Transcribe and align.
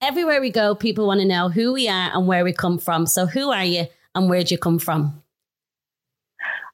Everywhere 0.00 0.40
we 0.40 0.50
go, 0.50 0.76
people 0.76 1.08
want 1.08 1.20
to 1.20 1.26
know 1.26 1.48
who 1.48 1.72
we 1.72 1.88
are 1.88 2.10
and 2.14 2.28
where 2.28 2.44
we 2.44 2.52
come 2.52 2.78
from. 2.78 3.04
So, 3.04 3.26
who 3.26 3.50
are 3.50 3.64
you 3.64 3.86
and 4.14 4.30
where 4.30 4.44
do 4.44 4.54
you 4.54 4.58
come 4.58 4.78
from? 4.78 5.22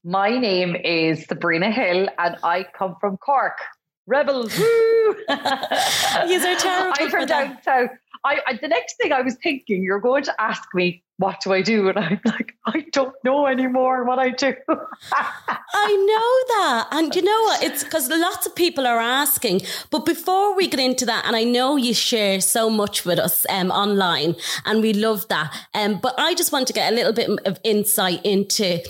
My 0.05 0.37
name 0.37 0.77
is 0.77 1.25
Sabrina 1.25 1.71
Hill 1.71 2.09
and 2.19 2.37
I 2.43 2.67
come 2.77 2.97
from 3.01 3.17
Cork. 3.17 3.57
Rebels. 4.07 4.59
Woo! 4.59 5.17
Terrible. 5.29 6.93
I'm 7.01 7.11
from 7.11 7.27
down 7.27 7.59
south. 7.63 7.89
I, 8.25 8.41
I, 8.47 8.59
the 8.61 8.69
next 8.69 8.97
thing 8.97 9.13
I 9.13 9.21
was 9.21 9.37
thinking, 9.43 9.83
you're 9.83 10.01
going 10.01 10.25
to 10.25 10.41
ask 10.41 10.63
me, 10.75 11.03
what 11.19 11.41
do 11.43 11.53
I 11.53 11.63
do? 11.63 11.89
And 11.89 11.99
I'm 11.99 12.21
like, 12.25 12.57
I 12.67 12.87
don't 12.93 13.15
know 13.23 13.47
anymore 13.47 14.05
what 14.05 14.19
I 14.19 14.31
do. 14.31 14.55
I 15.13 15.97
know 15.97 16.57
that. 16.57 16.89
And 16.91 17.15
you 17.15 17.23
know 17.23 17.43
what? 17.43 17.63
It's 17.63 17.85
because 17.85 18.09
lots 18.09 18.47
of 18.47 18.57
people 18.57 18.87
are 18.87 18.99
asking. 18.99 19.61
But 19.91 20.07
before 20.07 20.57
we 20.57 20.67
get 20.67 20.81
into 20.81 21.07
that, 21.07 21.25
and 21.27 21.37
I 21.37 21.45
know 21.45 21.77
you 21.77 21.95
share 21.95 22.41
so 22.41 22.69
much 22.69 23.05
with 23.05 23.19
us 23.19 23.47
um, 23.49 23.71
online, 23.71 24.37
and 24.65 24.81
we 24.83 24.93
love 24.93 25.29
that. 25.29 25.55
Um, 25.75 26.01
but 26.01 26.19
I 26.19 26.35
just 26.35 26.51
want 26.53 26.67
to 26.69 26.73
get 26.73 26.93
a 26.93 26.97
little 26.97 27.13
bit 27.13 27.31
of 27.47 27.61
insight 27.63 28.25
into 28.25 28.81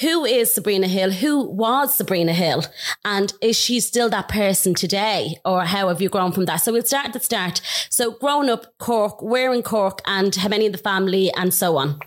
who 0.00 0.24
is 0.24 0.52
Sabrina 0.52 0.88
Hill? 0.88 1.10
Who 1.10 1.44
was 1.44 1.94
Sabrina 1.94 2.32
Hill? 2.32 2.64
And 3.04 3.32
is 3.40 3.56
she 3.56 3.80
still 3.80 4.08
that 4.10 4.28
person 4.28 4.74
today? 4.74 5.36
Or 5.44 5.64
how 5.64 5.88
have 5.88 6.00
you 6.00 6.08
grown 6.08 6.32
from 6.32 6.46
that? 6.46 6.56
So 6.56 6.72
we'll 6.72 6.82
start 6.82 7.06
at 7.06 7.12
the 7.12 7.20
start. 7.20 7.60
So 7.90 8.12
growing 8.12 8.48
up 8.48 8.78
Cork, 8.78 9.22
where 9.22 9.52
in 9.52 9.62
Cork 9.62 10.00
and 10.06 10.34
how 10.34 10.48
many 10.48 10.66
in 10.66 10.72
the 10.72 10.78
family 10.78 11.30
and 11.34 11.52
so 11.52 11.76
on? 11.76 12.00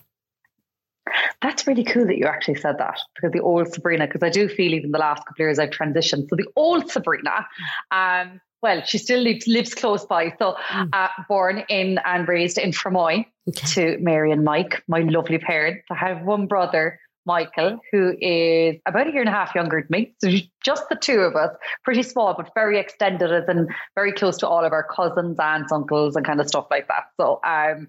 That's 1.42 1.68
really 1.68 1.84
cool 1.84 2.08
that 2.08 2.18
you 2.18 2.26
actually 2.26 2.56
said 2.56 2.78
that 2.80 3.00
because 3.16 3.32
the 3.32 3.42
old 3.42 3.72
Sabrina, 3.74 4.08
because 4.08 4.24
I 4.24 4.30
do 4.30 4.48
feel 4.48 4.74
even 4.74 4.92
the 4.92 5.00
last 5.00 5.20
couple 5.20 5.34
of 5.34 5.40
years 5.40 5.60
I've 5.60 5.70
transitioned. 5.70 6.30
So 6.30 6.36
the 6.36 6.48
old 6.56 6.90
Sabrina, 6.90 7.46
um, 7.92 8.40
well, 8.62 8.82
she 8.86 8.98
still 8.98 9.20
lives, 9.20 9.46
lives 9.46 9.76
close 9.76 10.06
by. 10.06 10.34
So, 10.40 10.56
mm. 10.70 10.90
uh, 10.94 11.10
born 11.28 11.64
in 11.68 12.00
and 12.06 12.28
raised 12.28 12.58
in 12.58 12.72
Fermoy 12.72 13.26
okay. 13.50 13.68
to 13.74 13.98
Mary 14.00 14.32
and 14.32 14.46
Mike, 14.46 14.82
my 14.88 15.02
lovely 15.02 15.38
parents. 15.38 15.86
I 15.92 15.96
have 15.96 16.24
one 16.24 16.48
brother 16.48 16.98
Michael, 17.26 17.80
who 17.92 18.16
is 18.20 18.78
about 18.86 19.08
a 19.08 19.12
year 19.12 19.22
and 19.22 19.30
a 19.30 19.34
half 19.34 19.56
younger 19.56 19.82
than 19.82 19.88
me. 19.90 20.14
So 20.20 20.30
just 20.64 20.90
the 20.90 20.96
two 20.96 21.20
of 21.20 21.36
us, 21.36 21.56
pretty 21.84 22.04
small, 22.04 22.34
but 22.36 22.52
very 22.54 22.80
extended 22.80 23.32
as 23.32 23.48
in 23.48 23.68
very 23.96 24.12
close 24.12 24.38
to 24.40 24.48
all 24.48 24.66
of 24.66 24.74
our 24.74 24.84
cousins, 24.84 25.38
aunts, 25.40 25.72
uncles, 25.72 26.16
and 26.16 26.26
kind 26.26 26.42
of 26.42 26.48
stuff 26.48 26.68
like 26.70 26.88
that. 26.88 27.06
So 27.20 27.40
um 27.44 27.88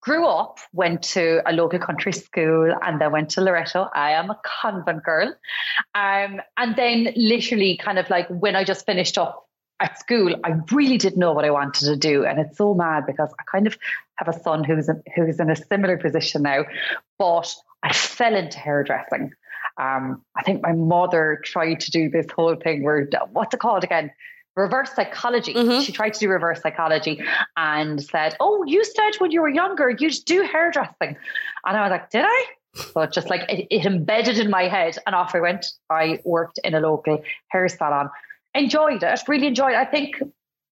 grew 0.00 0.26
up, 0.26 0.58
went 0.72 1.02
to 1.02 1.40
a 1.46 1.52
local 1.52 1.78
country 1.78 2.12
school, 2.12 2.72
and 2.82 3.00
then 3.00 3.12
went 3.12 3.30
to 3.30 3.40
Loreto. 3.40 3.88
I 3.94 4.12
am 4.12 4.30
a 4.30 4.38
convent 4.44 5.02
girl. 5.02 5.34
Um, 5.94 6.40
and 6.56 6.76
then 6.76 7.12
literally 7.16 7.76
kind 7.76 7.98
of 7.98 8.08
like 8.08 8.28
when 8.28 8.56
I 8.56 8.64
just 8.64 8.86
finished 8.86 9.18
up 9.18 9.48
at 9.80 9.98
school, 9.98 10.34
I 10.44 10.54
really 10.72 10.98
didn't 10.98 11.18
know 11.18 11.32
what 11.32 11.44
I 11.44 11.50
wanted 11.50 11.86
to 11.86 11.96
do. 11.96 12.24
And 12.24 12.38
it's 12.38 12.58
so 12.58 12.74
mad 12.74 13.06
because 13.06 13.32
I 13.38 13.42
kind 13.50 13.66
of 13.66 13.76
have 14.16 14.28
a 14.28 14.40
son 14.40 14.64
who's 14.64 14.88
in, 14.88 15.02
who's 15.14 15.38
in 15.38 15.50
a 15.50 15.56
similar 15.56 15.96
position 15.98 16.42
now, 16.42 16.64
but 17.18 17.54
I 17.82 17.92
fell 17.92 18.34
into 18.34 18.58
hairdressing. 18.58 19.32
Um, 19.80 20.24
I 20.36 20.42
think 20.42 20.62
my 20.62 20.72
mother 20.72 21.40
tried 21.44 21.80
to 21.80 21.90
do 21.90 22.10
this 22.10 22.26
whole 22.34 22.56
thing 22.56 22.82
where, 22.82 23.08
what's 23.30 23.54
it 23.54 23.60
called 23.60 23.84
again? 23.84 24.10
Reverse 24.56 24.92
psychology. 24.92 25.54
Mm-hmm. 25.54 25.82
She 25.82 25.92
tried 25.92 26.14
to 26.14 26.20
do 26.20 26.28
reverse 26.28 26.60
psychology 26.60 27.22
and 27.56 28.02
said, 28.02 28.36
Oh, 28.40 28.64
you 28.64 28.84
said 28.84 29.12
when 29.18 29.30
you 29.30 29.40
were 29.40 29.48
younger, 29.48 29.88
you 29.88 30.08
would 30.08 30.24
do 30.26 30.42
hairdressing. 30.42 31.16
And 31.64 31.76
I 31.76 31.82
was 31.82 31.90
like, 31.90 32.10
Did 32.10 32.24
I? 32.26 32.44
So 32.74 33.06
just 33.06 33.30
like 33.30 33.42
it, 33.48 33.68
it 33.70 33.86
embedded 33.86 34.38
in 34.38 34.50
my 34.50 34.64
head 34.64 34.98
and 35.06 35.14
off 35.14 35.34
I 35.34 35.40
went. 35.40 35.66
I 35.90 36.20
worked 36.24 36.58
in 36.64 36.74
a 36.74 36.80
local 36.80 37.22
hair 37.48 37.68
salon. 37.68 38.10
Enjoyed 38.54 39.02
it, 39.02 39.20
really 39.28 39.46
enjoyed 39.46 39.72
it. 39.72 39.76
I 39.76 39.84
think 39.84 40.22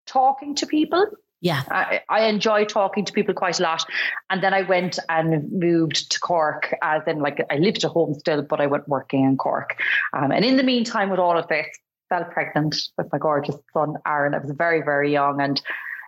talking 0.06 0.54
to 0.56 0.66
people 0.66 1.06
yeah. 1.40 1.62
I, 1.70 2.00
I, 2.08 2.24
enjoy 2.26 2.64
talking 2.64 3.04
to 3.04 3.12
people 3.12 3.34
quite 3.34 3.60
a 3.60 3.62
lot. 3.62 3.84
And 4.30 4.42
then 4.42 4.54
I 4.54 4.62
went 4.62 4.98
and 5.08 5.52
moved 5.52 6.10
to 6.12 6.20
Cork, 6.20 6.74
as 6.82 7.02
in, 7.06 7.20
like, 7.20 7.44
I 7.50 7.56
lived 7.56 7.84
at 7.84 7.90
home 7.90 8.14
still, 8.14 8.42
but 8.42 8.60
I 8.60 8.66
went 8.66 8.88
working 8.88 9.24
in 9.24 9.36
Cork. 9.36 9.78
Um, 10.12 10.32
and 10.32 10.44
in 10.44 10.56
the 10.56 10.62
meantime, 10.62 11.10
with 11.10 11.20
all 11.20 11.36
of 11.36 11.46
this, 11.48 11.66
fell 12.08 12.24
pregnant 12.24 12.76
with 12.96 13.12
my 13.12 13.18
gorgeous 13.18 13.56
son, 13.72 13.94
Aaron. 14.06 14.34
I 14.34 14.38
was 14.38 14.52
very, 14.52 14.82
very 14.82 15.12
young. 15.12 15.40
And 15.40 15.60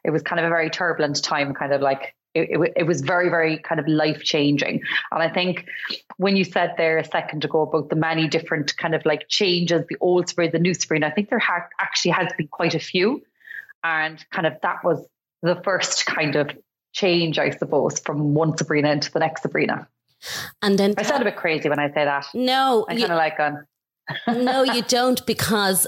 it 0.05 0.11
was 0.11 0.23
kind 0.23 0.41
of 0.41 0.47
a 0.47 0.49
very 0.49 0.71
turbulent 0.71 1.23
time, 1.23 1.53
kind 1.55 1.73
of 1.73 1.81
like 1.83 2.15
it, 2.35 2.51
it, 2.51 2.73
it, 2.77 2.83
was 2.85 3.01
very, 3.01 3.29
very 3.29 3.59
kind 3.59 3.81
of 3.81 3.89
life 3.89 4.23
changing. 4.23 4.83
And 5.11 5.23
I 5.23 5.29
think 5.29 5.67
when 6.17 6.37
you 6.37 6.45
said 6.45 6.75
there 6.77 6.99
a 6.99 7.05
second 7.05 7.45
ago 7.45 7.63
about 7.63 7.91
the 7.91 7.97
many 7.97 8.29
different 8.29 8.77
kind 8.77 8.95
of 8.95 9.05
like 9.05 9.29
changes, 9.29 9.85
the 9.89 9.97
old 10.01 10.29
spring, 10.29 10.51
the 10.53 10.59
new 10.59 10.75
spring, 10.75 11.03
I 11.03 11.11
think 11.11 11.31
there 11.31 11.39
ha- 11.39 11.69
actually 11.81 12.13
has 12.13 12.29
been 12.37 12.49
quite 12.49 12.75
a 12.75 12.81
few. 12.81 13.23
And 13.83 14.25
kind 14.31 14.47
of 14.47 14.55
that 14.63 14.85
was 14.85 15.07
the 15.43 15.61
first 15.65 16.07
kind 16.07 16.37
of 16.37 16.51
change, 16.93 17.39
I 17.39 17.51
suppose, 17.51 18.01
from 18.01 18.35
one 18.35 18.57
Sabrina 18.57 18.91
into 18.91 19.11
the 19.11 19.21
next 19.21 19.43
Sabrina. 19.43 19.89
And 20.63 20.79
then 20.79 20.95
I 20.99 21.03
sound 21.03 21.23
a 21.23 21.25
bit 21.25 21.37
crazy 21.37 21.69
when 21.69 21.79
I 21.79 21.89
say 21.89 22.05
that. 22.05 22.27
No, 22.35 22.85
I 22.89 22.97
kind 22.97 23.13
of 23.13 23.19
like 23.19 23.39
on. 23.39 23.67
no, 24.45 24.63
you 24.65 24.83
don't, 24.83 25.25
because 25.27 25.87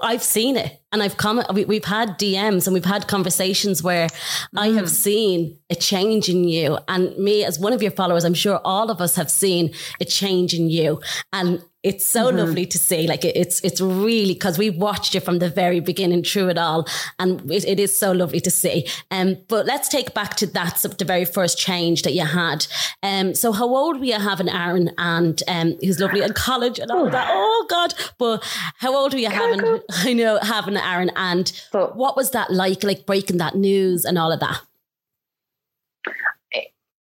I've 0.00 0.22
seen 0.22 0.56
it, 0.56 0.80
and 0.90 1.02
I've 1.02 1.16
come. 1.16 1.42
We've 1.52 1.84
had 1.84 2.18
DMs 2.18 2.66
and 2.66 2.72
we've 2.72 2.84
had 2.84 3.08
conversations 3.08 3.82
where 3.82 4.08
mm. 4.08 4.46
I 4.56 4.68
have 4.68 4.86
mm. 4.86 4.90
seen 4.90 5.58
a 5.68 5.74
change 5.74 6.28
in 6.28 6.44
you, 6.44 6.78
and 6.88 7.16
me 7.18 7.44
as 7.44 7.58
one 7.58 7.72
of 7.72 7.82
your 7.82 7.90
followers, 7.90 8.24
I'm 8.24 8.34
sure 8.34 8.60
all 8.64 8.90
of 8.90 9.00
us 9.00 9.16
have 9.16 9.30
seen 9.30 9.74
a 10.00 10.04
change 10.04 10.54
in 10.54 10.70
you, 10.70 11.00
and 11.32 11.62
it's 11.82 12.06
so 12.06 12.26
mm-hmm. 12.26 12.38
lovely 12.38 12.66
to 12.66 12.78
see. 12.78 13.06
Like 13.06 13.24
it's 13.24 13.60
it's 13.60 13.80
really 13.80 14.34
because 14.34 14.58
we 14.58 14.70
watched 14.70 15.14
you 15.14 15.20
from 15.20 15.38
the 15.38 15.48
very 15.48 15.80
beginning 15.80 16.22
through 16.22 16.50
it 16.50 16.58
all, 16.58 16.86
and 17.18 17.50
it, 17.50 17.64
it 17.64 17.80
is 17.80 17.96
so 17.96 18.12
lovely 18.12 18.40
to 18.40 18.50
see. 18.50 18.86
Um, 19.10 19.38
but 19.48 19.66
let's 19.66 19.88
take 19.88 20.14
back 20.14 20.36
to 20.36 20.46
that 20.48 20.84
of 20.84 20.98
the 20.98 21.04
very 21.04 21.24
first 21.24 21.58
change 21.58 22.02
that 22.02 22.12
you 22.12 22.24
had. 22.24 22.66
Um, 23.02 23.34
so 23.34 23.52
how 23.52 23.74
old 23.74 23.98
were 23.98 24.04
you 24.04 24.18
having 24.18 24.48
Aaron 24.48 24.90
and 24.98 25.42
um, 25.48 25.76
who's 25.80 26.00
lovely 26.00 26.22
in 26.22 26.32
college 26.34 26.78
and 26.78 26.90
all 26.90 27.10
that? 27.10 27.28
Oh 27.30 27.66
God! 27.68 27.94
But 28.18 28.44
how 28.78 28.94
old 28.94 29.12
were 29.12 29.20
you 29.20 29.30
having? 29.30 29.80
I 29.90 30.12
know 30.12 30.38
having 30.40 30.76
Aaron 30.76 31.10
and 31.16 31.52
but, 31.72 31.96
what 31.96 32.16
was 32.16 32.30
that 32.30 32.52
like? 32.52 32.84
Like 32.84 33.06
breaking 33.06 33.38
that 33.38 33.56
news 33.56 34.04
and 34.04 34.18
all 34.18 34.30
of 34.30 34.40
that 34.40 34.60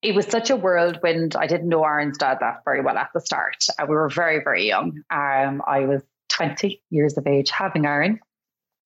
it 0.01 0.15
was 0.15 0.25
such 0.25 0.50
a 0.50 0.56
whirlwind. 0.56 1.36
I 1.36 1.48
didn't 1.48 1.69
know 1.69 1.83
Aaron's 1.83 2.18
dad 2.18 2.39
that 2.42 2.63
very 2.65 2.81
well 2.81 2.98
at 2.98 3.09
the 3.13 3.21
start. 3.21 3.65
Uh, 3.77 3.86
we 3.88 3.95
were 3.95 4.09
very, 4.09 4.44
very 4.44 4.68
young. 4.68 5.03
Um, 5.12 5.62
I 5.68 5.81
was 5.81 6.01
20 6.30 6.81
years 6.89 7.18
of 7.18 7.27
age 7.27 7.51
having 7.51 7.86
Aaron. 7.86 8.19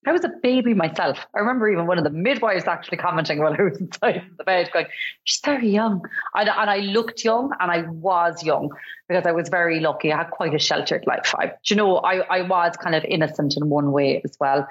I 0.07 0.11
was 0.11 0.23
a 0.23 0.31
baby 0.43 0.75
myself. 0.75 1.25
I 1.33 1.39
remember 1.39 1.67
even 1.67 1.87
one 1.87 1.97
of 1.97 2.03
the 2.03 2.11
midwives 2.11 2.67
actually 2.67 2.97
commenting 2.97 3.39
while 3.39 3.55
I 3.57 3.63
was 3.63 3.77
inside 3.79 4.21
the 4.37 4.43
bed, 4.43 4.69
going, 4.71 4.85
"She's 5.23 5.41
very 5.43 5.69
young," 5.69 6.03
and, 6.35 6.47
and, 6.47 6.69
I 6.69 6.77
looked 6.77 7.23
young, 7.23 7.51
and 7.59 7.71
I 7.71 7.81
was 7.89 8.43
young 8.43 8.69
because 9.07 9.25
I 9.25 9.31
was 9.31 9.49
very 9.49 9.79
lucky. 9.79 10.13
I 10.13 10.17
had 10.17 10.29
quite 10.29 10.53
a 10.53 10.59
sheltered 10.59 11.07
life. 11.07 11.33
I, 11.35 11.53
you 11.65 11.75
know, 11.75 11.97
I, 11.97 12.17
I 12.17 12.41
was 12.43 12.77
kind 12.77 12.93
of 12.93 13.03
innocent 13.03 13.57
in 13.57 13.67
one 13.67 13.91
way 13.91 14.21
as 14.23 14.37
well. 14.39 14.67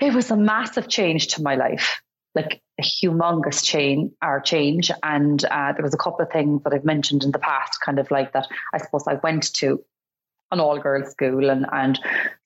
It 0.00 0.12
was 0.12 0.30
a 0.30 0.36
massive 0.36 0.88
change 0.88 1.28
to 1.28 1.42
my 1.42 1.54
life 1.54 2.02
like 2.36 2.62
a 2.78 2.82
humongous 2.82 3.64
chain 3.64 4.12
or 4.22 4.40
change. 4.40 4.92
And 5.02 5.44
uh, 5.46 5.72
there 5.72 5.82
was 5.82 5.94
a 5.94 5.98
couple 5.98 6.24
of 6.24 6.30
things 6.30 6.62
that 6.62 6.72
I've 6.72 6.84
mentioned 6.84 7.24
in 7.24 7.32
the 7.32 7.38
past, 7.38 7.80
kind 7.80 7.98
of 7.98 8.10
like 8.10 8.32
that. 8.34 8.46
I 8.72 8.78
suppose 8.78 9.04
I 9.08 9.14
went 9.14 9.52
to 9.54 9.82
an 10.52 10.60
all 10.60 10.78
girls 10.78 11.10
school, 11.10 11.50
and 11.50 11.66
and 11.72 11.98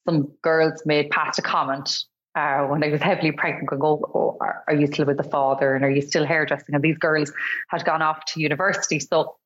some 0.08 0.32
girls 0.42 0.80
made 0.86 1.10
past 1.10 1.38
a 1.38 1.42
comment 1.42 1.90
uh, 2.34 2.64
when 2.66 2.82
I 2.82 2.88
was 2.88 3.02
heavily 3.02 3.32
pregnant, 3.32 3.68
going, 3.68 3.82
oh, 3.82 4.10
oh, 4.14 4.38
are 4.40 4.74
you 4.74 4.86
still 4.86 5.06
with 5.06 5.16
the 5.16 5.24
father? 5.24 5.74
And 5.74 5.84
are 5.84 5.90
you 5.90 6.00
still 6.00 6.24
hairdressing? 6.24 6.74
And 6.74 6.82
these 6.82 6.98
girls 6.98 7.32
had 7.68 7.84
gone 7.84 8.02
off 8.02 8.24
to 8.26 8.40
university. 8.40 9.00
So 9.00 9.36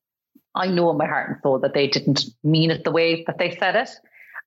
I 0.53 0.67
know 0.67 0.91
in 0.91 0.97
my 0.97 1.07
heart 1.07 1.29
and 1.29 1.39
soul 1.41 1.59
that 1.59 1.73
they 1.73 1.87
didn't 1.87 2.25
mean 2.43 2.71
it 2.71 2.83
the 2.83 2.91
way 2.91 3.23
that 3.25 3.39
they 3.39 3.55
said 3.57 3.75
it. 3.75 3.89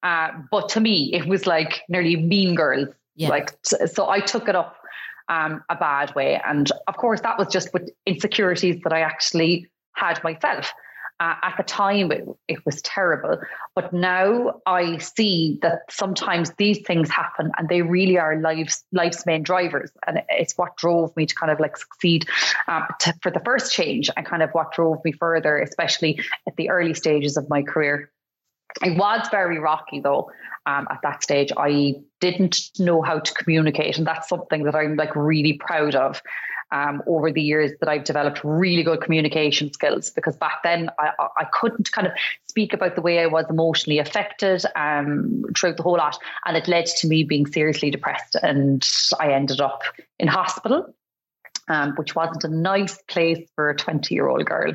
Uh, 0.02 0.28
but 0.50 0.68
to 0.70 0.80
me, 0.80 1.12
it 1.12 1.26
was 1.26 1.46
like 1.46 1.82
nearly 1.88 2.16
mean 2.16 2.54
girls. 2.54 2.88
Yeah. 3.16 3.30
Like, 3.30 3.58
so 3.64 4.08
I 4.08 4.20
took 4.20 4.48
it 4.48 4.54
up 4.54 4.76
um, 5.28 5.62
a 5.68 5.76
bad 5.76 6.14
way. 6.14 6.40
And 6.44 6.70
of 6.86 6.96
course, 6.96 7.20
that 7.22 7.38
was 7.38 7.48
just 7.48 7.72
with 7.72 7.90
insecurities 8.06 8.82
that 8.84 8.92
I 8.92 9.00
actually 9.00 9.66
had 9.94 10.22
myself. 10.24 10.72
Uh, 11.20 11.34
at 11.42 11.56
the 11.56 11.64
time, 11.64 12.12
it, 12.12 12.24
it, 12.46 12.64
was 12.64 12.80
terrible. 12.82 13.40
But 13.74 13.92
now 13.92 14.60
I 14.64 14.98
see 14.98 15.58
that 15.62 15.80
sometimes 15.90 16.52
these 16.58 16.78
things 16.86 17.10
happen 17.10 17.50
and 17.58 17.68
they 17.68 17.82
really 17.82 18.18
are 18.18 18.40
life's, 18.40 18.84
life's 18.92 19.26
main 19.26 19.42
drivers. 19.42 19.90
And 20.06 20.22
it's 20.28 20.56
what 20.56 20.76
drove 20.76 21.16
me 21.16 21.26
to 21.26 21.34
kind 21.34 21.50
of 21.50 21.58
like 21.58 21.76
succeed 21.76 22.28
um, 22.68 22.86
to, 23.00 23.14
for 23.20 23.32
the 23.32 23.40
first 23.40 23.72
change 23.72 24.10
and 24.16 24.24
kind 24.24 24.44
of 24.44 24.50
what 24.50 24.70
drove 24.70 25.04
me 25.04 25.10
further, 25.10 25.58
especially 25.58 26.20
at 26.46 26.54
the 26.54 26.70
early 26.70 26.94
stages 26.94 27.36
of 27.36 27.48
my 27.48 27.62
career. 27.62 28.12
It 28.84 28.96
was 28.96 29.26
very 29.30 29.58
rocky 29.58 30.00
though. 30.00 30.30
Um, 30.66 30.86
at 30.90 31.00
that 31.02 31.22
stage, 31.22 31.50
I 31.56 31.94
didn't 32.20 32.78
know 32.78 33.00
how 33.00 33.20
to 33.20 33.34
communicate, 33.34 33.96
and 33.96 34.06
that's 34.06 34.28
something 34.28 34.64
that 34.64 34.74
I'm 34.74 34.96
like 34.96 35.16
really 35.16 35.54
proud 35.54 35.94
of 35.94 36.20
um, 36.70 37.02
over 37.06 37.32
the 37.32 37.42
years 37.42 37.72
that 37.80 37.88
I've 37.88 38.04
developed 38.04 38.40
really 38.44 38.82
good 38.82 39.00
communication 39.00 39.72
skills 39.72 40.10
because 40.10 40.36
back 40.36 40.62
then 40.62 40.90
I, 40.98 41.12
I 41.36 41.44
couldn't 41.52 41.90
kind 41.92 42.06
of 42.06 42.12
speak 42.48 42.72
about 42.72 42.94
the 42.94 43.02
way 43.02 43.20
I 43.20 43.26
was 43.26 43.46
emotionally 43.48 43.98
affected 43.98 44.62
um, 44.76 45.44
throughout 45.56 45.76
the 45.76 45.82
whole 45.82 45.96
lot. 45.96 46.18
And 46.44 46.56
it 46.56 46.68
led 46.68 46.86
to 46.86 47.08
me 47.08 47.24
being 47.24 47.46
seriously 47.46 47.90
depressed. 47.90 48.36
And 48.42 48.86
I 49.18 49.32
ended 49.32 49.60
up 49.60 49.82
in 50.18 50.28
hospital, 50.28 50.94
um, 51.68 51.94
which 51.96 52.14
wasn't 52.14 52.44
a 52.44 52.48
nice 52.48 53.00
place 53.08 53.48
for 53.54 53.70
a 53.70 53.76
20 53.76 54.14
year 54.14 54.28
old 54.28 54.44
girl 54.44 54.74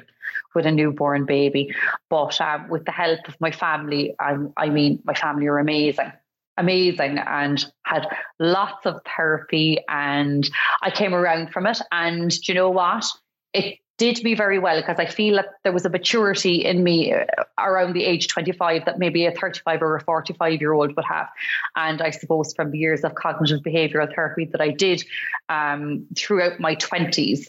with 0.55 0.65
a 0.65 0.71
newborn 0.71 1.25
baby. 1.25 1.73
But 2.09 2.39
um, 2.41 2.69
with 2.69 2.85
the 2.85 2.91
help 2.91 3.27
of 3.27 3.39
my 3.39 3.51
family, 3.51 4.15
I, 4.19 4.37
I 4.57 4.69
mean, 4.69 5.01
my 5.03 5.13
family 5.13 5.47
are 5.47 5.59
amazing 5.59 6.11
amazing 6.57 7.17
and 7.17 7.65
had 7.83 8.07
lots 8.39 8.85
of 8.85 9.01
therapy 9.15 9.79
and 9.89 10.47
I 10.81 10.91
came 10.91 11.13
around 11.13 11.51
from 11.51 11.65
it. 11.65 11.79
And 11.91 12.29
do 12.29 12.51
you 12.51 12.53
know 12.53 12.69
what? 12.69 13.05
It 13.53 13.79
did 13.97 14.23
me 14.23 14.33
very 14.33 14.57
well 14.57 14.79
because 14.79 14.99
I 14.99 15.05
feel 15.05 15.35
that 15.35 15.47
there 15.63 15.71
was 15.71 15.85
a 15.85 15.89
maturity 15.89 16.65
in 16.65 16.83
me 16.83 17.13
uh, 17.13 17.25
around 17.59 17.93
the 17.93 18.03
age 18.03 18.27
25 18.27 18.85
that 18.85 18.97
maybe 18.97 19.25
a 19.25 19.31
35 19.31 19.81
or 19.81 19.95
a 19.95 20.01
45 20.01 20.59
year 20.59 20.73
old 20.73 20.95
would 20.95 21.05
have. 21.05 21.29
And 21.75 22.01
I 22.01 22.09
suppose 22.09 22.53
from 22.53 22.71
the 22.71 22.79
years 22.79 23.03
of 23.03 23.15
cognitive 23.15 23.61
behavioral 23.61 24.13
therapy 24.13 24.45
that 24.45 24.61
I 24.61 24.69
did 24.69 25.05
um, 25.49 26.07
throughout 26.17 26.59
my 26.59 26.75
20s, 26.75 27.47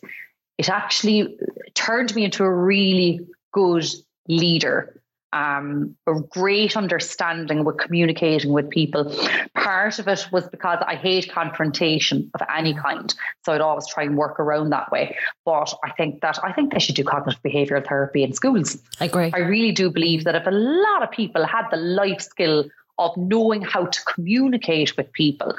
it 0.59 0.69
actually 0.69 1.37
turned 1.75 2.15
me 2.15 2.25
into 2.25 2.45
a 2.45 2.53
really 2.53 3.21
good 3.53 3.87
leader 4.29 5.01
um, 5.35 5.97
a 6.07 6.15
great 6.15 6.77
understanding 6.77 7.65
with 7.65 7.77
communicating 7.77 8.53
with 8.53 8.71
people. 8.71 9.13
Part 9.55 9.99
of 9.99 10.07
it 10.07 10.27
was 10.31 10.49
because 10.49 10.79
I 10.87 10.95
hate 10.95 11.31
confrontation 11.31 12.31
of 12.35 12.47
any 12.55 12.73
kind, 12.73 13.13
so 13.45 13.53
I'd 13.53 13.61
always 13.61 13.87
try 13.89 14.05
and 14.05 14.17
work 14.17 14.39
around 14.39 14.71
that 14.71 14.93
way. 14.93 15.17
But 15.45 15.75
I 15.85 15.91
think 15.91 16.21
that 16.21 16.39
I 16.43 16.53
think 16.53 16.73
they 16.73 16.79
should 16.79 16.95
do 16.95 17.05
cognitive 17.05 17.43
behavioural 17.43 17.87
therapy 17.87 18.23
in 18.23 18.33
schools. 18.33 18.79
I 19.01 19.07
agree. 19.07 19.33
I 19.35 19.41
really 19.41 19.73
do 19.73 19.91
believe 19.91 20.25
that 20.25 20.37
if 20.37 20.47
a 20.47 20.53
lot 20.53 21.03
of 21.03 21.11
people 21.11 21.45
had 21.45 21.69
the 21.71 21.77
life 21.77 22.21
skill 22.21 22.67
of 22.99 23.17
knowing 23.17 23.63
how 23.63 23.87
to 23.87 24.05
communicate 24.05 24.97
with 24.97 25.13
people. 25.13 25.55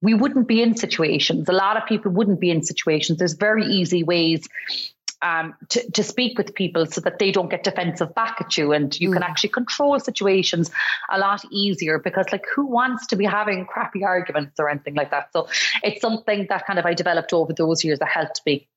We 0.00 0.14
wouldn't 0.14 0.48
be 0.48 0.62
in 0.62 0.76
situations. 0.76 1.48
A 1.48 1.52
lot 1.52 1.76
of 1.76 1.86
people 1.86 2.12
wouldn't 2.12 2.40
be 2.40 2.50
in 2.50 2.62
situations. 2.62 3.18
There's 3.18 3.34
very 3.34 3.64
easy 3.66 4.02
ways 4.02 4.48
um, 5.22 5.54
to, 5.70 5.90
to 5.92 6.02
speak 6.02 6.38
with 6.38 6.54
people 6.54 6.86
so 6.86 7.00
that 7.00 7.18
they 7.18 7.32
don't 7.32 7.50
get 7.50 7.64
defensive 7.64 8.14
back 8.14 8.36
at 8.40 8.56
you 8.56 8.72
and 8.72 8.98
you 9.00 9.10
mm. 9.10 9.14
can 9.14 9.22
actually 9.22 9.50
control 9.50 9.98
situations 9.98 10.70
a 11.10 11.18
lot 11.18 11.42
easier 11.50 11.98
because 11.98 12.26
like 12.30 12.44
who 12.54 12.66
wants 12.66 13.06
to 13.08 13.16
be 13.16 13.24
having 13.24 13.66
crappy 13.66 14.04
arguments 14.04 14.60
or 14.60 14.68
anything 14.68 14.94
like 14.94 15.10
that 15.10 15.32
so 15.32 15.48
it's 15.82 16.00
something 16.00 16.46
that 16.48 16.66
kind 16.66 16.78
of 16.78 16.86
i 16.86 16.94
developed 16.94 17.32
over 17.32 17.52
those 17.52 17.82
years 17.84 17.98
that 17.98 18.08
helped 18.08 18.42
me 18.46 18.68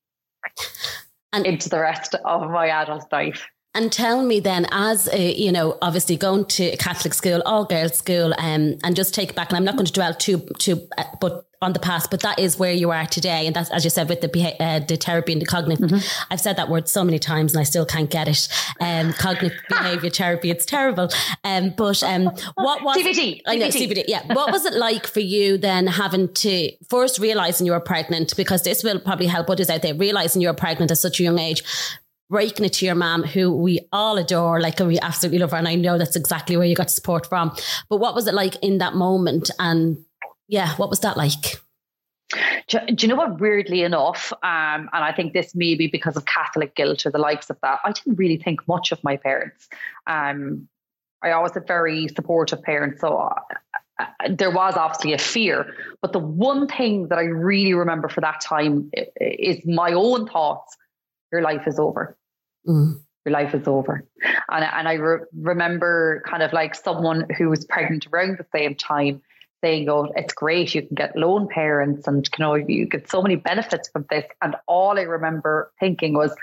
and 1.31 1.45
into 1.45 1.69
the 1.69 1.79
rest 1.79 2.15
of 2.25 2.49
my 2.49 2.69
adult 2.69 3.11
life 3.11 3.47
and 3.73 3.91
tell 3.91 4.21
me 4.21 4.39
then, 4.39 4.67
as 4.71 5.07
a, 5.13 5.33
you 5.33 5.51
know, 5.51 5.77
obviously 5.81 6.17
going 6.17 6.45
to 6.45 6.63
a 6.65 6.77
Catholic 6.77 7.13
school, 7.13 7.41
all 7.45 7.65
girls 7.65 7.97
school, 7.97 8.33
um, 8.37 8.77
and 8.83 8.95
just 8.95 9.13
take 9.13 9.29
it 9.29 9.35
back. 9.35 9.49
And 9.49 9.57
I'm 9.57 9.63
not 9.63 9.75
going 9.75 9.85
to 9.85 9.93
dwell 9.93 10.13
too, 10.13 10.39
too, 10.59 10.87
uh, 10.97 11.05
but 11.21 11.45
on 11.63 11.73
the 11.73 11.79
past, 11.79 12.09
but 12.09 12.21
that 12.21 12.39
is 12.39 12.57
where 12.57 12.73
you 12.73 12.89
are 12.89 13.05
today. 13.05 13.45
And 13.45 13.55
that's, 13.55 13.69
as 13.69 13.83
you 13.83 13.91
said, 13.91 14.09
with 14.09 14.21
the, 14.21 14.55
uh, 14.59 14.79
the 14.79 14.97
therapy 14.97 15.31
and 15.31 15.41
the 15.41 15.45
cognitive, 15.45 15.91
mm-hmm. 15.91 16.33
I've 16.33 16.41
said 16.41 16.57
that 16.57 16.69
word 16.69 16.89
so 16.89 17.03
many 17.03 17.19
times 17.19 17.53
and 17.53 17.61
I 17.61 17.63
still 17.63 17.85
can't 17.85 18.09
get 18.09 18.27
it. 18.27 18.47
Um, 18.79 19.13
cognitive 19.13 19.59
behavior 19.69 20.09
therapy, 20.09 20.49
it's 20.49 20.65
terrible. 20.65 21.09
Um, 21.43 21.73
but, 21.77 22.01
um, 22.01 22.23
what 22.55 22.83
was, 22.83 22.97
CBT, 22.97 23.41
I 23.45 23.57
know, 23.57 23.67
CBT. 23.67 24.05
Yeah. 24.07 24.23
What 24.33 24.51
was 24.51 24.65
it 24.65 24.73
like 24.73 25.05
for 25.05 25.19
you 25.19 25.59
then 25.59 25.85
having 25.85 26.33
to 26.33 26.71
first 26.89 27.19
realizing 27.19 27.67
you 27.67 27.73
were 27.73 27.79
pregnant? 27.79 28.35
Because 28.35 28.63
this 28.63 28.83
will 28.83 28.99
probably 28.99 29.27
help 29.27 29.47
others 29.47 29.69
out 29.69 29.83
there, 29.83 29.93
realizing 29.93 30.41
you're 30.41 30.55
pregnant 30.55 30.89
at 30.89 30.97
such 30.97 31.19
a 31.19 31.23
young 31.23 31.37
age, 31.37 31.63
breaking 32.31 32.65
it 32.65 32.71
to 32.71 32.85
your 32.85 32.95
mom, 32.95 33.23
who 33.23 33.53
we 33.53 33.87
all 33.91 34.17
adore, 34.17 34.61
like 34.61 34.79
we 34.79 34.97
absolutely 34.99 35.37
love 35.37 35.51
her. 35.51 35.57
And 35.57 35.67
I 35.67 35.75
know 35.75 35.97
that's 35.97 36.15
exactly 36.15 36.55
where 36.55 36.65
you 36.65 36.75
got 36.75 36.89
support 36.89 37.27
from. 37.27 37.53
But 37.89 37.97
what 37.97 38.15
was 38.15 38.25
it 38.25 38.33
like 38.33 38.55
in 38.63 38.77
that 38.77 38.95
moment? 38.95 39.51
And 39.59 39.97
yeah, 40.47 40.73
what 40.77 40.89
was 40.89 41.01
that 41.01 41.17
like? 41.17 41.59
Do, 42.69 42.79
do, 42.87 43.05
you 43.05 43.09
know 43.09 43.17
what? 43.17 43.41
Weirdly 43.41 43.83
enough, 43.83 44.31
um, 44.31 44.89
and 44.93 45.03
I 45.03 45.11
think 45.11 45.33
this 45.33 45.53
may 45.53 45.75
be 45.75 45.87
because 45.87 46.15
of 46.15 46.25
Catholic 46.25 46.73
guilt 46.73 47.05
or 47.05 47.11
the 47.11 47.17
likes 47.17 47.49
of 47.49 47.57
that, 47.61 47.79
I 47.83 47.91
didn't 47.91 48.15
really 48.15 48.37
think 48.37 48.65
much 48.65 48.93
of 48.93 49.03
my 49.03 49.17
parents. 49.17 49.67
Um, 50.07 50.69
I 51.21 51.31
always 51.31 51.53
had 51.53 51.67
very 51.67 52.07
supportive 52.07 52.63
parents, 52.63 53.01
so 53.01 53.17
uh, 53.17 53.35
uh, 53.99 54.05
there 54.29 54.51
was 54.51 54.75
obviously 54.77 55.11
a 55.11 55.17
fear. 55.17 55.75
But 56.01 56.13
the 56.13 56.19
one 56.19 56.67
thing 56.67 57.09
that 57.09 57.17
I 57.17 57.23
really 57.23 57.73
remember 57.73 58.07
for 58.07 58.21
that 58.21 58.39
time 58.39 58.89
is 59.19 59.65
my 59.65 59.91
own 59.91 60.25
thoughts: 60.25 60.77
your 61.33 61.41
life 61.41 61.67
is 61.67 61.77
over. 61.77 62.17
Mm. 62.67 63.01
Your 63.25 63.33
life 63.33 63.53
is 63.53 63.67
over, 63.67 64.03
and 64.49 64.63
and 64.63 64.87
I 64.87 64.93
re- 64.93 65.25
remember 65.35 66.23
kind 66.25 66.41
of 66.41 66.53
like 66.53 66.73
someone 66.73 67.27
who 67.37 67.49
was 67.49 67.65
pregnant 67.65 68.07
around 68.11 68.39
the 68.39 68.47
same 68.51 68.73
time 68.73 69.21
saying, 69.63 69.87
"Oh, 69.89 70.11
it's 70.15 70.33
great! 70.33 70.73
You 70.73 70.81
can 70.81 70.95
get 70.95 71.15
lone 71.15 71.47
parents, 71.47 72.07
and 72.07 72.27
you 72.27 72.43
know 72.43 72.55
you 72.55 72.87
get 72.87 73.09
so 73.09 73.21
many 73.21 73.35
benefits 73.35 73.89
from 73.89 74.05
this." 74.09 74.25
And 74.41 74.55
all 74.67 74.97
I 74.97 75.03
remember 75.03 75.71
thinking 75.79 76.15
was, 76.15 76.33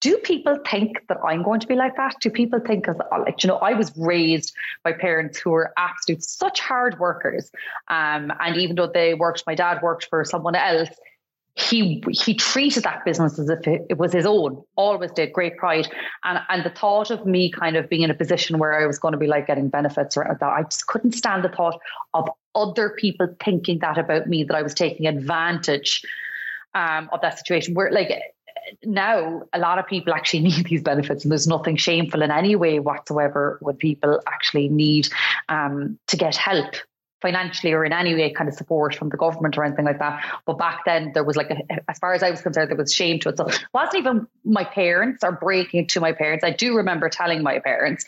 "Do 0.00 0.16
people 0.18 0.58
think 0.64 1.04
that 1.08 1.18
I'm 1.24 1.42
going 1.42 1.58
to 1.58 1.66
be 1.66 1.74
like 1.74 1.96
that? 1.96 2.14
Do 2.20 2.30
people 2.30 2.60
think 2.60 2.86
because 2.86 3.00
like 3.18 3.42
you 3.42 3.48
know 3.48 3.58
I 3.58 3.74
was 3.74 3.92
raised 3.96 4.54
by 4.84 4.92
parents 4.92 5.38
who 5.38 5.50
were 5.50 5.72
absolute 5.76 6.22
such 6.22 6.60
hard 6.60 7.00
workers, 7.00 7.50
um, 7.88 8.32
and 8.38 8.56
even 8.56 8.76
though 8.76 8.86
they 8.86 9.14
worked, 9.14 9.42
my 9.44 9.56
dad 9.56 9.82
worked 9.82 10.06
for 10.08 10.24
someone 10.24 10.54
else." 10.54 10.90
He 11.58 12.02
he 12.10 12.34
treated 12.34 12.84
that 12.84 13.04
business 13.04 13.38
as 13.38 13.50
if 13.50 13.66
it, 13.66 13.98
was 13.98 14.12
his 14.12 14.26
own. 14.26 14.62
Always 14.76 15.10
did 15.12 15.32
great 15.32 15.56
pride, 15.56 15.88
and 16.24 16.38
and 16.48 16.64
the 16.64 16.70
thought 16.70 17.10
of 17.10 17.26
me 17.26 17.50
kind 17.50 17.76
of 17.76 17.88
being 17.88 18.02
in 18.02 18.10
a 18.10 18.14
position 18.14 18.58
where 18.58 18.80
I 18.80 18.86
was 18.86 18.98
going 18.98 19.12
to 19.12 19.18
be 19.18 19.26
like 19.26 19.46
getting 19.46 19.68
benefits 19.68 20.16
or 20.16 20.36
that, 20.40 20.46
I 20.46 20.62
just 20.62 20.86
couldn't 20.86 21.12
stand 21.12 21.44
the 21.44 21.48
thought 21.48 21.80
of 22.14 22.28
other 22.54 22.90
people 22.90 23.34
thinking 23.44 23.80
that 23.80 23.98
about 23.98 24.28
me 24.28 24.44
that 24.44 24.54
I 24.54 24.62
was 24.62 24.74
taking 24.74 25.06
advantage 25.06 26.02
um, 26.74 27.08
of 27.12 27.20
that 27.22 27.38
situation. 27.38 27.74
Where 27.74 27.90
like 27.90 28.10
now 28.84 29.42
a 29.52 29.58
lot 29.58 29.78
of 29.78 29.86
people 29.86 30.14
actually 30.14 30.42
need 30.44 30.66
these 30.66 30.82
benefits 30.82 31.24
and 31.24 31.32
there's 31.32 31.46
nothing 31.46 31.76
shameful 31.76 32.22
in 32.22 32.30
any 32.30 32.54
way 32.54 32.78
whatsoever 32.78 33.58
when 33.60 33.76
people 33.76 34.20
actually 34.26 34.68
need 34.68 35.08
um, 35.48 35.98
to 36.06 36.16
get 36.16 36.36
help 36.36 36.76
financially 37.20 37.72
or 37.72 37.84
in 37.84 37.92
any 37.92 38.14
way 38.14 38.30
kind 38.30 38.48
of 38.48 38.54
support 38.54 38.94
from 38.94 39.08
the 39.08 39.16
government 39.16 39.58
or 39.58 39.64
anything 39.64 39.84
like 39.84 39.98
that. 39.98 40.24
But 40.46 40.58
back 40.58 40.84
then 40.84 41.12
there 41.14 41.24
was 41.24 41.36
like, 41.36 41.50
a, 41.50 41.56
as 41.88 41.98
far 41.98 42.14
as 42.14 42.22
I 42.22 42.30
was 42.30 42.40
concerned, 42.40 42.70
there 42.70 42.76
was 42.76 42.92
shame 42.92 43.18
to 43.20 43.30
it. 43.30 43.36
So 43.36 43.46
it 43.46 43.64
wasn't 43.74 43.96
even 43.96 44.26
my 44.44 44.64
parents 44.64 45.24
or 45.24 45.32
breaking 45.32 45.88
to 45.88 46.00
my 46.00 46.12
parents. 46.12 46.44
I 46.44 46.50
do 46.50 46.76
remember 46.76 47.08
telling 47.08 47.42
my 47.42 47.58
parents, 47.58 48.04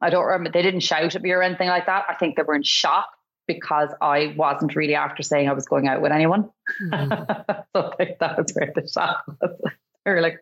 I 0.00 0.10
don't 0.10 0.24
remember, 0.24 0.50
they 0.50 0.62
didn't 0.62 0.80
shout 0.80 1.14
at 1.14 1.22
me 1.22 1.30
or 1.32 1.42
anything 1.42 1.68
like 1.68 1.86
that. 1.86 2.04
I 2.08 2.14
think 2.14 2.36
they 2.36 2.42
were 2.42 2.54
in 2.54 2.62
shock 2.62 3.08
because 3.46 3.90
I 4.00 4.34
wasn't 4.36 4.74
really 4.74 4.94
after 4.94 5.22
saying 5.22 5.48
I 5.48 5.52
was 5.52 5.66
going 5.66 5.86
out 5.86 6.00
with 6.00 6.12
anyone. 6.12 6.50
Mm-hmm. 6.82 7.52
so 7.76 7.92
that 8.20 8.38
was 8.38 8.52
where 8.54 8.72
the 8.74 8.88
shock 8.88 9.24
was. 9.40 9.50
they 10.04 10.10
were 10.10 10.20
like, 10.20 10.40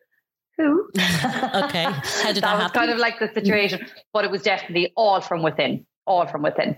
who? 0.56 0.88
okay. 0.94 1.02
How 1.02 1.62
did 1.62 1.64
that, 2.37 2.40
that 2.42 2.54
was 2.54 2.62
happen? 2.62 2.71
kind 2.71 2.90
of 2.90 2.99
like 2.99 3.18
the 3.18 3.30
situation, 3.33 3.87
but 4.12 4.25
it 4.25 4.30
was 4.30 4.42
definitely 4.42 4.92
all 4.97 5.21
from 5.21 5.42
within, 5.42 5.87
all 6.06 6.26
from 6.26 6.42
within. 6.42 6.76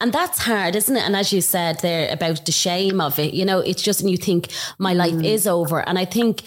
And 0.00 0.12
that's 0.12 0.40
hard, 0.40 0.76
isn't 0.76 0.96
it? 0.96 1.02
And 1.02 1.16
as 1.16 1.32
you 1.32 1.40
said 1.40 1.80
there 1.80 2.12
about 2.12 2.44
the 2.44 2.52
shame 2.52 3.00
of 3.00 3.18
it, 3.18 3.32
you 3.34 3.44
know, 3.44 3.60
it's 3.60 3.82
just, 3.82 4.00
and 4.00 4.10
you 4.10 4.16
think 4.16 4.48
my 4.78 4.92
life 4.92 5.14
mm. 5.14 5.24
is 5.24 5.46
over. 5.46 5.86
And 5.88 5.98
I 5.98 6.04
think 6.04 6.42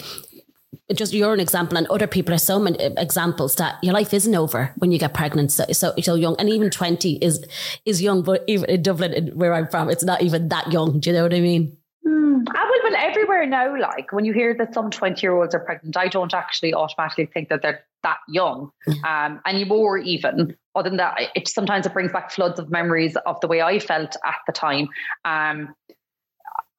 just 0.94 1.14
you're 1.14 1.34
an 1.34 1.40
example, 1.40 1.78
and 1.78 1.88
other 1.88 2.08
people 2.08 2.34
are 2.34 2.40
so 2.40 2.60
many 2.60 2.78
examples 2.98 3.56
that 3.56 3.84
your 3.84 3.94
life 3.94 4.14
isn't 4.14 4.36
over 4.36 4.72
when 4.78 4.92
you 4.92 5.00
get 5.00 5.14
pregnant 5.14 5.52
so 5.52 5.66
so, 5.72 5.94
so 6.00 6.16
young, 6.16 6.36
and 6.38 6.50
even 6.50 6.70
twenty 6.70 7.14
is 7.18 7.44
is 7.86 8.02
young. 8.02 8.22
But 8.22 8.44
even 8.48 8.70
in 8.70 8.84
Dublin, 8.84 9.32
where 9.34 9.54
I'm 9.54 9.68
from, 9.68 9.90
it's 9.90 10.04
not 10.04 10.22
even 10.22 10.50
that 10.50 10.72
young. 10.72 11.00
Do 11.00 11.10
you 11.10 11.16
know 11.16 11.24
what 11.24 11.34
I 11.34 11.40
mean? 11.40 11.76
Mm, 12.06 12.46
I 12.54 12.66
will, 12.66 12.92
well, 12.92 13.02
everywhere 13.02 13.48
now, 13.48 13.80
like 13.80 14.12
when 14.12 14.26
you 14.26 14.34
hear 14.34 14.54
that 14.54 14.76
some 14.76 14.92
20 14.92 15.22
year 15.22 15.36
olds 15.36 15.56
are 15.56 15.60
pregnant, 15.60 15.98
I 15.98 16.08
don't 16.08 16.34
actually 16.34 16.74
automatically 16.74 17.26
think 17.26 17.50
that 17.50 17.64
they're 17.64 17.84
that 18.04 18.18
young 18.28 18.72
um, 19.08 19.42
anymore, 19.48 19.98
even. 19.98 20.56
Other 20.76 20.90
than 20.90 20.98
that, 20.98 21.20
it 21.36 21.48
sometimes 21.48 21.86
it 21.86 21.94
brings 21.94 22.12
back 22.12 22.32
floods 22.32 22.60
of 22.60 22.70
memories 22.70 23.16
of 23.26 23.40
the 23.40 23.48
way 23.48 23.62
I 23.62 23.80
felt 23.80 24.16
at 24.26 24.36
the 24.46 24.52
time. 24.52 24.90
Um, 25.24 25.74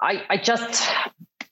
I, 0.03 0.23
I 0.29 0.37
just, 0.37 0.85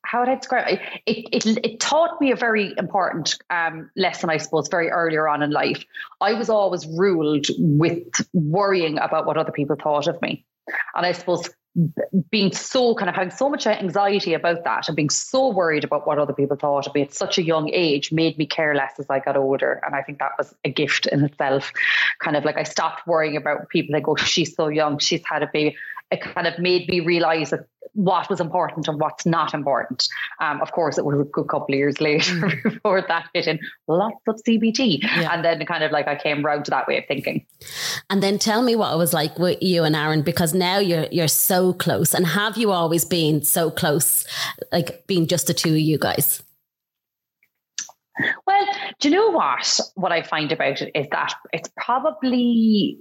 how 0.03 0.21
would 0.21 0.29
I 0.29 0.35
describe 0.35 0.67
it? 0.69 0.81
It, 1.07 1.47
it, 1.47 1.59
it 1.65 1.81
taught 1.81 2.21
me 2.21 2.31
a 2.31 2.37
very 2.37 2.75
important 2.77 3.39
um, 3.49 3.91
lesson, 3.97 4.29
I 4.29 4.37
suppose, 4.37 4.69
very 4.69 4.91
earlier 4.91 5.27
on 5.27 5.43
in 5.43 5.51
life. 5.51 5.83
I 6.21 6.35
was 6.35 6.51
always 6.51 6.87
ruled 6.87 7.47
with 7.59 8.07
worrying 8.35 8.99
about 8.99 9.25
what 9.27 9.39
other 9.39 9.53
people 9.53 9.77
thought 9.83 10.07
of 10.07 10.21
me. 10.21 10.45
And 10.95 11.07
I 11.07 11.13
suppose 11.13 11.49
being 12.31 12.53
so 12.53 12.95
kind 12.95 13.09
of 13.09 13.17
having 13.17 13.33
so 13.33 13.49
much 13.49 13.67
anxiety 13.67 14.33
about 14.33 14.63
that 14.63 14.87
and 14.87 14.95
being 14.95 15.11
so 15.11 15.49
worried 15.49 15.83
about 15.83 16.07
what 16.07 16.19
other 16.19 16.33
people 16.33 16.57
thought 16.57 16.87
of 16.87 16.95
me 16.95 17.03
at 17.03 17.13
such 17.13 17.37
a 17.37 17.43
young 17.43 17.69
age 17.73 18.13
made 18.13 18.39
me 18.39 18.47
care 18.47 18.75
less 18.75 18.93
as 18.99 19.11
I 19.11 19.19
got 19.19 19.37
older. 19.37 19.81
And 19.85 19.95
I 19.95 20.03
think 20.03 20.21
that 20.21 20.33
was 20.39 20.55
a 20.65 20.71
gift 20.71 21.07
in 21.07 21.25
itself. 21.25 21.73
Kind 22.21 22.37
of 22.37 22.45
like 22.45 22.57
I 22.57 22.63
stopped 22.63 23.07
worrying 23.07 23.37
about 23.37 23.69
people 23.71 23.93
that 23.93 24.05
go, 24.05 24.15
she's 24.15 24.55
so 24.55 24.69
young, 24.69 24.99
she's 24.99 25.25
had 25.25 25.43
a 25.43 25.51
baby. 25.53 25.77
It 26.15 26.21
kind 26.21 26.47
of 26.47 26.59
made 26.59 26.89
me 26.89 27.01
realize 27.01 27.51
that 27.51 27.67
what 27.95 28.29
was 28.29 28.41
important 28.41 28.89
and 28.89 29.01
what's 29.01 29.25
not 29.25 29.55
important. 29.55 30.09
Um, 30.41 30.61
of 30.61 30.73
course, 30.73 30.99
it 30.99 31.05
was 31.05 31.19
a 31.21 31.25
good 31.25 31.49
couple 31.49 31.75
of 31.75 31.79
years 31.79 32.01
later 32.01 32.35
mm. 32.35 32.63
before 32.75 33.03
that 33.03 33.29
hit 33.35 33.47
in 33.47 33.59
lots 33.89 34.21
of 34.29 34.41
CBT. 34.47 35.03
Yeah. 35.03 35.33
And 35.33 35.45
then 35.45 35.65
kind 35.67 35.85
of 35.85 35.93
like 35.93 36.09
I 36.09 36.17
came 36.17 36.45
round 36.45 36.65
to 36.67 36.71
that 36.73 36.87
way 36.87 36.99
of 36.99 37.05
thinking. 37.07 37.47
And 38.11 38.23
then 38.23 38.39
tell 38.39 38.63
me 38.63 38.77
what 38.77 38.93
it 38.93 38.97
was 38.97 39.13
like 39.13 39.39
with 39.39 39.63
you 39.63 39.85
and 39.85 39.97
Aaron, 39.97 40.23
because 40.23 40.55
now 40.55 40.79
you're 40.79 41.07
you're 41.11 41.29
so 41.29 41.73
close. 41.73 42.15
And 42.15 42.27
have 42.27 42.57
you 42.57 42.73
always 42.73 43.05
been 43.05 43.43
so 43.43 43.71
close, 43.71 44.27
like 44.73 45.07
being 45.07 45.27
just 45.27 45.47
the 45.47 45.55
two 45.55 45.71
of 45.71 45.79
you 45.79 45.99
guys? 45.99 46.43
Well, 48.47 48.67
do 49.01 49.09
you 49.09 49.15
know 49.15 49.31
what? 49.31 49.81
What 49.95 50.13
I 50.13 50.23
find 50.23 50.53
about 50.53 50.83
it 50.83 50.93
is 50.95 51.07
that 51.11 51.35
it's 51.53 51.71
probably 51.77 52.99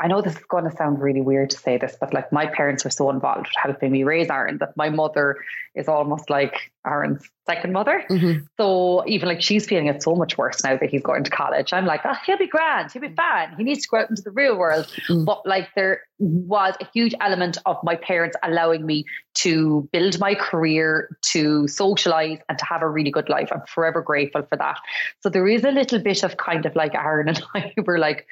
I 0.00 0.06
know 0.06 0.22
this 0.22 0.36
is 0.36 0.44
going 0.44 0.64
to 0.64 0.76
sound 0.76 1.00
really 1.00 1.20
weird 1.20 1.50
to 1.50 1.58
say 1.58 1.76
this, 1.76 1.96
but 2.00 2.14
like 2.14 2.32
my 2.32 2.46
parents 2.46 2.84
were 2.84 2.90
so 2.90 3.10
involved 3.10 3.48
with 3.48 3.54
helping 3.56 3.90
me 3.90 4.04
raise 4.04 4.30
Aaron 4.30 4.58
that 4.58 4.76
my 4.76 4.90
mother 4.90 5.36
is 5.74 5.88
almost 5.88 6.30
like 6.30 6.72
Aaron's 6.86 7.28
second 7.46 7.72
mother. 7.72 8.04
Mm-hmm. 8.08 8.44
So 8.56 9.04
even 9.08 9.28
like 9.28 9.42
she's 9.42 9.66
feeling 9.66 9.86
it 9.86 10.02
so 10.02 10.14
much 10.14 10.38
worse 10.38 10.62
now 10.62 10.76
that 10.76 10.90
he's 10.90 11.02
going 11.02 11.24
to 11.24 11.30
college. 11.30 11.72
I'm 11.72 11.84
like, 11.84 12.02
oh, 12.04 12.14
he'll 12.26 12.38
be 12.38 12.46
grand, 12.46 12.92
he'll 12.92 13.02
be 13.02 13.14
fine. 13.14 13.54
He 13.56 13.64
needs 13.64 13.82
to 13.82 13.88
go 13.88 13.98
out 13.98 14.10
into 14.10 14.22
the 14.22 14.30
real 14.30 14.56
world. 14.56 14.86
Mm-hmm. 15.08 15.24
But 15.24 15.44
like 15.44 15.68
there 15.74 16.02
was 16.18 16.74
a 16.80 16.86
huge 16.92 17.14
element 17.20 17.58
of 17.66 17.76
my 17.82 17.96
parents 17.96 18.36
allowing 18.44 18.86
me 18.86 19.04
to 19.34 19.88
build 19.92 20.20
my 20.20 20.34
career, 20.34 21.16
to 21.30 21.66
socialize, 21.66 22.38
and 22.48 22.58
to 22.58 22.64
have 22.64 22.82
a 22.82 22.88
really 22.88 23.10
good 23.10 23.28
life. 23.28 23.48
I'm 23.52 23.62
forever 23.66 24.02
grateful 24.02 24.42
for 24.42 24.56
that. 24.58 24.78
So 25.20 25.28
there 25.28 25.46
is 25.48 25.64
a 25.64 25.70
little 25.70 25.98
bit 26.00 26.22
of 26.22 26.36
kind 26.36 26.66
of 26.66 26.76
like 26.76 26.94
Aaron 26.94 27.28
and 27.28 27.42
I 27.54 27.72
were 27.84 27.98
like 27.98 28.26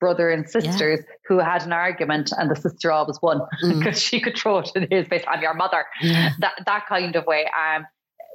brother 0.00 0.30
and 0.30 0.48
sisters 0.48 1.00
yeah. 1.00 1.14
who 1.26 1.38
had 1.38 1.62
an 1.62 1.72
argument 1.72 2.32
and 2.36 2.50
the 2.50 2.56
sister 2.56 2.92
always 2.92 3.18
won 3.22 3.40
because 3.62 3.96
mm. 3.98 4.02
she 4.02 4.20
could 4.20 4.36
throw 4.36 4.58
it 4.58 4.70
in 4.74 4.86
his 4.90 5.06
face. 5.08 5.24
I'm 5.28 5.40
your 5.40 5.54
mother. 5.54 5.84
Yeah. 6.00 6.32
That 6.40 6.54
that 6.66 6.86
kind 6.86 7.16
of 7.16 7.26
way. 7.26 7.46
Um, 7.46 7.86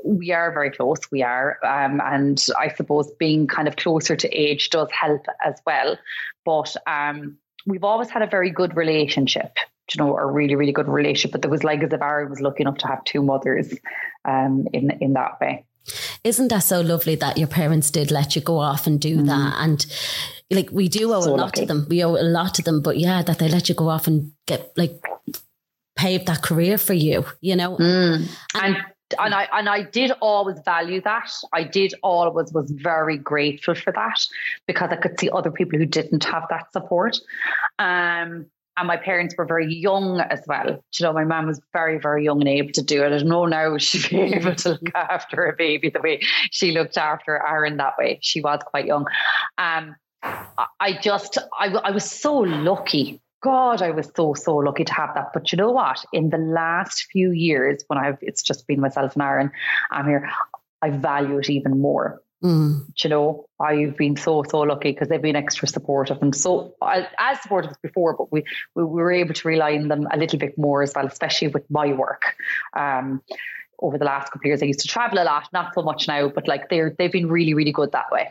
we 0.06 0.32
are 0.32 0.52
very 0.54 0.72
close. 0.72 1.00
We 1.12 1.24
are, 1.24 1.58
um, 1.66 2.02
and 2.04 2.44
I 2.58 2.70
suppose 2.70 3.12
being 3.20 3.48
kind 3.48 3.68
of 3.68 3.76
closer 3.76 4.16
to 4.16 4.30
age 4.30 4.70
does 4.70 4.90
help 4.92 5.26
as 5.46 5.62
well. 5.66 5.98
But 6.46 6.76
um, 6.88 7.38
we've 7.66 7.84
always 7.84 8.10
had 8.10 8.22
a 8.22 8.28
very 8.28 8.50
good 8.50 8.76
relationship. 8.76 9.58
You 9.94 10.04
know, 10.04 10.18
a 10.18 10.26
really, 10.26 10.56
really 10.56 10.72
good 10.72 10.88
relationship. 10.88 11.32
But 11.32 11.42
there 11.42 11.52
was 11.52 11.64
like 11.64 11.82
as 11.84 11.92
if 11.92 12.02
Aaron 12.02 12.30
was 12.30 12.40
lucky 12.40 12.62
enough 12.62 12.78
to 12.78 12.88
have 12.88 13.04
two 13.06 13.24
mothers 13.24 13.74
um, 14.24 14.68
in 14.72 14.92
in 15.02 15.14
that 15.14 15.40
way. 15.42 15.66
Isn't 16.24 16.50
that 16.50 16.60
so 16.60 16.82
lovely 16.82 17.16
that 17.16 17.38
your 17.38 17.48
parents 17.48 17.92
did 17.92 18.12
let 18.12 18.36
you 18.36 18.42
go 18.42 18.58
off 18.58 18.88
and 18.88 19.00
do 19.00 19.18
mm. 19.18 19.26
that? 19.28 19.56
And 19.60 19.86
like 20.52 20.70
we 20.72 20.88
do 20.88 21.14
owe 21.14 21.22
so 21.22 21.30
a 21.30 21.32
lot 21.32 21.40
lucky. 21.40 21.62
to 21.62 21.68
them. 21.68 21.88
We 21.90 22.04
owe 22.04 22.16
a 22.16 22.24
lot 22.24 22.56
to 22.56 22.62
them, 22.62 22.82
but 22.82 22.98
yeah, 22.98 23.22
that 23.22 23.40
they 23.40 23.50
let 23.50 23.70
you 23.70 23.76
go 23.76 23.90
off 23.90 24.08
and 24.08 24.32
get 24.48 24.72
like 24.78 25.02
pave 25.96 26.26
that 26.26 26.42
career 26.42 26.78
for 26.78 26.94
you, 26.94 27.26
you 27.42 27.56
know? 27.56 27.78
Mm. 27.78 28.28
And, 28.56 28.76
and 28.76 28.86
and 29.18 29.34
I 29.34 29.48
and 29.54 29.68
I 29.68 29.84
did 29.84 30.12
always 30.22 30.60
value 30.66 31.02
that. 31.02 31.32
I 31.54 31.64
did 31.64 31.94
always 32.04 32.54
was 32.54 32.70
very 32.70 33.18
grateful 33.18 33.74
for 33.74 33.92
that 33.94 34.20
because 34.68 34.90
I 34.92 34.98
could 34.98 35.20
see 35.20 35.30
other 35.30 35.52
people 35.52 35.80
who 35.80 35.86
didn't 35.86 36.24
have 36.26 36.46
that 36.50 36.72
support. 36.72 37.18
Um, 37.80 38.48
and 38.80 38.88
my 38.88 38.98
parents 38.98 39.36
were 39.38 39.46
very 39.46 39.74
young 39.74 40.22
as 40.22 40.42
well. 40.48 40.68
You 40.68 41.06
know, 41.06 41.14
my 41.14 41.26
mom 41.26 41.48
was 41.48 41.62
very, 41.74 42.00
very 42.00 42.24
young 42.24 42.40
and 42.40 42.48
able 42.48 42.72
to 42.72 42.82
do 42.82 43.04
it. 43.04 43.12
I 43.12 43.24
know 43.24 43.46
now 43.46 43.78
she'd 43.78 44.10
be 44.10 44.22
able 44.34 44.56
to 44.56 44.70
look 44.70 44.96
after 44.96 45.46
a 45.46 45.56
baby 45.56 45.90
the 45.90 46.00
way 46.02 46.22
she 46.52 46.72
looked 46.72 46.98
after 46.98 47.46
Aaron 47.46 47.78
that 47.78 47.98
way. 47.98 48.20
She 48.22 48.42
was 48.42 48.62
quite 48.66 48.86
young. 48.86 49.06
Um, 49.58 49.96
I 50.24 50.98
just, 51.02 51.38
I, 51.60 51.68
I 51.68 51.92
was 51.92 52.10
so 52.10 52.38
lucky. 52.38 53.22
God, 53.42 53.82
I 53.82 53.92
was 53.92 54.12
so, 54.16 54.34
so 54.34 54.56
lucky 54.58 54.84
to 54.84 54.94
have 54.94 55.14
that. 55.16 55.32
But 55.34 55.52
you 55.52 55.58
know 55.58 55.72
what? 55.72 56.04
In 56.12 56.30
the 56.30 56.38
last 56.38 57.08
few 57.12 57.32
years, 57.32 57.84
when 57.88 58.00
I've, 58.00 58.18
it's 58.22 58.42
just 58.42 58.68
been 58.68 58.82
myself 58.82 59.14
and 59.14 59.24
Aaron, 59.24 59.52
I'm 59.92 60.06
here, 60.06 60.30
I 60.82 60.90
value 60.90 61.38
it 61.38 61.50
even 61.50 61.80
more. 61.80 62.22
Mm. 62.44 62.86
You 63.04 63.10
know, 63.10 63.46
I've 63.60 63.98
been 63.98 64.16
so 64.16 64.44
so 64.48 64.60
lucky 64.60 64.92
because 64.92 65.10
they've 65.10 65.22
been 65.22 65.36
extra 65.36 65.68
supportive 65.68 66.22
and 66.22 66.34
so 66.34 66.74
as 66.82 67.42
supportive 67.42 67.72
as 67.72 67.78
before, 67.78 68.16
but 68.16 68.32
we, 68.32 68.44
we 68.76 68.84
were 68.84 69.12
able 69.12 69.34
to 69.34 69.48
rely 69.48 69.76
on 69.76 69.90
them 69.90 70.08
a 70.12 70.18
little 70.18 70.40
bit 70.40 70.58
more 70.58 70.82
as 70.82 70.94
well, 70.96 71.06
especially 71.06 71.50
with 71.50 71.70
my 71.70 71.92
work. 71.94 72.36
Um, 72.76 73.22
over 73.82 73.98
the 73.98 74.06
last 74.06 74.32
couple 74.32 74.42
of 74.42 74.46
years, 74.46 74.62
I 74.62 74.66
used 74.66 74.82
to 74.82 74.88
travel 74.88 75.20
a 75.20 75.24
lot, 75.24 75.48
not 75.54 75.74
so 75.74 75.82
much 75.82 76.08
now, 76.08 76.30
but 76.30 76.48
like 76.48 76.70
they're 76.70 76.96
they've 76.98 77.12
been 77.12 77.30
really 77.30 77.54
really 77.54 77.74
good 77.74 77.92
that 77.92 78.10
way. 78.12 78.30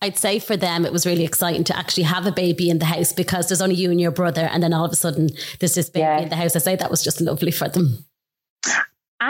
I'd 0.00 0.16
say 0.16 0.38
for 0.38 0.56
them, 0.56 0.84
it 0.84 0.92
was 0.92 1.06
really 1.06 1.24
exciting 1.24 1.64
to 1.64 1.76
actually 1.76 2.02
have 2.04 2.26
a 2.26 2.32
baby 2.32 2.70
in 2.70 2.78
the 2.78 2.86
house 2.86 3.12
because 3.12 3.48
there's 3.48 3.62
only 3.62 3.76
you 3.76 3.90
and 3.90 4.00
your 4.00 4.10
brother, 4.10 4.48
and 4.50 4.62
then 4.62 4.72
all 4.72 4.84
of 4.84 4.92
a 4.92 4.96
sudden 4.96 5.30
there's 5.60 5.74
this 5.74 5.90
baby 5.90 6.02
yeah. 6.02 6.20
in 6.20 6.28
the 6.30 6.36
house. 6.36 6.56
I 6.56 6.60
say 6.60 6.76
that 6.76 6.90
was 6.90 7.04
just 7.04 7.20
lovely 7.20 7.50
for 7.50 7.68
them 7.68 8.06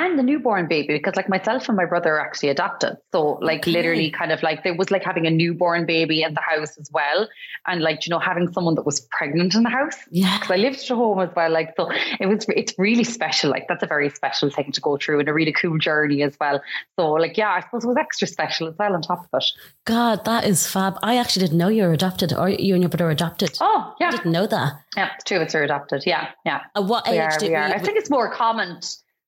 and 0.03 0.19
the 0.19 0.23
newborn 0.23 0.67
baby 0.67 0.95
because 0.95 1.15
like 1.15 1.29
myself 1.29 1.69
and 1.69 1.77
my 1.77 1.85
brother 1.85 2.15
are 2.15 2.21
actually 2.21 2.49
adopted. 2.49 2.97
So 3.13 3.39
like 3.41 3.61
okay. 3.61 3.71
literally 3.71 4.11
kind 4.11 4.33
of 4.33 4.43
like 4.43 4.65
there 4.65 4.75
was 4.75 4.91
like 4.91 5.05
having 5.05 5.27
a 5.27 5.31
newborn 5.31 5.87
baby 5.87 6.23
in 6.23 6.35
the 6.35 6.41
house 6.41 6.77
as 6.79 6.91
well. 6.93 7.29
And 7.67 7.81
like 7.81 8.05
you 8.05 8.11
know 8.11 8.19
having 8.19 8.53
someone 8.53 8.75
that 8.75 8.85
was 8.85 9.01
pregnant 9.13 9.55
in 9.55 9.63
the 9.63 9.71
house. 9.71 9.97
Yeah. 10.11 10.39
Because 10.39 10.51
i 10.51 10.57
lived 10.57 10.81
at 10.81 10.89
home 10.89 11.21
as 11.21 11.31
well 11.37 11.51
like 11.51 11.75
so 11.77 11.89
it 12.21 12.27
was 12.27 12.45
it's 12.49 12.75
really 12.77 13.05
special. 13.05 13.51
Like 13.51 13.69
that's 13.69 13.83
a 13.83 13.87
very 13.87 14.11
special 14.11 14.51
thing 14.51 14.73
to 14.73 14.81
go 14.81 14.97
through 14.97 15.21
and 15.21 15.29
a 15.29 15.33
really 15.33 15.53
cool 15.53 15.79
journey 15.79 16.23
as 16.23 16.37
well. 16.41 16.61
So 16.99 17.13
like 17.13 17.37
yeah 17.37 17.51
i 17.51 17.61
suppose 17.61 17.85
it 17.85 17.89
was 17.89 17.97
extra 17.97 18.27
special 18.27 18.69
as 18.69 18.75
well 18.79 18.95
on 18.95 19.03
top 19.03 19.21
of 19.33 19.41
it. 19.41 19.45
God 19.85 20.25
that 20.25 20.45
is 20.45 20.67
fab. 20.67 20.99
I 21.03 21.19
actually 21.19 21.47
didn't 21.47 21.59
know 21.59 21.69
you 21.69 21.85
were 21.85 21.93
adopted 21.93 22.33
or 22.33 22.49
you 22.49 22.75
and 22.75 22.83
your 22.83 22.91
brother 22.91 23.05
were 23.05 23.11
adopted. 23.11 23.57
Oh 23.61 23.95
yeah. 24.01 24.09
I 24.09 24.11
didn't 24.11 24.33
know 24.33 24.47
that. 24.49 24.73
Yeah 24.97 25.11
two 25.25 25.37
of 25.37 25.43
us 25.43 25.55
are 25.55 25.63
adopted. 25.63 26.03
Yeah 26.05 26.31
yeah. 26.45 26.63
At 26.75 26.85
what 26.85 27.07
age 27.07 27.15
we 27.15 27.21
are, 27.21 27.39
did 27.39 27.49
we 27.51 27.55
are. 27.55 27.65
i 27.75 27.79
think 27.79 27.99
it's 27.99 28.11
more 28.11 28.31
common 28.33 28.81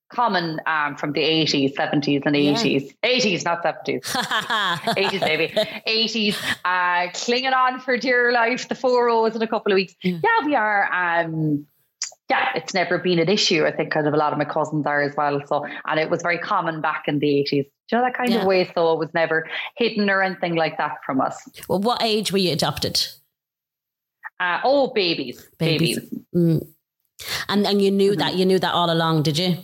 common 0.09 0.61
um, 0.67 0.97
from 0.97 1.13
the 1.13 1.21
80s, 1.21 1.75
70s, 1.75 2.23
and 2.25 2.35
80s. 2.35 2.93
Yeah. 3.03 3.11
80s, 3.11 3.45
not 3.45 3.63
70s. 3.63 4.03
80s, 4.03 5.21
maybe. 5.21 5.49
80s. 5.49 6.37
Uh, 6.65 7.11
clinging 7.13 7.53
on 7.53 7.81
for 7.81 7.97
dear 7.97 8.33
life, 8.33 8.69
the 8.69 8.75
four 8.75 9.09
O's 9.09 9.35
in 9.35 9.43
a 9.43 9.47
couple 9.47 9.73
of 9.73 9.77
weeks. 9.77 9.95
Mm. 10.05 10.23
Yeah, 10.23 10.47
we 10.47 10.55
are. 10.55 10.93
Um, 10.93 11.67
yeah, 12.29 12.51
it's 12.57 12.75
never 12.75 12.99
been 12.99 13.19
an 13.19 13.29
issue. 13.29 13.65
I 13.65 13.73
think 13.73 13.93
kind 13.93 14.07
of 14.07 14.15
a 14.15 14.17
lot 14.17 14.33
of 14.33 14.39
my 14.39 14.45
cousins 14.45 14.87
are 14.87 15.03
as 15.03 15.15
well. 15.17 15.41
So, 15.47 15.65
and 15.87 16.01
it 16.01 16.11
was 16.11 16.23
very 16.23 16.39
common 16.39 16.81
back 16.81 17.05
in 17.07 17.21
the 17.21 17.27
80s. 17.27 17.49
Do 17.49 17.57
you 17.57 17.99
know 17.99 18.03
that 18.03 18.15
kind 18.15 18.31
yeah. 18.31 18.41
of 18.41 18.47
way? 18.47 18.71
So 18.75 18.93
it 18.93 18.99
was 18.99 19.15
never 19.15 19.49
hidden 19.77 20.11
or 20.11 20.23
anything 20.23 20.57
like 20.57 20.77
that 20.79 20.97
from 21.05 21.21
us. 21.21 21.49
Well, 21.69 21.81
what 21.81 22.03
age 22.03 22.33
were 22.33 22.39
you 22.39 22.53
adopted? 22.53 23.07
Uh, 24.41 24.61
oh, 24.65 24.93
babies. 24.93 25.49
Babies. 25.59 26.01
babies. 26.01 26.21
Mm. 26.35 26.67
And 27.49 27.67
and 27.67 27.81
you 27.81 27.91
knew 27.91 28.13
mm-hmm. 28.13 28.21
that 28.21 28.35
you 28.35 28.45
knew 28.45 28.59
that 28.59 28.75
all 28.75 28.93
along, 28.93 29.23
did 29.23 29.39
you? 29.39 29.57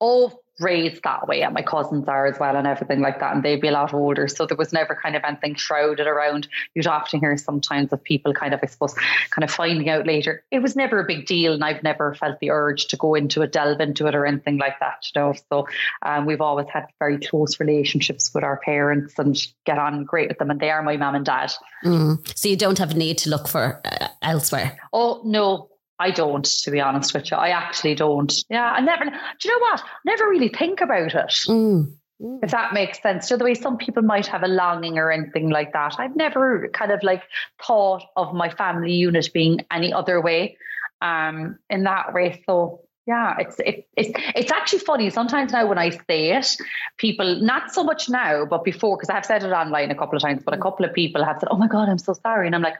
All 0.00 0.42
raised 0.60 1.02
that 1.04 1.28
way 1.28 1.42
and 1.42 1.54
my 1.54 1.62
cousins 1.62 2.08
are 2.08 2.26
as 2.26 2.38
well 2.38 2.56
and 2.56 2.66
everything 2.66 3.00
like 3.00 3.20
that 3.20 3.34
and 3.34 3.44
they'd 3.44 3.60
be 3.60 3.68
a 3.68 3.72
lot 3.72 3.94
older 3.94 4.26
so 4.26 4.46
there 4.46 4.56
was 4.56 4.72
never 4.72 4.98
kind 5.00 5.14
of 5.14 5.22
anything 5.24 5.54
shrouded 5.54 6.06
around. 6.06 6.48
You'd 6.74 6.86
often 6.86 7.20
hear 7.20 7.36
sometimes 7.36 7.92
of 7.92 8.02
people 8.02 8.34
kind 8.34 8.52
of 8.52 8.60
I 8.62 8.66
suppose 8.66 8.94
kind 9.30 9.44
of 9.44 9.50
finding 9.50 9.88
out 9.88 10.06
later. 10.06 10.44
It 10.50 10.60
was 10.60 10.76
never 10.76 11.00
a 11.00 11.06
big 11.06 11.26
deal 11.26 11.52
and 11.52 11.64
I've 11.64 11.82
never 11.82 12.14
felt 12.14 12.40
the 12.40 12.50
urge 12.50 12.86
to 12.88 12.96
go 12.96 13.14
into 13.14 13.42
it 13.42 13.52
delve 13.52 13.80
into 13.80 14.06
it 14.06 14.14
or 14.14 14.26
anything 14.26 14.58
like 14.58 14.80
that 14.80 15.06
you 15.14 15.20
know. 15.20 15.34
So 15.50 15.68
um, 16.02 16.26
we've 16.26 16.40
always 16.40 16.66
had 16.72 16.86
very 16.98 17.18
close 17.18 17.60
relationships 17.60 18.32
with 18.34 18.44
our 18.44 18.58
parents 18.58 19.14
and 19.18 19.36
get 19.64 19.78
on 19.78 20.04
great 20.04 20.28
with 20.28 20.38
them 20.38 20.50
and 20.50 20.60
they 20.60 20.70
are 20.70 20.82
my 20.82 20.96
mum 20.96 21.14
and 21.14 21.24
dad. 21.24 21.52
Mm. 21.84 22.36
so 22.36 22.48
you 22.48 22.56
don't 22.56 22.78
have 22.78 22.90
a 22.90 22.94
need 22.94 23.18
to 23.18 23.30
look 23.30 23.46
for 23.46 23.80
uh, 23.84 24.08
elsewhere? 24.22 24.78
Oh 24.92 25.22
no 25.24 25.68
I 25.98 26.10
don't, 26.10 26.44
to 26.44 26.70
be 26.70 26.80
honest 26.80 27.14
with 27.14 27.30
you. 27.30 27.36
I 27.36 27.48
actually 27.48 27.94
don't. 27.94 28.32
Yeah, 28.48 28.70
I 28.70 28.80
never. 28.80 29.04
Do 29.04 29.10
you 29.44 29.50
know 29.50 29.66
what? 29.66 29.82
Never 30.04 30.28
really 30.28 30.48
think 30.48 30.80
about 30.80 31.14
it. 31.14 31.32
Mm. 31.48 31.92
Mm. 32.20 32.40
If 32.42 32.50
that 32.50 32.72
makes 32.72 33.00
sense. 33.00 33.28
So 33.28 33.36
the 33.36 33.44
way 33.44 33.54
some 33.54 33.76
people 33.76 34.02
might 34.02 34.26
have 34.26 34.42
a 34.42 34.48
longing 34.48 34.98
or 34.98 35.10
anything 35.10 35.50
like 35.50 35.72
that. 35.72 35.96
I've 35.98 36.16
never 36.16 36.68
kind 36.72 36.90
of 36.90 37.02
like 37.02 37.22
thought 37.64 38.02
of 38.16 38.34
my 38.34 38.50
family 38.50 38.92
unit 38.92 39.30
being 39.32 39.60
any 39.70 39.92
other 39.92 40.20
way 40.20 40.56
um 41.00 41.58
in 41.70 41.84
that 41.84 42.12
way. 42.12 42.42
So 42.44 42.80
yeah, 43.06 43.36
it's 43.38 43.56
it, 43.60 43.88
it's 43.96 44.10
it's 44.34 44.52
actually 44.52 44.80
funny. 44.80 45.10
Sometimes 45.10 45.52
now 45.52 45.66
when 45.66 45.78
I 45.78 45.90
say 45.90 46.32
it, 46.32 46.56
people 46.98 47.40
not 47.40 47.72
so 47.72 47.82
much 47.82 48.08
now, 48.08 48.44
but 48.44 48.64
before 48.64 48.96
because 48.96 49.08
I've 49.08 49.24
said 49.24 49.44
it 49.44 49.52
online 49.52 49.90
a 49.90 49.94
couple 49.94 50.16
of 50.16 50.22
times, 50.22 50.42
but 50.44 50.54
a 50.54 50.58
couple 50.58 50.84
of 50.84 50.92
people 50.92 51.24
have 51.24 51.38
said, 51.40 51.48
"Oh 51.50 51.56
my 51.56 51.68
god, 51.68 51.88
I'm 51.88 51.98
so 51.98 52.12
sorry," 52.12 52.46
and 52.46 52.54
I'm 52.54 52.62
like, 52.62 52.76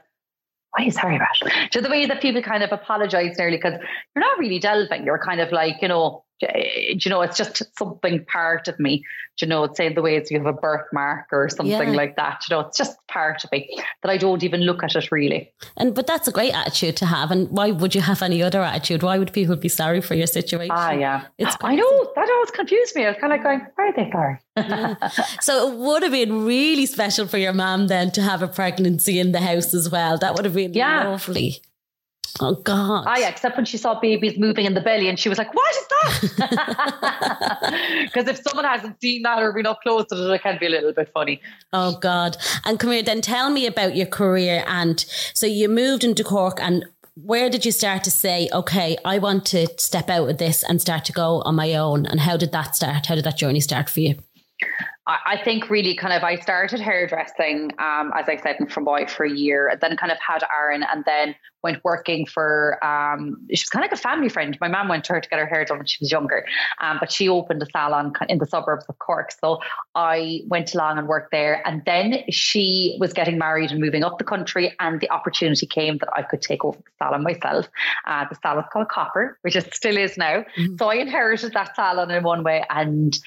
why 0.70 0.84
you 0.84 0.90
sorry 0.90 1.16
about? 1.16 1.70
To 1.72 1.80
the 1.80 1.88
way 1.88 2.06
that 2.06 2.20
people 2.20 2.42
kind 2.42 2.62
of 2.62 2.72
apologize 2.72 3.36
nearly 3.38 3.56
because 3.56 3.74
you're 4.14 4.24
not 4.24 4.38
really 4.38 4.58
delving. 4.58 5.04
You're 5.04 5.18
kind 5.18 5.40
of 5.40 5.50
like, 5.52 5.76
you 5.80 5.88
know, 5.88 6.24
you 6.40 7.10
know, 7.10 7.22
it's 7.22 7.36
just 7.36 7.62
something 7.76 8.24
part 8.24 8.68
of 8.68 8.78
me. 8.78 9.04
you 9.40 9.46
know, 9.46 9.64
it's 9.64 9.76
saying 9.76 9.94
the 9.94 10.02
way 10.02 10.16
it's 10.16 10.30
you 10.30 10.38
have 10.38 10.46
a 10.46 10.52
birthmark 10.52 11.26
or 11.32 11.48
something 11.48 11.90
yeah. 11.90 11.96
like 11.96 12.16
that. 12.16 12.42
You 12.48 12.56
know, 12.56 12.60
it's 12.60 12.76
just 12.76 12.96
part 13.08 13.44
of 13.44 13.52
me 13.52 13.68
that 14.02 14.10
I 14.10 14.16
don't 14.16 14.42
even 14.42 14.60
look 14.60 14.82
at 14.82 14.94
it 14.94 15.10
really. 15.10 15.52
And 15.76 15.94
but 15.94 16.06
that's 16.06 16.28
a 16.28 16.32
great 16.32 16.54
attitude 16.54 16.96
to 16.98 17.06
have. 17.06 17.30
And 17.30 17.48
why 17.50 17.70
would 17.70 17.94
you 17.94 18.00
have 18.00 18.22
any 18.22 18.42
other 18.42 18.62
attitude? 18.62 19.02
Why 19.02 19.18
would 19.18 19.32
people 19.32 19.56
be 19.56 19.68
sorry 19.68 20.00
for 20.00 20.14
your 20.14 20.26
situation? 20.26 20.74
Ah, 20.76 20.92
yeah, 20.92 21.24
it's 21.38 21.56
I 21.60 21.74
know 21.74 22.12
that 22.14 22.30
always 22.30 22.50
confused 22.50 22.94
me. 22.96 23.04
I 23.04 23.10
was 23.10 23.18
kind 23.20 23.32
of 23.32 23.38
like 23.38 23.44
going, 23.44 23.66
why 23.74 23.88
are 23.88 23.92
they 23.92 24.10
sorry? 24.10 24.38
yeah. 24.56 24.94
So 25.40 25.68
it 25.68 25.78
would 25.78 26.02
have 26.02 26.12
been 26.12 26.44
really 26.44 26.86
special 26.86 27.26
for 27.26 27.38
your 27.38 27.52
mom 27.52 27.88
then 27.88 28.10
to 28.12 28.22
have 28.22 28.42
a 28.42 28.48
pregnancy 28.48 29.18
in 29.18 29.32
the 29.32 29.40
house 29.40 29.74
as 29.74 29.90
well. 29.90 30.18
That 30.18 30.34
would 30.34 30.44
have 30.44 30.54
been 30.54 30.74
yeah. 30.74 31.08
lovely. 31.08 31.62
Oh 32.40 32.54
God! 32.54 33.04
Ah, 33.06 33.18
yeah. 33.18 33.28
Except 33.28 33.56
when 33.56 33.66
she 33.66 33.76
saw 33.76 33.98
babies 33.98 34.38
moving 34.38 34.64
in 34.64 34.74
the 34.74 34.80
belly, 34.80 35.08
and 35.08 35.18
she 35.18 35.28
was 35.28 35.38
like, 35.38 35.52
"What 35.54 35.74
is 35.74 35.88
that?" 35.88 36.12
Because 38.04 38.28
if 38.28 38.40
someone 38.42 38.64
hasn't 38.64 39.00
seen 39.00 39.22
that 39.22 39.42
or 39.42 39.52
been 39.52 39.66
up 39.66 39.80
close 39.82 40.06
to 40.06 40.14
it, 40.14 40.34
it 40.34 40.42
can 40.42 40.58
be 40.58 40.66
a 40.66 40.70
little 40.70 40.92
bit 40.92 41.10
funny. 41.12 41.40
Oh 41.72 41.98
God! 41.98 42.36
And 42.64 42.78
come 42.78 42.92
here, 42.92 43.02
then 43.02 43.20
tell 43.20 43.50
me 43.50 43.66
about 43.66 43.96
your 43.96 44.06
career. 44.06 44.64
And 44.66 45.04
so 45.34 45.46
you 45.46 45.68
moved 45.68 46.04
into 46.04 46.24
Cork, 46.24 46.58
and 46.60 46.84
where 47.14 47.50
did 47.50 47.64
you 47.64 47.72
start 47.72 48.04
to 48.04 48.10
say, 48.10 48.48
"Okay, 48.52 48.96
I 49.04 49.18
want 49.18 49.44
to 49.46 49.66
step 49.78 50.08
out 50.08 50.28
of 50.28 50.38
this 50.38 50.62
and 50.62 50.80
start 50.80 51.04
to 51.06 51.12
go 51.12 51.42
on 51.42 51.56
my 51.56 51.74
own"? 51.74 52.06
And 52.06 52.20
how 52.20 52.36
did 52.36 52.52
that 52.52 52.76
start? 52.76 53.06
How 53.06 53.14
did 53.14 53.24
that 53.24 53.36
journey 53.36 53.60
start 53.60 53.88
for 53.88 54.00
you? 54.00 54.16
I 55.08 55.40
think 55.42 55.70
really 55.70 55.96
kind 55.96 56.12
of 56.12 56.22
I 56.22 56.36
started 56.36 56.80
hairdressing, 56.80 57.72
um, 57.78 58.12
as 58.14 58.28
I 58.28 58.38
said, 58.42 58.56
in 58.60 58.66
Fermoy 58.66 59.08
for 59.08 59.24
a 59.24 59.30
year, 59.30 59.74
then 59.80 59.96
kind 59.96 60.12
of 60.12 60.18
had 60.18 60.42
Aaron, 60.54 60.82
and 60.82 61.02
then 61.06 61.34
went 61.62 61.82
working 61.84 62.26
for 62.26 62.78
um, 62.84 63.36
she 63.48 63.62
was 63.62 63.68
kind 63.68 63.84
of 63.84 63.90
like 63.90 63.98
a 63.98 64.02
family 64.02 64.28
friend. 64.28 64.56
My 64.60 64.68
mom 64.68 64.88
went 64.88 65.04
to 65.04 65.12
her 65.14 65.20
to 65.20 65.28
get 65.28 65.38
her 65.38 65.46
hair 65.46 65.64
done 65.64 65.78
when 65.78 65.86
she 65.86 65.98
was 66.00 66.10
younger, 66.10 66.46
um, 66.80 66.98
but 67.00 67.10
she 67.10 67.28
opened 67.28 67.62
a 67.62 67.66
salon 67.66 68.12
in 68.28 68.38
the 68.38 68.46
suburbs 68.46 68.84
of 68.88 68.98
Cork. 68.98 69.32
So 69.32 69.58
I 69.94 70.42
went 70.46 70.74
along 70.74 70.98
and 70.98 71.08
worked 71.08 71.32
there, 71.32 71.66
and 71.66 71.82
then 71.84 72.22
she 72.30 72.96
was 73.00 73.12
getting 73.12 73.38
married 73.38 73.70
and 73.70 73.80
moving 73.80 74.04
up 74.04 74.18
the 74.18 74.24
country, 74.24 74.74
and 74.80 75.00
the 75.00 75.10
opportunity 75.10 75.66
came 75.66 75.98
that 75.98 76.08
I 76.16 76.22
could 76.22 76.42
take 76.42 76.64
over 76.64 76.78
the 76.78 76.90
salon 76.98 77.22
myself. 77.22 77.68
Uh, 78.06 78.24
the 78.28 78.36
salon's 78.42 78.66
called 78.72 78.88
Copper, 78.88 79.38
which 79.42 79.56
it 79.56 79.74
still 79.74 79.96
is 79.96 80.16
now. 80.16 80.44
Mm-hmm. 80.56 80.76
So 80.78 80.88
I 80.88 80.94
inherited 80.94 81.52
that 81.54 81.74
salon 81.74 82.10
in 82.10 82.22
one 82.22 82.44
way, 82.44 82.64
and 82.70 83.18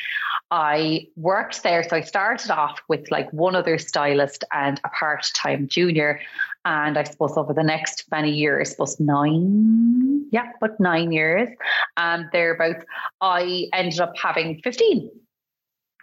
I 0.52 1.08
worked 1.16 1.64
there. 1.64 1.84
So 1.84 1.96
I 1.96 2.02
started 2.02 2.52
off 2.52 2.80
with 2.88 3.10
like 3.10 3.32
one 3.32 3.56
other 3.56 3.78
stylist 3.78 4.44
and 4.52 4.80
a 4.84 4.90
part-time 4.90 5.68
junior 5.68 6.20
and 6.66 6.98
I 6.98 7.04
suppose 7.04 7.38
over 7.38 7.54
the 7.54 7.64
next 7.64 8.06
many 8.12 8.32
years, 8.32 8.70
I 8.70 8.72
suppose 8.72 9.00
nine, 9.00 10.26
yeah, 10.32 10.52
but 10.60 10.80
nine 10.80 11.12
years, 11.12 11.50
and 11.98 12.26
um, 12.26 12.30
thereabouts, 12.32 12.86
I 13.20 13.68
ended 13.74 14.00
up 14.00 14.14
having 14.22 14.62
15 14.64 15.10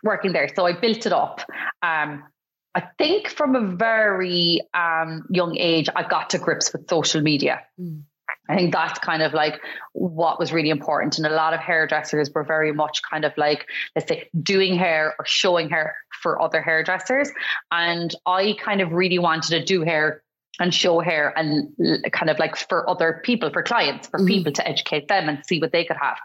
working 0.02 0.32
there. 0.32 0.48
So 0.54 0.66
I 0.66 0.72
built 0.72 1.06
it 1.06 1.12
up. 1.12 1.42
Um, 1.82 2.24
I 2.74 2.82
think 2.98 3.28
from 3.28 3.56
a 3.56 3.76
very 3.76 4.60
um, 4.74 5.26
young 5.30 5.56
age, 5.56 5.88
I 5.94 6.06
got 6.06 6.30
to 6.30 6.38
grips 6.38 6.72
with 6.72 6.88
social 6.88 7.22
media. 7.22 7.60
Mm. 7.80 8.02
I 8.48 8.56
think 8.56 8.72
that's 8.72 8.98
kind 9.00 9.22
of 9.22 9.34
like 9.34 9.60
what 9.92 10.38
was 10.38 10.52
really 10.52 10.70
important. 10.70 11.18
And 11.18 11.26
a 11.26 11.30
lot 11.30 11.52
of 11.52 11.60
hairdressers 11.60 12.30
were 12.34 12.44
very 12.44 12.72
much 12.72 13.02
kind 13.02 13.24
of 13.24 13.32
like, 13.36 13.66
let's 13.94 14.08
say, 14.08 14.30
doing 14.42 14.74
hair 14.74 15.14
or 15.18 15.26
showing 15.26 15.68
hair 15.68 15.96
for 16.22 16.40
other 16.40 16.62
hairdressers. 16.62 17.30
And 17.70 18.14
I 18.24 18.56
kind 18.58 18.80
of 18.80 18.92
really 18.92 19.18
wanted 19.18 19.50
to 19.50 19.64
do 19.64 19.82
hair 19.82 20.22
and 20.58 20.74
show 20.74 21.00
hair 21.00 21.32
and 21.36 21.68
kind 22.12 22.30
of 22.30 22.38
like 22.38 22.56
for 22.56 22.88
other 22.88 23.20
people, 23.24 23.50
for 23.50 23.62
clients, 23.62 24.08
for 24.08 24.18
mm-hmm. 24.18 24.26
people 24.26 24.52
to 24.52 24.66
educate 24.66 25.08
them 25.08 25.28
and 25.28 25.44
see 25.46 25.60
what 25.60 25.72
they 25.72 25.84
could 25.84 25.96
have. 26.00 26.18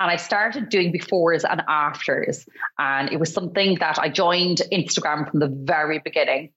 And 0.00 0.10
I 0.10 0.16
started 0.16 0.68
doing 0.68 0.92
befores 0.92 1.44
and 1.48 1.62
afters. 1.68 2.46
And 2.78 3.12
it 3.12 3.18
was 3.18 3.32
something 3.32 3.76
that 3.76 3.98
I 3.98 4.08
joined 4.08 4.62
Instagram 4.72 5.30
from 5.30 5.40
the 5.40 5.48
very 5.48 6.00
beginning 6.00 6.52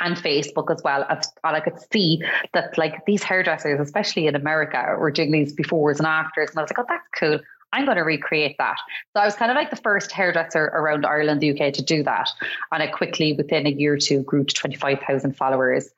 and 0.00 0.16
Facebook 0.16 0.74
as 0.74 0.82
well. 0.82 1.04
As, 1.08 1.28
And 1.44 1.56
I 1.56 1.60
could 1.60 1.78
see 1.92 2.22
that 2.52 2.76
like 2.76 3.04
these 3.06 3.22
hairdressers, 3.22 3.80
especially 3.80 4.26
in 4.26 4.34
America, 4.34 4.96
were 4.98 5.10
doing 5.10 5.30
these 5.30 5.54
befores 5.54 5.98
and 5.98 6.06
afters. 6.06 6.50
And 6.50 6.58
I 6.58 6.62
was 6.62 6.70
like, 6.70 6.78
oh, 6.80 6.86
that's 6.88 7.08
cool. 7.18 7.38
I'm 7.72 7.86
going 7.86 7.96
to 7.96 8.04
recreate 8.04 8.56
that. 8.58 8.76
So 9.16 9.22
I 9.22 9.24
was 9.24 9.34
kind 9.34 9.50
of 9.50 9.56
like 9.56 9.70
the 9.70 9.76
first 9.76 10.12
hairdresser 10.12 10.64
around 10.64 11.04
Ireland, 11.04 11.40
the 11.40 11.50
UK 11.50 11.72
to 11.74 11.82
do 11.82 12.04
that. 12.04 12.30
And 12.70 12.82
I 12.82 12.86
quickly, 12.86 13.32
within 13.32 13.66
a 13.66 13.70
year 13.70 13.94
or 13.94 13.98
two, 13.98 14.22
grew 14.22 14.44
to 14.44 14.54
25,000 14.54 15.36
followers 15.36 15.90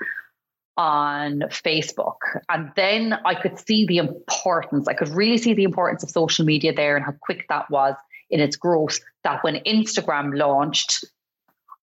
on 0.76 1.40
Facebook. 1.50 2.18
And 2.48 2.70
then 2.76 3.14
I 3.24 3.34
could 3.34 3.58
see 3.58 3.86
the 3.86 3.98
importance, 3.98 4.88
I 4.88 4.94
could 4.94 5.08
really 5.08 5.38
see 5.38 5.54
the 5.54 5.64
importance 5.64 6.02
of 6.02 6.10
social 6.10 6.44
media 6.44 6.72
there 6.74 6.96
and 6.96 7.04
how 7.04 7.14
quick 7.20 7.46
that 7.48 7.70
was 7.70 7.94
in 8.30 8.40
its 8.40 8.56
growth. 8.56 8.98
That 9.24 9.42
when 9.42 9.56
Instagram 9.66 10.36
launched, 10.36 11.04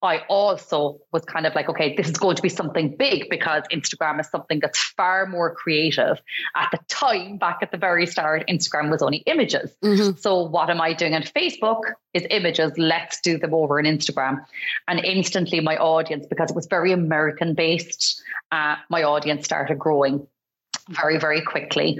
I 0.04 0.18
also 0.28 1.00
was 1.12 1.24
kind 1.24 1.46
of 1.46 1.54
like, 1.54 1.68
okay, 1.68 1.94
this 1.96 2.08
is 2.08 2.16
going 2.16 2.36
to 2.36 2.42
be 2.42 2.48
something 2.48 2.96
big 2.96 3.28
because 3.30 3.62
Instagram 3.72 4.20
is 4.20 4.28
something 4.28 4.60
that's 4.60 4.78
far 4.78 5.26
more 5.26 5.54
creative. 5.54 6.20
At 6.54 6.70
the 6.70 6.78
time, 6.88 7.38
back 7.38 7.58
at 7.62 7.70
the 7.70 7.78
very 7.78 8.06
start, 8.06 8.44
Instagram 8.48 8.90
was 8.90 9.02
only 9.02 9.18
images. 9.18 9.74
Mm-hmm. 9.82 10.16
So, 10.18 10.42
what 10.42 10.70
am 10.70 10.80
I 10.80 10.92
doing 10.92 11.14
on 11.14 11.22
Facebook? 11.22 11.80
Is 12.12 12.26
images. 12.30 12.72
Let's 12.76 13.20
do 13.20 13.38
them 13.38 13.54
over 13.54 13.78
on 13.78 13.84
Instagram. 13.84 14.44
And 14.86 15.00
instantly, 15.00 15.60
my 15.60 15.76
audience, 15.76 16.26
because 16.26 16.50
it 16.50 16.56
was 16.56 16.66
very 16.66 16.92
American 16.92 17.54
based, 17.54 18.22
uh, 18.52 18.76
my 18.88 19.02
audience 19.02 19.44
started 19.44 19.78
growing 19.78 20.26
very, 20.88 21.18
very 21.18 21.40
quickly. 21.40 21.98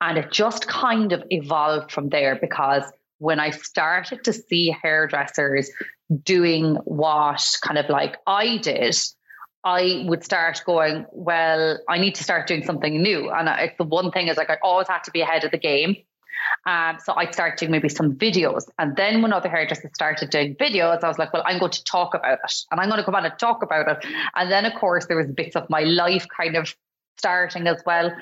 And 0.00 0.18
it 0.18 0.30
just 0.30 0.68
kind 0.68 1.12
of 1.12 1.22
evolved 1.30 1.90
from 1.90 2.10
there 2.10 2.36
because 2.36 2.84
when 3.18 3.40
I 3.40 3.50
started 3.50 4.24
to 4.24 4.32
see 4.32 4.76
hairdressers 4.82 5.70
doing 6.22 6.76
what 6.84 7.44
kind 7.62 7.78
of 7.78 7.88
like 7.88 8.16
I 8.26 8.58
did, 8.58 8.96
I 9.64 10.04
would 10.06 10.22
start 10.24 10.62
going, 10.64 11.06
well, 11.10 11.78
I 11.88 11.98
need 11.98 12.14
to 12.16 12.22
start 12.22 12.46
doing 12.46 12.64
something 12.64 13.02
new. 13.02 13.30
And 13.30 13.48
I, 13.48 13.74
the 13.78 13.84
one 13.84 14.10
thing 14.12 14.28
is 14.28 14.36
like 14.36 14.50
I 14.50 14.58
always 14.62 14.88
had 14.88 15.02
to 15.04 15.10
be 15.10 15.22
ahead 15.22 15.44
of 15.44 15.50
the 15.50 15.58
game. 15.58 15.96
Um, 16.66 16.98
so 17.02 17.14
I'd 17.16 17.32
start 17.32 17.58
doing 17.58 17.72
maybe 17.72 17.88
some 17.88 18.14
videos. 18.14 18.64
And 18.78 18.94
then 18.94 19.22
when 19.22 19.32
other 19.32 19.48
hairdressers 19.48 19.90
started 19.94 20.30
doing 20.30 20.54
videos, 20.56 21.02
I 21.02 21.08
was 21.08 21.18
like, 21.18 21.32
well, 21.32 21.42
I'm 21.44 21.58
going 21.58 21.72
to 21.72 21.84
talk 21.84 22.14
about 22.14 22.38
it 22.44 22.54
and 22.70 22.80
I'm 22.80 22.88
going 22.88 22.98
to 22.98 23.04
come 23.04 23.14
on 23.14 23.24
and 23.24 23.38
talk 23.38 23.62
about 23.62 23.88
it. 23.88 24.06
And 24.34 24.50
then, 24.50 24.64
of 24.64 24.74
course, 24.74 25.06
there 25.06 25.16
was 25.16 25.26
bits 25.28 25.56
of 25.56 25.68
my 25.70 25.80
life 25.80 26.26
kind 26.36 26.56
of 26.56 26.72
starting 27.18 27.66
as 27.66 27.82
well. 27.84 28.12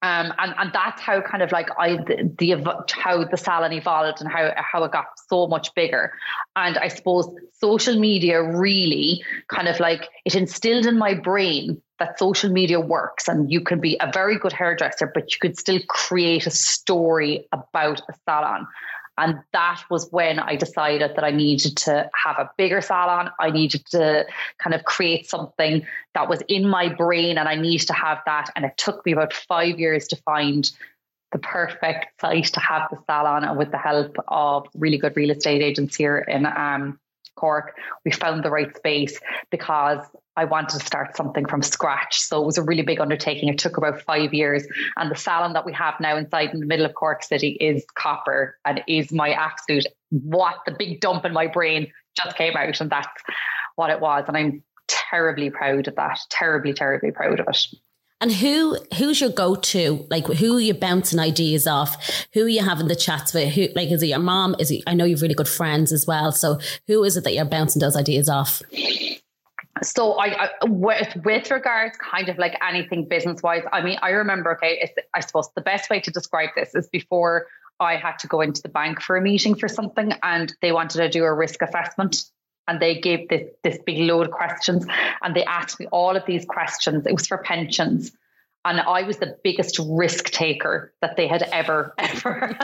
Um, 0.00 0.32
and 0.38 0.54
and 0.58 0.72
that's 0.72 1.02
how 1.02 1.20
kind 1.20 1.42
of 1.42 1.50
like 1.50 1.68
I 1.76 1.96
the, 1.96 2.32
the 2.38 2.84
how 2.92 3.24
the 3.24 3.36
salon 3.36 3.72
evolved 3.72 4.20
and 4.20 4.30
how 4.30 4.52
how 4.56 4.84
it 4.84 4.92
got 4.92 5.06
so 5.28 5.48
much 5.48 5.74
bigger. 5.74 6.12
And 6.54 6.78
I 6.78 6.86
suppose 6.86 7.28
social 7.60 7.98
media 7.98 8.40
really 8.42 9.24
kind 9.48 9.66
of 9.66 9.80
like 9.80 10.08
it 10.24 10.36
instilled 10.36 10.86
in 10.86 10.98
my 10.98 11.14
brain 11.14 11.82
that 11.98 12.16
social 12.16 12.50
media 12.50 12.78
works 12.78 13.26
and 13.26 13.50
you 13.50 13.60
can 13.60 13.80
be 13.80 13.96
a 14.00 14.10
very 14.12 14.38
good 14.38 14.52
hairdresser, 14.52 15.10
but 15.12 15.32
you 15.32 15.38
could 15.40 15.58
still 15.58 15.80
create 15.88 16.46
a 16.46 16.50
story 16.50 17.48
about 17.50 18.00
a 18.08 18.14
salon. 18.24 18.68
And 19.18 19.40
that 19.52 19.82
was 19.90 20.08
when 20.10 20.38
I 20.38 20.56
decided 20.56 21.16
that 21.16 21.24
I 21.24 21.30
needed 21.30 21.76
to 21.78 22.08
have 22.14 22.38
a 22.38 22.50
bigger 22.56 22.80
salon. 22.80 23.30
I 23.40 23.50
needed 23.50 23.84
to 23.86 24.26
kind 24.58 24.74
of 24.74 24.84
create 24.84 25.28
something 25.28 25.86
that 26.14 26.28
was 26.28 26.42
in 26.48 26.68
my 26.68 26.88
brain 26.88 27.36
and 27.36 27.48
I 27.48 27.56
needed 27.56 27.88
to 27.88 27.92
have 27.92 28.18
that. 28.26 28.50
And 28.56 28.64
it 28.64 28.76
took 28.76 29.04
me 29.04 29.12
about 29.12 29.32
five 29.32 29.78
years 29.78 30.08
to 30.08 30.16
find 30.16 30.70
the 31.32 31.38
perfect 31.38 32.20
site 32.20 32.44
to 32.44 32.60
have 32.60 32.88
the 32.90 32.98
salon 33.06 33.44
and 33.44 33.58
with 33.58 33.70
the 33.70 33.78
help 33.78 34.16
of 34.28 34.66
really 34.74 34.96
good 34.96 35.16
real 35.16 35.30
estate 35.30 35.62
agents 35.62 35.96
here 35.96 36.18
in 36.18 36.46
um, 36.46 36.98
Cork, 37.38 37.76
we 38.04 38.10
found 38.10 38.44
the 38.44 38.50
right 38.50 38.74
space 38.76 39.18
because 39.50 40.04
I 40.36 40.44
wanted 40.44 40.78
to 40.78 40.84
start 40.84 41.16
something 41.16 41.46
from 41.46 41.62
scratch. 41.62 42.18
So 42.18 42.42
it 42.42 42.46
was 42.46 42.58
a 42.58 42.62
really 42.62 42.82
big 42.82 43.00
undertaking. 43.00 43.48
It 43.48 43.58
took 43.58 43.76
about 43.76 44.02
five 44.02 44.34
years. 44.34 44.66
And 44.96 45.10
the 45.10 45.16
salon 45.16 45.52
that 45.54 45.66
we 45.66 45.72
have 45.72 45.94
now 46.00 46.16
inside 46.16 46.50
in 46.54 46.60
the 46.60 46.66
middle 46.66 46.86
of 46.86 46.94
Cork 46.94 47.22
City 47.22 47.56
is 47.60 47.84
copper 47.94 48.56
and 48.64 48.82
is 48.86 49.12
my 49.12 49.30
absolute 49.30 49.86
what 50.10 50.56
the 50.66 50.74
big 50.78 51.00
dump 51.00 51.24
in 51.24 51.32
my 51.32 51.46
brain 51.46 51.92
just 52.16 52.36
came 52.36 52.56
out. 52.56 52.80
And 52.80 52.90
that's 52.90 53.22
what 53.76 53.90
it 53.90 54.00
was. 54.00 54.24
And 54.28 54.36
I'm 54.36 54.62
terribly 54.86 55.50
proud 55.50 55.88
of 55.88 55.96
that. 55.96 56.18
Terribly, 56.30 56.72
terribly 56.72 57.10
proud 57.10 57.40
of 57.40 57.46
it. 57.48 57.66
And 58.20 58.32
who 58.32 58.76
who's 58.96 59.20
your 59.20 59.30
go 59.30 59.54
to? 59.54 60.06
Like 60.10 60.26
who 60.26 60.58
you 60.58 60.74
bouncing 60.74 61.20
ideas 61.20 61.66
off? 61.66 62.26
Who 62.34 62.46
you 62.46 62.62
having 62.64 62.88
the 62.88 62.96
chats 62.96 63.32
with? 63.32 63.54
Who 63.54 63.68
like 63.76 63.90
is 63.90 64.02
it 64.02 64.06
your 64.06 64.18
mom? 64.18 64.56
Is 64.58 64.70
it 64.70 64.82
I 64.86 64.94
know 64.94 65.04
you've 65.04 65.22
really 65.22 65.34
good 65.34 65.48
friends 65.48 65.92
as 65.92 66.06
well. 66.06 66.32
So 66.32 66.58
who 66.88 67.04
is 67.04 67.16
it 67.16 67.24
that 67.24 67.34
you're 67.34 67.44
bouncing 67.44 67.80
those 67.80 67.96
ideas 67.96 68.28
off? 68.28 68.60
So 69.84 70.14
I, 70.14 70.46
I 70.46 70.48
with, 70.64 71.14
with 71.24 71.50
regards 71.52 71.96
kind 71.98 72.28
of 72.28 72.36
like 72.38 72.58
anything 72.60 73.04
business 73.04 73.40
wise, 73.42 73.62
I 73.72 73.82
mean 73.82 73.98
I 74.02 74.10
remember 74.10 74.52
okay, 74.56 74.92
I 75.14 75.20
suppose 75.20 75.48
the 75.54 75.60
best 75.60 75.88
way 75.88 76.00
to 76.00 76.10
describe 76.10 76.50
this 76.56 76.74
is 76.74 76.88
before 76.88 77.46
I 77.78 77.94
had 77.94 78.18
to 78.18 78.26
go 78.26 78.40
into 78.40 78.60
the 78.60 78.68
bank 78.68 79.00
for 79.00 79.16
a 79.16 79.20
meeting 79.20 79.54
for 79.54 79.68
something 79.68 80.12
and 80.24 80.52
they 80.60 80.72
wanted 80.72 80.98
to 80.98 81.08
do 81.08 81.22
a 81.22 81.32
risk 81.32 81.62
assessment 81.62 82.24
and 82.68 82.80
they 82.80 83.00
gave 83.00 83.28
this 83.28 83.50
this 83.64 83.78
big 83.84 83.98
load 83.98 84.26
of 84.26 84.32
questions 84.32 84.86
and 85.22 85.34
they 85.34 85.44
asked 85.44 85.80
me 85.80 85.86
all 85.86 86.14
of 86.14 86.24
these 86.26 86.44
questions. 86.44 87.06
It 87.06 87.12
was 87.12 87.26
for 87.26 87.38
pensions. 87.38 88.12
And 88.64 88.80
I 88.80 89.02
was 89.02 89.16
the 89.16 89.36
biggest 89.42 89.78
risk 89.78 90.30
taker 90.30 90.92
that 91.00 91.16
they 91.16 91.26
had 91.26 91.42
ever, 91.52 91.94
ever 91.98 92.54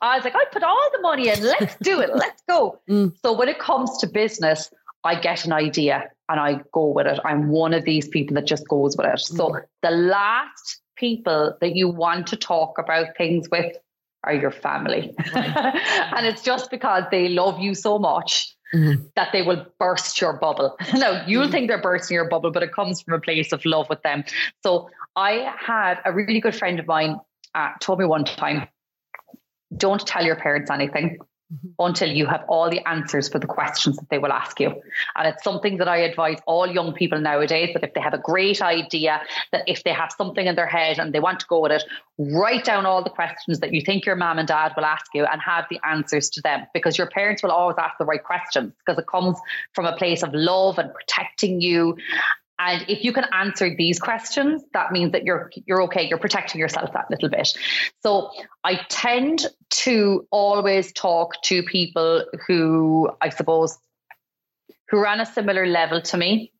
I 0.00 0.16
was 0.16 0.24
like, 0.24 0.34
I 0.34 0.44
put 0.50 0.62
all 0.62 0.90
the 0.92 1.00
money 1.00 1.28
in, 1.28 1.42
let's 1.42 1.76
do 1.82 2.00
it, 2.00 2.14
let's 2.14 2.42
go. 2.48 2.80
Mm. 2.88 3.14
So 3.22 3.32
when 3.32 3.48
it 3.48 3.58
comes 3.58 3.98
to 3.98 4.06
business, 4.06 4.70
I 5.04 5.16
get 5.16 5.44
an 5.44 5.52
idea 5.52 6.10
and 6.28 6.40
I 6.40 6.60
go 6.72 6.86
with 6.86 7.06
it. 7.06 7.18
I'm 7.24 7.48
one 7.48 7.74
of 7.74 7.84
these 7.84 8.08
people 8.08 8.34
that 8.36 8.46
just 8.46 8.66
goes 8.68 8.96
with 8.96 9.06
it. 9.06 9.20
So 9.20 9.48
mm. 9.50 9.62
the 9.82 9.90
last 9.90 10.80
people 10.96 11.56
that 11.60 11.74
you 11.74 11.88
want 11.88 12.28
to 12.28 12.36
talk 12.36 12.78
about 12.78 13.16
things 13.16 13.48
with 13.50 13.76
are 14.24 14.34
your 14.34 14.50
family. 14.50 15.14
Right. 15.34 15.56
and 16.16 16.26
it's 16.26 16.42
just 16.42 16.70
because 16.70 17.04
they 17.10 17.28
love 17.28 17.60
you 17.60 17.74
so 17.74 17.98
much 17.98 18.56
mm-hmm. 18.74 19.04
that 19.16 19.28
they 19.32 19.42
will 19.42 19.66
burst 19.78 20.20
your 20.20 20.34
bubble. 20.34 20.76
now, 20.94 21.24
you'll 21.26 21.44
mm-hmm. 21.44 21.52
think 21.52 21.68
they're 21.68 21.82
bursting 21.82 22.14
your 22.14 22.28
bubble, 22.28 22.50
but 22.50 22.62
it 22.62 22.72
comes 22.72 23.02
from 23.02 23.14
a 23.14 23.20
place 23.20 23.52
of 23.52 23.64
love 23.64 23.88
with 23.88 24.02
them. 24.02 24.24
So 24.62 24.88
I 25.16 25.52
had 25.58 25.98
a 26.04 26.12
really 26.12 26.40
good 26.40 26.54
friend 26.54 26.78
of 26.78 26.86
mine 26.86 27.16
uh, 27.54 27.70
told 27.80 27.98
me 27.98 28.04
one 28.04 28.24
time, 28.24 28.68
don't 29.76 30.04
tell 30.06 30.24
your 30.24 30.36
parents 30.36 30.70
anything. 30.70 31.18
Mm-hmm. 31.52 31.68
until 31.80 32.08
you 32.08 32.24
have 32.24 32.44
all 32.48 32.70
the 32.70 32.80
answers 32.88 33.28
for 33.28 33.38
the 33.38 33.46
questions 33.46 33.96
that 33.98 34.08
they 34.08 34.16
will 34.16 34.32
ask 34.32 34.58
you. 34.58 34.68
And 35.16 35.28
it's 35.28 35.44
something 35.44 35.76
that 35.78 35.88
I 35.88 35.98
advise 35.98 36.38
all 36.46 36.66
young 36.66 36.94
people 36.94 37.20
nowadays 37.20 37.74
that 37.74 37.84
if 37.84 37.92
they 37.92 38.00
have 38.00 38.14
a 38.14 38.18
great 38.18 38.62
idea, 38.62 39.20
that 39.50 39.64
if 39.66 39.84
they 39.84 39.92
have 39.92 40.12
something 40.16 40.46
in 40.46 40.54
their 40.54 40.66
head 40.66 40.98
and 40.98 41.12
they 41.12 41.20
want 41.20 41.40
to 41.40 41.46
go 41.46 41.60
with 41.60 41.72
it, 41.72 41.84
write 42.16 42.64
down 42.64 42.86
all 42.86 43.04
the 43.04 43.10
questions 43.10 43.60
that 43.60 43.74
you 43.74 43.82
think 43.82 44.06
your 44.06 44.16
mom 44.16 44.38
and 44.38 44.48
dad 44.48 44.72
will 44.76 44.86
ask 44.86 45.06
you 45.12 45.26
and 45.26 45.42
have 45.42 45.66
the 45.68 45.78
answers 45.86 46.30
to 46.30 46.40
them 46.40 46.66
because 46.72 46.96
your 46.96 47.08
parents 47.08 47.42
will 47.42 47.50
always 47.50 47.76
ask 47.78 47.98
the 47.98 48.06
right 48.06 48.24
questions 48.24 48.72
because 48.78 48.98
it 48.98 49.06
comes 49.06 49.36
from 49.74 49.84
a 49.84 49.94
place 49.96 50.22
of 50.22 50.32
love 50.32 50.78
and 50.78 50.90
protecting 50.94 51.60
you 51.60 51.98
and 52.64 52.84
if 52.88 53.02
you 53.02 53.12
can 53.12 53.24
answer 53.32 53.74
these 53.76 53.98
questions, 53.98 54.62
that 54.72 54.92
means 54.92 55.12
that 55.12 55.24
you're 55.24 55.50
you're 55.66 55.82
okay. 55.82 56.06
You're 56.08 56.18
protecting 56.18 56.60
yourself 56.60 56.92
that 56.92 57.10
little 57.10 57.28
bit. 57.28 57.48
So 58.02 58.30
I 58.62 58.80
tend 58.88 59.46
to 59.82 60.26
always 60.30 60.92
talk 60.92 61.42
to 61.42 61.62
people 61.64 62.24
who 62.46 63.10
I 63.20 63.30
suppose 63.30 63.78
who 64.88 64.98
are 64.98 65.08
on 65.08 65.20
a 65.20 65.26
similar 65.26 65.66
level 65.66 66.02
to 66.02 66.16
me 66.16 66.52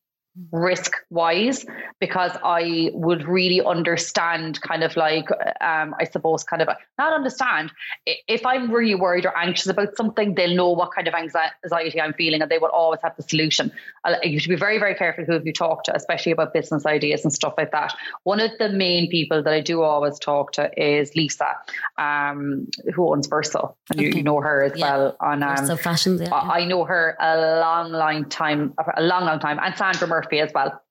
risk 0.51 0.93
wise 1.11 1.65
because 1.99 2.31
I 2.43 2.89
would 2.93 3.27
really 3.27 3.61
understand 3.61 4.59
kind 4.61 4.83
of 4.83 4.95
like 4.95 5.29
um, 5.61 5.93
I 5.99 6.05
suppose 6.05 6.43
kind 6.43 6.61
of 6.61 6.69
not 6.97 7.13
understand 7.13 7.71
if 8.05 8.43
I'm 8.43 8.71
really 8.71 8.95
worried 8.95 9.27
or 9.27 9.37
anxious 9.37 9.67
about 9.67 9.95
something 9.95 10.33
they'll 10.33 10.55
know 10.55 10.71
what 10.71 10.89
kind 10.93 11.07
of 11.07 11.13
anxiety 11.13 12.01
I'm 12.01 12.13
feeling 12.13 12.41
and 12.41 12.49
they 12.49 12.57
will 12.57 12.69
always 12.69 12.99
have 13.03 13.15
the 13.15 13.21
solution 13.23 13.71
you 14.23 14.39
should 14.39 14.49
be 14.49 14.55
very 14.55 14.79
very 14.79 14.95
careful 14.95 15.23
who 15.23 15.39
you 15.43 15.53
talk 15.53 15.83
to 15.83 15.95
especially 15.95 16.31
about 16.31 16.51
business 16.51 16.85
ideas 16.85 17.23
and 17.23 17.31
stuff 17.31 17.53
like 17.55 17.71
that 17.71 17.93
one 18.23 18.39
of 18.39 18.51
the 18.57 18.69
main 18.69 19.09
people 19.09 19.43
that 19.43 19.53
I 19.53 19.61
do 19.61 19.83
always 19.83 20.17
talk 20.17 20.51
to 20.53 20.71
is 20.81 21.15
Lisa 21.15 21.55
um, 21.99 22.67
who 22.95 23.13
owns 23.13 23.27
Verso 23.27 23.75
and 23.91 23.99
okay. 23.99 24.09
you, 24.09 24.15
you, 24.17 24.23
know 24.23 24.41
her 24.41 24.63
as 24.63 24.73
yeah. 24.75 24.97
well 24.97 25.17
on 25.19 25.43
um, 25.43 25.57
Verso 25.57 25.75
Fashions 25.75 26.21
yeah. 26.21 26.33
I 26.33 26.65
know 26.65 26.85
her 26.85 27.15
a 27.19 27.59
long 27.59 27.91
long 27.91 28.25
time 28.29 28.73
a 28.97 29.03
long 29.03 29.25
long 29.25 29.39
time 29.39 29.59
and 29.61 29.77
Sandra 29.77 30.07
Murphy 30.07 30.22
Murphy 30.23 30.39
as 30.39 30.51
well. 30.53 30.81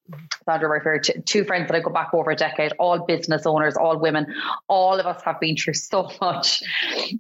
Sandra 0.45 0.69
Murphy, 0.69 1.13
two 1.25 1.45
friends 1.45 1.69
that 1.69 1.77
I 1.77 1.81
go 1.81 1.91
back 1.91 2.13
over 2.13 2.31
a 2.31 2.37
decade, 2.37 2.73
all 2.79 3.05
business 3.07 3.47
owners, 3.47 3.77
all 3.77 3.99
women. 3.99 4.27
All 4.69 4.99
of 4.99 5.07
us 5.07 5.23
have 5.23 5.41
been 5.41 5.57
through 5.57 5.75
so 5.75 6.11
much 6.21 6.63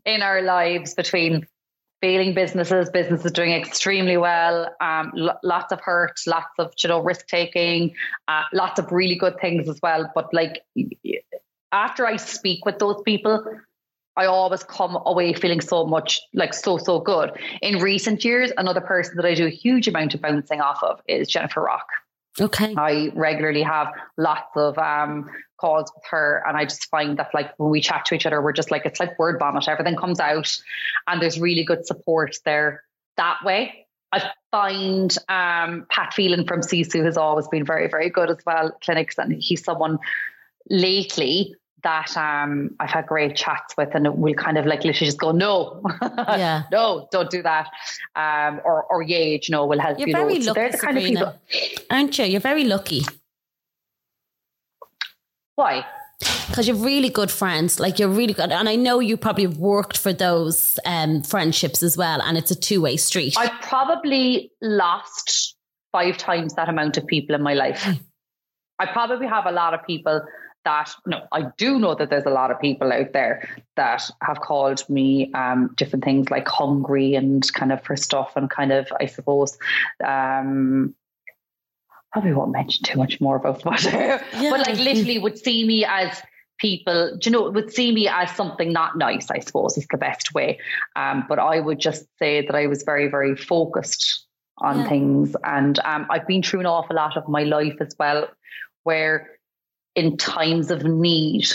in 0.05 0.22
our 0.22 0.42
lives 0.42 0.94
between 0.94 1.46
failing 2.01 2.35
businesses, 2.35 2.90
businesses 2.90 3.31
doing 3.31 3.53
extremely 3.53 4.16
well, 4.16 4.68
um, 4.81 5.12
lots 5.44 5.72
of 5.72 5.81
hurt, 5.81 6.20
lots 6.27 6.48
of 6.59 6.72
you 6.83 6.88
know 6.88 7.01
risk 7.01 7.27
taking, 7.29 7.94
uh, 8.29 8.42
lots 8.53 8.79
of 8.79 8.90
really 8.90 9.14
good 9.14 9.38
things 9.40 9.68
as 9.68 9.79
well. 9.83 10.11
But 10.14 10.35
like 10.35 10.62
after 11.70 12.07
I 12.07 12.16
speak 12.16 12.66
with 12.66 12.79
those 12.81 13.01
people, 13.05 13.44
I 14.16 14.27
always 14.27 14.62
come 14.64 14.98
away 15.07 15.33
feeling 15.33 15.61
so 15.61 15.87
much 15.87 16.20
like 16.35 16.53
so 16.53 16.77
so 16.77 16.98
good. 16.98 17.33
In 17.62 17.79
recent 17.79 18.25
years, 18.25 18.53
another 18.59 18.81
person 18.81 19.16
that 19.16 19.25
I 19.25 19.35
do 19.35 19.46
a 19.46 19.51
huge 19.51 19.88
amount 19.88 20.14
of 20.14 20.20
bouncing 20.20 20.61
off 20.61 20.83
of 20.83 21.01
is 21.07 21.29
Jennifer 21.29 21.62
Rock. 21.62 21.87
Okay. 22.40 22.74
I 22.76 23.10
regularly 23.14 23.62
have 23.62 23.88
lots 24.16 24.50
of 24.56 24.78
um, 24.78 25.28
calls 25.58 25.92
with 25.94 26.04
her, 26.10 26.42
and 26.46 26.56
I 26.56 26.64
just 26.64 26.86
find 26.86 27.18
that 27.18 27.30
like 27.34 27.52
when 27.58 27.70
we 27.70 27.80
chat 27.80 28.06
to 28.06 28.14
each 28.14 28.24
other, 28.24 28.40
we're 28.40 28.52
just 28.52 28.70
like 28.70 28.86
it's 28.86 29.00
like 29.00 29.18
word 29.18 29.38
vomit. 29.38 29.68
Everything 29.68 29.96
comes 29.96 30.18
out, 30.18 30.56
and 31.06 31.20
there's 31.20 31.38
really 31.38 31.64
good 31.64 31.86
support 31.86 32.36
there 32.44 32.82
that 33.16 33.38
way. 33.44 33.86
I 34.12 34.30
find 34.50 35.14
um, 35.28 35.86
Pat 35.90 36.14
Phelan 36.14 36.46
from 36.46 36.60
Sisu 36.60 37.04
has 37.04 37.16
always 37.16 37.48
been 37.48 37.64
very, 37.64 37.88
very 37.88 38.10
good 38.10 38.30
as 38.30 38.38
well. 38.44 38.72
Clinics, 38.82 39.18
and 39.18 39.32
he's 39.32 39.64
someone 39.64 39.98
lately 40.68 41.54
that 41.82 42.16
um, 42.16 42.70
I've 42.80 42.90
had 42.90 43.06
great 43.06 43.36
chats 43.36 43.76
with, 43.76 43.94
and 43.94 44.08
we'll 44.16 44.34
kind 44.34 44.58
of 44.58 44.66
like 44.66 44.84
literally 44.84 45.06
just 45.06 45.18
go, 45.18 45.32
no, 45.32 45.82
yeah, 46.18 46.64
no, 46.70 47.08
don't 47.10 47.30
do 47.30 47.42
that, 47.42 47.68
um, 48.16 48.60
or 48.64 48.84
or 48.84 49.02
yeah, 49.02 49.18
you 49.18 49.40
know, 49.50 49.66
will 49.66 49.80
help 49.80 49.98
You're 49.98 50.08
you. 50.08 50.14
Very 50.14 50.38
lucky, 50.38 50.60
they're 50.60 50.72
the 50.72 50.78
kind 50.78 50.96
Sabrina. 50.96 51.24
of 51.24 51.48
people, 51.48 51.84
aren't 51.90 52.18
you? 52.18 52.24
You're 52.26 52.40
very 52.40 52.64
lucky. 52.64 53.02
Why? 55.56 55.84
Because 56.48 56.68
you're 56.68 56.76
really 56.76 57.08
good 57.08 57.30
friends, 57.30 57.80
like 57.80 57.98
you're 57.98 58.08
really 58.08 58.34
good, 58.34 58.52
and 58.52 58.68
I 58.68 58.76
know 58.76 59.00
you 59.00 59.16
probably 59.16 59.46
worked 59.46 59.98
for 59.98 60.12
those 60.12 60.78
um, 60.84 61.22
friendships 61.22 61.82
as 61.82 61.96
well, 61.96 62.22
and 62.22 62.38
it's 62.38 62.50
a 62.50 62.56
two 62.56 62.80
way 62.80 62.96
street. 62.96 63.34
I 63.36 63.48
probably 63.62 64.52
lost 64.60 65.56
five 65.90 66.16
times 66.16 66.54
that 66.54 66.68
amount 66.68 66.96
of 66.96 67.06
people 67.06 67.34
in 67.34 67.42
my 67.42 67.54
life. 67.54 67.86
I 68.78 68.86
probably 68.86 69.26
have 69.26 69.46
a 69.46 69.52
lot 69.52 69.74
of 69.74 69.86
people 69.86 70.22
that 70.64 70.94
no, 71.07 71.27
I 71.33 71.46
do 71.57 71.79
know 71.79 71.94
that 71.94 72.11
there's 72.11 72.27
a 72.27 72.31
lot 72.31 72.51
of 72.51 72.61
people 72.61 72.92
out 72.92 73.12
there 73.12 73.48
that 73.77 74.09
have 74.22 74.40
called 74.40 74.88
me 74.88 75.33
um, 75.33 75.72
different 75.77 76.05
things 76.05 76.31
like 76.31 76.48
hungry 76.48 77.14
and 77.14 77.51
kind 77.53 77.72
of 77.72 77.83
for 77.83 77.96
stuff 77.96 78.33
and 78.37 78.48
kind 78.48 78.72
of 78.72 78.92
I 79.01 79.07
suppose 79.07 79.59
um, 80.05 80.94
probably 82.12 82.33
won't 82.33 82.53
mention 82.53 82.85
too 82.85 82.98
much 82.98 83.20
more 83.20 83.37
about 83.37 83.64
what, 83.64 83.83
yeah. 83.85 84.22
but 84.35 84.66
like 84.66 84.79
literally 84.79 85.18
would 85.18 85.38
see 85.38 85.66
me 85.66 85.85
as 85.85 86.22
people, 86.59 87.18
you 87.22 87.31
know, 87.31 87.51
would 87.51 87.72
see 87.72 87.92
me 87.92 88.09
as 88.09 88.31
something 88.37 88.72
not 88.72 88.96
nice. 88.96 89.31
I 89.31 89.40
suppose 89.40 89.77
is 89.77 89.87
the 89.90 89.98
best 89.98 90.35
way. 90.35 90.59
Um, 90.96 91.25
but 91.29 91.38
I 91.38 91.61
would 91.61 91.79
just 91.79 92.05
say 92.18 92.46
that 92.46 92.55
I 92.55 92.66
was 92.66 92.83
very 92.85 93.09
very 93.09 93.37
focused 93.37 94.27
on 94.59 94.81
yeah. 94.81 94.88
things, 94.88 95.37
and 95.44 95.79
um, 95.85 96.07
I've 96.11 96.27
been 96.27 96.42
through 96.42 96.61
an 96.61 96.66
awful 96.66 96.96
lot 96.96 97.16
of 97.16 97.29
my 97.29 97.42
life 97.42 97.77
as 97.81 97.94
well, 97.98 98.29
where 98.85 99.29
in 99.94 100.16
times 100.16 100.70
of 100.70 100.85
need, 100.85 101.46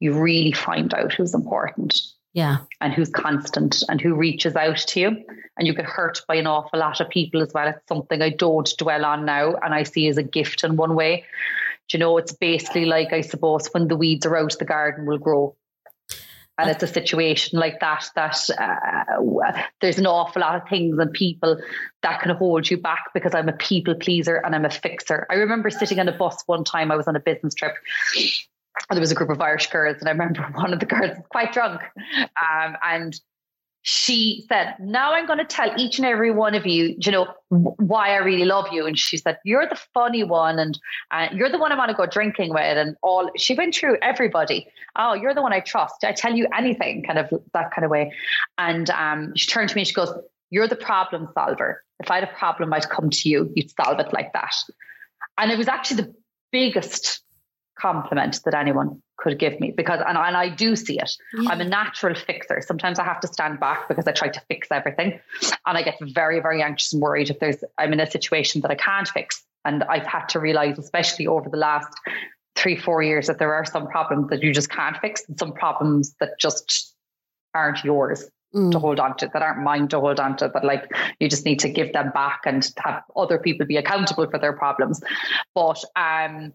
you 0.00 0.18
really 0.18 0.52
find 0.52 0.92
out 0.94 1.12
who's 1.12 1.34
important. 1.34 2.00
Yeah. 2.32 2.58
And 2.82 2.92
who's 2.92 3.08
constant 3.08 3.82
and 3.88 3.98
who 3.98 4.14
reaches 4.14 4.56
out 4.56 4.76
to 4.76 5.00
you. 5.00 5.24
And 5.56 5.66
you 5.66 5.72
get 5.72 5.86
hurt 5.86 6.20
by 6.28 6.34
an 6.34 6.46
awful 6.46 6.80
lot 6.80 7.00
of 7.00 7.08
people 7.08 7.40
as 7.40 7.50
well. 7.54 7.68
It's 7.68 7.88
something 7.88 8.20
I 8.20 8.28
don't 8.28 8.70
dwell 8.76 9.06
on 9.06 9.24
now 9.24 9.54
and 9.54 9.72
I 9.72 9.84
see 9.84 10.06
as 10.08 10.18
a 10.18 10.22
gift 10.22 10.62
in 10.62 10.76
one 10.76 10.94
way. 10.94 11.24
Do 11.88 11.96
you 11.96 11.98
know, 11.98 12.18
it's 12.18 12.32
basically 12.32 12.84
like, 12.84 13.14
I 13.14 13.22
suppose, 13.22 13.68
when 13.68 13.88
the 13.88 13.96
weeds 13.96 14.26
are 14.26 14.36
out, 14.36 14.54
the 14.58 14.66
garden 14.66 15.06
will 15.06 15.16
grow 15.16 15.56
and 16.58 16.70
it's 16.70 16.82
a 16.82 16.86
situation 16.86 17.58
like 17.58 17.80
that 17.80 18.08
that 18.14 18.48
uh, 18.58 19.62
there's 19.80 19.98
an 19.98 20.06
awful 20.06 20.40
lot 20.40 20.56
of 20.56 20.68
things 20.68 20.98
and 20.98 21.12
people 21.12 21.58
that 22.02 22.20
can 22.20 22.34
hold 22.34 22.70
you 22.70 22.78
back 22.78 23.04
because 23.12 23.34
I'm 23.34 23.48
a 23.48 23.52
people 23.52 23.94
pleaser 23.94 24.36
and 24.36 24.54
I'm 24.54 24.64
a 24.64 24.70
fixer. 24.70 25.26
I 25.30 25.34
remember 25.34 25.70
sitting 25.70 26.00
on 26.00 26.08
a 26.08 26.16
bus 26.16 26.42
one 26.46 26.64
time. 26.64 26.90
I 26.90 26.96
was 26.96 27.08
on 27.08 27.16
a 27.16 27.20
business 27.20 27.54
trip. 27.54 27.74
And 28.88 28.96
there 28.96 29.00
was 29.00 29.10
a 29.10 29.14
group 29.14 29.30
of 29.30 29.40
Irish 29.40 29.68
girls, 29.68 29.96
and 30.00 30.08
I 30.08 30.12
remember 30.12 30.42
one 30.54 30.72
of 30.72 30.80
the 30.80 30.86
girls 30.86 31.16
was 31.16 31.26
quite 31.30 31.52
drunk, 31.52 31.80
um, 32.18 32.76
and 32.82 33.18
she 33.88 34.44
said, 34.48 34.74
Now 34.80 35.12
I'm 35.12 35.26
going 35.28 35.38
to 35.38 35.44
tell 35.44 35.70
each 35.78 35.98
and 35.98 36.06
every 36.06 36.32
one 36.32 36.56
of 36.56 36.66
you, 36.66 36.96
you 36.98 37.12
know, 37.12 37.28
why 37.50 38.14
I 38.14 38.16
really 38.16 38.44
love 38.44 38.66
you. 38.72 38.84
And 38.84 38.98
she 38.98 39.16
said, 39.16 39.38
You're 39.44 39.68
the 39.68 39.80
funny 39.94 40.24
one, 40.24 40.58
and 40.58 40.76
uh, 41.12 41.28
you're 41.32 41.48
the 41.48 41.58
one 41.58 41.70
I 41.70 41.76
want 41.76 41.92
to 41.92 41.96
go 41.96 42.04
drinking 42.04 42.52
with. 42.52 42.76
And 42.76 42.96
all 43.00 43.30
she 43.36 43.54
went 43.54 43.76
through 43.76 43.98
everybody. 44.02 44.66
Oh, 44.96 45.14
you're 45.14 45.34
the 45.34 45.42
one 45.42 45.52
I 45.52 45.60
trust. 45.60 46.02
I 46.02 46.10
tell 46.10 46.34
you 46.34 46.48
anything, 46.52 47.04
kind 47.04 47.16
of 47.16 47.32
that 47.54 47.70
kind 47.70 47.84
of 47.84 47.90
way. 47.92 48.12
And 48.58 48.90
um, 48.90 49.32
she 49.36 49.46
turned 49.46 49.70
to 49.70 49.76
me 49.76 49.84
she 49.84 49.94
goes, 49.94 50.12
You're 50.50 50.66
the 50.66 50.74
problem 50.74 51.28
solver. 51.32 51.84
If 52.00 52.10
I 52.10 52.16
had 52.16 52.24
a 52.24 52.38
problem, 52.38 52.72
I'd 52.72 52.90
come 52.90 53.10
to 53.10 53.28
you. 53.28 53.52
You'd 53.54 53.70
solve 53.70 54.00
it 54.00 54.12
like 54.12 54.32
that. 54.32 54.54
and 55.38 55.52
it 55.52 55.58
was 55.58 55.68
actually 55.68 56.02
the 56.02 56.14
biggest 56.50 57.22
compliment 57.78 58.40
that 58.46 58.54
anyone 58.54 59.00
could 59.18 59.38
give 59.38 59.58
me 59.60 59.70
because 59.70 60.00
and, 60.06 60.16
and 60.16 60.36
I 60.36 60.48
do 60.48 60.76
see 60.76 60.98
it. 60.98 61.16
Yeah. 61.38 61.50
I'm 61.50 61.60
a 61.60 61.64
natural 61.64 62.14
fixer. 62.14 62.60
Sometimes 62.60 62.98
I 62.98 63.04
have 63.04 63.20
to 63.20 63.28
stand 63.28 63.60
back 63.60 63.88
because 63.88 64.06
I 64.06 64.12
try 64.12 64.28
to 64.28 64.40
fix 64.48 64.68
everything 64.70 65.18
and 65.66 65.78
I 65.78 65.82
get 65.82 65.96
very, 66.00 66.40
very 66.40 66.62
anxious 66.62 66.92
and 66.92 67.02
worried 67.02 67.30
if 67.30 67.38
there's 67.38 67.62
I'm 67.78 67.92
in 67.92 68.00
a 68.00 68.10
situation 68.10 68.60
that 68.62 68.70
I 68.70 68.74
can't 68.74 69.08
fix. 69.08 69.42
And 69.64 69.82
I've 69.84 70.06
had 70.06 70.26
to 70.28 70.40
realize, 70.40 70.78
especially 70.78 71.26
over 71.26 71.48
the 71.48 71.56
last 71.56 71.88
three, 72.54 72.76
four 72.76 73.02
years, 73.02 73.26
that 73.26 73.38
there 73.38 73.52
are 73.52 73.64
some 73.64 73.88
problems 73.88 74.30
that 74.30 74.42
you 74.42 74.52
just 74.52 74.70
can't 74.70 74.96
fix 74.98 75.24
and 75.28 75.38
some 75.38 75.52
problems 75.52 76.14
that 76.20 76.38
just 76.38 76.94
aren't 77.52 77.82
yours 77.82 78.30
mm. 78.54 78.70
to 78.70 78.78
hold 78.78 79.00
on 79.00 79.16
to, 79.16 79.30
that 79.32 79.42
aren't 79.42 79.62
mine 79.62 79.88
to 79.88 79.98
hold 79.98 80.20
on 80.20 80.36
to, 80.36 80.48
but 80.48 80.64
like 80.64 80.90
you 81.18 81.28
just 81.28 81.44
need 81.44 81.58
to 81.60 81.68
give 81.68 81.92
them 81.92 82.10
back 82.10 82.42
and 82.46 82.70
have 82.78 83.02
other 83.16 83.38
people 83.38 83.66
be 83.66 83.76
accountable 83.76 84.28
for 84.30 84.38
their 84.38 84.52
problems. 84.52 85.02
But 85.54 85.82
um 85.96 86.52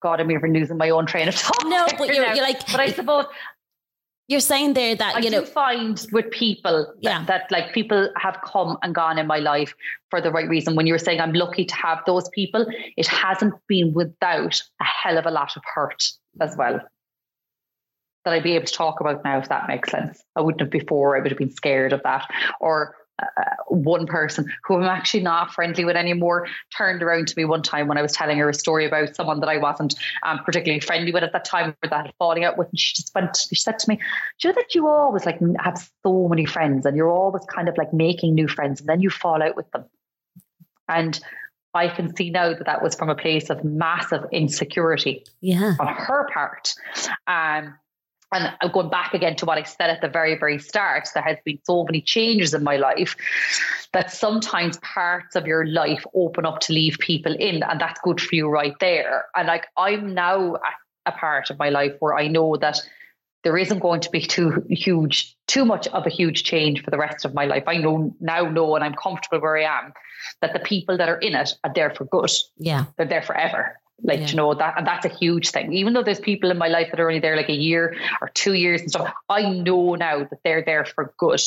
God, 0.00 0.20
I'm 0.20 0.30
even 0.30 0.52
losing 0.52 0.76
my 0.76 0.90
own 0.90 1.06
train 1.06 1.28
of 1.28 1.34
thought. 1.34 1.66
No, 1.66 1.86
but 1.98 2.14
you're, 2.14 2.26
you're 2.34 2.44
like, 2.44 2.66
but 2.66 2.80
I 2.80 2.92
suppose 2.92 3.26
you're 4.28 4.40
saying 4.40 4.74
there 4.74 4.94
that 4.94 5.16
I 5.16 5.20
you 5.20 5.30
know 5.30 5.44
find 5.44 6.06
with 6.12 6.30
people 6.30 6.94
yeah. 7.00 7.24
that, 7.24 7.48
that, 7.48 7.50
like 7.50 7.72
people 7.72 8.10
have 8.16 8.38
come 8.44 8.76
and 8.82 8.94
gone 8.94 9.18
in 9.18 9.26
my 9.26 9.38
life 9.38 9.74
for 10.10 10.20
the 10.20 10.30
right 10.30 10.48
reason. 10.48 10.76
When 10.76 10.86
you're 10.86 10.98
saying 10.98 11.20
I'm 11.20 11.32
lucky 11.32 11.64
to 11.64 11.74
have 11.74 12.00
those 12.06 12.28
people, 12.28 12.66
it 12.96 13.06
hasn't 13.06 13.54
been 13.66 13.94
without 13.94 14.60
a 14.80 14.84
hell 14.84 15.16
of 15.16 15.26
a 15.26 15.30
lot 15.30 15.56
of 15.56 15.62
hurt 15.74 16.04
as 16.40 16.54
well. 16.56 16.78
That 18.24 18.34
I'd 18.34 18.42
be 18.42 18.54
able 18.54 18.66
to 18.66 18.72
talk 18.72 19.00
about 19.00 19.24
now, 19.24 19.38
if 19.38 19.48
that 19.48 19.66
makes 19.66 19.90
sense. 19.90 20.22
I 20.36 20.42
wouldn't 20.42 20.60
have 20.60 20.70
before. 20.70 21.16
I 21.16 21.20
would 21.20 21.30
have 21.30 21.38
been 21.38 21.50
scared 21.50 21.94
of 21.94 22.02
that, 22.02 22.28
or 22.60 22.94
uh, 23.18 23.47
one 23.68 24.06
person 24.06 24.50
who 24.64 24.76
I'm 24.76 24.84
actually 24.84 25.22
not 25.22 25.52
friendly 25.52 25.84
with 25.84 25.96
anymore 25.96 26.46
turned 26.76 27.02
around 27.02 27.28
to 27.28 27.34
me 27.36 27.44
one 27.44 27.62
time 27.62 27.88
when 27.88 27.98
I 27.98 28.02
was 28.02 28.12
telling 28.12 28.38
her 28.38 28.48
a 28.48 28.54
story 28.54 28.86
about 28.86 29.14
someone 29.14 29.40
that 29.40 29.48
I 29.48 29.58
wasn't 29.58 29.94
um, 30.22 30.40
particularly 30.44 30.80
friendly 30.80 31.12
with 31.12 31.22
at 31.22 31.32
that 31.32 31.44
time 31.44 31.76
or 31.82 31.88
that 31.88 32.06
had 32.06 32.14
falling 32.18 32.44
out 32.44 32.58
with. 32.58 32.68
And 32.68 32.78
she 32.78 32.94
just 32.94 33.14
went, 33.14 33.36
she 33.36 33.56
said 33.56 33.78
to 33.78 33.88
me, 33.88 33.96
Do 34.40 34.48
you 34.48 34.54
know 34.54 34.60
that 34.60 34.74
you 34.74 34.88
always 34.88 35.26
like 35.26 35.40
have 35.60 35.88
so 36.02 36.28
many 36.28 36.44
friends 36.44 36.86
and 36.86 36.96
you're 36.96 37.10
always 37.10 37.44
kind 37.46 37.68
of 37.68 37.76
like 37.76 37.92
making 37.92 38.34
new 38.34 38.48
friends 38.48 38.80
and 38.80 38.88
then 38.88 39.00
you 39.00 39.10
fall 39.10 39.42
out 39.42 39.56
with 39.56 39.70
them? 39.72 39.84
And 40.88 41.18
I 41.74 41.88
can 41.88 42.14
see 42.16 42.30
now 42.30 42.54
that 42.54 42.66
that 42.66 42.82
was 42.82 42.94
from 42.94 43.10
a 43.10 43.14
place 43.14 43.50
of 43.50 43.62
massive 43.62 44.24
insecurity 44.32 45.24
yeah. 45.40 45.74
on 45.78 45.86
her 45.86 46.26
part. 46.32 46.74
Um, 47.26 47.74
and 48.32 48.72
going 48.72 48.90
back 48.90 49.14
again 49.14 49.36
to 49.36 49.46
what 49.46 49.58
I 49.58 49.62
said 49.62 49.90
at 49.90 50.00
the 50.00 50.08
very, 50.08 50.36
very 50.36 50.58
start. 50.58 51.08
There 51.14 51.22
has 51.22 51.38
been 51.44 51.58
so 51.64 51.84
many 51.84 52.00
changes 52.00 52.52
in 52.52 52.62
my 52.62 52.76
life 52.76 53.16
that 53.92 54.10
sometimes 54.10 54.78
parts 54.78 55.34
of 55.34 55.46
your 55.46 55.66
life 55.66 56.04
open 56.14 56.44
up 56.44 56.60
to 56.60 56.72
leave 56.72 56.98
people 56.98 57.34
in, 57.34 57.62
and 57.62 57.80
that's 57.80 58.00
good 58.02 58.20
for 58.20 58.34
you 58.34 58.48
right 58.48 58.74
there. 58.80 59.26
And 59.34 59.48
like 59.48 59.66
I'm 59.76 60.14
now 60.14 60.56
at 60.56 60.74
a 61.06 61.12
part 61.12 61.50
of 61.50 61.58
my 61.58 61.70
life 61.70 61.92
where 62.00 62.16
I 62.16 62.28
know 62.28 62.56
that 62.56 62.80
there 63.44 63.56
isn't 63.56 63.78
going 63.78 64.00
to 64.00 64.10
be 64.10 64.20
too 64.20 64.64
huge, 64.68 65.36
too 65.46 65.64
much 65.64 65.86
of 65.88 66.06
a 66.06 66.10
huge 66.10 66.42
change 66.42 66.84
for 66.84 66.90
the 66.90 66.98
rest 66.98 67.24
of 67.24 67.34
my 67.34 67.46
life. 67.46 67.64
I 67.66 67.76
know 67.76 68.14
now 68.20 68.42
know 68.50 68.74
and 68.74 68.84
I'm 68.84 68.94
comfortable 68.94 69.40
where 69.40 69.56
I 69.56 69.62
am 69.62 69.92
that 70.42 70.52
the 70.52 70.58
people 70.58 70.98
that 70.98 71.08
are 71.08 71.18
in 71.18 71.34
it 71.34 71.54
are 71.64 71.72
there 71.72 71.94
for 71.94 72.04
good. 72.04 72.30
Yeah. 72.58 72.86
They're 72.96 73.06
there 73.06 73.22
forever. 73.22 73.78
Like, 74.02 74.20
yeah. 74.20 74.26
you 74.28 74.36
know, 74.36 74.54
that 74.54 74.74
and 74.78 74.86
that's 74.86 75.04
a 75.04 75.08
huge 75.08 75.50
thing. 75.50 75.72
Even 75.72 75.92
though 75.92 76.02
there's 76.02 76.20
people 76.20 76.50
in 76.50 76.58
my 76.58 76.68
life 76.68 76.88
that 76.90 77.00
are 77.00 77.08
only 77.08 77.20
there 77.20 77.36
like 77.36 77.48
a 77.48 77.54
year 77.54 77.96
or 78.20 78.28
two 78.28 78.52
years 78.52 78.80
and 78.82 78.90
stuff, 78.90 79.12
I 79.28 79.48
know 79.48 79.94
now 79.96 80.20
that 80.20 80.38
they're 80.44 80.62
there 80.64 80.84
for 80.84 81.14
good. 81.18 81.40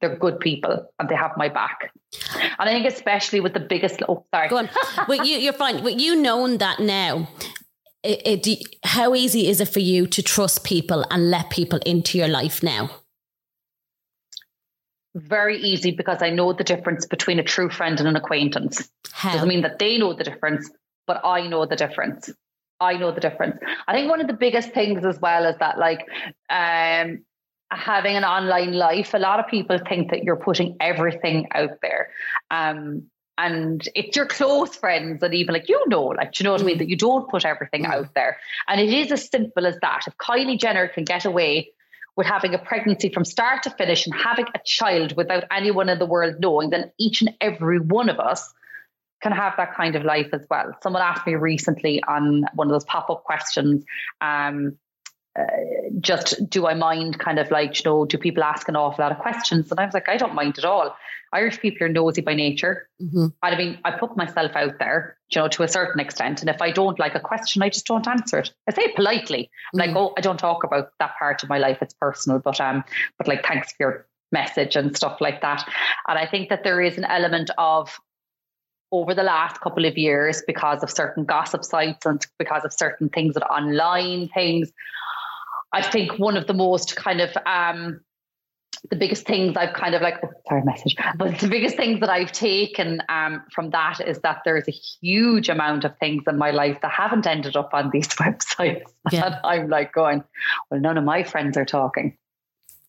They're 0.00 0.16
good 0.16 0.40
people 0.40 0.86
and 0.98 1.10
they 1.10 1.14
have 1.14 1.32
my 1.36 1.50
back. 1.50 1.92
And 2.58 2.68
I 2.70 2.72
think 2.72 2.86
especially 2.86 3.40
with 3.40 3.52
the 3.52 3.60
biggest 3.60 4.00
oh 4.08 4.24
sorry. 4.34 4.48
Go 4.48 4.56
on. 4.56 4.70
well, 5.08 5.26
you 5.26 5.36
you're 5.36 5.52
fine. 5.52 5.84
Well, 5.84 5.92
you 5.92 6.16
knowing 6.16 6.56
that 6.56 6.80
now, 6.80 7.28
it, 8.02 8.46
it, 8.46 8.76
how 8.82 9.14
easy 9.14 9.48
is 9.48 9.60
it 9.60 9.68
for 9.68 9.80
you 9.80 10.06
to 10.06 10.22
trust 10.22 10.64
people 10.64 11.04
and 11.10 11.30
let 11.30 11.50
people 11.50 11.80
into 11.84 12.16
your 12.16 12.28
life 12.28 12.62
now? 12.62 12.90
Very 15.14 15.58
easy 15.58 15.90
because 15.90 16.22
I 16.22 16.30
know 16.30 16.52
the 16.52 16.64
difference 16.64 17.04
between 17.04 17.38
a 17.38 17.42
true 17.42 17.68
friend 17.68 17.98
and 17.98 18.08
an 18.08 18.16
acquaintance. 18.16 18.88
How? 19.12 19.32
Doesn't 19.32 19.48
mean 19.48 19.62
that 19.62 19.78
they 19.78 19.98
know 19.98 20.14
the 20.14 20.24
difference, 20.24 20.70
but 21.10 21.26
I 21.26 21.48
know 21.48 21.66
the 21.66 21.74
difference. 21.74 22.30
I 22.78 22.92
know 22.96 23.10
the 23.10 23.20
difference. 23.20 23.58
I 23.88 23.92
think 23.94 24.08
one 24.08 24.20
of 24.20 24.28
the 24.28 24.32
biggest 24.32 24.70
things 24.70 25.04
as 25.04 25.18
well 25.18 25.44
is 25.44 25.56
that 25.58 25.76
like 25.76 26.06
um, 26.48 27.24
having 27.68 28.14
an 28.14 28.22
online 28.22 28.74
life, 28.74 29.12
a 29.12 29.18
lot 29.18 29.40
of 29.40 29.48
people 29.48 29.78
think 29.88 30.12
that 30.12 30.22
you're 30.22 30.36
putting 30.36 30.76
everything 30.78 31.48
out 31.52 31.78
there. 31.82 32.10
Um, 32.48 33.10
and 33.36 33.82
it's 33.96 34.16
your 34.16 34.26
close 34.26 34.76
friends 34.76 35.20
and 35.24 35.34
even 35.34 35.52
like 35.52 35.68
you 35.68 35.82
know, 35.88 36.04
like 36.04 36.38
you 36.38 36.44
know 36.44 36.52
what 36.52 36.60
I 36.60 36.64
mean, 36.64 36.78
that 36.78 36.88
you 36.88 36.96
don't 36.96 37.28
put 37.28 37.44
everything 37.44 37.86
mm. 37.86 37.92
out 37.92 38.14
there. 38.14 38.36
And 38.68 38.80
it 38.80 38.92
is 38.92 39.10
as 39.10 39.28
simple 39.28 39.66
as 39.66 39.76
that. 39.82 40.02
If 40.06 40.16
Kylie 40.16 40.60
Jenner 40.60 40.86
can 40.86 41.02
get 41.02 41.24
away 41.24 41.72
with 42.14 42.28
having 42.28 42.54
a 42.54 42.58
pregnancy 42.58 43.12
from 43.12 43.24
start 43.24 43.64
to 43.64 43.70
finish 43.70 44.06
and 44.06 44.14
having 44.14 44.46
a 44.54 44.60
child 44.64 45.16
without 45.16 45.42
anyone 45.50 45.88
in 45.88 45.98
the 45.98 46.06
world 46.06 46.36
knowing, 46.38 46.70
then 46.70 46.92
each 46.98 47.20
and 47.20 47.34
every 47.40 47.80
one 47.80 48.08
of 48.08 48.20
us 48.20 48.54
can 49.22 49.32
have 49.32 49.54
that 49.56 49.74
kind 49.74 49.96
of 49.96 50.04
life 50.04 50.28
as 50.32 50.42
well. 50.50 50.72
Someone 50.82 51.02
asked 51.02 51.26
me 51.26 51.34
recently 51.34 52.02
on 52.02 52.44
one 52.54 52.68
of 52.68 52.72
those 52.72 52.84
pop 52.84 53.10
up 53.10 53.24
questions, 53.24 53.84
um, 54.20 54.78
uh, 55.38 55.44
just 56.00 56.50
do 56.50 56.66
I 56.66 56.74
mind 56.74 57.18
kind 57.18 57.38
of 57.38 57.50
like, 57.50 57.78
you 57.78 57.90
know, 57.90 58.04
do 58.04 58.18
people 58.18 58.42
ask 58.42 58.68
an 58.68 58.76
awful 58.76 59.02
lot 59.02 59.12
of 59.12 59.18
questions? 59.18 59.70
And 59.70 59.78
I 59.78 59.84
was 59.84 59.94
like, 59.94 60.08
I 60.08 60.16
don't 60.16 60.34
mind 60.34 60.58
at 60.58 60.64
all. 60.64 60.96
Irish 61.32 61.60
people 61.60 61.86
are 61.86 61.88
nosy 61.88 62.20
by 62.20 62.34
nature. 62.34 62.88
Mm-hmm. 63.00 63.26
I 63.40 63.56
mean, 63.56 63.78
I 63.84 63.92
put 63.92 64.16
myself 64.16 64.50
out 64.56 64.80
there, 64.80 65.16
you 65.30 65.40
know, 65.40 65.46
to 65.48 65.62
a 65.62 65.68
certain 65.68 66.00
extent. 66.00 66.40
And 66.40 66.50
if 66.50 66.60
I 66.60 66.72
don't 66.72 66.98
like 66.98 67.14
a 67.14 67.20
question, 67.20 67.62
I 67.62 67.68
just 67.68 67.86
don't 67.86 68.08
answer 68.08 68.38
it. 68.40 68.52
I 68.68 68.72
say 68.72 68.82
it 68.82 68.96
politely. 68.96 69.50
Mm-hmm. 69.74 69.78
Like, 69.78 69.96
oh, 69.96 70.14
I 70.18 70.20
don't 70.20 70.38
talk 70.38 70.64
about 70.64 70.90
that 70.98 71.16
part 71.16 71.44
of 71.44 71.48
my 71.48 71.58
life. 71.58 71.78
It's 71.80 71.94
personal. 71.94 72.40
But 72.40 72.60
um, 72.60 72.82
but 73.16 73.28
like 73.28 73.46
thanks 73.46 73.68
for 73.72 73.76
your 73.78 74.06
message 74.32 74.74
and 74.74 74.96
stuff 74.96 75.20
like 75.20 75.42
that. 75.42 75.64
And 76.08 76.18
I 76.18 76.26
think 76.26 76.48
that 76.48 76.64
there 76.64 76.80
is 76.80 76.98
an 76.98 77.04
element 77.04 77.50
of 77.56 77.96
over 78.92 79.14
the 79.14 79.22
last 79.22 79.60
couple 79.60 79.84
of 79.84 79.96
years 79.96 80.42
because 80.46 80.82
of 80.82 80.90
certain 80.90 81.24
gossip 81.24 81.64
sites 81.64 82.06
and 82.06 82.24
because 82.38 82.64
of 82.64 82.72
certain 82.72 83.08
things 83.08 83.34
that 83.34 83.46
online 83.46 84.28
things. 84.28 84.72
I 85.72 85.82
think 85.82 86.18
one 86.18 86.36
of 86.36 86.46
the 86.46 86.54
most 86.54 86.96
kind 86.96 87.20
of 87.20 87.30
um, 87.46 88.00
the 88.88 88.96
biggest 88.96 89.26
things 89.26 89.56
I've 89.56 89.74
kind 89.74 89.94
of 89.94 90.02
like, 90.02 90.16
oh, 90.24 90.30
sorry, 90.48 90.62
message, 90.64 90.96
but 91.16 91.38
the 91.38 91.48
biggest 91.48 91.76
things 91.76 92.00
that 92.00 92.10
I've 92.10 92.32
taken 92.32 93.00
um, 93.08 93.44
from 93.54 93.70
that 93.70 94.00
is 94.04 94.18
that 94.20 94.38
there's 94.44 94.66
a 94.66 94.72
huge 94.72 95.48
amount 95.48 95.84
of 95.84 95.96
things 95.98 96.24
in 96.26 96.38
my 96.38 96.50
life 96.50 96.78
that 96.82 96.90
haven't 96.90 97.26
ended 97.26 97.56
up 97.56 97.70
on 97.72 97.90
these 97.92 98.08
websites. 98.16 98.82
Yeah. 99.10 99.26
And 99.26 99.36
I'm 99.42 99.68
like 99.68 99.92
going, 99.92 100.22
well, 100.70 100.78
none 100.78 100.98
of 100.98 101.04
my 101.04 101.24
friends 101.24 101.56
are 101.56 101.64
talking. 101.64 102.18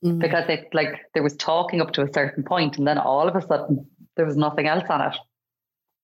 Mm. 0.04 0.20
Because 0.20 0.50
it 0.50 0.68
like 0.74 1.00
there 1.14 1.24
was 1.24 1.36
talking 1.36 1.80
up 1.80 1.94
to 1.94 2.02
a 2.02 2.12
certain 2.12 2.44
point, 2.44 2.78
and 2.78 2.86
then 2.86 2.98
all 2.98 3.28
of 3.28 3.36
a 3.36 3.42
sudden 3.42 3.88
there 4.18 4.26
was 4.26 4.36
nothing 4.36 4.68
else 4.68 4.84
on 4.90 5.02
it 5.02 5.16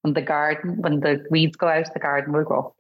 when 0.01 0.13
the 0.13 0.21
garden, 0.21 0.81
when 0.81 0.99
the 0.99 1.25
weeds 1.29 1.55
go 1.55 1.67
out, 1.67 1.93
the 1.93 1.99
garden 1.99 2.33
will 2.33 2.43
grow. 2.43 2.73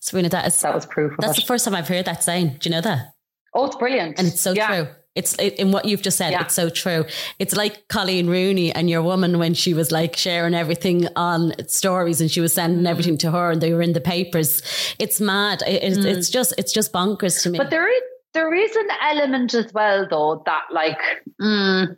Serena, 0.00 0.28
that 0.28 0.46
is 0.46 0.60
that 0.60 0.74
was 0.74 0.86
proof. 0.86 1.14
that's 1.18 1.40
the 1.40 1.46
first 1.46 1.64
time 1.64 1.74
I've 1.74 1.88
heard 1.88 2.04
that 2.04 2.22
saying. 2.22 2.56
Do 2.60 2.68
you 2.68 2.74
know 2.74 2.82
that? 2.82 3.14
Oh, 3.54 3.66
it's 3.66 3.76
brilliant, 3.76 4.18
and 4.18 4.28
it's 4.28 4.40
so 4.40 4.52
yeah. 4.52 4.66
true. 4.66 4.94
It's 5.14 5.38
it, 5.38 5.54
in 5.58 5.72
what 5.72 5.84
you've 5.84 6.00
just 6.00 6.16
said. 6.16 6.30
Yeah. 6.30 6.42
It's 6.42 6.54
so 6.54 6.70
true. 6.70 7.04
It's 7.38 7.54
like 7.54 7.86
Coleen 7.88 8.28
Rooney 8.28 8.72
and 8.72 8.88
your 8.88 9.02
woman 9.02 9.38
when 9.38 9.52
she 9.52 9.74
was 9.74 9.92
like 9.92 10.16
sharing 10.16 10.54
everything 10.54 11.06
on 11.16 11.52
stories 11.68 12.22
and 12.22 12.30
she 12.30 12.40
was 12.40 12.54
sending 12.54 12.86
everything 12.86 13.18
to 13.18 13.30
her 13.30 13.50
and 13.50 13.60
they 13.60 13.74
were 13.74 13.82
in 13.82 13.92
the 13.92 14.00
papers. 14.00 14.62
It's 14.98 15.20
mad. 15.20 15.62
It, 15.66 15.82
it's, 15.82 15.98
mm. 15.98 16.06
it's 16.06 16.30
just 16.30 16.54
it's 16.56 16.72
just 16.72 16.94
bonkers 16.94 17.42
to 17.42 17.50
me. 17.50 17.58
But 17.58 17.68
there 17.68 17.92
is 17.92 18.02
there 18.32 18.54
is 18.54 18.74
an 18.74 18.88
element 19.02 19.52
as 19.52 19.70
well 19.74 20.06
though 20.08 20.42
that 20.46 20.62
like 20.72 20.98
mm, 21.38 21.94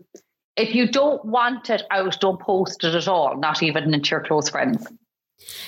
if 0.56 0.74
you 0.74 0.90
don't 0.90 1.24
want 1.24 1.70
it 1.70 1.82
out, 1.90 2.20
don't 2.20 2.40
post 2.40 2.84
it 2.84 2.94
at 2.94 3.08
all, 3.08 3.36
not 3.36 3.62
even 3.62 3.92
into 3.92 4.10
your 4.10 4.20
close 4.20 4.48
friends. 4.48 4.86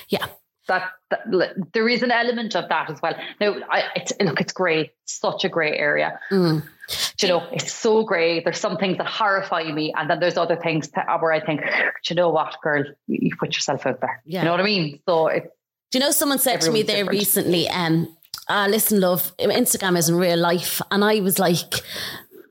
Yeah. 0.09 0.27
That, 0.69 0.91
that 1.11 1.73
there 1.73 1.89
is 1.89 2.03
an 2.03 2.11
element 2.11 2.57
of 2.57 2.69
that 2.69 2.91
as 2.91 3.01
well. 3.01 3.15
Now, 3.41 3.57
I, 3.71 3.85
it's 3.95 4.13
look, 4.21 4.41
it's 4.41 4.53
great, 4.53 4.91
such 5.05 5.45
a 5.45 5.49
great 5.49 5.79
area. 5.79 6.19
Mm. 6.31 6.65
you 7.21 7.29
know, 7.29 7.47
it's 7.53 7.73
so 7.73 8.03
great. 8.05 8.45
There's 8.45 8.59
some 8.59 8.77
things 8.77 8.99
that 8.99 9.07
horrify 9.07 9.65
me, 9.73 9.93
and 9.97 10.11
then 10.11 10.19
there's 10.19 10.37
other 10.37 10.57
things 10.57 10.91
where 10.93 11.33
I 11.33 11.45
think, 11.45 11.61
you 12.09 12.17
know 12.17 12.31
what, 12.31 12.57
girl, 12.63 12.85
you 13.07 13.31
put 13.37 13.55
yourself 13.55 13.87
out 13.87 14.01
there. 14.01 14.23
Yeah. 14.25 14.41
You 14.41 14.45
know 14.47 14.51
what 14.53 14.61
I 14.61 14.65
mean? 14.65 15.01
So 15.09 15.29
it. 15.29 15.53
Do 15.93 15.99
you 15.99 16.05
know 16.05 16.11
someone 16.11 16.41
said 16.41 16.61
to 16.63 16.71
me 16.73 16.83
there 16.83 16.97
different. 16.97 17.19
recently, 17.19 17.69
um, 17.69 18.17
uh, 18.49 18.67
listen, 18.69 19.01
love, 19.01 19.37
Instagram 19.39 19.97
isn't 19.99 20.17
real 20.17 20.39
life. 20.39 20.81
And 20.91 21.05
I 21.05 21.21
was 21.21 21.39
like, 21.39 21.75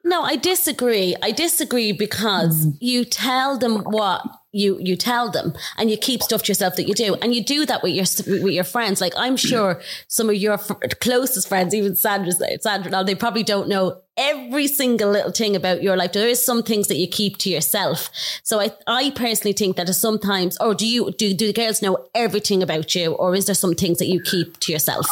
no, 0.05 0.21
I 0.21 0.35
disagree. 0.35 1.15
I 1.23 1.31
disagree 1.31 1.91
because 1.91 2.67
mm. 2.67 2.77
you 2.79 3.05
tell 3.05 3.57
them 3.57 3.79
what 3.79 4.21
you 4.51 4.77
you 4.79 4.95
tell 4.95 5.31
them, 5.31 5.53
and 5.77 5.89
you 5.89 5.97
keep 5.97 6.21
stuff 6.21 6.43
to 6.43 6.51
yourself 6.51 6.75
that 6.75 6.87
you 6.87 6.93
do, 6.93 7.15
and 7.15 7.33
you 7.33 7.43
do 7.43 7.65
that 7.65 7.81
with 7.81 7.93
your 7.93 8.05
with 8.41 8.53
your 8.53 8.63
friends. 8.63 9.01
Like 9.01 9.13
I'm 9.17 9.35
sure 9.35 9.81
some 10.07 10.29
of 10.29 10.35
your 10.35 10.57
closest 11.01 11.49
friends, 11.49 11.73
even 11.73 11.95
Sandra, 11.95 12.31
Sandra, 12.61 12.91
now 12.91 13.01
they 13.01 13.15
probably 13.15 13.43
don't 13.43 13.67
know 13.67 13.99
every 14.15 14.67
single 14.67 15.09
little 15.09 15.31
thing 15.31 15.55
about 15.55 15.81
your 15.81 15.97
life. 15.97 16.13
There 16.13 16.27
is 16.27 16.43
some 16.43 16.61
things 16.61 16.87
that 16.87 16.97
you 16.97 17.07
keep 17.07 17.37
to 17.39 17.49
yourself. 17.49 18.09
So 18.43 18.59
I, 18.59 18.71
I 18.87 19.09
personally 19.09 19.53
think 19.53 19.75
that 19.75 19.89
sometimes, 19.89 20.57
or 20.59 20.73
do 20.73 20.87
you, 20.87 21.11
do, 21.11 21.33
do 21.33 21.47
the 21.47 21.53
girls 21.53 21.81
know 21.81 22.07
everything 22.15 22.63
about 22.63 22.95
you 22.95 23.11
or 23.11 23.35
is 23.35 23.47
there 23.47 23.55
some 23.55 23.75
things 23.75 23.97
that 23.97 24.07
you 24.07 24.21
keep 24.21 24.57
to 24.61 24.71
yourself? 24.71 25.05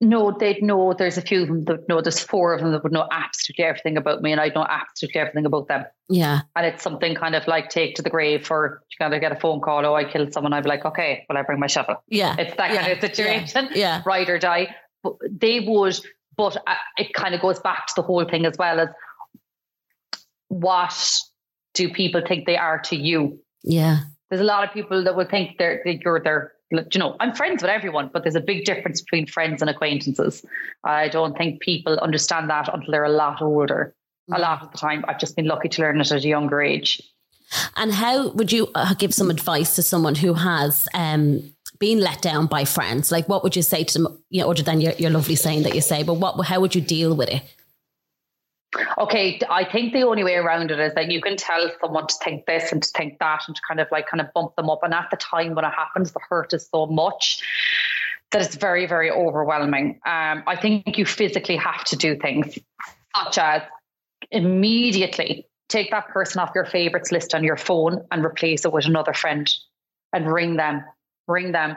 No, 0.00 0.36
they'd 0.36 0.62
know. 0.62 0.92
There's 0.92 1.18
a 1.18 1.22
few 1.22 1.42
of 1.42 1.48
them 1.48 1.64
that 1.64 1.88
know. 1.88 2.00
There's 2.00 2.18
four 2.18 2.52
of 2.52 2.60
them 2.60 2.72
that 2.72 2.82
would 2.82 2.92
know 2.92 3.06
absolutely 3.10 3.64
everything 3.64 3.96
about 3.96 4.22
me, 4.22 4.32
and 4.32 4.40
I'd 4.40 4.54
know 4.54 4.66
absolutely 4.68 5.20
everything 5.20 5.46
about 5.46 5.68
them. 5.68 5.84
Yeah, 6.08 6.40
and 6.56 6.66
it's 6.66 6.82
something 6.82 7.14
kind 7.14 7.34
of 7.34 7.46
like 7.46 7.70
take 7.70 7.94
to 7.96 8.02
the 8.02 8.10
grave 8.10 8.44
for 8.44 8.82
you 8.90 8.96
kind 8.98 9.14
of 9.14 9.20
get 9.20 9.32
a 9.32 9.36
phone 9.36 9.60
call. 9.60 9.86
Oh, 9.86 9.94
I 9.94 10.04
killed 10.04 10.32
someone. 10.32 10.52
I'd 10.52 10.64
be 10.64 10.68
like, 10.68 10.84
okay, 10.84 11.24
well, 11.28 11.38
I 11.38 11.42
bring 11.42 11.60
my 11.60 11.68
shovel. 11.68 12.02
Yeah, 12.08 12.34
it's 12.38 12.56
that 12.56 12.72
yeah. 12.72 12.80
kind 12.82 12.92
of 12.92 13.00
situation. 13.00 13.68
Yeah. 13.70 13.76
yeah, 13.76 14.02
ride 14.04 14.28
or 14.28 14.38
die. 14.38 14.74
But 15.02 15.14
they 15.30 15.60
would, 15.60 15.98
but 16.36 16.56
uh, 16.56 16.74
it 16.98 17.14
kind 17.14 17.34
of 17.34 17.40
goes 17.40 17.60
back 17.60 17.86
to 17.86 17.92
the 17.96 18.02
whole 18.02 18.24
thing 18.24 18.46
as 18.46 18.56
well 18.58 18.80
as 18.80 18.88
what 20.48 21.20
do 21.74 21.88
people 21.88 22.22
think 22.26 22.46
they 22.46 22.56
are 22.56 22.80
to 22.80 22.96
you? 22.96 23.38
Yeah, 23.62 24.00
there's 24.28 24.42
a 24.42 24.44
lot 24.44 24.66
of 24.66 24.74
people 24.74 25.04
that 25.04 25.14
would 25.14 25.30
think 25.30 25.56
they're 25.56 25.82
that 25.84 26.00
you're 26.00 26.20
their 26.20 26.53
you 26.92 26.98
know, 26.98 27.16
I'm 27.20 27.34
friends 27.34 27.62
with 27.62 27.70
everyone, 27.70 28.10
but 28.12 28.22
there's 28.22 28.34
a 28.34 28.40
big 28.40 28.64
difference 28.64 29.00
between 29.00 29.26
friends 29.26 29.60
and 29.62 29.70
acquaintances. 29.70 30.44
I 30.84 31.08
don't 31.08 31.36
think 31.36 31.60
people 31.60 31.98
understand 31.98 32.50
that 32.50 32.72
until 32.72 32.90
they're 32.90 33.04
a 33.04 33.10
lot 33.10 33.42
older. 33.42 33.94
Mm. 34.30 34.38
A 34.38 34.40
lot 34.40 34.62
of 34.62 34.72
the 34.72 34.78
time, 34.78 35.04
I've 35.08 35.18
just 35.18 35.36
been 35.36 35.46
lucky 35.46 35.68
to 35.68 35.82
learn 35.82 36.00
it 36.00 36.10
at 36.10 36.24
a 36.24 36.28
younger 36.28 36.62
age. 36.62 37.02
And 37.76 37.92
how 37.92 38.30
would 38.30 38.52
you 38.52 38.68
uh, 38.74 38.94
give 38.94 39.14
some 39.14 39.30
advice 39.30 39.76
to 39.76 39.82
someone 39.82 40.14
who 40.14 40.34
has 40.34 40.88
um, 40.94 41.54
been 41.78 42.00
let 42.00 42.22
down 42.22 42.46
by 42.46 42.64
friends? 42.64 43.12
Like, 43.12 43.28
what 43.28 43.42
would 43.42 43.54
you 43.54 43.62
say 43.62 43.84
to 43.84 43.98
them? 44.02 44.22
You 44.30 44.42
know, 44.42 44.50
other 44.50 44.62
than 44.62 44.80
your, 44.80 44.92
your 44.92 45.10
lovely 45.10 45.36
saying 45.36 45.62
that 45.64 45.74
you 45.74 45.80
say, 45.80 46.02
but 46.02 46.14
what? 46.14 46.40
How 46.46 46.60
would 46.60 46.74
you 46.74 46.80
deal 46.80 47.14
with 47.14 47.28
it? 47.28 47.42
Okay, 48.98 49.40
I 49.48 49.64
think 49.64 49.92
the 49.92 50.02
only 50.02 50.24
way 50.24 50.34
around 50.34 50.70
it 50.70 50.80
is 50.80 50.94
that 50.94 51.10
you 51.10 51.20
can 51.20 51.36
tell 51.36 51.70
someone 51.80 52.06
to 52.06 52.14
think 52.22 52.46
this 52.46 52.72
and 52.72 52.82
to 52.82 52.88
think 52.96 53.18
that 53.18 53.42
and 53.46 53.54
to 53.54 53.62
kind 53.66 53.80
of 53.80 53.88
like 53.92 54.08
kind 54.08 54.20
of 54.20 54.32
bump 54.34 54.56
them 54.56 54.70
up. 54.70 54.80
And 54.82 54.92
at 54.92 55.08
the 55.10 55.16
time 55.16 55.54
when 55.54 55.64
it 55.64 55.72
happens, 55.72 56.12
the 56.12 56.20
hurt 56.28 56.52
is 56.52 56.68
so 56.68 56.86
much 56.86 57.40
that 58.32 58.42
it's 58.42 58.56
very, 58.56 58.86
very 58.86 59.10
overwhelming. 59.10 60.00
Um, 60.04 60.42
I 60.46 60.56
think 60.60 60.98
you 60.98 61.06
physically 61.06 61.56
have 61.56 61.84
to 61.84 61.96
do 61.96 62.16
things 62.16 62.58
such 63.16 63.38
as 63.38 63.62
immediately 64.30 65.46
take 65.68 65.90
that 65.90 66.08
person 66.08 66.40
off 66.40 66.50
your 66.54 66.64
favorites 66.64 67.12
list 67.12 67.34
on 67.34 67.44
your 67.44 67.56
phone 67.56 68.04
and 68.10 68.24
replace 68.24 68.64
it 68.64 68.72
with 68.72 68.86
another 68.86 69.12
friend 69.12 69.54
and 70.12 70.30
ring 70.32 70.56
them, 70.56 70.84
ring 71.28 71.52
them. 71.52 71.76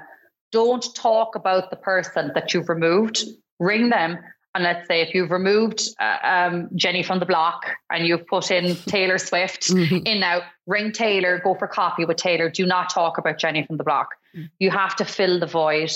Don't 0.51 0.86
talk 0.95 1.36
about 1.36 1.69
the 1.69 1.75
person 1.75 2.31
that 2.33 2.53
you've 2.53 2.69
removed. 2.69 3.23
Ring 3.60 3.89
them 3.89 4.17
and 4.58 4.63
let's 4.63 4.88
say 4.88 5.02
if 5.02 5.13
you've 5.13 5.30
removed 5.30 5.88
uh, 6.00 6.17
um, 6.24 6.70
Jenny 6.76 7.04
from 7.04 7.20
the 7.20 7.28
block 7.28 7.67
and 7.91 8.08
you've 8.08 8.26
put 8.26 8.50
in 8.50 8.76
Taylor 8.76 9.20
Swift 9.20 9.62
mm-hmm. 9.70 9.98
in 9.98 10.20
now, 10.20 10.41
ring 10.65 10.91
Taylor, 10.91 11.39
go 11.43 11.54
for 11.54 11.67
coffee 11.67 12.06
with 12.06 12.17
Taylor. 12.17 12.50
Do 12.50 12.65
not 12.65 12.89
talk 12.89 13.20
about 13.20 13.38
Jenny 13.38 13.67
from 13.67 13.78
the 13.78 13.84
block. 13.84 14.15
Mm. 14.36 14.50
You 14.58 14.72
have 14.72 14.96
to 14.96 15.06
fill 15.06 15.39
the 15.39 15.46
void 15.46 15.91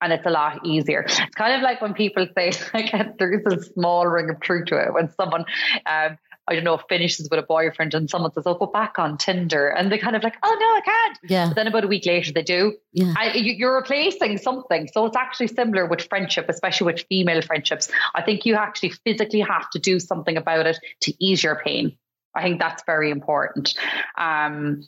and 0.00 0.12
it's 0.12 0.24
a 0.24 0.30
lot 0.30 0.64
easier. 0.64 1.00
It's 1.00 1.18
kind 1.34 1.52
of 1.52 1.62
like 1.62 1.82
when 1.82 1.92
people 1.94 2.28
say, 2.36 2.52
like, 2.74 3.18
there's 3.18 3.44
a 3.46 3.60
small 3.72 4.06
ring 4.06 4.30
of 4.30 4.38
truth 4.38 4.66
to 4.66 4.80
it 4.80 4.94
when 4.94 5.10
someone 5.10 5.44
um, 5.84 6.16
I 6.50 6.54
don't 6.54 6.64
know, 6.64 6.78
finishes 6.88 7.28
with 7.30 7.38
a 7.38 7.44
boyfriend 7.44 7.94
and 7.94 8.10
someone 8.10 8.32
says, 8.32 8.42
"Oh, 8.44 8.54
go 8.54 8.66
back 8.66 8.98
on 8.98 9.16
Tinder," 9.16 9.68
and 9.68 9.90
they 9.90 9.98
kind 9.98 10.16
of 10.16 10.22
like, 10.22 10.36
"Oh 10.42 10.56
no, 10.58 10.66
I 10.66 10.80
can't." 10.84 11.18
Yeah. 11.22 11.46
But 11.46 11.54
then 11.54 11.66
about 11.68 11.84
a 11.84 11.88
week 11.88 12.04
later, 12.06 12.32
they 12.32 12.42
do. 12.42 12.74
Yeah. 12.92 13.14
I, 13.16 13.34
you're 13.34 13.76
replacing 13.76 14.38
something, 14.38 14.88
so 14.92 15.06
it's 15.06 15.16
actually 15.16 15.46
similar 15.46 15.86
with 15.86 16.02
friendship, 16.02 16.46
especially 16.48 16.92
with 16.92 17.04
female 17.08 17.40
friendships. 17.40 17.88
I 18.14 18.22
think 18.22 18.44
you 18.44 18.56
actually 18.56 18.90
physically 18.90 19.40
have 19.40 19.70
to 19.70 19.78
do 19.78 20.00
something 20.00 20.36
about 20.36 20.66
it 20.66 20.78
to 21.02 21.24
ease 21.24 21.42
your 21.42 21.62
pain. 21.64 21.96
I 22.34 22.42
think 22.42 22.60
that's 22.60 22.82
very 22.84 23.10
important. 23.10 23.74
Um, 24.18 24.82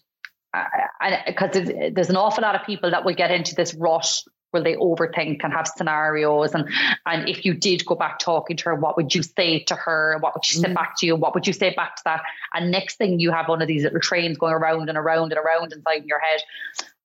because 1.27 1.71
there's 1.93 2.11
an 2.11 2.17
awful 2.17 2.43
lot 2.43 2.55
of 2.55 2.67
people 2.67 2.91
that 2.91 3.05
will 3.05 3.15
get 3.15 3.31
into 3.31 3.55
this 3.55 3.73
rut 3.75 4.23
will 4.53 4.63
they 4.63 4.75
overthink 4.75 5.41
and 5.43 5.53
have 5.53 5.67
scenarios? 5.67 6.55
And 6.55 6.69
and 7.07 7.29
if 7.29 7.45
you 7.45 7.55
did 7.55 7.85
go 7.87 7.95
back 7.95 8.19
talking 8.19 8.57
to 8.59 8.65
her 8.65 8.75
what 8.75 8.97
would 8.97 9.15
you 9.15 9.23
say 9.23 9.61
to 9.65 9.75
her? 9.75 10.19
What 10.21 10.35
would 10.35 10.45
she 10.45 10.59
say 10.59 10.69
mm. 10.69 10.75
back 10.75 10.95
to 10.99 11.07
you? 11.07 11.17
What 11.17 11.35
would 11.35 11.47
you 11.47 11.53
say 11.53 11.75
back 11.75 11.97
to 11.97 12.03
that? 12.05 12.23
And 12.55 12.71
next 12.71 12.97
thing 12.97 13.19
you 13.19 13.31
have 13.33 13.49
one 13.49 13.63
of 13.63 13.69
these 13.69 13.85
little 13.85 14.01
trains 14.01 14.39
going 14.39 14.55
around 14.55 14.89
and 14.89 14.99
around 14.99 15.33
and 15.33 15.41
around 15.41 15.73
inside 15.73 16.05
your 16.05 16.21
head. 16.21 16.41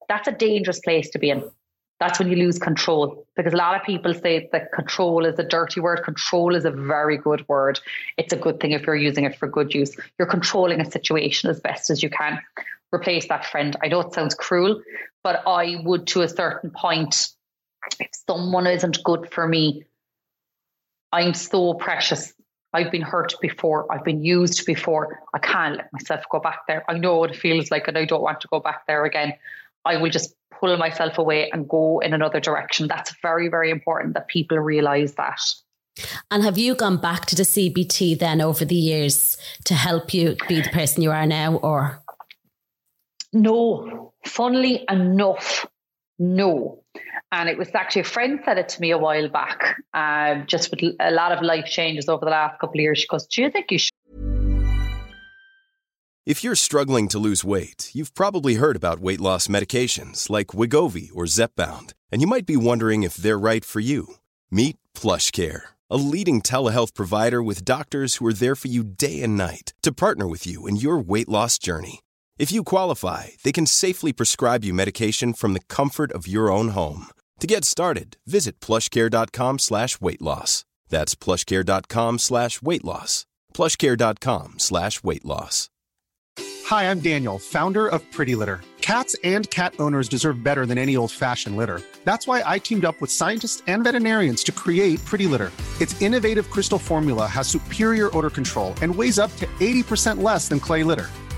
That's 0.08 0.28
a 0.28 0.32
dangerous 0.32 0.80
place 0.80 1.10
to 1.12 1.20
be 1.20 1.30
in. 1.30 1.44
That's 2.00 2.20
when 2.20 2.30
you 2.30 2.36
lose 2.36 2.60
control. 2.60 3.26
Because 3.36 3.54
a 3.54 3.58
lot 3.58 3.76
of 3.76 3.84
people 3.84 4.14
say 4.14 4.48
that 4.52 4.72
control 4.72 5.26
is 5.26 5.40
a 5.40 5.44
dirty 5.44 5.80
word. 5.80 6.04
Control 6.04 6.56
is 6.56 6.64
a 6.64 6.72
very 6.72 7.18
good 7.18 7.48
word. 7.48 7.80
It's 8.18 8.32
a 8.32 8.38
good 8.38 8.60
thing 8.60 8.72
if 8.72 8.86
you're 8.86 8.96
using 8.96 9.26
it 9.26 9.36
for 9.36 9.48
good 9.48 9.74
use. 9.74 9.96
You're 10.20 10.28
controlling 10.28 10.80
a 10.80 10.90
situation 10.90 11.50
as 11.50 11.60
best 11.60 11.90
as 11.90 12.04
you 12.04 12.10
can. 12.10 12.40
Replace 12.94 13.28
that 13.28 13.46
friend. 13.46 13.76
I 13.84 13.88
know 13.88 14.00
it 14.02 14.14
sounds 14.14 14.36
cruel 14.36 14.82
but 15.28 15.44
i 15.46 15.76
would 15.84 16.08
to 16.08 16.22
a 16.22 16.30
certain 16.30 16.72
point 16.72 17.28
if 18.00 18.10
someone 18.28 18.68
isn't 18.68 19.04
good 19.04 19.32
for 19.32 19.48
me, 19.48 19.86
I'm 21.12 21.34
so 21.34 21.74
precious. 21.74 22.34
I've 22.74 22.92
been 22.92 23.02
hurt 23.02 23.34
before. 23.42 23.92
I've 23.92 24.04
been 24.04 24.24
used 24.24 24.66
before. 24.66 25.22
I 25.34 25.40
can't 25.40 25.78
let 25.78 25.94
myself 25.94 26.24
go 26.30 26.40
back 26.40 26.68
there. 26.68 26.84
I 26.90 26.98
know 26.98 27.18
what 27.18 27.32
it 27.32 27.38
feels 27.38 27.72
like 27.72 27.88
and 27.88 27.98
I 27.98 28.06
don't 28.06 28.22
want 28.22 28.42
to 28.42 28.48
go 28.50 28.60
back 28.60 28.86
there 28.88 29.06
again. 29.06 29.34
I 29.86 29.98
will 29.98 30.10
just 30.10 30.36
pull 30.52 30.76
myself 30.78 31.18
away 31.18 31.50
and 31.52 31.68
go 31.68 32.00
in 32.00 32.14
another 32.14 32.40
direction. 32.40 32.88
That's 32.88 33.14
very, 33.22 33.48
very 33.48 33.72
important 33.72 34.16
that 34.16 34.28
people 34.28 34.60
realize 34.60 35.16
that. 35.16 35.40
And 36.30 36.44
have 36.44 36.58
you 36.58 36.76
gone 36.76 36.98
back 36.98 37.26
to 37.28 37.36
the 37.36 37.44
CBT 37.44 38.20
then 38.20 38.42
over 38.42 38.66
the 38.66 38.76
years 38.76 39.38
to 39.66 39.74
help 39.74 40.14
you 40.14 40.36
be 40.48 40.62
the 40.62 40.70
person 40.70 41.02
you 41.02 41.12
are 41.12 41.26
now 41.26 41.56
or? 41.56 42.04
No, 43.34 44.14
funnily 44.26 44.86
enough, 44.90 45.66
no. 46.20 46.84
And 47.32 47.50
it 47.50 47.58
was 47.58 47.70
actually 47.74 48.02
a 48.02 48.06
friend 48.06 48.40
said 48.46 48.58
it 48.58 48.70
to 48.70 48.82
me 48.82 48.92
a 48.92 48.98
while 48.98 49.30
back, 49.30 49.78
um, 49.94 50.46
just 50.48 50.72
with 50.72 50.82
a 51.00 51.12
lot 51.12 51.32
of 51.32 51.44
life 51.44 51.66
changes 51.66 52.08
over 52.08 52.26
the 52.26 52.32
last 52.32 52.60
couple 52.60 52.80
of 52.80 52.82
years. 52.82 53.00
She 53.00 53.08
goes, 53.08 53.28
Do 53.28 53.42
you 53.42 53.52
think 53.52 53.72
you 53.72 53.80
should? 53.80 53.92
If 56.26 56.44
you're 56.44 56.56
struggling 56.56 57.08
to 57.10 57.20
lose 57.20 57.46
weight, 57.46 57.90
you've 57.94 58.14
probably 58.14 58.56
heard 58.56 58.76
about 58.76 59.00
weight 59.00 59.22
loss 59.22 59.48
medications 59.48 60.30
like 60.30 60.48
Wegovy 60.48 61.10
or 61.14 61.24
Zepbound, 61.24 61.94
and 62.12 62.20
you 62.20 62.28
might 62.28 62.46
be 62.46 62.58
wondering 62.58 63.04
if 63.04 63.16
they're 63.16 63.40
right 63.40 63.64
for 63.64 63.80
you. 63.80 64.16
Meet 64.52 64.76
Plush 64.94 65.32
Care, 65.32 65.70
a 65.90 65.96
leading 65.96 66.42
telehealth 66.42 66.94
provider 66.94 67.42
with 67.42 67.64
doctors 67.64 68.16
who 68.16 68.28
are 68.28 68.34
there 68.34 68.56
for 68.56 68.68
you 68.68 68.84
day 68.84 69.22
and 69.22 69.38
night 69.38 69.74
to 69.84 69.94
partner 69.94 70.28
with 70.28 70.46
you 70.46 70.68
in 70.68 70.76
your 70.76 70.98
weight 70.98 71.30
loss 71.30 71.58
journey. 71.58 72.02
If 72.38 72.52
you 72.52 72.64
qualify, 72.64 73.30
they 73.44 73.52
can 73.52 73.66
safely 73.66 74.14
prescribe 74.14 74.64
you 74.64 74.72
medication 74.72 75.34
from 75.34 75.54
the 75.54 75.60
comfort 75.70 76.12
of 76.12 76.28
your 76.28 76.52
own 76.52 76.70
home. 76.70 77.08
To 77.40 77.48
get 77.48 77.66
started, 77.66 78.18
visit 78.28 78.60
plushcare.com 78.60 79.58
slash 79.58 80.00
weight 80.00 80.22
loss. 80.22 80.64
That's 80.90 81.16
plushcare.com 81.16 82.20
slash 82.20 82.62
weight 82.62 82.86
loss. 82.86 83.26
Plushcare.com 83.56 84.60
slash 84.60 85.04
weight 85.04 85.26
loss. 85.26 85.70
Hi, 86.66 86.92
I'm 86.92 87.00
Daniel, 87.00 87.40
founder 87.40 87.88
of 87.88 88.04
Pretty 88.12 88.36
Litter. 88.36 88.62
Cats 88.82 89.16
and 89.24 89.50
cat 89.50 89.74
owners 89.80 90.08
deserve 90.08 90.44
better 90.44 90.66
than 90.66 90.78
any 90.78 90.96
old-fashioned 90.96 91.58
litter. 91.58 91.82
That's 92.04 92.28
why 92.28 92.44
I 92.46 92.60
teamed 92.60 92.86
up 92.86 93.02
with 93.02 93.12
scientists 93.12 93.64
and 93.68 93.84
veterinarians 93.84 94.44
to 94.44 94.52
create 94.52 95.04
Pretty 95.06 95.26
Litter. 95.26 95.52
Its 95.82 96.00
innovative 96.02 96.52
crystal 96.52 96.80
formula 96.80 97.26
has 97.26 97.48
superior 97.48 98.16
odor 98.16 98.30
control 98.30 98.76
and 98.84 98.94
weighs 98.94 99.18
up 99.18 99.36
to 99.38 99.48
80% 99.60 100.22
less 100.22 100.48
than 100.48 100.60
clay 100.60 100.84
litter. 100.84 101.10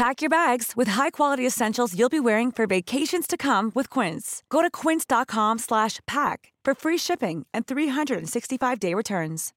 Pack 0.00 0.22
your 0.22 0.30
bags 0.30 0.72
with 0.74 0.88
high-quality 0.88 1.46
essentials 1.46 1.94
you'll 1.94 2.08
be 2.08 2.20
wearing 2.20 2.50
for 2.50 2.66
vacations 2.66 3.26
to 3.26 3.36
come 3.36 3.70
with 3.74 3.90
Quince. 3.90 4.42
Go 4.48 4.62
to 4.62 4.70
quince.com 4.70 5.58
slash 5.58 6.00
pack 6.06 6.54
for 6.64 6.74
free 6.74 6.96
shipping 6.96 7.44
and 7.52 7.66
365-day 7.66 8.94
returns. 8.94 9.52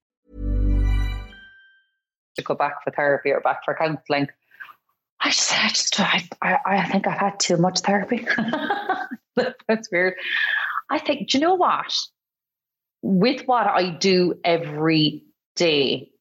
To 2.36 2.42
go 2.44 2.56
back 2.56 2.84
for 2.84 2.92
therapy 2.92 3.32
or 3.32 3.40
back 3.40 3.64
for 3.64 3.74
counselling, 3.74 4.28
I 5.22 5.30
just, 5.30 5.54
I 5.54 5.70
just, 5.70 5.98
I, 6.02 6.28
I, 6.42 6.58
I 6.66 6.90
think 6.90 7.08
I've 7.08 7.18
had 7.18 7.40
too 7.40 7.56
much 7.56 7.80
therapy. 7.80 8.28
That's 9.38 9.90
weird. 9.94 10.16
I 10.90 11.00
think, 11.00 11.30
do 11.30 11.38
you 11.38 11.42
know 11.42 11.56
what? 11.56 11.96
With 13.02 13.48
what 13.48 13.68
I 13.68 13.92
do 13.92 14.42
every 14.44 15.24
day, 15.56 16.12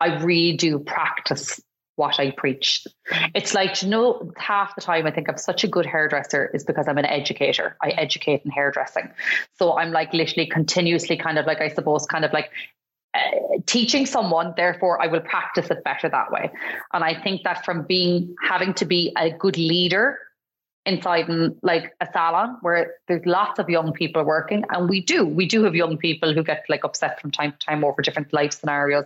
I 0.00 0.20
really 0.20 0.56
do 0.56 0.80
practice 0.80 1.60
what 1.96 2.18
I 2.18 2.30
preach. 2.30 2.86
It's 3.34 3.54
like, 3.54 3.82
you 3.82 3.88
know, 3.88 4.32
half 4.36 4.74
the 4.74 4.80
time 4.80 5.06
I 5.06 5.10
think 5.10 5.28
I'm 5.28 5.36
such 5.36 5.64
a 5.64 5.68
good 5.68 5.86
hairdresser 5.86 6.50
is 6.54 6.64
because 6.64 6.88
I'm 6.88 6.98
an 6.98 7.04
educator. 7.04 7.76
I 7.82 7.90
educate 7.90 8.42
in 8.44 8.50
hairdressing. 8.50 9.10
So 9.58 9.76
I'm 9.76 9.92
like 9.92 10.12
literally 10.12 10.46
continuously 10.46 11.16
kind 11.16 11.38
of 11.38 11.46
like, 11.46 11.60
I 11.60 11.68
suppose, 11.68 12.06
kind 12.06 12.24
of 12.24 12.32
like 12.32 12.50
uh, 13.14 13.18
teaching 13.66 14.06
someone, 14.06 14.54
therefore 14.56 15.02
I 15.02 15.06
will 15.06 15.20
practice 15.20 15.70
it 15.70 15.84
better 15.84 16.08
that 16.08 16.32
way. 16.32 16.50
And 16.94 17.04
I 17.04 17.20
think 17.20 17.42
that 17.44 17.64
from 17.64 17.82
being, 17.82 18.34
having 18.42 18.72
to 18.74 18.86
be 18.86 19.12
a 19.16 19.30
good 19.30 19.58
leader 19.58 20.18
inside 20.84 21.28
in 21.28 21.56
like 21.62 21.94
a 22.00 22.08
salon 22.12 22.56
where 22.60 22.94
there's 23.06 23.24
lots 23.24 23.58
of 23.60 23.68
young 23.68 23.92
people 23.92 24.24
working 24.24 24.64
and 24.70 24.88
we 24.88 25.00
do 25.00 25.24
we 25.24 25.46
do 25.46 25.62
have 25.62 25.76
young 25.76 25.96
people 25.96 26.34
who 26.34 26.42
get 26.42 26.64
like 26.68 26.84
upset 26.84 27.20
from 27.20 27.30
time 27.30 27.52
to 27.52 27.58
time 27.58 27.84
over 27.84 28.02
different 28.02 28.32
life 28.32 28.52
scenarios. 28.52 29.04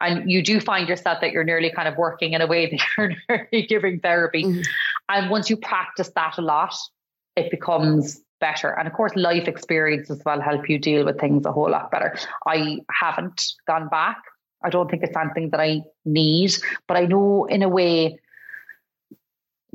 And 0.00 0.30
you 0.30 0.42
do 0.42 0.60
find 0.60 0.88
yourself 0.88 1.20
that 1.20 1.32
you're 1.32 1.44
nearly 1.44 1.70
kind 1.70 1.88
of 1.88 1.96
working 1.96 2.34
in 2.34 2.40
a 2.40 2.46
way 2.46 2.66
that 2.70 2.80
you're 2.96 3.14
nearly 3.28 3.66
giving 3.66 4.00
therapy. 4.00 4.44
Mm-hmm. 4.44 4.60
and 5.08 5.30
once 5.30 5.50
you 5.50 5.56
practice 5.56 6.10
that 6.14 6.38
a 6.38 6.42
lot 6.42 6.74
it 7.36 7.50
becomes 7.50 8.20
better. 8.40 8.70
And 8.78 8.86
of 8.86 8.94
course 8.94 9.12
life 9.16 9.48
experiences 9.48 10.22
will 10.24 10.40
help 10.40 10.68
you 10.68 10.78
deal 10.78 11.04
with 11.04 11.18
things 11.18 11.44
a 11.46 11.52
whole 11.52 11.70
lot 11.70 11.90
better. 11.90 12.16
I 12.46 12.78
haven't 12.90 13.44
gone 13.66 13.88
back. 13.88 14.18
I 14.62 14.70
don't 14.70 14.90
think 14.90 15.02
it's 15.04 15.12
something 15.12 15.50
that 15.50 15.60
i 15.60 15.82
need 16.04 16.52
but 16.88 16.96
i 16.96 17.06
know 17.06 17.44
in 17.44 17.62
a 17.62 17.68
way 17.68 18.18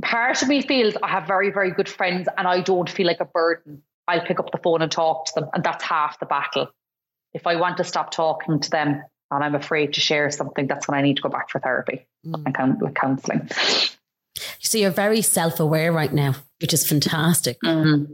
part 0.04 0.41
of 0.41 0.47
me 0.47 0.62
feels 0.62 0.95
I 1.01 1.08
have 1.08 1.26
very, 1.28 1.51
very 1.51 1.72
good 1.72 1.89
friends 1.89 2.28
and 2.38 2.47
I 2.47 2.62
don't 2.62 2.89
feel 2.89 3.08
like 3.08 3.20
a 3.20 3.26
burden. 3.26 3.82
I'll 4.08 4.26
pick 4.26 4.39
up 4.39 4.51
the 4.51 4.58
phone 4.58 4.82
and 4.82 4.91
talk 4.91 5.26
to 5.28 5.34
them, 5.36 5.49
and 5.54 5.64
that's 5.64 5.84
half 5.84 6.20
the 6.20 6.26
battle. 6.26 6.70
If 7.34 7.47
I 7.47 7.56
want 7.56 7.78
to 7.78 7.84
stop 7.84 8.12
talking 8.12 8.60
to 8.60 8.70
them 8.70 9.01
and 9.32 9.43
I'm 9.43 9.56
afraid 9.56 9.93
to 9.93 10.01
share 10.01 10.30
something, 10.30 10.68
that's 10.68 10.88
when 10.88 10.97
I 10.97 11.01
need 11.01 11.16
to 11.16 11.22
go 11.22 11.30
back 11.30 11.49
for 11.49 11.60
therapy 11.60 12.06
mm. 12.26 12.43
and 12.45 12.95
counselling. 12.95 13.49
So 14.60 14.78
you're 14.78 14.91
very 14.91 15.22
self 15.22 15.60
aware 15.60 15.91
right 15.91 16.12
now, 16.12 16.36
which 16.62 16.74
is 16.74 16.88
fantastic. 16.88 17.58
Mm-hmm. 17.64 18.14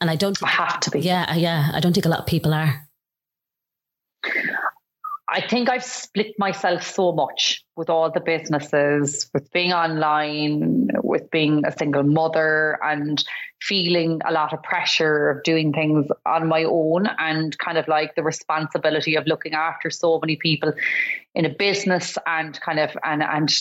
And 0.00 0.10
I 0.10 0.16
don't 0.16 0.40
I 0.42 0.48
have 0.48 0.80
to 0.80 0.90
be. 0.90 1.00
Yeah, 1.00 1.34
yeah. 1.34 1.70
I 1.74 1.80
don't 1.80 1.92
think 1.92 2.06
a 2.06 2.08
lot 2.08 2.20
of 2.20 2.26
people 2.26 2.54
are. 2.54 2.88
I 5.32 5.40
think 5.40 5.68
I've 5.68 5.84
split 5.84 6.36
myself 6.40 6.82
so 6.82 7.12
much 7.12 7.64
with 7.76 7.88
all 7.88 8.10
the 8.10 8.20
businesses, 8.20 9.30
with 9.32 9.48
being 9.52 9.72
online, 9.72 10.88
with 11.04 11.30
being 11.30 11.64
a 11.64 11.70
single 11.70 12.02
mother, 12.02 12.78
and 12.82 13.22
feeling 13.62 14.20
a 14.26 14.32
lot 14.32 14.52
of 14.52 14.60
pressure 14.64 15.30
of 15.30 15.44
doing 15.44 15.72
things 15.72 16.08
on 16.26 16.48
my 16.48 16.64
own, 16.64 17.08
and 17.18 17.56
kind 17.58 17.78
of 17.78 17.86
like 17.86 18.16
the 18.16 18.24
responsibility 18.24 19.14
of 19.14 19.24
looking 19.28 19.54
after 19.54 19.88
so 19.88 20.18
many 20.18 20.34
people 20.34 20.72
in 21.36 21.44
a 21.44 21.50
business 21.50 22.18
and 22.26 22.60
kind 22.60 22.80
of 22.80 22.90
and 23.04 23.22
and 23.22 23.54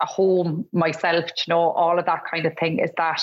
a 0.00 0.06
home 0.06 0.64
myself, 0.72 1.26
you 1.46 1.52
know, 1.52 1.70
all 1.70 1.98
of 1.98 2.06
that 2.06 2.22
kind 2.30 2.46
of 2.46 2.56
thing. 2.56 2.78
Is 2.78 2.90
that 2.96 3.20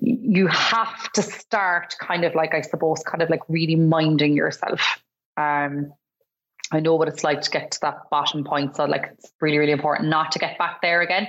you 0.00 0.46
have 0.46 1.10
to 1.14 1.22
start 1.22 1.96
kind 1.98 2.24
of 2.24 2.36
like 2.36 2.54
I 2.54 2.60
suppose, 2.60 3.02
kind 3.02 3.22
of 3.22 3.28
like 3.28 3.42
really 3.48 3.74
minding 3.74 4.36
yourself. 4.36 5.00
Um, 5.36 5.92
I 6.72 6.80
know 6.80 6.94
what 6.94 7.08
it's 7.08 7.24
like 7.24 7.42
to 7.42 7.50
get 7.50 7.72
to 7.72 7.80
that 7.82 8.10
bottom 8.10 8.44
point. 8.44 8.76
So 8.76 8.84
like 8.84 9.10
it's 9.12 9.32
really, 9.40 9.58
really 9.58 9.72
important 9.72 10.08
not 10.08 10.32
to 10.32 10.38
get 10.38 10.58
back 10.58 10.80
there 10.82 11.00
again. 11.00 11.26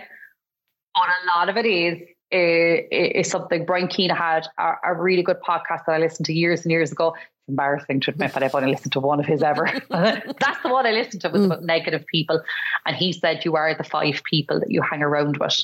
But 0.93 1.03
a 1.03 1.37
lot 1.37 1.49
of 1.49 1.57
it 1.57 1.65
is 1.65 1.97
is, 2.31 3.29
something 3.29 3.65
Brian 3.65 3.87
Keane 3.87 4.09
had 4.09 4.47
a, 4.57 4.73
a, 4.85 4.93
really 4.93 5.23
good 5.23 5.39
podcast 5.45 5.85
that 5.85 5.93
I 5.93 5.97
listened 5.97 6.25
to 6.27 6.33
years 6.33 6.61
and 6.63 6.71
years 6.71 6.91
ago. 6.91 7.09
It's 7.09 7.49
embarrassing 7.49 7.99
to 8.01 8.11
admit 8.11 8.33
that 8.33 8.43
I've 8.43 8.55
only 8.55 8.71
listened 8.71 8.93
to 8.93 8.99
one 8.99 9.19
of 9.19 9.25
his 9.25 9.43
ever. 9.43 9.69
That's 9.89 10.63
the 10.63 10.69
one 10.69 10.85
I 10.85 10.91
listened 10.91 11.21
to 11.23 11.29
was 11.29 11.41
mm. 11.41 11.45
about 11.47 11.63
negative 11.63 12.05
people. 12.05 12.41
And 12.85 12.95
he 12.95 13.11
said 13.11 13.43
you 13.43 13.55
are 13.55 13.75
the 13.75 13.83
five 13.83 14.21
people 14.29 14.59
that 14.59 14.71
you 14.71 14.81
hang 14.81 15.01
around 15.01 15.37
with. 15.37 15.61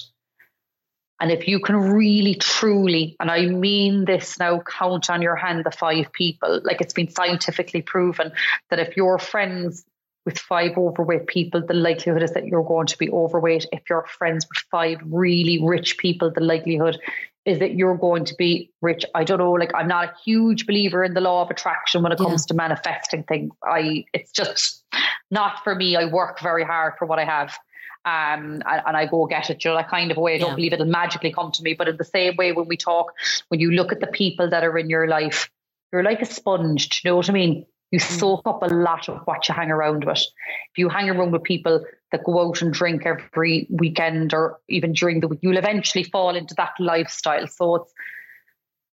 And 1.19 1.31
if 1.31 1.47
you 1.47 1.59
can 1.59 1.75
really, 1.75 2.35
truly, 2.35 3.15
and 3.19 3.31
I 3.31 3.47
mean 3.47 4.05
this 4.05 4.37
now, 4.37 4.59
count 4.59 5.09
on 5.09 5.21
your 5.21 5.35
hand 5.35 5.65
the 5.65 5.71
five 5.71 6.11
people, 6.11 6.61
like 6.63 6.79
it's 6.79 6.93
been 6.93 7.09
scientifically 7.09 7.81
proven 7.81 8.31
that 8.69 8.79
if 8.79 8.95
you're 8.95 9.17
friends 9.17 9.83
with 10.25 10.37
five 10.37 10.77
overweight 10.77 11.25
people, 11.25 11.65
the 11.65 11.73
likelihood 11.73 12.21
is 12.21 12.33
that 12.33 12.45
you're 12.45 12.63
going 12.63 12.87
to 12.87 12.97
be 12.97 13.09
overweight. 13.09 13.65
If 13.71 13.83
you're 13.89 14.05
friends 14.05 14.45
with 14.47 14.63
five 14.69 14.99
really 15.05 15.63
rich 15.63 15.97
people, 15.97 16.31
the 16.31 16.41
likelihood 16.41 16.99
is 17.45 17.59
that 17.59 17.75
you're 17.75 17.95
going 17.95 18.25
to 18.25 18.35
be 18.35 18.69
rich. 18.81 19.05
I 19.15 19.23
don't 19.23 19.39
know, 19.39 19.53
like 19.53 19.71
I'm 19.73 19.87
not 19.87 20.05
a 20.09 20.13
huge 20.25 20.67
believer 20.67 21.03
in 21.03 21.13
the 21.13 21.21
law 21.21 21.43
of 21.43 21.49
attraction 21.49 22.03
when 22.03 22.11
it 22.11 22.17
comes 22.17 22.43
yeah. 22.43 22.47
to 22.49 22.53
manifesting 22.55 23.23
things. 23.23 23.53
I 23.63 24.03
it's 24.13 24.33
just 24.33 24.83
not 25.31 25.63
for 25.63 25.73
me. 25.73 25.95
I 25.95 26.05
work 26.05 26.41
very 26.41 26.65
hard 26.65 26.95
for 26.99 27.05
what 27.05 27.19
I 27.19 27.25
have 27.25 27.57
um, 28.05 28.61
and, 28.65 28.81
and, 28.85 28.97
I 28.97 29.05
go 29.05 29.25
get 29.25 29.49
it, 29.49 29.63
you 29.63 29.71
know, 29.71 29.77
that 29.77 29.89
kind 29.89 30.11
of 30.11 30.17
way. 30.17 30.35
I 30.35 30.37
don't 30.37 30.51
yeah. 30.51 30.55
believe 30.55 30.73
it'll 30.73 30.85
magically 30.85 31.31
come 31.31 31.51
to 31.51 31.63
me. 31.63 31.73
But 31.73 31.89
in 31.89 31.97
the 31.97 32.05
same 32.05 32.35
way, 32.37 32.51
when 32.51 32.67
we 32.67 32.77
talk, 32.77 33.13
when 33.49 33.59
you 33.59 33.71
look 33.71 33.91
at 33.91 33.99
the 33.99 34.07
people 34.07 34.49
that 34.49 34.63
are 34.63 34.77
in 34.77 34.89
your 34.89 35.07
life, 35.07 35.49
you're 35.91 36.03
like 36.03 36.21
a 36.21 36.25
sponge. 36.25 36.89
Do 36.89 36.99
you 37.03 37.11
know 37.11 37.17
what 37.17 37.29
I 37.29 37.33
mean? 37.33 37.65
You 37.91 37.99
mm. 37.99 38.19
soak 38.19 38.43
up 38.45 38.63
a 38.63 38.73
lot 38.73 39.09
of 39.09 39.21
what 39.25 39.47
you 39.47 39.55
hang 39.55 39.71
around 39.71 40.05
with. 40.05 40.19
If 40.19 40.77
you 40.77 40.89
hang 40.89 41.09
around 41.09 41.31
with 41.31 41.43
people 41.43 41.83
that 42.11 42.23
go 42.23 42.47
out 42.47 42.61
and 42.61 42.73
drink 42.73 43.05
every 43.05 43.67
weekend 43.69 44.33
or 44.33 44.59
even 44.69 44.93
during 44.93 45.19
the 45.19 45.27
week, 45.27 45.39
you'll 45.41 45.57
eventually 45.57 46.03
fall 46.03 46.35
into 46.35 46.55
that 46.55 46.73
lifestyle. 46.79 47.47
So 47.47 47.75
it's, 47.75 47.93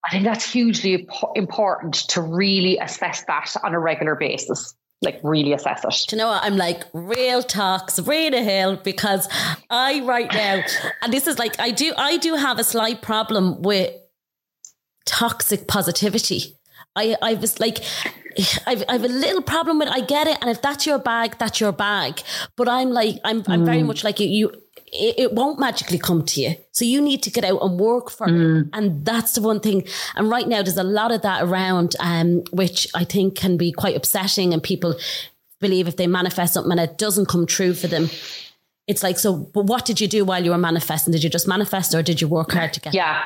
I 0.06 0.12
think 0.12 0.24
that's 0.24 0.50
hugely 0.50 1.08
important 1.36 1.94
to 2.10 2.22
really 2.22 2.78
assess 2.78 3.24
that 3.26 3.56
on 3.64 3.74
a 3.74 3.80
regular 3.80 4.16
basis 4.16 4.74
like 5.02 5.20
really 5.24 5.54
assess 5.54 5.84
it. 5.84 6.06
Do 6.08 6.16
you 6.16 6.22
know 6.22 6.28
what? 6.28 6.44
I'm 6.44 6.58
like 6.58 6.84
real 6.94 7.42
talk, 7.42 7.90
Sabrina 7.90 8.44
Hill, 8.44 8.78
because 8.78 9.28
I 9.70 10.02
right 10.02 10.32
now, 10.32 10.64
and 11.02 11.12
this 11.12 11.28
is 11.28 11.40
like 11.40 11.60
I 11.60 11.72
do 11.72 11.94
I 11.98 12.18
do 12.18 12.36
have 12.36 12.60
a 12.60 12.64
slight 12.64 13.02
problem 13.02 13.62
with 13.62 13.94
toxic 15.06 15.68
positivity. 15.68 16.58
I 16.96 17.16
I 17.22 17.34
was 17.36 17.60
like 17.60 17.80
I've, 18.66 18.84
I've 18.88 19.04
a 19.04 19.08
little 19.08 19.42
problem 19.42 19.80
with 19.80 19.90
I 19.90 20.02
get 20.02 20.28
it 20.28 20.38
and 20.42 20.50
if 20.50 20.62
that's 20.62 20.86
your 20.86 21.00
bag 21.00 21.38
that's 21.38 21.60
your 21.60 21.72
bag 21.72 22.22
but 22.56 22.70
I'm 22.70 22.92
like 22.92 23.20
I'm 23.26 23.44
I'm 23.48 23.62
mm. 23.62 23.66
very 23.66 23.84
much 23.84 24.04
like 24.04 24.20
you 24.20 24.28
you 24.28 24.62
it, 24.92 25.16
it, 25.18 25.34
won't 25.34 25.60
magically 25.60 25.98
come 25.98 26.26
to 26.26 26.42
you. 26.42 26.56
So 26.72 26.84
you 26.84 27.02
need 27.02 27.24
to 27.24 27.32
get 27.32 27.46
out 27.46 27.60
and 27.62 27.80
work 27.80 28.10
for 28.10 28.28
mm. 28.28 28.62
it. 28.62 28.70
And 28.74 29.06
that's 29.06 29.34
the 29.34 29.42
one 29.42 29.60
thing. 29.60 29.88
And 30.16 30.30
right 30.30 30.48
now, 30.48 30.62
there's 30.62 30.78
a 30.78 30.84
lot 30.84 31.12
of 31.12 31.22
that 31.22 31.44
around, 31.44 31.96
um, 32.00 32.44
which 32.52 32.88
I 32.94 33.04
think 33.04 33.36
can 33.36 33.58
be 33.58 33.72
quite 33.72 33.96
upsetting. 33.96 34.54
And 34.54 34.62
people 34.62 34.96
believe 35.60 35.88
if 35.88 35.96
they 35.96 36.08
manifest 36.08 36.54
something 36.54 36.72
and 36.72 36.80
it 36.82 36.98
doesn't 36.98 37.30
come 37.30 37.46
true 37.46 37.74
for 37.74 37.88
them, 37.88 38.10
it's 38.88 39.04
like, 39.04 39.18
so, 39.18 39.36
but 39.36 39.66
what 39.66 39.86
did 39.86 40.02
you 40.02 40.08
do 40.08 40.26
while 40.26 40.44
you 40.44 40.52
were 40.52 40.58
manifesting? 40.58 41.14
Did 41.14 41.24
you 41.24 41.30
just 41.30 41.48
manifest 41.48 41.96
or 41.96 42.04
did 42.04 42.20
you 42.20 42.28
work 42.28 42.52
hard 42.52 42.74
to 42.74 42.82
get 42.82 42.94
Yeah. 42.94 43.24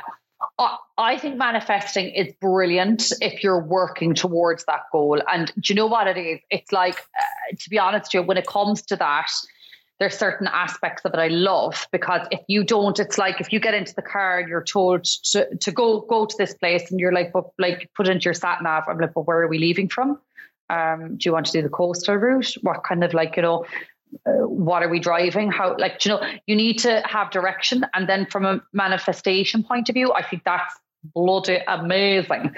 I 0.97 1.17
think 1.17 1.35
manifesting 1.35 2.09
is 2.11 2.33
brilliant 2.39 3.11
if 3.19 3.43
you're 3.43 3.61
working 3.61 4.13
towards 4.13 4.63
that 4.65 4.83
goal. 4.91 5.21
And 5.31 5.51
do 5.59 5.73
you 5.73 5.75
know 5.75 5.87
what 5.87 6.07
it 6.07 6.17
is? 6.17 6.39
It's 6.49 6.71
like, 6.71 6.99
uh, 6.99 7.55
to 7.57 7.69
be 7.69 7.77
honest, 7.77 8.13
you, 8.13 8.21
when 8.21 8.37
it 8.37 8.47
comes 8.47 8.81
to 8.83 8.95
that, 8.95 9.29
there's 9.99 10.17
certain 10.17 10.47
aspects 10.47 11.05
of 11.05 11.13
it 11.13 11.19
I 11.19 11.29
love 11.29 11.87
because 11.91 12.27
if 12.31 12.41
you 12.47 12.63
don't, 12.63 12.99
it's 12.99 13.17
like 13.17 13.39
if 13.39 13.53
you 13.53 13.59
get 13.59 13.73
into 13.73 13.93
the 13.95 14.01
car 14.01 14.39
and 14.39 14.49
you're 14.49 14.63
told 14.63 15.05
to, 15.31 15.55
to 15.55 15.71
go 15.71 16.01
go 16.01 16.25
to 16.25 16.35
this 16.37 16.53
place 16.53 16.91
and 16.91 16.99
you're 16.99 17.13
like, 17.13 17.31
but 17.31 17.45
like 17.57 17.89
put 17.95 18.07
into 18.07 18.25
your 18.25 18.33
sat 18.33 18.61
nav. 18.61 18.83
I'm 18.89 18.97
like, 18.97 19.13
but 19.13 19.25
where 19.25 19.41
are 19.41 19.47
we 19.47 19.57
leaving 19.57 19.87
from? 19.87 20.19
Um, 20.69 21.17
do 21.17 21.29
you 21.29 21.33
want 21.33 21.45
to 21.47 21.51
do 21.53 21.61
the 21.61 21.69
coastal 21.69 22.15
route? 22.15 22.53
What 22.61 22.83
kind 22.83 23.03
of 23.03 23.13
like 23.13 23.37
you 23.37 23.43
know, 23.43 23.65
uh, 24.25 24.47
what 24.47 24.83
are 24.83 24.89
we 24.89 24.99
driving? 24.99 25.49
How 25.51 25.77
like 25.77 26.03
you 26.03 26.09
know, 26.09 26.21
you 26.45 26.55
need 26.55 26.79
to 26.79 27.01
have 27.05 27.31
direction, 27.31 27.85
and 27.93 28.09
then 28.09 28.25
from 28.25 28.45
a 28.45 28.61
manifestation 28.73 29.63
point 29.63 29.87
of 29.87 29.93
view, 29.93 30.11
I 30.11 30.23
think 30.23 30.43
that's 30.43 30.73
bloody 31.13 31.59
amazing. 31.67 32.55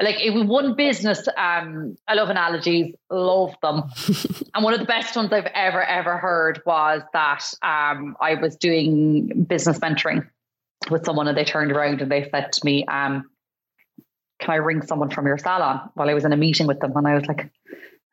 Like 0.00 0.20
it 0.20 0.30
was 0.30 0.44
one 0.44 0.74
business. 0.74 1.26
Um, 1.36 1.96
I 2.06 2.14
love 2.14 2.30
analogies, 2.30 2.94
love 3.10 3.54
them. 3.62 3.84
and 4.54 4.64
one 4.64 4.74
of 4.74 4.80
the 4.80 4.86
best 4.86 5.16
ones 5.16 5.32
I've 5.32 5.50
ever 5.54 5.82
ever 5.82 6.16
heard 6.16 6.62
was 6.64 7.02
that 7.12 7.44
um, 7.62 8.16
I 8.20 8.34
was 8.34 8.56
doing 8.56 9.44
business 9.44 9.78
mentoring 9.78 10.26
with 10.90 11.04
someone, 11.04 11.28
and 11.28 11.36
they 11.36 11.44
turned 11.44 11.72
around 11.72 12.00
and 12.00 12.10
they 12.10 12.28
said 12.30 12.52
to 12.52 12.64
me, 12.64 12.84
um, 12.86 13.28
"Can 14.40 14.50
I 14.50 14.56
ring 14.56 14.82
someone 14.82 15.10
from 15.10 15.26
your 15.26 15.38
salon?" 15.38 15.90
While 15.94 16.08
I 16.08 16.14
was 16.14 16.24
in 16.24 16.32
a 16.32 16.36
meeting 16.36 16.66
with 16.66 16.80
them, 16.80 16.96
and 16.96 17.06
I 17.06 17.14
was 17.14 17.26
like, 17.26 17.50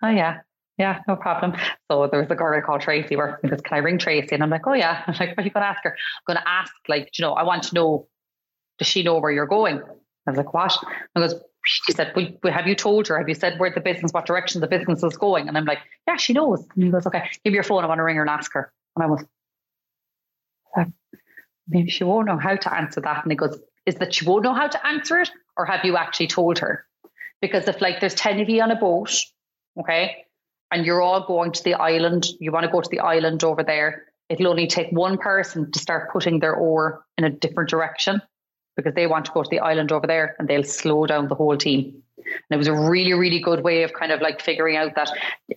"Oh 0.04 0.10
yeah." 0.10 0.40
Yeah, 0.78 1.02
no 1.08 1.16
problem. 1.16 1.54
So 1.90 2.08
there 2.08 2.20
was 2.20 2.30
a 2.30 2.36
girl 2.36 2.62
called 2.62 2.82
Tracy 2.82 3.16
where 3.16 3.40
he 3.42 3.48
goes, 3.48 3.62
Can 3.62 3.76
I 3.76 3.80
ring 3.80 3.98
Tracy? 3.98 4.36
And 4.36 4.44
I'm 4.44 4.50
like, 4.50 4.68
Oh 4.68 4.74
yeah. 4.74 5.04
I'm 5.08 5.16
like, 5.20 5.30
what 5.30 5.40
are 5.40 5.44
you 5.44 5.52
gonna 5.52 5.66
ask 5.68 5.84
her? 5.84 5.92
I'm 5.92 6.36
gonna 6.36 6.46
ask, 6.46 6.74
like, 6.90 7.18
you 7.18 7.24
know, 7.24 7.34
I 7.34 7.44
want 7.44 7.64
to 7.64 7.76
know 7.76 8.08
does 8.78 8.88
she 8.88 9.04
know 9.04 9.20
where 9.20 9.32
you're 9.32 9.46
going? 9.46 9.82
I 10.28 10.32
was 10.32 10.38
like, 10.38 10.54
what? 10.54 10.76
And 11.16 11.24
goes, 11.24 11.40
she 11.66 11.92
said, 11.94 12.14
have 12.44 12.68
you 12.68 12.76
told 12.76 13.08
her? 13.08 13.18
Have 13.18 13.30
you 13.30 13.36
said 13.36 13.60
where 13.60 13.72
the 13.72 13.80
business, 13.80 14.12
what 14.12 14.26
direction 14.26 14.62
the 14.62 14.68
business 14.68 15.04
is 15.04 15.18
going? 15.18 15.48
And 15.48 15.58
I'm 15.58 15.66
like, 15.66 15.80
yeah, 16.08 16.18
she 16.18 16.34
knows. 16.34 16.66
And 16.76 16.84
he 16.84 16.90
goes, 16.92 17.06
okay, 17.08 17.30
give 17.44 17.52
me 17.52 17.56
your 17.56 17.64
phone. 17.64 17.84
I 17.84 17.88
want 17.88 18.00
to 18.00 18.04
ring 18.04 18.16
her 18.16 18.22
and 18.22 18.30
ask 18.30 18.54
her. 18.54 18.72
And 18.96 19.04
I 19.04 19.08
was, 19.08 19.24
uh, 20.78 20.86
maybe 21.68 21.90
she 21.90 22.04
won't 22.04 22.28
know 22.28 22.38
how 22.38 22.56
to 22.56 22.76
answer 22.76 23.02
that. 23.02 23.24
And 23.24 23.32
he 23.32 23.36
goes, 23.36 23.60
is 23.86 23.96
that 23.96 24.14
she 24.14 24.26
won't 24.26 24.44
know 24.44 24.54
how 24.54 24.68
to 24.68 24.88
answer 24.88 25.20
it? 25.20 25.30
Or 25.58 25.66
have 25.66 25.86
you 25.86 25.98
actually 25.98 26.28
told 26.28 26.60
her? 26.60 26.86
Because 27.42 27.68
if 27.68 27.82
like 27.82 28.00
there's 28.00 28.16
10 28.16 28.40
of 28.40 28.50
you 28.50 28.62
on 28.62 28.72
a 28.72 28.76
boat, 28.76 29.16
okay, 29.80 30.26
and 30.72 30.86
you're 30.86 31.02
all 31.02 31.26
going 31.26 31.52
to 31.52 31.64
the 31.64 31.76
island, 31.76 32.28
you 32.40 32.52
want 32.52 32.66
to 32.66 32.72
go 32.72 32.82
to 32.82 32.90
the 32.90 33.00
island 33.00 33.44
over 33.44 33.64
there, 33.64 34.06
it'll 34.30 34.48
only 34.48 34.68
take 34.68 34.92
one 34.92 35.18
person 35.18 35.72
to 35.72 35.80
start 35.80 36.12
putting 36.12 36.40
their 36.40 36.56
oar 36.56 37.06
in 37.18 37.24
a 37.24 37.30
different 37.30 37.70
direction 37.70 38.22
because 38.76 38.94
they 38.94 39.08
want 39.08 39.26
to 39.26 39.32
go 39.32 39.44
to 39.44 39.50
the 39.50 39.60
island 39.60 39.92
over 39.92 40.08
there 40.08 40.36
and 40.40 40.48
they'll 40.48 40.64
slow 40.64 41.06
down 41.06 41.28
the 41.28 41.36
whole 41.36 41.58
team. 41.58 42.02
And 42.18 42.56
it 42.56 42.58
was 42.58 42.68
a 42.68 42.74
really, 42.74 43.14
really 43.14 43.40
good 43.40 43.64
way 43.64 43.84
of 43.84 43.94
kind 43.94 44.12
of 44.12 44.22
like 44.22 44.42
figuring 44.42 44.78
out 44.78 44.96
that 44.96 45.12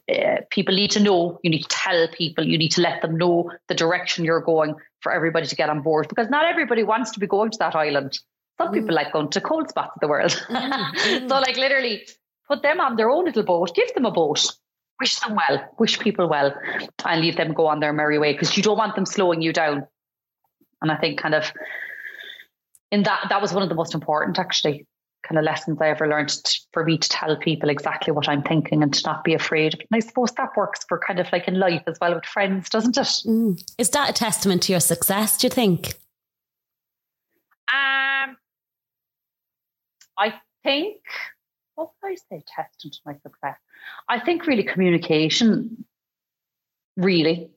uh, 0.08 0.42
people 0.50 0.74
need 0.74 0.90
to 0.92 1.00
know, 1.00 1.40
you 1.42 1.50
need 1.50 1.62
to 1.62 1.68
tell 1.68 2.08
people, 2.08 2.46
you 2.46 2.58
need 2.58 2.72
to 2.72 2.80
let 2.80 3.02
them 3.02 3.16
know 3.16 3.50
the 3.68 3.74
direction 3.74 4.24
you're 4.24 4.40
going 4.40 4.74
for 5.00 5.12
everybody 5.12 5.46
to 5.46 5.56
get 5.56 5.70
on 5.70 5.80
board 5.80 6.08
because 6.08 6.28
not 6.28 6.44
everybody 6.44 6.82
wants 6.82 7.12
to 7.12 7.20
be 7.20 7.26
going 7.26 7.50
to 7.50 7.58
that 7.58 7.74
island. 7.74 8.18
Some 8.58 8.68
mm. 8.68 8.74
people 8.74 8.94
like 8.94 9.12
going 9.12 9.30
to 9.30 9.40
cold 9.40 9.68
spots 9.68 9.92
of 9.94 10.00
the 10.00 10.08
world. 10.08 10.32
Mm. 10.50 11.28
so, 11.28 11.36
like, 11.36 11.56
literally 11.56 12.06
put 12.48 12.62
them 12.62 12.80
on 12.80 12.96
their 12.96 13.10
own 13.10 13.24
little 13.24 13.44
boat, 13.44 13.74
give 13.74 13.92
them 13.94 14.04
a 14.04 14.10
boat, 14.10 14.44
wish 15.00 15.16
them 15.20 15.36
well, 15.36 15.74
wish 15.78 15.98
people 15.98 16.28
well, 16.28 16.54
and 17.04 17.20
leave 17.20 17.36
them 17.36 17.52
go 17.52 17.66
on 17.66 17.80
their 17.80 17.92
merry 17.92 18.18
way 18.18 18.32
because 18.32 18.56
you 18.56 18.62
don't 18.62 18.78
want 18.78 18.94
them 18.94 19.06
slowing 19.06 19.42
you 19.42 19.52
down. 19.52 19.86
And 20.82 20.90
I 20.90 20.96
think 20.96 21.20
kind 21.20 21.34
of 21.34 21.52
in 22.90 23.02
that 23.04 23.26
that 23.28 23.42
was 23.42 23.52
one 23.52 23.62
of 23.62 23.68
the 23.68 23.74
most 23.74 23.94
important 23.94 24.38
actually 24.38 24.86
kind 25.22 25.38
of 25.38 25.44
lessons 25.44 25.78
I 25.80 25.88
ever 25.88 26.08
learned 26.08 26.32
for 26.72 26.84
me 26.84 26.96
to 26.96 27.08
tell 27.08 27.36
people 27.36 27.68
exactly 27.68 28.12
what 28.12 28.28
I'm 28.28 28.42
thinking 28.42 28.82
and 28.82 28.92
to 28.94 29.02
not 29.04 29.24
be 29.24 29.34
afraid. 29.34 29.74
And 29.74 29.86
I 29.92 29.98
suppose 30.00 30.32
that 30.32 30.56
works 30.56 30.80
for 30.88 30.98
kind 30.98 31.18
of 31.18 31.26
like 31.32 31.48
in 31.48 31.58
life 31.58 31.82
as 31.86 31.98
well 32.00 32.14
with 32.14 32.24
friends, 32.24 32.68
doesn't 32.68 32.96
it? 32.96 33.08
Mm. 33.26 33.62
Is 33.78 33.90
that 33.90 34.10
a 34.10 34.12
testament 34.12 34.62
to 34.64 34.72
your 34.72 34.80
success? 34.80 35.36
Do 35.36 35.46
you 35.46 35.50
think? 35.50 35.94
Um, 37.72 38.36
I 40.16 40.34
think. 40.62 40.96
What 41.74 41.90
would 42.02 42.12
I 42.12 42.14
say? 42.14 42.42
Testament 42.46 42.94
to 42.94 43.00
my 43.04 43.14
success. 43.22 43.58
I 44.08 44.20
think 44.20 44.46
really 44.46 44.64
communication. 44.64 45.84
Really, 46.96 47.50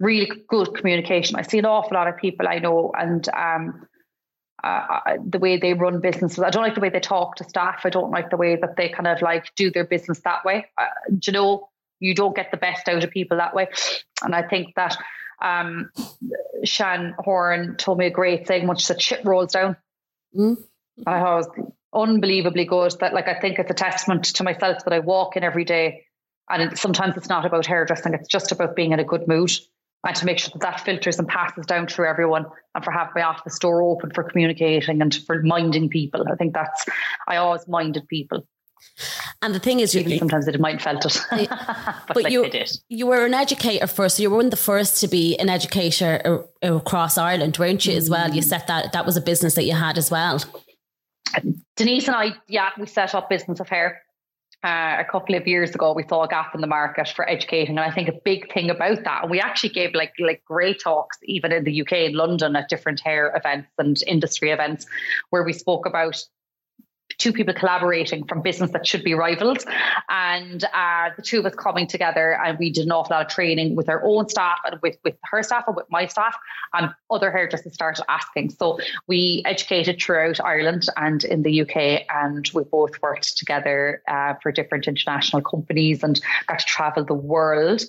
really 0.00 0.30
good 0.48 0.74
communication. 0.74 1.36
I 1.36 1.42
see 1.42 1.58
an 1.58 1.66
awful 1.66 1.94
lot 1.94 2.08
of 2.08 2.16
people 2.16 2.48
I 2.48 2.58
know, 2.58 2.92
and 2.98 3.28
um, 3.28 3.86
uh, 4.62 5.16
the 5.26 5.38
way 5.38 5.58
they 5.58 5.74
run 5.74 6.00
businesses. 6.00 6.38
I 6.40 6.50
don't 6.50 6.62
like 6.62 6.74
the 6.74 6.80
way 6.80 6.90
they 6.90 7.00
talk 7.00 7.36
to 7.36 7.44
staff. 7.44 7.82
I 7.84 7.90
don't 7.90 8.10
like 8.10 8.30
the 8.30 8.36
way 8.36 8.56
that 8.56 8.76
they 8.76 8.88
kind 8.88 9.06
of 9.06 9.22
like 9.22 9.54
do 9.54 9.70
their 9.70 9.84
business 9.84 10.20
that 10.20 10.44
way. 10.44 10.66
Uh, 10.76 10.86
you 11.22 11.32
know, 11.32 11.68
you 11.98 12.14
don't 12.14 12.36
get 12.36 12.50
the 12.50 12.56
best 12.56 12.88
out 12.88 13.04
of 13.04 13.10
people 13.10 13.38
that 13.38 13.54
way. 13.54 13.68
And 14.22 14.34
I 14.34 14.42
think 14.42 14.74
that 14.76 14.96
um, 15.40 15.90
Shan 16.64 17.14
Horan 17.18 17.76
told 17.76 17.98
me 17.98 18.06
a 18.06 18.10
great 18.10 18.46
thing, 18.46 18.66
much 18.66 18.88
that 18.88 19.00
shit 19.00 19.24
rolls 19.24 19.52
down. 19.52 19.76
Mm. 20.36 20.62
I 21.06 21.22
was 21.22 21.48
unbelievably 21.92 22.66
good. 22.66 22.94
That 23.00 23.14
like 23.14 23.28
I 23.28 23.40
think 23.40 23.58
it's 23.58 23.70
a 23.70 23.74
testament 23.74 24.24
to 24.24 24.44
myself 24.44 24.84
that 24.84 24.92
I 24.92 24.98
walk 24.98 25.36
in 25.36 25.44
every 25.44 25.64
day. 25.64 26.04
And 26.48 26.76
sometimes 26.78 27.16
it's 27.16 27.28
not 27.28 27.46
about 27.46 27.66
hairdressing; 27.66 28.12
it's 28.12 28.28
just 28.28 28.52
about 28.52 28.76
being 28.76 28.92
in 28.92 29.00
a 29.00 29.04
good 29.04 29.26
mood 29.28 29.52
and 30.06 30.16
to 30.16 30.24
make 30.24 30.38
sure 30.38 30.50
that 30.54 30.60
that 30.62 30.80
filters 30.80 31.18
and 31.18 31.28
passes 31.28 31.66
down 31.66 31.86
through 31.86 32.06
everyone 32.06 32.46
and 32.74 32.84
for 32.84 32.90
having 32.90 33.12
my 33.14 33.22
office 33.22 33.58
door 33.58 33.82
open 33.82 34.10
for 34.10 34.24
communicating 34.24 35.00
and 35.02 35.14
for 35.26 35.42
minding 35.42 35.88
people. 35.88 36.24
I 36.30 36.36
think 36.36 36.54
that's, 36.54 36.86
I 37.28 37.36
always 37.36 37.68
minded 37.68 38.08
people. 38.08 38.46
And 39.42 39.54
the 39.54 39.58
thing 39.58 39.80
is, 39.80 39.94
you, 39.94 40.18
sometimes 40.18 40.46
they 40.46 40.56
might 40.56 40.80
felt 40.80 41.04
it, 41.04 41.22
but, 41.30 41.48
but 42.08 42.24
like 42.24 42.32
you 42.32 42.50
you 42.88 43.06
were 43.06 43.26
an 43.26 43.34
educator 43.34 43.86
first. 43.86 44.16
So 44.16 44.22
you 44.22 44.30
were 44.30 44.36
one 44.36 44.46
of 44.46 44.50
the 44.50 44.56
first 44.56 45.00
to 45.00 45.08
be 45.08 45.36
an 45.38 45.50
educator 45.50 46.44
across 46.62 47.18
Ireland, 47.18 47.58
weren't 47.58 47.84
you? 47.84 47.94
As 47.94 48.08
well, 48.08 48.34
you 48.34 48.40
mm. 48.40 48.44
set 48.44 48.66
that 48.68 48.92
that 48.92 49.04
was 49.04 49.18
a 49.18 49.20
business 49.20 49.54
that 49.54 49.64
you 49.64 49.74
had 49.74 49.98
as 49.98 50.10
well. 50.10 50.42
Denise 51.76 52.06
and 52.06 52.16
I, 52.16 52.32
yeah, 52.48 52.70
we 52.78 52.86
set 52.86 53.14
up 53.14 53.28
business 53.28 53.60
of 53.60 53.68
hair 53.68 54.02
uh, 54.62 54.96
a 54.98 55.04
couple 55.10 55.34
of 55.34 55.46
years 55.46 55.74
ago, 55.74 55.92
we 55.94 56.04
saw 56.06 56.24
a 56.24 56.28
gap 56.28 56.54
in 56.54 56.60
the 56.60 56.66
market 56.66 57.08
for 57.08 57.28
educating, 57.28 57.78
and 57.78 57.80
I 57.80 57.90
think 57.90 58.08
a 58.08 58.20
big 58.24 58.52
thing 58.52 58.68
about 58.68 59.04
that, 59.04 59.22
and 59.22 59.30
we 59.30 59.40
actually 59.40 59.70
gave 59.70 59.94
like 59.94 60.12
like 60.18 60.44
great 60.44 60.80
talks 60.80 61.16
even 61.22 61.50
in 61.50 61.64
the 61.64 61.80
UK, 61.80 61.92
in 61.92 62.12
London, 62.12 62.54
at 62.56 62.68
different 62.68 63.00
hair 63.00 63.32
events 63.34 63.70
and 63.78 63.96
industry 64.06 64.50
events, 64.50 64.86
where 65.30 65.44
we 65.44 65.54
spoke 65.54 65.86
about 65.86 66.22
two 67.20 67.32
people 67.32 67.54
collaborating 67.54 68.24
from 68.24 68.42
business 68.42 68.70
that 68.72 68.86
should 68.86 69.04
be 69.04 69.14
rivals. 69.14 69.64
And 70.08 70.64
uh, 70.64 71.10
the 71.16 71.22
two 71.22 71.38
of 71.38 71.46
us 71.46 71.54
coming 71.54 71.86
together 71.86 72.38
and 72.42 72.58
we 72.58 72.70
did 72.70 72.86
an 72.86 72.92
awful 72.92 73.14
lot 73.14 73.26
of 73.26 73.32
training 73.32 73.76
with 73.76 73.88
our 73.88 74.02
own 74.04 74.28
staff 74.28 74.58
and 74.64 74.80
with, 74.82 74.96
with 75.04 75.14
her 75.24 75.42
staff 75.42 75.64
and 75.66 75.76
with 75.76 75.86
my 75.90 76.06
staff. 76.06 76.34
And 76.72 76.90
other 77.10 77.30
hairdressers 77.30 77.74
started 77.74 78.04
asking. 78.08 78.50
So 78.50 78.78
we 79.06 79.42
educated 79.44 80.00
throughout 80.00 80.40
Ireland 80.40 80.86
and 80.96 81.22
in 81.24 81.42
the 81.42 81.60
UK. 81.62 82.06
And 82.08 82.50
we 82.54 82.64
both 82.64 83.00
worked 83.02 83.36
together 83.36 84.02
uh, 84.08 84.34
for 84.42 84.50
different 84.50 84.88
international 84.88 85.42
companies 85.42 86.02
and 86.02 86.20
got 86.46 86.60
to 86.60 86.64
travel 86.64 87.04
the 87.04 87.14
world 87.14 87.82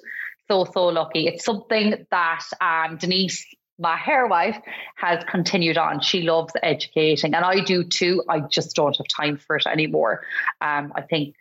so 0.49 0.65
so 0.65 0.87
lucky. 0.87 1.27
It's 1.27 1.45
something 1.45 2.05
that 2.11 2.43
um, 2.59 2.97
Denise 2.97 3.45
my 3.81 3.97
hair 3.97 4.27
wife 4.27 4.57
has 4.95 5.23
continued 5.25 5.77
on. 5.77 5.99
She 6.01 6.21
loves 6.21 6.53
educating, 6.61 7.33
and 7.33 7.43
I 7.43 7.61
do 7.61 7.83
too. 7.83 8.23
I 8.29 8.41
just 8.41 8.75
don't 8.75 8.95
have 8.95 9.07
time 9.07 9.37
for 9.37 9.55
it 9.55 9.65
anymore. 9.65 10.21
Um, 10.61 10.93
I 10.95 11.01
think 11.01 11.35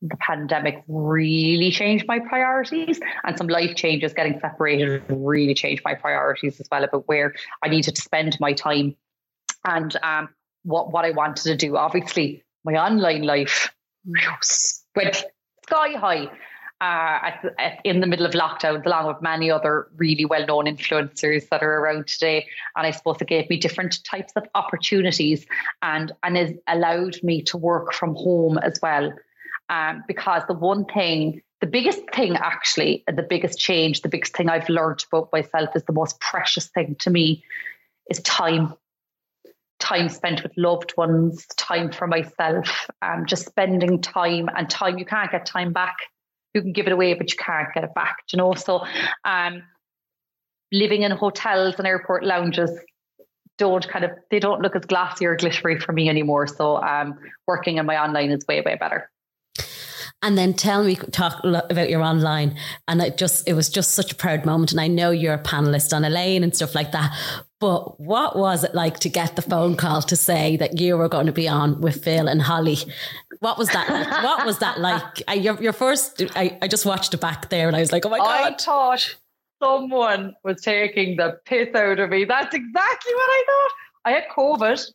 the 0.00 0.16
pandemic 0.16 0.82
really 0.88 1.70
changed 1.70 2.06
my 2.08 2.18
priorities, 2.18 2.98
and 3.24 3.36
some 3.36 3.48
life 3.48 3.76
changes 3.76 4.14
getting 4.14 4.40
separated 4.40 5.02
really 5.08 5.54
changed 5.54 5.82
my 5.84 5.94
priorities 5.94 6.58
as 6.58 6.66
well 6.72 6.84
about 6.84 7.06
where 7.06 7.34
I 7.62 7.68
needed 7.68 7.94
to 7.96 8.02
spend 8.02 8.38
my 8.40 8.54
time 8.54 8.96
and 9.66 9.94
um, 10.02 10.30
what 10.62 10.90
what 10.90 11.04
I 11.04 11.10
wanted 11.10 11.44
to 11.44 11.56
do. 11.56 11.76
Obviously, 11.76 12.42
my 12.64 12.74
online 12.74 13.22
life 13.22 13.70
went 14.96 15.24
sky 15.64 15.92
high 15.98 16.30
at, 16.80 17.44
at, 17.58 17.80
in 17.84 18.00
the 18.00 18.06
middle 18.06 18.26
of 18.26 18.32
lockdowns, 18.32 18.84
along 18.84 19.06
with 19.06 19.22
many 19.22 19.50
other 19.50 19.88
really 19.96 20.24
well 20.24 20.46
known 20.46 20.64
influencers 20.66 21.48
that 21.48 21.62
are 21.62 21.80
around 21.80 22.06
today. 22.06 22.46
And 22.76 22.86
I 22.86 22.90
suppose 22.90 23.20
it 23.20 23.28
gave 23.28 23.48
me 23.48 23.56
different 23.56 24.02
types 24.04 24.32
of 24.36 24.44
opportunities 24.54 25.46
and, 25.82 26.12
and 26.22 26.36
it 26.36 26.62
allowed 26.66 27.22
me 27.22 27.42
to 27.42 27.56
work 27.56 27.92
from 27.92 28.14
home 28.14 28.58
as 28.58 28.78
well. 28.82 29.12
Um, 29.70 30.04
because 30.06 30.42
the 30.46 30.54
one 30.54 30.84
thing, 30.84 31.40
the 31.60 31.66
biggest 31.66 32.02
thing 32.12 32.36
actually, 32.36 33.02
the 33.06 33.22
biggest 33.22 33.58
change, 33.58 34.02
the 34.02 34.08
biggest 34.08 34.36
thing 34.36 34.48
I've 34.48 34.68
learned 34.68 35.04
about 35.10 35.32
myself 35.32 35.70
is 35.74 35.84
the 35.84 35.92
most 35.92 36.20
precious 36.20 36.68
thing 36.68 36.96
to 37.00 37.10
me 37.10 37.44
is 38.10 38.20
time 38.20 38.74
time 39.80 40.08
spent 40.08 40.42
with 40.42 40.52
loved 40.56 40.94
ones, 40.96 41.46
time 41.56 41.92
for 41.92 42.06
myself, 42.06 42.86
um, 43.02 43.26
just 43.26 43.44
spending 43.44 44.00
time 44.00 44.48
and 44.56 44.70
time. 44.70 44.98
You 44.98 45.04
can't 45.04 45.30
get 45.30 45.44
time 45.44 45.74
back 45.74 45.96
you 46.54 46.62
can 46.62 46.72
give 46.72 46.86
it 46.86 46.92
away, 46.92 47.14
but 47.14 47.30
you 47.30 47.36
can't 47.36 47.68
get 47.74 47.84
it 47.84 47.94
back. 47.94 48.18
You 48.32 48.36
know, 48.36 48.54
so 48.54 48.84
um, 49.24 49.62
living 50.72 51.02
in 51.02 51.10
hotels 51.10 51.74
and 51.78 51.86
airport 51.86 52.24
lounges 52.24 52.70
don't 53.58 53.86
kind 53.88 54.04
of 54.04 54.10
they 54.30 54.40
don't 54.40 54.62
look 54.62 54.74
as 54.74 54.84
glassy 54.84 55.26
or 55.26 55.36
glittery 55.36 55.78
for 55.78 55.92
me 55.92 56.08
anymore. 56.08 56.46
So 56.46 56.82
um, 56.82 57.18
working 57.46 57.78
in 57.78 57.86
my 57.86 58.02
online 58.02 58.30
is 58.30 58.44
way 58.48 58.60
way 58.60 58.76
better. 58.76 59.10
And 60.24 60.38
then 60.38 60.54
tell 60.54 60.82
me, 60.82 60.96
talk 60.96 61.44
about 61.44 61.90
your 61.90 62.00
online. 62.00 62.56
And 62.88 63.02
it 63.02 63.18
just, 63.18 63.46
it 63.46 63.52
was 63.52 63.68
just 63.68 63.92
such 63.92 64.10
a 64.10 64.14
proud 64.14 64.46
moment. 64.46 64.72
And 64.72 64.80
I 64.80 64.88
know 64.88 65.10
you're 65.10 65.34
a 65.34 65.42
panelist 65.42 65.94
on 65.94 66.02
Elaine 66.02 66.42
and 66.42 66.56
stuff 66.56 66.74
like 66.74 66.92
that. 66.92 67.14
But 67.60 68.00
what 68.00 68.34
was 68.34 68.64
it 68.64 68.74
like 68.74 69.00
to 69.00 69.10
get 69.10 69.36
the 69.36 69.42
phone 69.42 69.76
call 69.76 70.00
to 70.00 70.16
say 70.16 70.56
that 70.56 70.80
you 70.80 70.96
were 70.96 71.10
going 71.10 71.26
to 71.26 71.32
be 71.32 71.46
on 71.46 71.78
with 71.82 72.02
Phil 72.02 72.26
and 72.26 72.40
Holly? 72.40 72.78
What 73.44 73.58
was 73.58 73.68
that 73.68 73.90
like? 73.90 74.24
What 74.24 74.46
was 74.46 74.58
that 74.60 74.80
like? 74.80 75.22
I, 75.28 75.34
your, 75.34 75.62
your 75.62 75.74
first, 75.74 76.22
I, 76.34 76.56
I 76.62 76.66
just 76.66 76.86
watched 76.86 77.12
it 77.12 77.20
back 77.20 77.50
there 77.50 77.66
and 77.68 77.76
I 77.76 77.80
was 77.80 77.92
like, 77.92 78.06
oh 78.06 78.08
my 78.08 78.16
God. 78.16 78.26
I 78.26 78.56
thought 78.56 79.16
someone 79.62 80.34
was 80.44 80.62
taking 80.62 81.18
the 81.18 81.38
piss 81.44 81.74
out 81.74 82.00
of 82.00 82.08
me. 82.08 82.24
That's 82.24 82.54
exactly 82.54 83.14
what 83.14 83.28
I 83.28 83.44
thought. 83.46 83.70
I 84.06 84.10
had 84.12 84.24
COVID 84.34 84.86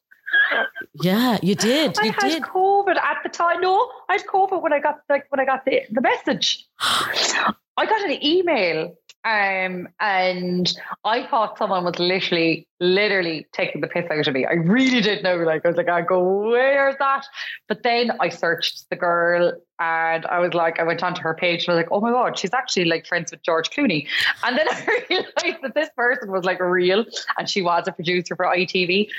Yeah, 1.03 1.37
you 1.43 1.53
did. 1.53 1.95
You 1.97 2.01
I 2.01 2.05
had 2.07 2.29
did. 2.29 2.41
COVID 2.41 2.97
at 2.97 3.17
the 3.21 3.29
time. 3.29 3.61
No, 3.61 3.91
I 4.09 4.13
had 4.13 4.25
COVID 4.25 4.63
when 4.63 4.73
I 4.73 4.79
got 4.79 5.01
like 5.09 5.25
when 5.29 5.39
I 5.39 5.45
got 5.45 5.63
the, 5.65 5.81
the 5.91 6.01
message. 6.01 6.65
I 6.79 7.85
got 7.85 8.01
an 8.01 8.17
email 8.25 8.95
um, 9.25 9.89
and 9.99 10.73
I 11.03 11.27
thought 11.27 11.57
someone 11.57 11.83
was 11.83 11.99
literally, 11.99 12.67
literally 12.79 13.47
taking 13.51 13.81
the 13.81 13.87
piss 13.87 14.09
out 14.09 14.27
of 14.27 14.33
me. 14.33 14.45
I 14.45 14.53
really 14.53 15.01
did 15.01 15.23
know. 15.23 15.35
Like, 15.35 15.65
I 15.65 15.67
was 15.67 15.77
like, 15.77 15.89
I 15.89 16.01
go, 16.01 16.49
where's 16.49 16.95
that? 16.99 17.25
But 17.67 17.83
then 17.83 18.11
I 18.21 18.29
searched 18.29 18.89
the 18.89 18.95
girl 18.95 19.53
and 19.77 20.25
I 20.25 20.39
was 20.39 20.53
like, 20.53 20.79
I 20.79 20.83
went 20.83 21.03
onto 21.03 21.21
her 21.21 21.33
page 21.33 21.65
and 21.65 21.73
I 21.73 21.75
was 21.75 21.83
like, 21.83 21.91
oh 21.91 21.99
my 21.99 22.11
God, 22.11 22.39
she's 22.39 22.53
actually 22.53 22.85
like 22.85 23.05
friends 23.05 23.31
with 23.31 23.43
George 23.43 23.69
Clooney. 23.71 24.07
And 24.43 24.57
then 24.57 24.67
I 24.69 25.03
realized 25.09 25.63
that 25.63 25.75
this 25.75 25.89
person 25.97 26.31
was 26.31 26.45
like 26.45 26.61
real 26.61 27.03
and 27.37 27.49
she 27.49 27.61
was 27.61 27.87
a 27.87 27.91
producer 27.91 28.37
for 28.37 28.45
ITV 28.45 29.09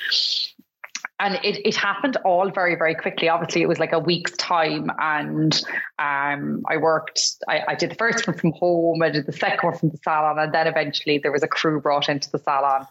and 1.21 1.35
it, 1.45 1.64
it 1.66 1.77
happened 1.77 2.16
all 2.25 2.51
very 2.51 2.75
very 2.75 2.95
quickly. 2.95 3.29
Obviously 3.29 3.62
it 3.62 3.68
was 3.68 3.79
like 3.79 3.93
a 3.93 3.99
week's 3.99 4.33
time 4.33 4.91
and 4.99 5.62
um, 5.99 6.64
i 6.68 6.77
worked 6.77 7.21
I, 7.47 7.62
I, 7.68 7.75
did 7.75 7.91
the 7.91 7.95
first 7.95 8.27
one 8.27 8.37
from 8.37 8.53
home 8.53 9.03
i 9.03 9.11
did 9.11 9.27
the 9.27 9.33
second 9.33 9.68
one 9.68 9.79
from 9.79 9.91
the 9.91 9.99
salon 9.99 10.39
and 10.39 10.53
then 10.53 10.66
eventually 10.66 11.18
there 11.18 11.31
was 11.31 11.43
a 11.43 11.49
crew 11.49 11.81
brought 11.81 12.09
into 12.09 12.31
the 12.31 12.39
salon. 12.39 12.87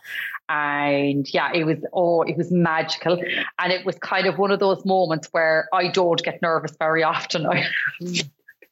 And 0.48 1.32
yeah 1.34 1.52
it 1.54 1.64
was 1.66 1.78
oh 1.94 2.22
it 2.22 2.38
was 2.38 2.52
magical. 2.52 3.22
And 3.60 3.74
it 3.74 3.86
was 3.86 3.98
kind 4.00 4.28
of 4.28 4.38
one 4.38 4.52
of 4.52 4.60
those 4.60 4.86
moments 4.86 5.28
where 5.32 5.68
i 5.74 5.90
don't 5.90 6.24
get 6.24 6.42
nervous 6.42 6.76
very 6.78 7.04
often. 7.04 7.46
I 7.48 7.66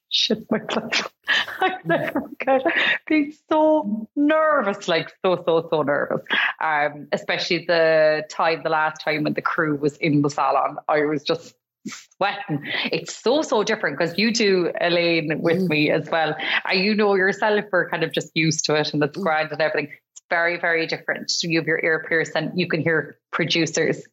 shit 0.10 0.50
my 0.50 0.60
myself. 0.60 1.14
I 1.60 1.76
never 1.84 2.22
forget 2.22 2.62
being 3.08 3.34
so 3.50 4.08
nervous, 4.16 4.88
like 4.88 5.12
so, 5.24 5.44
so, 5.46 5.68
so 5.70 5.82
nervous. 5.82 6.22
Um, 6.62 7.08
especially 7.12 7.66
the 7.66 8.24
time, 8.30 8.62
the 8.64 8.70
last 8.70 9.02
time 9.02 9.24
when 9.24 9.34
the 9.34 9.42
crew 9.42 9.76
was 9.76 9.98
in 9.98 10.22
the 10.22 10.30
salon, 10.30 10.78
I 10.88 11.02
was 11.02 11.24
just 11.24 11.54
sweating. 11.88 12.62
It's 12.92 13.16
so, 13.16 13.42
so 13.42 13.64
different 13.64 13.98
because 13.98 14.18
you 14.18 14.34
do, 14.34 14.72
Elaine, 14.80 15.42
with 15.42 15.60
mm. 15.60 15.70
me 15.70 15.92
as 15.92 16.10
well. 16.10 16.36
And 16.66 16.80
you 16.80 16.96
know 16.96 17.16
yourself 17.16 17.66
we're 17.72 17.90
kind 17.90 18.04
of 18.04 18.12
just 18.12 18.32
used 18.36 18.66
to 18.66 18.76
it 18.76 18.94
and 18.94 19.04
it's 19.04 19.18
mm. 19.18 19.24
grand 19.24 19.52
and 19.52 19.62
everything. 19.62 19.92
It's 20.12 20.22
very, 20.30 20.60
very 20.60 20.88
different. 20.88 21.30
So 21.30 21.48
you 21.48 21.60
have 21.60 21.68
your 21.68 21.84
ear 21.84 22.06
pierced 22.08 22.34
and 22.36 22.58
you 22.60 22.68
can 22.68 22.82
hear 22.82 23.18
producers 23.32 24.04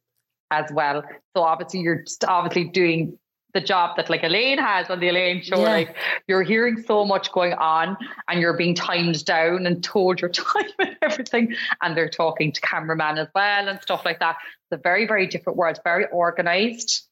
as 0.50 0.70
well. 0.72 1.02
So 1.36 1.42
obviously 1.42 1.80
you're 1.80 2.02
just 2.02 2.24
obviously 2.24 2.64
doing 2.70 3.18
the 3.54 3.60
job 3.60 3.96
that 3.96 4.10
like 4.10 4.22
Elaine 4.24 4.58
has 4.58 4.90
on 4.90 5.00
the 5.00 5.08
Elaine 5.08 5.42
show. 5.42 5.60
Yeah. 5.60 5.70
Like 5.70 5.96
you're 6.26 6.42
hearing 6.42 6.82
so 6.82 7.04
much 7.04 7.32
going 7.32 7.54
on 7.54 7.96
and 8.28 8.40
you're 8.40 8.56
being 8.56 8.74
timed 8.74 9.24
down 9.24 9.64
and 9.66 9.82
told 9.82 10.20
your 10.20 10.30
time 10.30 10.64
and 10.78 10.96
everything. 11.00 11.54
And 11.80 11.96
they're 11.96 12.10
talking 12.10 12.52
to 12.52 12.60
cameraman 12.60 13.16
as 13.18 13.28
well 13.34 13.68
and 13.68 13.80
stuff 13.80 14.04
like 14.04 14.18
that. 14.18 14.36
It's 14.70 14.80
a 14.80 14.82
very, 14.82 15.06
very 15.06 15.26
different 15.26 15.56
world, 15.56 15.78
very 15.84 16.06
organized. 16.12 17.08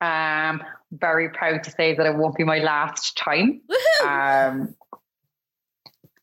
Um, 0.00 0.62
very 0.90 1.30
proud 1.30 1.62
to 1.64 1.70
say 1.70 1.94
that 1.94 2.04
it 2.06 2.16
won't 2.16 2.36
be 2.36 2.44
my 2.44 2.58
last 2.58 3.16
time. 3.16 3.62
Um, 4.04 4.74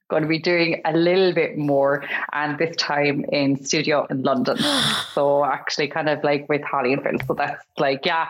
going 0.10 0.24
to 0.24 0.28
be 0.28 0.40
doing 0.40 0.82
a 0.86 0.92
little 0.92 1.34
bit 1.34 1.58
more 1.58 2.04
and 2.34 2.58
this 2.58 2.76
time 2.76 3.24
in 3.32 3.64
studio 3.64 4.06
in 4.10 4.24
London. 4.24 4.58
so 5.14 5.46
actually 5.46 5.88
kind 5.88 6.10
of 6.10 6.24
like 6.24 6.50
with 6.50 6.62
Holly 6.64 6.94
and 6.94 7.02
Phil. 7.02 7.20
So 7.28 7.34
that's 7.36 7.66
like, 7.78 8.06
yeah, 8.06 8.30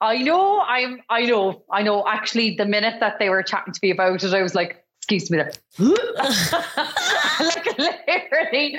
I 0.00 0.18
know 0.18 0.60
I'm, 0.60 1.00
I 1.08 1.24
know, 1.24 1.62
I 1.70 1.82
know 1.82 2.06
actually 2.06 2.54
the 2.56 2.66
minute 2.66 3.00
that 3.00 3.18
they 3.18 3.30
were 3.30 3.42
chatting 3.42 3.72
to 3.72 3.80
me 3.82 3.90
about 3.90 4.22
it, 4.22 4.32
I 4.32 4.42
was 4.42 4.54
like, 4.54 4.84
excuse 4.98 5.30
me, 5.30 5.38
like 5.38 5.58
literally 7.78 8.78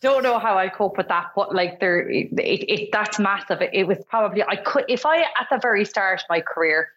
don't 0.00 0.22
know 0.22 0.38
how 0.38 0.56
I 0.56 0.68
cope 0.68 0.96
with 0.96 1.08
that, 1.08 1.32
but 1.34 1.54
like 1.54 1.80
there, 1.80 2.08
it, 2.08 2.28
it, 2.38 2.70
it 2.70 2.88
that's 2.92 3.18
massive. 3.18 3.60
It, 3.60 3.70
it 3.72 3.86
was 3.86 3.98
probably, 4.08 4.42
I 4.44 4.56
could, 4.56 4.84
if 4.88 5.04
I, 5.04 5.22
at 5.22 5.48
the 5.50 5.58
very 5.60 5.84
start 5.84 6.20
of 6.20 6.26
my 6.30 6.40
career, 6.40 6.90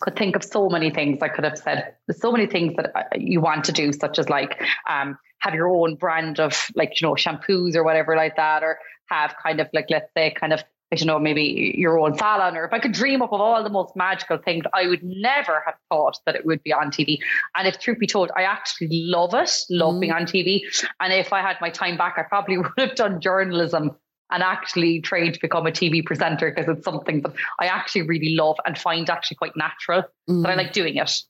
could 0.00 0.16
think 0.16 0.36
of 0.36 0.44
so 0.44 0.68
many 0.68 0.90
things 0.90 1.18
I 1.22 1.28
could 1.28 1.44
have 1.44 1.58
said. 1.58 1.94
There's 2.06 2.20
so 2.20 2.32
many 2.32 2.46
things 2.46 2.74
that 2.76 2.92
uh, 2.94 3.02
you 3.16 3.40
want 3.40 3.64
to 3.64 3.72
do, 3.72 3.92
such 3.92 4.18
as 4.18 4.28
like 4.28 4.62
um, 4.88 5.18
have 5.40 5.54
your 5.54 5.68
own 5.68 5.96
brand 5.96 6.40
of 6.40 6.54
like, 6.74 7.00
you 7.00 7.06
know, 7.06 7.14
shampoos 7.14 7.74
or 7.74 7.84
whatever 7.84 8.16
like 8.16 8.36
that, 8.36 8.62
or 8.62 8.78
have 9.10 9.34
kind 9.42 9.60
of 9.60 9.68
like, 9.72 9.86
let's 9.88 10.12
say, 10.14 10.30
kind 10.30 10.52
of, 10.52 10.62
I 10.92 10.96
don't 10.96 11.06
know, 11.06 11.18
maybe 11.18 11.74
your 11.76 11.98
own 11.98 12.16
salon, 12.16 12.56
or 12.56 12.64
if 12.64 12.72
I 12.72 12.78
could 12.78 12.92
dream 12.92 13.20
up 13.20 13.32
of 13.32 13.40
all 13.40 13.62
the 13.62 13.70
most 13.70 13.94
magical 13.94 14.38
things, 14.38 14.64
I 14.72 14.86
would 14.86 15.02
never 15.02 15.62
have 15.66 15.74
thought 15.90 16.18
that 16.24 16.34
it 16.34 16.46
would 16.46 16.62
be 16.62 16.72
on 16.72 16.90
TV. 16.90 17.18
And 17.56 17.68
if 17.68 17.78
truth 17.78 17.98
be 17.98 18.06
told, 18.06 18.30
I 18.36 18.42
actually 18.42 18.88
love 18.90 19.34
it, 19.34 19.50
love 19.68 19.94
mm. 19.94 20.00
being 20.00 20.12
on 20.12 20.22
TV. 20.22 20.62
And 21.00 21.12
if 21.12 21.32
I 21.32 21.42
had 21.42 21.56
my 21.60 21.70
time 21.70 21.98
back, 21.98 22.14
I 22.16 22.22
probably 22.22 22.58
would 22.58 22.72
have 22.78 22.94
done 22.94 23.20
journalism 23.20 23.96
and 24.30 24.42
actually 24.42 25.00
trained 25.00 25.34
to 25.34 25.40
become 25.40 25.66
a 25.66 25.70
TV 25.70 26.04
presenter 26.04 26.50
because 26.50 26.68
it's 26.68 26.84
something 26.84 27.22
that 27.22 27.32
I 27.58 27.66
actually 27.66 28.02
really 28.02 28.34
love 28.34 28.56
and 28.66 28.76
find 28.76 29.08
actually 29.08 29.36
quite 29.36 29.56
natural 29.56 30.04
mm. 30.28 30.42
that 30.42 30.50
I 30.50 30.54
like 30.54 30.72
doing 30.72 30.96
it 30.96 31.22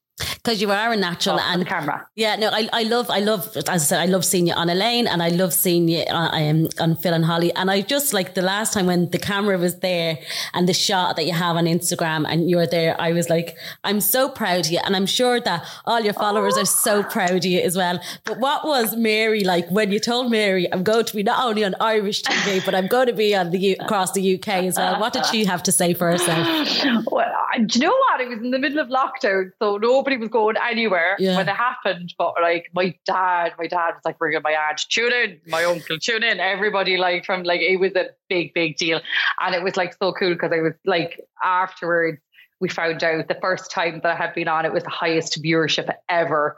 because 0.42 0.60
you 0.60 0.70
are 0.70 0.92
a 0.92 0.96
natural 0.96 1.38
and 1.40 1.66
camera. 1.66 2.06
Yeah, 2.14 2.36
no, 2.36 2.48
I, 2.48 2.68
I 2.72 2.82
love, 2.84 3.10
I 3.10 3.20
love, 3.20 3.56
as 3.56 3.68
I 3.68 3.76
said, 3.76 4.00
I 4.00 4.06
love 4.06 4.24
seeing 4.24 4.46
you 4.46 4.54
on 4.54 4.70
Elaine 4.70 5.06
and 5.06 5.22
I 5.22 5.28
love 5.28 5.52
seeing 5.52 5.88
you 5.88 6.04
on, 6.08 6.34
uh, 6.34 6.50
um, 6.50 6.68
on 6.80 6.96
Phil 6.96 7.12
and 7.12 7.24
Holly. 7.24 7.52
And 7.54 7.70
I 7.70 7.82
just 7.82 8.14
like 8.14 8.34
the 8.34 8.42
last 8.42 8.72
time 8.72 8.86
when 8.86 9.10
the 9.10 9.18
camera 9.18 9.58
was 9.58 9.80
there 9.80 10.18
and 10.54 10.68
the 10.68 10.74
shot 10.74 11.16
that 11.16 11.26
you 11.26 11.32
have 11.32 11.56
on 11.56 11.64
Instagram 11.64 12.24
and 12.28 12.48
you're 12.48 12.66
there, 12.66 12.98
I 13.00 13.12
was 13.12 13.28
like, 13.28 13.56
I'm 13.84 14.00
so 14.00 14.28
proud 14.28 14.66
of 14.66 14.72
you. 14.72 14.80
And 14.84 14.94
I'm 14.96 15.06
sure 15.06 15.40
that 15.40 15.66
all 15.84 16.00
your 16.00 16.14
followers 16.14 16.54
oh. 16.56 16.62
are 16.62 16.66
so 16.66 17.02
proud 17.02 17.32
of 17.32 17.44
you 17.44 17.60
as 17.60 17.76
well. 17.76 18.00
But 18.24 18.38
what 18.38 18.64
was 18.64 18.96
Mary 18.96 19.44
like 19.44 19.68
when 19.70 19.90
you 19.90 19.98
told 19.98 20.30
Mary, 20.30 20.72
I'm 20.72 20.82
going 20.82 21.04
to 21.04 21.14
be 21.14 21.22
not 21.22 21.44
only 21.44 21.64
on 21.64 21.74
Irish 21.80 22.22
TV, 22.22 22.64
but 22.64 22.74
I'm 22.74 22.86
going 22.86 23.08
to 23.08 23.12
be 23.12 23.34
on 23.34 23.50
the 23.50 23.72
across 23.74 24.12
the 24.12 24.34
UK 24.34 24.48
as 24.48 24.76
well? 24.76 25.00
What 25.00 25.12
did 25.12 25.26
she 25.26 25.44
have 25.44 25.62
to 25.64 25.72
say 25.72 25.94
for 25.94 26.10
herself? 26.10 26.46
Well, 27.10 27.32
do 27.66 27.78
you 27.78 27.86
know 27.86 27.96
what? 27.96 28.20
It 28.20 28.28
was 28.28 28.38
in 28.38 28.50
the 28.50 28.58
middle 28.58 28.78
of 28.78 28.88
lockdown, 28.88 29.52
so 29.58 29.76
nobody 29.78 30.16
was 30.16 30.27
going 30.28 30.56
anywhere 30.56 31.16
yeah. 31.18 31.36
when 31.36 31.48
it 31.48 31.54
happened. 31.54 32.14
But 32.18 32.34
like 32.40 32.70
my 32.74 32.94
dad, 33.04 33.52
my 33.58 33.66
dad 33.66 33.94
was 33.94 34.02
like 34.04 34.18
bringing 34.18 34.42
my 34.42 34.52
aunt, 34.52 34.80
tune 34.88 35.12
in, 35.12 35.40
my 35.46 35.64
uncle, 35.64 35.98
tune 35.98 36.22
in. 36.22 36.40
Everybody 36.40 36.96
like 36.96 37.24
from 37.24 37.42
like 37.42 37.60
it 37.60 37.78
was 37.78 37.94
a 37.94 38.10
big, 38.28 38.54
big 38.54 38.76
deal, 38.76 39.00
and 39.40 39.54
it 39.54 39.62
was 39.62 39.76
like 39.76 39.94
so 39.94 40.12
cool 40.12 40.32
because 40.32 40.52
I 40.52 40.60
was 40.60 40.74
like 40.84 41.20
afterwards 41.42 42.18
we 42.60 42.68
found 42.68 43.02
out 43.04 43.28
the 43.28 43.38
first 43.40 43.70
time 43.70 44.00
that 44.02 44.12
I 44.12 44.16
had 44.16 44.34
been 44.34 44.48
on, 44.48 44.64
it 44.64 44.72
was 44.72 44.82
the 44.82 44.90
highest 44.90 45.40
viewership 45.42 45.92
ever 46.08 46.56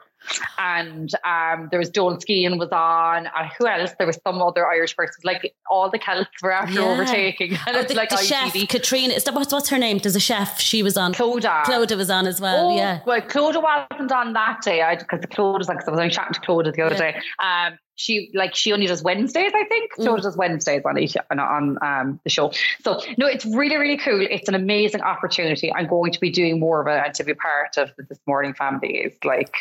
and 0.58 1.10
um, 1.24 1.68
there 1.70 1.78
was 1.78 1.90
Joan 1.90 2.16
Skean 2.16 2.58
was 2.58 2.70
on, 2.70 3.26
and 3.26 3.50
who 3.58 3.66
else? 3.66 3.92
There 3.98 4.06
was 4.06 4.18
some 4.24 4.40
other 4.40 4.66
Irish 4.66 4.96
persons. 4.96 5.24
Like 5.24 5.54
all 5.68 5.90
the 5.90 5.98
Celts 5.98 6.30
were 6.42 6.52
after 6.52 6.80
yeah. 6.80 6.88
overtaking. 6.88 7.58
And 7.66 7.76
oh, 7.76 7.82
the, 7.82 7.94
like 7.94 8.10
the 8.10 8.16
chef 8.16 8.52
Katrina. 8.68 9.14
Is 9.14 9.24
that 9.24 9.34
what's, 9.34 9.52
what's 9.52 9.68
her 9.68 9.78
name? 9.78 9.98
There's 9.98 10.16
a 10.16 10.20
chef. 10.20 10.60
She 10.60 10.82
was 10.82 10.96
on. 10.96 11.14
Clodagh. 11.14 11.64
Clodagh 11.64 11.96
was 11.96 12.10
on 12.10 12.26
as 12.26 12.40
well. 12.40 12.70
Oh, 12.70 12.76
yeah. 12.76 13.00
Well, 13.06 13.20
Clodagh 13.20 13.62
wasn't 13.62 14.12
on 14.12 14.32
that 14.34 14.60
day 14.62 14.82
I 14.82 14.96
because 14.96 15.20
was 15.38 15.68
like 15.68 15.86
I 15.86 15.90
was 15.90 16.00
only 16.00 16.10
chatting 16.10 16.34
to 16.34 16.40
Clodagh 16.40 16.74
the 16.74 16.82
other 16.82 16.94
yeah. 16.96 17.12
day. 17.12 17.20
Um, 17.42 17.78
she 17.96 18.30
like 18.34 18.54
she 18.54 18.72
only 18.72 18.86
does 18.86 19.02
Wednesdays, 19.02 19.52
I 19.54 19.64
think. 19.64 19.92
Mm. 19.98 20.16
She 20.16 20.22
does 20.22 20.36
Wednesdays 20.36 20.82
on 20.86 20.98
each, 20.98 21.16
on, 21.30 21.38
on 21.38 21.78
um, 21.82 22.20
the 22.24 22.30
show. 22.30 22.50
So 22.82 23.00
no, 23.18 23.26
it's 23.26 23.44
really 23.44 23.76
really 23.76 23.98
cool. 23.98 24.26
It's 24.28 24.48
an 24.48 24.54
amazing 24.54 25.02
opportunity. 25.02 25.72
I'm 25.72 25.86
going 25.86 26.12
to 26.12 26.20
be 26.20 26.30
doing 26.30 26.58
more 26.58 26.80
of 26.80 26.86
it 26.86 27.02
and 27.04 27.14
to 27.14 27.24
be 27.24 27.34
part 27.34 27.76
of 27.76 27.90
this 28.08 28.18
morning 28.26 28.54
family 28.54 28.96
is 28.96 29.14
like 29.24 29.54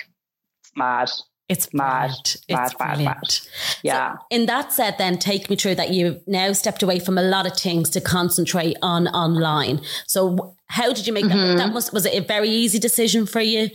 mad. 0.79 1.11
It's 1.49 1.73
mad, 1.73 2.11
It's 2.47 2.47
mad, 2.47 2.73
mad, 2.79 2.99
mad. 2.99 3.37
Yeah. 3.81 4.13
So 4.13 4.19
in 4.29 4.45
that 4.45 4.71
said, 4.71 4.95
then 4.99 5.17
take 5.17 5.49
me 5.49 5.55
through 5.55 5.75
that 5.75 5.89
you've 5.89 6.21
now 6.27 6.53
stepped 6.53 6.83
away 6.83 6.99
from 6.99 7.17
a 7.17 7.23
lot 7.23 7.47
of 7.47 7.57
things 7.57 7.89
to 7.91 8.01
concentrate 8.01 8.77
on 8.83 9.07
online. 9.07 9.81
So 10.05 10.55
how 10.67 10.93
did 10.93 11.07
you 11.07 11.13
make 11.13 11.25
mm-hmm. 11.25 11.57
that? 11.57 11.57
That 11.57 11.73
was 11.73 11.91
was 11.91 12.05
it 12.05 12.13
a 12.13 12.21
very 12.21 12.49
easy 12.49 12.77
decision 12.77 13.25
for 13.25 13.41
you, 13.41 13.69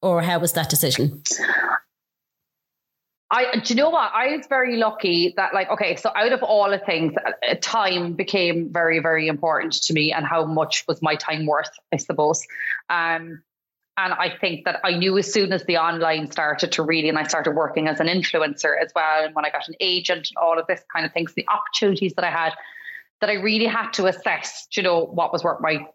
or 0.00 0.22
how 0.22 0.38
was 0.38 0.54
that 0.54 0.70
decision? 0.70 1.22
I, 3.30 3.56
do 3.56 3.72
you 3.72 3.76
know 3.76 3.88
what? 3.88 4.10
I 4.14 4.36
was 4.36 4.46
very 4.46 4.76
lucky 4.76 5.32
that, 5.38 5.54
like, 5.54 5.70
okay, 5.70 5.96
so 5.96 6.10
out 6.14 6.32
of 6.32 6.42
all 6.42 6.68
the 6.68 6.78
things, 6.78 7.14
uh, 7.16 7.54
time 7.62 8.12
became 8.12 8.70
very, 8.70 8.98
very 8.98 9.26
important 9.26 9.72
to 9.84 9.94
me, 9.94 10.12
and 10.12 10.26
how 10.26 10.44
much 10.44 10.84
was 10.86 11.00
my 11.00 11.14
time 11.16 11.46
worth, 11.46 11.70
I 11.92 11.96
suppose. 11.96 12.42
Um, 12.90 13.42
and 13.96 14.12
I 14.14 14.34
think 14.40 14.64
that 14.64 14.80
I 14.84 14.92
knew 14.92 15.18
as 15.18 15.32
soon 15.32 15.52
as 15.52 15.64
the 15.64 15.76
online 15.76 16.30
started 16.30 16.72
to 16.72 16.82
really, 16.82 17.08
and 17.08 17.18
I 17.18 17.24
started 17.24 17.52
working 17.52 17.88
as 17.88 18.00
an 18.00 18.06
influencer 18.06 18.74
as 18.80 18.90
well, 18.94 19.24
and 19.24 19.34
when 19.34 19.44
I 19.44 19.50
got 19.50 19.68
an 19.68 19.74
agent 19.80 20.28
and 20.28 20.36
all 20.42 20.58
of 20.58 20.66
this 20.66 20.82
kind 20.92 21.04
of 21.04 21.12
things, 21.12 21.34
the 21.34 21.46
opportunities 21.48 22.14
that 22.14 22.24
I 22.24 22.30
had, 22.30 22.54
that 23.20 23.28
I 23.28 23.34
really 23.34 23.66
had 23.66 23.90
to 23.92 24.06
assess, 24.06 24.66
you 24.76 24.82
know, 24.82 25.04
what 25.04 25.32
was 25.32 25.44
worth 25.44 25.60
my 25.60 25.86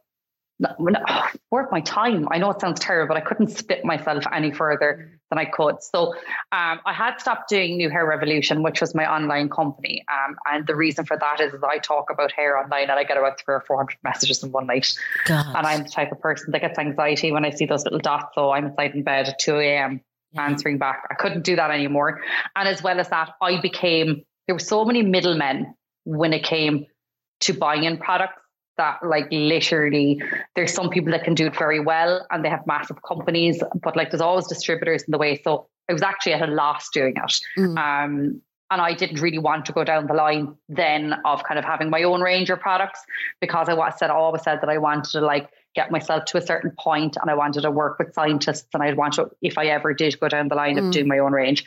worth 1.52 1.72
my 1.72 1.82
time. 1.82 2.28
I 2.32 2.38
know 2.38 2.50
it 2.52 2.60
sounds 2.60 2.80
terrible, 2.80 3.14
but 3.14 3.22
I 3.22 3.26
couldn't 3.26 3.50
spit 3.50 3.86
myself 3.86 4.26
any 4.34 4.52
further 4.52 5.20
than 5.30 5.38
I 5.38 5.46
could. 5.46 5.84
So 5.84 6.14
um, 6.52 6.80
I 6.86 6.94
had 6.94 7.18
stopped 7.18 7.50
doing 7.50 7.78
New 7.78 7.90
Hair 7.90 8.08
Revolution, 8.08 8.64
which 8.64 8.82
was 8.82 8.96
my 8.96 9.12
online 9.12 9.50
company. 9.50 10.04
Um, 10.12 10.36
and 10.46 10.66
the 10.66 10.76
reason 10.76 11.06
for 11.06 11.18
that 11.18 11.40
is, 11.42 11.54
is 11.54 11.64
I 11.64 11.78
talk 11.78 12.10
about 12.10 12.32
hair 12.32 12.58
online 12.58 12.90
and 12.90 12.94
I 12.94 13.04
get 13.04 13.18
about 13.18 13.40
three 13.40 13.56
or 13.56 13.62
400 13.62 13.98
messages 14.04 14.44
in 14.44 14.52
one 14.52 14.68
night. 14.68 14.94
God. 15.26 15.46
And 15.56 15.68
I'm 15.68 15.84
the 15.84 15.90
type 15.90 16.12
of 16.12 16.20
person 16.20 16.52
that 16.52 16.62
gets 16.62 16.80
anxiety 16.80 17.32
when 17.32 17.46
I 17.46 17.52
see 17.52 17.66
those 17.66 17.84
little 17.84 18.00
dots. 18.00 18.34
So 18.36 18.52
I'm 18.52 18.68
inside 18.68 18.96
in 18.96 19.04
bed 19.04 19.30
at 19.30 19.40
2 19.40 19.58
a.m. 19.58 20.02
Yeah. 20.34 20.44
answering 20.44 20.78
back. 20.78 21.04
I 21.10 21.14
couldn't 21.14 21.44
do 21.44 21.56
that 21.56 21.72
anymore. 21.72 22.22
And 22.56 22.68
as 22.68 22.84
well 22.84 23.00
as 23.00 23.10
that, 23.10 23.30
I 23.42 23.62
became, 23.62 24.24
there 24.46 24.56
were 24.56 24.60
so 24.60 24.84
many 24.84 25.02
middlemen 25.02 25.74
when 26.04 26.34
it 26.34 26.44
came 26.44 26.86
to 27.42 27.54
buying 27.54 27.84
in 27.84 27.98
products 27.98 28.42
that 28.78 29.00
like 29.04 29.28
literally 29.32 30.22
there's 30.56 30.74
some 30.74 30.90
people 30.90 31.12
that 31.12 31.24
can 31.24 31.34
do 31.34 31.48
it 31.48 31.58
very 31.58 31.80
well 31.80 32.26
and 32.30 32.44
they 32.44 32.50
have 32.50 32.66
massive 32.68 33.02
companies, 33.04 33.62
but 33.82 33.96
like 33.96 34.12
there's 34.12 34.22
always 34.22 34.48
distributors 34.48 35.04
in 35.04 35.12
the 35.12 35.18
way. 35.18 35.40
So 35.44 35.68
I 35.90 35.94
was 35.94 36.02
actually 36.02 36.34
at 36.34 36.48
a 36.48 36.52
loss 36.52 36.90
doing 36.90 37.16
it. 37.16 37.34
Mm. 37.58 37.78
Um, 37.78 38.42
and 38.70 38.82
I 38.82 38.94
didn't 38.94 39.22
really 39.22 39.38
want 39.38 39.66
to 39.66 39.72
go 39.72 39.84
down 39.84 40.08
the 40.08 40.14
line 40.14 40.56
then 40.68 41.16
of 41.26 41.44
kind 41.44 41.58
of 41.58 41.66
having 41.66 41.90
my 41.90 42.04
own 42.04 42.22
range 42.22 42.50
of 42.50 42.60
products 42.60 43.00
because 43.40 43.70
I 43.70 43.90
said 43.92 44.10
I 44.10 44.14
always 44.14 44.44
said 44.44 44.60
that 44.62 44.70
I 44.70 44.78
wanted 44.78 45.12
to 45.12 45.22
like 45.22 45.50
get 45.78 45.92
myself 45.92 46.26
to 46.26 46.40
a 46.40 46.42
certain 46.42 46.72
point 46.72 47.18
and 47.22 47.30
I 47.30 47.36
wanted 47.36 47.62
to 47.62 47.70
work 47.70 48.00
with 48.00 48.16
scientists 48.16 48.68
and 48.74 48.82
I'd 48.82 48.98
want 48.98 49.14
to, 49.14 49.30
if 49.44 49.60
I 49.60 49.68
ever 49.68 49.94
did 49.94 50.20
go 50.20 50.28
down 50.28 50.48
the 50.48 50.56
line 50.56 50.76
mm. 50.76 50.88
of 50.88 50.92
doing 50.92 51.08
my 51.08 51.20
own 51.20 51.34
range. 51.34 51.66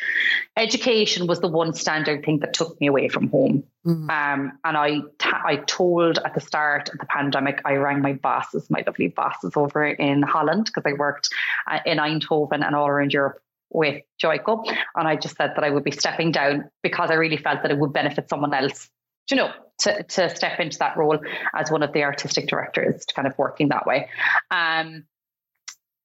Education 0.57 1.29
was 1.29 1.39
the 1.39 1.47
one 1.47 1.73
standard 1.75 2.25
thing 2.25 2.41
that 2.41 2.53
took 2.53 2.79
me 2.81 2.89
away 2.89 3.09
from 3.09 3.29
home. 3.29 3.63
Mm. 3.87 4.11
Um, 4.11 4.59
and 4.65 4.77
I, 4.77 4.99
I 5.23 5.57
told 5.57 6.19
at 6.19 6.35
the 6.35 6.41
start 6.41 6.89
of 6.89 6.99
the 6.99 7.07
pandemic, 7.07 7.63
I 7.65 7.75
rang 7.75 8.03
my 8.03 8.15
bosses, 8.15 8.69
my 8.69 8.83
lovely 8.85 9.07
bosses 9.07 9.53
over 9.55 9.87
in 9.87 10.23
Holland, 10.23 10.67
because 10.67 10.83
I 10.85 10.99
worked 10.99 11.29
uh, 11.71 11.79
in 11.87 11.99
Eindhoven 11.99 12.67
and 12.67 12.75
all 12.75 12.89
around 12.89 13.13
Europe 13.13 13.41
with 13.71 14.03
Joico. 14.21 14.67
And 14.97 15.07
I 15.07 15.15
just 15.15 15.37
said 15.37 15.53
that 15.55 15.63
I 15.63 15.71
would 15.71 15.85
be 15.85 15.93
stepping 15.93 16.33
down 16.33 16.69
because 16.83 17.13
I 17.13 17.15
really 17.15 17.37
felt 17.37 17.63
that 17.63 17.71
it 17.71 17.79
would 17.79 17.93
benefit 17.93 18.29
someone 18.29 18.53
else 18.53 18.91
you 19.31 19.37
know, 19.37 19.51
to, 19.81 20.03
to 20.03 20.35
step 20.35 20.61
into 20.61 20.79
that 20.79 20.97
role 20.97 21.19
as 21.55 21.71
one 21.71 21.83
of 21.83 21.93
the 21.93 22.03
artistic 22.03 22.49
directors, 22.49 23.05
to 23.07 23.15
kind 23.15 23.27
of 23.27 23.37
working 23.39 23.69
that 23.69 23.87
way. 23.87 24.09
Um, 24.51 25.05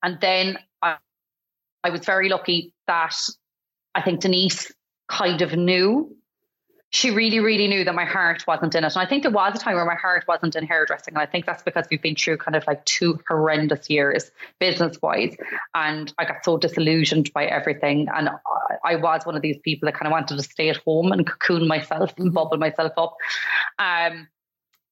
and 0.03 0.20
then 0.22 0.57
I, 0.82 0.97
I 1.84 1.89
was 1.89 2.05
very 2.05 2.30
lucky 2.30 2.74
that 2.88 3.16
I 3.93 4.01
think 4.01 4.22
Denise 4.22 4.72
kind 5.09 5.41
of 5.41 5.55
knew 5.55 6.16
she 6.95 7.11
really, 7.11 7.41
really 7.41 7.67
knew 7.67 7.83
that 7.83 7.93
my 7.93 8.05
heart 8.05 8.47
wasn't 8.47 8.73
in 8.73 8.85
it. 8.85 8.95
And 8.95 9.05
I 9.05 9.05
think 9.05 9.23
there 9.23 9.31
was 9.31 9.53
a 9.53 9.59
time 9.59 9.75
where 9.75 9.83
my 9.83 9.95
heart 9.95 10.23
wasn't 10.29 10.55
in 10.55 10.65
hairdressing. 10.65 11.13
And 11.13 11.21
I 11.21 11.25
think 11.25 11.45
that's 11.45 11.61
because 11.61 11.85
we've 11.91 12.01
been 12.01 12.15
through 12.15 12.37
kind 12.37 12.55
of 12.55 12.65
like 12.67 12.85
two 12.85 13.19
horrendous 13.27 13.89
years 13.89 14.31
business 14.61 15.01
wise. 15.01 15.35
And 15.73 16.13
I 16.17 16.23
got 16.23 16.45
so 16.45 16.57
disillusioned 16.57 17.33
by 17.33 17.47
everything. 17.47 18.07
And 18.15 18.29
I 18.85 18.95
was 18.95 19.25
one 19.25 19.35
of 19.35 19.41
these 19.41 19.57
people 19.57 19.87
that 19.87 19.95
kind 19.95 20.07
of 20.07 20.11
wanted 20.11 20.37
to 20.37 20.43
stay 20.43 20.69
at 20.69 20.77
home 20.77 21.11
and 21.11 21.27
cocoon 21.27 21.67
myself 21.67 22.13
and 22.15 22.27
mm-hmm. 22.27 22.33
bubble 22.33 22.57
myself 22.57 22.93
up. 22.95 23.17
Um, 23.77 24.29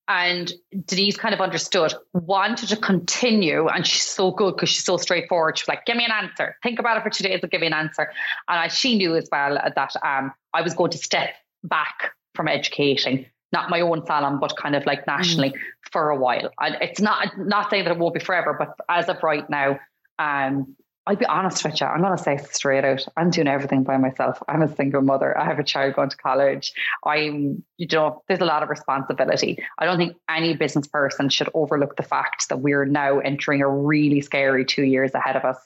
and 0.06 0.52
Denise 0.84 1.16
kind 1.16 1.32
of 1.32 1.40
understood, 1.40 1.94
wanted 2.12 2.68
to 2.68 2.76
continue, 2.76 3.68
and 3.68 3.86
she's 3.86 4.02
so 4.02 4.30
good 4.30 4.56
because 4.56 4.68
she's 4.68 4.84
so 4.84 4.98
straightforward. 4.98 5.56
She's 5.56 5.68
like, 5.68 5.86
"Give 5.86 5.96
me 5.96 6.04
an 6.04 6.12
answer. 6.12 6.58
Think 6.62 6.78
about 6.78 6.98
it 6.98 7.02
for 7.02 7.08
two 7.08 7.24
days. 7.24 7.40
and 7.40 7.50
give 7.50 7.62
me 7.62 7.68
an 7.68 7.72
answer." 7.72 8.12
And 8.46 8.60
I, 8.60 8.68
she 8.68 8.98
knew 8.98 9.16
as 9.16 9.26
well 9.32 9.54
that 9.54 9.92
um, 10.04 10.34
I 10.52 10.60
was 10.60 10.74
going 10.74 10.90
to 10.90 10.98
step 10.98 11.30
back 11.64 12.12
from 12.34 12.48
educating, 12.48 13.26
not 13.52 13.70
my 13.70 13.80
own 13.80 14.04
salon, 14.06 14.38
but 14.40 14.56
kind 14.56 14.76
of 14.76 14.84
like 14.86 15.06
nationally 15.06 15.50
mm. 15.50 15.58
for 15.90 16.10
a 16.10 16.16
while. 16.16 16.50
And 16.60 16.76
it's 16.80 17.00
not 17.00 17.36
not 17.38 17.70
saying 17.70 17.84
that 17.84 17.92
it 17.92 17.98
won't 17.98 18.14
be 18.14 18.20
forever, 18.20 18.54
but 18.58 18.74
as 18.88 19.08
of 19.08 19.22
right 19.22 19.48
now, 19.50 19.78
um, 20.18 20.76
I'll 21.06 21.16
be 21.16 21.26
honest 21.26 21.62
with 21.64 21.80
you. 21.80 21.86
I'm 21.86 22.00
going 22.00 22.16
to 22.16 22.22
say 22.22 22.38
straight 22.50 22.84
out. 22.84 23.06
I'm 23.16 23.28
doing 23.28 23.46
everything 23.46 23.82
by 23.82 23.98
myself. 23.98 24.42
I'm 24.48 24.62
a 24.62 24.74
single 24.74 25.02
mother. 25.02 25.36
I 25.38 25.44
have 25.44 25.58
a 25.58 25.64
child 25.64 25.94
going 25.94 26.08
to 26.08 26.16
college. 26.16 26.72
I'm, 27.04 27.62
you 27.76 27.86
know, 27.92 28.22
there's 28.26 28.40
a 28.40 28.46
lot 28.46 28.62
of 28.62 28.70
responsibility. 28.70 29.62
I 29.78 29.84
don't 29.84 29.98
think 29.98 30.16
any 30.30 30.54
business 30.56 30.86
person 30.86 31.28
should 31.28 31.50
overlook 31.52 31.96
the 31.96 32.02
fact 32.02 32.48
that 32.48 32.60
we're 32.60 32.86
now 32.86 33.18
entering 33.18 33.60
a 33.60 33.68
really 33.68 34.22
scary 34.22 34.64
two 34.64 34.84
years 34.84 35.12
ahead 35.14 35.36
of 35.36 35.44
us. 35.44 35.58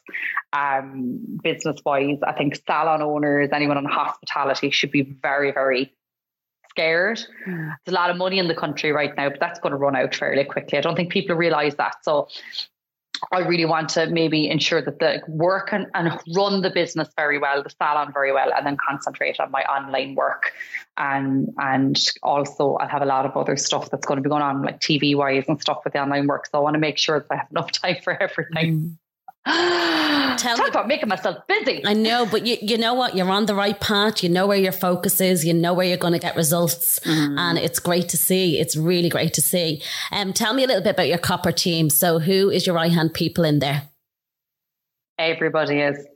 Um, 0.52 1.38
business 1.42 1.80
wise, 1.84 2.18
I 2.26 2.32
think 2.32 2.60
salon 2.66 3.00
owners, 3.00 3.50
anyone 3.52 3.78
in 3.78 3.84
hospitality 3.84 4.70
should 4.70 4.90
be 4.90 5.02
very, 5.02 5.52
very 5.52 5.94
scared. 6.70 7.20
Mm. 7.46 7.74
There's 7.84 7.92
a 7.92 7.96
lot 7.96 8.10
of 8.10 8.16
money 8.16 8.40
in 8.40 8.48
the 8.48 8.54
country 8.54 8.90
right 8.90 9.16
now, 9.16 9.28
but 9.30 9.40
that's 9.40 9.60
going 9.60 9.72
to 9.72 9.78
run 9.78 9.94
out 9.94 10.14
fairly 10.14 10.44
quickly. 10.44 10.78
I 10.78 10.80
don't 10.80 10.96
think 10.96 11.12
people 11.12 11.36
realize 11.36 11.76
that. 11.76 12.04
So 12.04 12.28
I 13.32 13.40
really 13.40 13.64
want 13.64 13.88
to 13.90 14.06
maybe 14.06 14.48
ensure 14.48 14.82
that 14.82 14.98
the 14.98 15.22
work 15.28 15.72
and, 15.72 15.86
and 15.94 16.18
run 16.34 16.62
the 16.62 16.70
business 16.70 17.08
very 17.16 17.38
well, 17.38 17.62
the 17.62 17.70
salon 17.70 18.12
very 18.12 18.32
well, 18.32 18.52
and 18.54 18.66
then 18.66 18.76
concentrate 18.88 19.40
on 19.40 19.50
my 19.50 19.62
online 19.62 20.14
work. 20.14 20.52
And 20.96 21.54
and 21.58 21.98
also 22.22 22.74
I'll 22.74 22.88
have 22.88 23.02
a 23.02 23.06
lot 23.06 23.24
of 23.26 23.36
other 23.36 23.56
stuff 23.56 23.90
that's 23.90 24.06
going 24.06 24.16
to 24.16 24.22
be 24.22 24.28
going 24.28 24.42
on, 24.42 24.62
like 24.62 24.80
TV 24.80 25.16
wise 25.16 25.44
and 25.48 25.60
stuff 25.60 25.80
with 25.84 25.92
the 25.92 26.00
online 26.00 26.26
work. 26.26 26.46
So 26.46 26.58
I 26.58 26.60
want 26.62 26.74
to 26.74 26.80
make 26.80 26.98
sure 26.98 27.20
that 27.20 27.26
I 27.30 27.36
have 27.36 27.50
enough 27.50 27.72
time 27.82 27.96
for 28.02 28.20
everything. 28.20 28.80
Mm. 28.80 28.96
Tell 30.38 30.56
Talk 30.56 30.66
me, 30.66 30.70
about 30.70 30.88
making 30.88 31.08
myself 31.08 31.38
busy. 31.46 31.82
I 31.86 31.94
know, 31.94 32.26
but 32.26 32.46
you, 32.46 32.58
you 32.60 32.76
know 32.76 32.92
what? 32.92 33.16
You're 33.16 33.30
on 33.30 33.46
the 33.46 33.54
right 33.54 33.78
path. 33.80 34.22
You 34.22 34.28
know 34.28 34.46
where 34.46 34.58
your 34.58 34.72
focus 34.72 35.22
is. 35.22 35.44
You 35.44 35.54
know 35.54 35.72
where 35.72 35.86
you're 35.86 35.96
going 35.96 36.12
to 36.12 36.18
get 36.18 36.36
results. 36.36 36.98
Mm. 37.00 37.38
And 37.38 37.58
it's 37.58 37.78
great 37.78 38.10
to 38.10 38.18
see. 38.18 38.60
It's 38.60 38.76
really 38.76 39.08
great 39.08 39.32
to 39.34 39.40
see. 39.40 39.82
Um, 40.12 40.34
tell 40.34 40.52
me 40.52 40.64
a 40.64 40.66
little 40.66 40.82
bit 40.82 40.90
about 40.90 41.08
your 41.08 41.18
copper 41.18 41.50
team. 41.50 41.88
So, 41.88 42.18
who 42.18 42.50
is 42.50 42.66
your 42.66 42.76
right 42.76 42.92
hand 42.92 43.14
people 43.14 43.42
in 43.42 43.58
there? 43.58 43.88
Everybody 45.18 45.80
is 45.80 46.06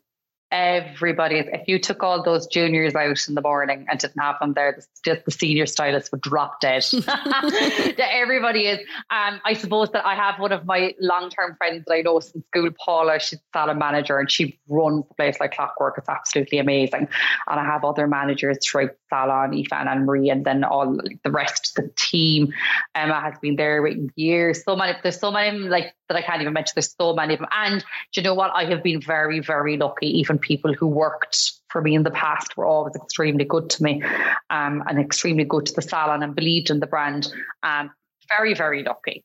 everybody 0.53 1.39
if 1.39 1.67
you 1.67 1.79
took 1.79 2.03
all 2.03 2.23
those 2.23 2.47
juniors 2.47 2.95
out 2.95 3.27
in 3.27 3.35
the 3.35 3.41
morning 3.41 3.87
and 3.89 3.99
didn't 3.99 4.21
have 4.21 4.37
them 4.39 4.53
there 4.53 4.79
just 5.03 5.25
the 5.25 5.31
senior 5.31 5.65
stylists 5.65 6.13
would 6.13 6.21
drop 6.21 6.61
dead. 6.61 6.85
Everybody 7.99 8.67
is. 8.67 8.79
Um, 9.11 9.41
i 9.45 9.55
suppose 9.55 9.91
that 9.93 10.05
i 10.07 10.15
have 10.15 10.39
one 10.39 10.53
of 10.53 10.67
my 10.67 10.95
long-term 11.01 11.57
friends 11.57 11.85
that 11.87 11.95
i 11.95 12.03
know 12.03 12.21
since 12.21 12.45
school 12.47 12.71
paula 12.79 13.19
she's 13.19 13.41
salon 13.55 13.79
manager 13.79 14.19
and 14.19 14.31
she 14.31 14.61
runs 14.69 15.05
the 15.09 15.15
place 15.15 15.41
like 15.41 15.55
clockwork. 15.55 15.97
It's 15.97 16.09
absolutely 16.09 16.59
amazing. 16.59 17.09
And 17.49 17.61
i 17.61 17.65
have 17.65 17.83
other 17.85 18.07
managers 18.07 18.59
throughout 18.65 18.91
salon 19.09 19.53
Ifan 19.53 19.87
and 19.87 20.05
marie 20.05 20.29
and 20.29 20.45
then 20.45 20.65
all 20.65 20.99
the 21.25 21.31
rest 21.31 21.79
of 21.79 21.85
the 21.85 21.93
team. 21.97 22.53
Emma 22.95 23.21
has 23.21 23.39
been 23.41 23.57
there 23.57 23.83
for 23.83 23.93
years. 24.17 24.65
So 24.65 24.77
many 24.77 24.99
there's 25.03 25.19
so 25.19 25.31
many 25.31 25.59
like 25.59 25.95
that 26.13 26.19
i 26.19 26.23
can't 26.23 26.43
even 26.43 26.53
mention 26.53 26.73
there's 26.75 26.95
so 27.01 27.15
many 27.15 27.35
of 27.35 27.41
them 27.41 27.49
and 27.53 27.85
you 28.15 28.23
know 28.23 28.35
what 28.35 28.51
i 28.55 28.65
have 28.65 28.83
been 28.83 29.01
very 29.01 29.41
very 29.41 29.77
lucky 29.77 30.07
even 30.07 30.39
people 30.39 30.73
who 30.75 30.87
worked 30.87 31.53
for 31.73 31.81
me 31.81 31.95
in 31.95 32.03
the 32.03 32.11
past 32.11 32.57
were 32.57 32.67
always 32.67 32.95
extremely 32.95 33.45
good 33.45 33.71
to 33.71 33.83
me 33.83 34.03
um, 34.51 34.85
and 34.87 34.99
extremely 35.01 35.45
good 35.45 35.67
to 35.67 35.73
the 35.73 35.83
salon 35.83 36.23
and 36.23 36.37
believed 36.37 36.71
in 36.71 36.79
the 36.79 36.87
brand. 36.87 37.33
Um, 37.63 37.91
very, 38.29 38.55
very 38.55 38.85
lucky 38.85 39.25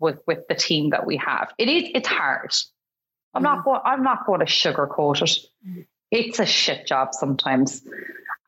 with, 0.00 0.18
with 0.26 0.40
the 0.48 0.54
team 0.54 0.90
that 0.90 1.06
we 1.06 1.18
have. 1.18 1.52
It 1.58 1.68
is, 1.68 1.90
it's 1.94 2.08
hard. 2.08 2.52
I'm 3.34 3.42
not 3.42 3.60
mm. 3.60 3.64
going, 3.64 3.80
I'm 3.84 4.02
not 4.02 4.26
going 4.26 4.40
to 4.40 4.46
sugarcoat 4.46 5.22
it. 5.22 5.86
It's 6.10 6.38
a 6.38 6.46
shit 6.46 6.86
job 6.86 7.08
sometimes. 7.12 7.82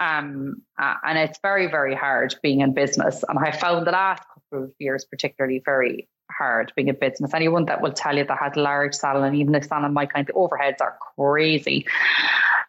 Um, 0.00 0.62
uh, 0.78 0.94
and 1.04 1.18
it's 1.18 1.38
very, 1.40 1.68
very 1.70 1.94
hard 1.94 2.34
being 2.42 2.60
in 2.60 2.74
business. 2.74 3.24
And 3.28 3.38
I 3.38 3.52
found 3.52 3.86
the 3.86 3.92
last 3.92 4.22
couple 4.34 4.64
of 4.64 4.72
years 4.78 5.04
particularly 5.04 5.62
very 5.64 6.08
hard 6.36 6.72
being 6.76 6.88
a 6.88 6.94
business. 6.94 7.34
Anyone 7.34 7.66
that 7.66 7.80
will 7.80 7.92
tell 7.92 8.16
you 8.16 8.24
that 8.24 8.38
has 8.38 8.56
large 8.56 8.94
salon, 8.94 9.34
even 9.34 9.54
a 9.54 9.62
salon 9.62 9.92
my 9.92 10.06
kind, 10.06 10.26
the 10.26 10.32
overheads 10.32 10.80
are 10.80 10.96
crazy. 11.16 11.86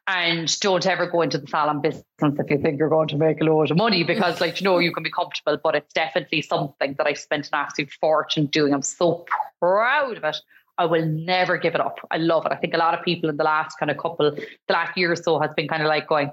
And 0.07 0.59
don't 0.59 0.86
ever 0.86 1.07
go 1.07 1.22
into 1.22 1.39
the 1.39 1.47
salon 1.47 1.82
business 1.82 2.03
if 2.22 2.49
you 2.51 2.59
think 2.59 2.78
you're 2.78 2.89
going 2.89 3.07
to 3.07 3.18
make 3.18 3.41
a 3.41 3.43
load 3.43 3.72
of 3.72 3.78
money 3.78 4.03
because, 4.03 4.39
like, 4.39 4.61
you 4.61 4.66
know, 4.66 4.78
you 4.78 4.93
can 4.93 5.01
be 5.01 5.09
comfortable, 5.09 5.57
but 5.63 5.76
it's 5.76 5.93
definitely 5.93 6.43
something 6.43 6.93
that 6.97 7.07
I 7.07 7.13
spent 7.13 7.47
an 7.47 7.55
absolute 7.55 7.91
fortune 7.99 8.45
doing. 8.45 8.74
I'm 8.74 8.84
so 8.84 9.26
proud 9.59 10.18
of 10.18 10.24
it. 10.24 10.38
I 10.78 10.86
will 10.86 11.05
never 11.05 11.57
give 11.57 11.74
it 11.74 11.82
up. 11.82 11.99
I 12.11 12.18
love 12.18 12.45
it. 12.45 12.51
I 12.51 12.55
think 12.55 12.74
a 12.74 12.78
lot 12.78 12.93
of 12.97 13.03
people 13.03 13.30
in 13.30 13.38
the 13.38 13.43
last 13.43 13.80
kind 13.80 13.89
of 13.89 13.97
couple, 13.97 14.32
the 14.32 14.74
last 14.74 14.95
year 14.97 15.11
or 15.11 15.16
so 15.16 15.39
has 15.39 15.51
been 15.55 15.68
kind 15.68 15.82
of 15.82 15.88
like 15.88 16.07
going, 16.07 16.32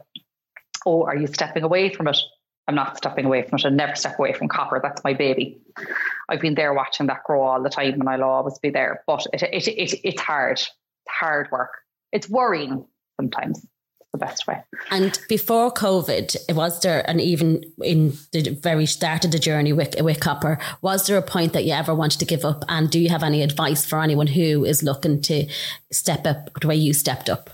Oh, 0.84 1.04
are 1.04 1.16
you 1.16 1.28
stepping 1.28 1.62
away 1.62 1.94
from 1.94 2.08
it? 2.08 2.18
I'm 2.68 2.74
not 2.74 2.96
stepping 2.96 3.24
away 3.24 3.42
from 3.42 3.58
it. 3.58 3.66
I 3.66 3.70
never 3.70 3.94
step 3.96 4.18
away 4.18 4.32
from 4.32 4.48
copper. 4.48 4.80
That's 4.82 5.02
my 5.02 5.14
baby. 5.14 5.60
I've 6.28 6.40
been 6.40 6.54
there 6.54 6.72
watching 6.72 7.08
that 7.08 7.24
grow 7.24 7.42
all 7.42 7.62
the 7.62 7.70
time 7.70 8.00
and 8.00 8.08
I'll 8.08 8.22
always 8.22 8.58
be 8.58 8.70
there. 8.70 9.02
But 9.06 9.26
it, 9.32 9.42
it, 9.42 9.68
it, 9.68 10.00
it's 10.04 10.20
hard. 10.20 10.52
It's 10.58 10.70
hard 11.08 11.50
work. 11.50 11.72
It's 12.12 12.28
worrying 12.28 12.84
sometimes 13.20 13.66
the 14.12 14.18
best 14.18 14.46
way. 14.46 14.62
And 14.90 15.18
before 15.28 15.72
COVID, 15.72 16.54
was 16.54 16.80
there, 16.80 17.08
and 17.08 17.20
even 17.20 17.64
in 17.82 18.12
the 18.32 18.50
very 18.62 18.86
start 18.86 19.24
of 19.24 19.32
the 19.32 19.38
journey 19.38 19.72
with, 19.72 20.00
with 20.00 20.20
Copper, 20.20 20.58
was 20.82 21.06
there 21.06 21.16
a 21.16 21.22
point 21.22 21.54
that 21.54 21.64
you 21.64 21.72
ever 21.72 21.94
wanted 21.94 22.18
to 22.20 22.26
give 22.26 22.44
up? 22.44 22.64
And 22.68 22.90
do 22.90 23.00
you 23.00 23.08
have 23.08 23.22
any 23.22 23.42
advice 23.42 23.84
for 23.86 24.02
anyone 24.02 24.28
who 24.28 24.64
is 24.64 24.82
looking 24.82 25.22
to 25.22 25.48
step 25.90 26.26
up 26.26 26.50
the 26.60 26.68
way 26.68 26.76
you 26.76 26.92
stepped 26.92 27.30
up? 27.30 27.50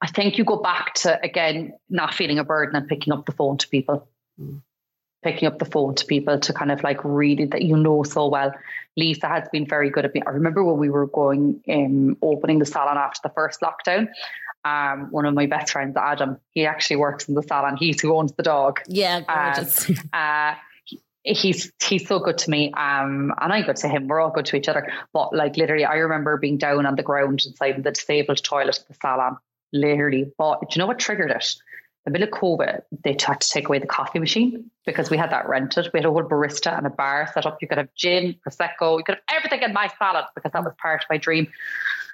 I 0.00 0.08
think 0.08 0.38
you 0.38 0.44
go 0.44 0.56
back 0.56 0.94
to, 0.94 1.18
again, 1.22 1.72
not 1.88 2.14
feeling 2.14 2.38
a 2.38 2.44
burden 2.44 2.76
and 2.76 2.86
picking 2.88 3.12
up 3.12 3.26
the 3.26 3.32
phone 3.32 3.58
to 3.58 3.68
people. 3.68 4.08
Mm 4.40 4.62
picking 5.26 5.48
up 5.48 5.58
the 5.58 5.64
phone 5.64 5.92
to 5.92 6.06
people 6.06 6.38
to 6.38 6.52
kind 6.52 6.70
of 6.70 6.82
like 6.84 7.00
really 7.02 7.46
that 7.46 7.62
you 7.62 7.76
know 7.76 8.04
so 8.04 8.28
well. 8.28 8.52
Lisa 8.96 9.26
has 9.26 9.48
been 9.52 9.66
very 9.66 9.90
good 9.90 10.04
at 10.04 10.14
me. 10.14 10.22
I 10.24 10.30
remember 10.30 10.62
when 10.62 10.78
we 10.78 10.88
were 10.88 11.06
going 11.08 11.60
um, 11.68 12.16
opening 12.22 12.60
the 12.60 12.64
salon 12.64 12.96
after 12.96 13.20
the 13.24 13.34
first 13.34 13.60
lockdown. 13.60 14.08
Um, 14.64 15.08
one 15.10 15.26
of 15.26 15.34
my 15.34 15.46
best 15.46 15.72
friends, 15.72 15.96
Adam, 15.96 16.38
he 16.52 16.64
actually 16.64 16.96
works 16.96 17.28
in 17.28 17.34
the 17.34 17.42
salon. 17.42 17.76
He's 17.76 18.00
who 18.00 18.14
owns 18.14 18.32
the 18.32 18.44
dog. 18.44 18.80
Yeah, 18.86 19.20
gorgeous. 19.20 19.90
Um, 19.90 19.96
uh, 20.12 20.54
he's 21.24 21.72
he's 21.82 22.06
so 22.06 22.20
good 22.20 22.38
to 22.38 22.48
me 22.48 22.72
um 22.76 23.34
and 23.40 23.52
I'm 23.52 23.64
good 23.64 23.74
to 23.78 23.88
him 23.88 24.06
we're 24.06 24.20
all 24.20 24.30
good 24.30 24.46
to 24.46 24.54
each 24.54 24.68
other 24.68 24.92
but 25.12 25.34
like 25.34 25.56
literally 25.56 25.84
I 25.84 25.94
remember 25.96 26.36
being 26.36 26.56
down 26.56 26.86
on 26.86 26.94
the 26.94 27.02
ground 27.02 27.42
inside 27.44 27.82
the 27.82 27.90
disabled 27.90 28.44
toilet 28.44 28.76
in 28.76 28.84
the 28.88 28.94
salon 29.02 29.36
literally 29.72 30.32
but 30.38 30.60
do 30.60 30.66
you 30.72 30.78
know 30.78 30.86
what 30.86 30.98
triggered 30.98 31.30
it 31.30 31.56
the 32.06 32.12
middle 32.12 32.28
of 32.28 32.34
COVID, 32.34 32.82
they 33.02 33.16
had 33.20 33.40
to 33.40 33.48
take 33.48 33.66
away 33.66 33.80
the 33.80 33.86
coffee 33.86 34.20
machine 34.20 34.70
because 34.86 35.10
we 35.10 35.16
had 35.16 35.30
that 35.32 35.48
rented. 35.48 35.90
We 35.92 35.98
had 35.98 36.06
a 36.06 36.10
whole 36.10 36.22
barista 36.22 36.78
and 36.78 36.86
a 36.86 36.90
bar 36.90 37.28
set 37.34 37.46
up. 37.46 37.58
You 37.60 37.66
could 37.66 37.78
have 37.78 37.92
gin, 37.96 38.36
prosecco, 38.46 38.96
you 38.96 39.04
could 39.04 39.16
have 39.16 39.36
everything 39.36 39.62
in 39.62 39.72
my 39.72 39.90
salad 39.98 40.24
because 40.36 40.52
that 40.52 40.62
was 40.62 40.72
part 40.80 41.02
of 41.02 41.10
my 41.10 41.18
dream. 41.18 41.48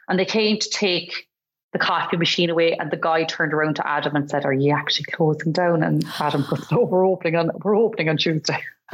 And 0.08 0.18
they 0.18 0.24
came 0.24 0.58
to 0.58 0.70
take 0.70 1.28
the 1.74 1.78
coffee 1.78 2.16
machine 2.16 2.50
away, 2.50 2.72
and 2.72 2.90
the 2.90 2.96
guy 2.96 3.24
turned 3.24 3.52
around 3.52 3.76
to 3.76 3.86
Adam 3.86 4.16
and 4.16 4.28
said, 4.28 4.44
"Are 4.44 4.52
you 4.52 4.74
actually 4.74 5.04
closing 5.12 5.52
down?" 5.52 5.82
And 5.82 6.04
Adam 6.18 6.44
goes, 6.48 6.70
"No, 6.70 6.80
we're 6.82 7.06
opening 7.06 7.36
on 7.36 7.50
we're 7.62 7.76
opening 7.76 8.08
on 8.08 8.16
Tuesday." 8.16 8.62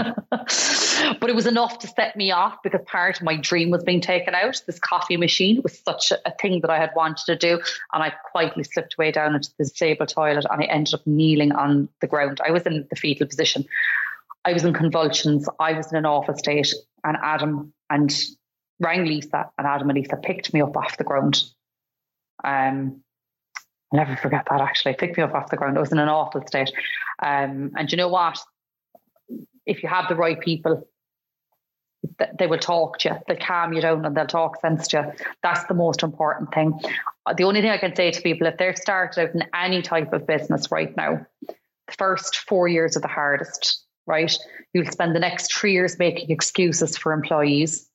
but 1.20 1.30
it 1.30 1.36
was 1.36 1.46
enough 1.46 1.78
to 1.80 1.88
set 1.88 2.16
me 2.16 2.30
off 2.30 2.56
because 2.62 2.80
part 2.86 3.18
of 3.18 3.24
my 3.24 3.36
dream 3.36 3.70
was 3.70 3.84
being 3.84 4.00
taken 4.00 4.34
out. 4.34 4.62
This 4.66 4.78
coffee 4.78 5.16
machine 5.16 5.62
was 5.62 5.78
such 5.78 6.12
a, 6.12 6.32
thing 6.40 6.60
that 6.60 6.70
I 6.70 6.78
had 6.78 6.90
wanted 6.94 7.24
to 7.26 7.36
do, 7.36 7.60
and 7.92 8.02
I 8.02 8.12
quietly 8.30 8.64
slipped 8.64 8.98
way 8.98 9.10
down 9.10 9.34
into 9.34 9.50
the 9.58 9.64
disabled 9.64 10.10
toilet, 10.10 10.46
and 10.50 10.62
I 10.62 10.66
ended 10.66 10.94
up 10.94 11.06
kneeling 11.06 11.52
on 11.52 11.88
the 12.00 12.06
ground. 12.06 12.40
I 12.46 12.50
was 12.50 12.62
in 12.62 12.86
the 12.88 12.96
fetal 12.96 13.26
position. 13.26 13.64
I 14.44 14.52
was 14.52 14.64
in 14.64 14.72
convulsions. 14.72 15.48
I 15.58 15.72
was 15.72 15.90
in 15.90 15.98
an 15.98 16.06
awful 16.06 16.36
state, 16.36 16.72
and 17.04 17.16
Adam 17.22 17.72
and 17.90 18.14
rang 18.80 19.04
Lisa, 19.04 19.50
and 19.58 19.66
Adam 19.66 19.90
and 19.90 19.98
Lisa 19.98 20.16
picked 20.16 20.54
me 20.54 20.62
up 20.62 20.76
off 20.76 20.96
the 20.96 21.04
ground 21.04 21.42
um, 22.44 23.02
I'll 23.92 23.98
never 23.98 24.16
forget 24.16 24.46
that 24.50 24.60
actually. 24.60 24.94
Picked 24.94 25.16
me 25.16 25.22
up 25.22 25.34
off 25.34 25.50
the 25.50 25.56
ground. 25.56 25.76
I 25.76 25.80
was 25.80 25.92
in 25.92 25.98
an 25.98 26.08
awful 26.08 26.46
state. 26.46 26.70
Um, 27.22 27.72
and 27.76 27.90
you 27.90 27.96
know 27.96 28.08
what? 28.08 28.38
If 29.66 29.82
you 29.82 29.88
have 29.88 30.08
the 30.08 30.16
right 30.16 30.38
people, 30.40 30.86
they 32.38 32.46
will 32.46 32.58
talk 32.58 32.98
to 32.98 33.08
you, 33.08 33.16
they'll 33.26 33.36
calm 33.36 33.72
you 33.72 33.80
down 33.80 34.04
and 34.04 34.16
they'll 34.16 34.26
talk 34.26 34.60
sense 34.60 34.88
to 34.88 34.98
you. 34.98 35.24
That's 35.42 35.64
the 35.64 35.74
most 35.74 36.02
important 36.02 36.52
thing. 36.52 36.78
Uh, 37.26 37.34
the 37.34 37.44
only 37.44 37.60
thing 37.60 37.70
I 37.70 37.78
can 37.78 37.94
say 37.94 38.10
to 38.10 38.22
people, 38.22 38.46
if 38.46 38.56
they're 38.56 38.76
started 38.76 39.20
out 39.20 39.34
in 39.34 39.42
any 39.54 39.82
type 39.82 40.12
of 40.12 40.26
business 40.26 40.70
right 40.70 40.96
now, 40.96 41.26
the 41.46 41.94
first 41.96 42.36
four 42.48 42.68
years 42.68 42.96
are 42.96 43.00
the 43.00 43.08
hardest, 43.08 43.84
right? 44.06 44.36
You'll 44.72 44.86
spend 44.86 45.14
the 45.14 45.20
next 45.20 45.52
three 45.52 45.72
years 45.72 45.98
making 45.98 46.30
excuses 46.30 46.96
for 46.96 47.12
employees. 47.12 47.88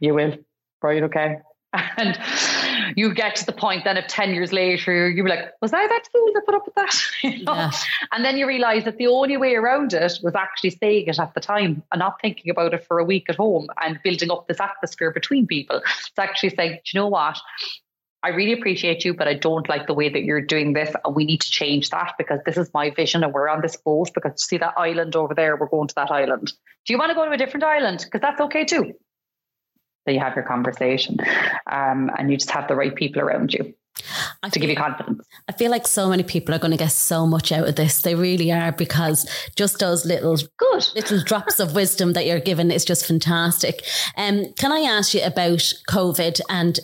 You 0.00 0.14
will, 0.14 0.36
right? 0.82 1.02
Okay. 1.04 1.38
And 1.98 2.18
you 2.96 3.14
get 3.14 3.36
to 3.36 3.46
the 3.46 3.52
point 3.52 3.84
then 3.84 3.96
of 3.96 4.06
10 4.06 4.34
years 4.34 4.52
later, 4.52 5.08
you're 5.08 5.28
like, 5.28 5.52
was 5.60 5.72
I 5.72 5.86
that 5.86 6.08
fool 6.12 6.30
that 6.34 6.42
put 6.46 6.54
up 6.54 6.66
with 6.66 6.74
that? 6.74 6.94
you 7.22 7.44
know? 7.44 7.54
yeah. 7.54 7.70
And 8.12 8.24
then 8.24 8.36
you 8.36 8.46
realize 8.46 8.84
that 8.84 8.98
the 8.98 9.06
only 9.06 9.36
way 9.36 9.54
around 9.54 9.92
it 9.92 10.18
was 10.22 10.34
actually 10.34 10.70
saying 10.70 11.06
it 11.06 11.18
at 11.18 11.34
the 11.34 11.40
time 11.40 11.82
and 11.92 11.98
not 11.98 12.20
thinking 12.20 12.50
about 12.50 12.74
it 12.74 12.84
for 12.84 12.98
a 12.98 13.04
week 13.04 13.26
at 13.28 13.36
home 13.36 13.68
and 13.82 13.98
building 14.02 14.30
up 14.30 14.48
this 14.48 14.60
atmosphere 14.60 15.10
between 15.10 15.46
people. 15.46 15.82
It's 15.84 16.18
actually 16.18 16.50
saying, 16.50 16.72
do 16.84 16.90
you 16.92 17.00
know 17.00 17.08
what? 17.08 17.38
I 18.24 18.30
really 18.30 18.52
appreciate 18.52 19.04
you, 19.04 19.14
but 19.14 19.28
I 19.28 19.34
don't 19.34 19.68
like 19.68 19.86
the 19.86 19.94
way 19.94 20.08
that 20.08 20.24
you're 20.24 20.40
doing 20.40 20.72
this. 20.72 20.92
And 21.04 21.14
we 21.14 21.24
need 21.24 21.40
to 21.40 21.50
change 21.50 21.90
that 21.90 22.14
because 22.18 22.40
this 22.44 22.56
is 22.56 22.68
my 22.74 22.90
vision 22.90 23.22
and 23.22 23.32
we're 23.32 23.48
on 23.48 23.62
this 23.62 23.76
boat 23.76 24.10
because 24.12 24.44
see 24.44 24.58
that 24.58 24.74
island 24.76 25.14
over 25.14 25.34
there, 25.34 25.56
we're 25.56 25.68
going 25.68 25.88
to 25.88 25.94
that 25.94 26.10
island. 26.10 26.52
Do 26.84 26.92
you 26.92 26.98
want 26.98 27.10
to 27.10 27.14
go 27.14 27.24
to 27.24 27.30
a 27.30 27.36
different 27.36 27.64
island? 27.64 28.00
Because 28.04 28.20
that's 28.20 28.40
okay 28.40 28.64
too 28.64 28.94
that 30.08 30.14
you 30.14 30.20
have 30.20 30.34
your 30.34 30.44
conversation 30.44 31.18
um, 31.70 32.10
and 32.18 32.30
you 32.30 32.36
just 32.36 32.50
have 32.50 32.66
the 32.66 32.74
right 32.74 32.94
people 32.94 33.20
around 33.20 33.52
you 33.52 33.74
I 34.42 34.48
to 34.48 34.58
give 34.58 34.70
you 34.70 34.76
confidence. 34.76 35.26
I 35.48 35.52
feel 35.52 35.70
like 35.70 35.86
so 35.86 36.08
many 36.08 36.22
people 36.22 36.54
are 36.54 36.58
going 36.58 36.70
to 36.70 36.76
get 36.76 36.92
so 36.92 37.26
much 37.26 37.50
out 37.52 37.68
of 37.68 37.76
this. 37.76 38.02
They 38.02 38.14
really 38.14 38.52
are 38.52 38.72
because 38.72 39.28
just 39.56 39.80
those 39.80 40.06
little 40.06 40.36
good 40.56 40.88
little 40.94 41.22
drops 41.22 41.60
of 41.60 41.74
wisdom 41.74 42.12
that 42.12 42.26
you're 42.26 42.40
given 42.40 42.70
is 42.70 42.84
just 42.84 43.06
fantastic. 43.06 43.84
Um, 44.16 44.52
can 44.54 44.72
I 44.72 44.80
ask 44.80 45.14
you 45.14 45.22
about 45.22 45.72
COVID 45.88 46.40
and 46.48 46.78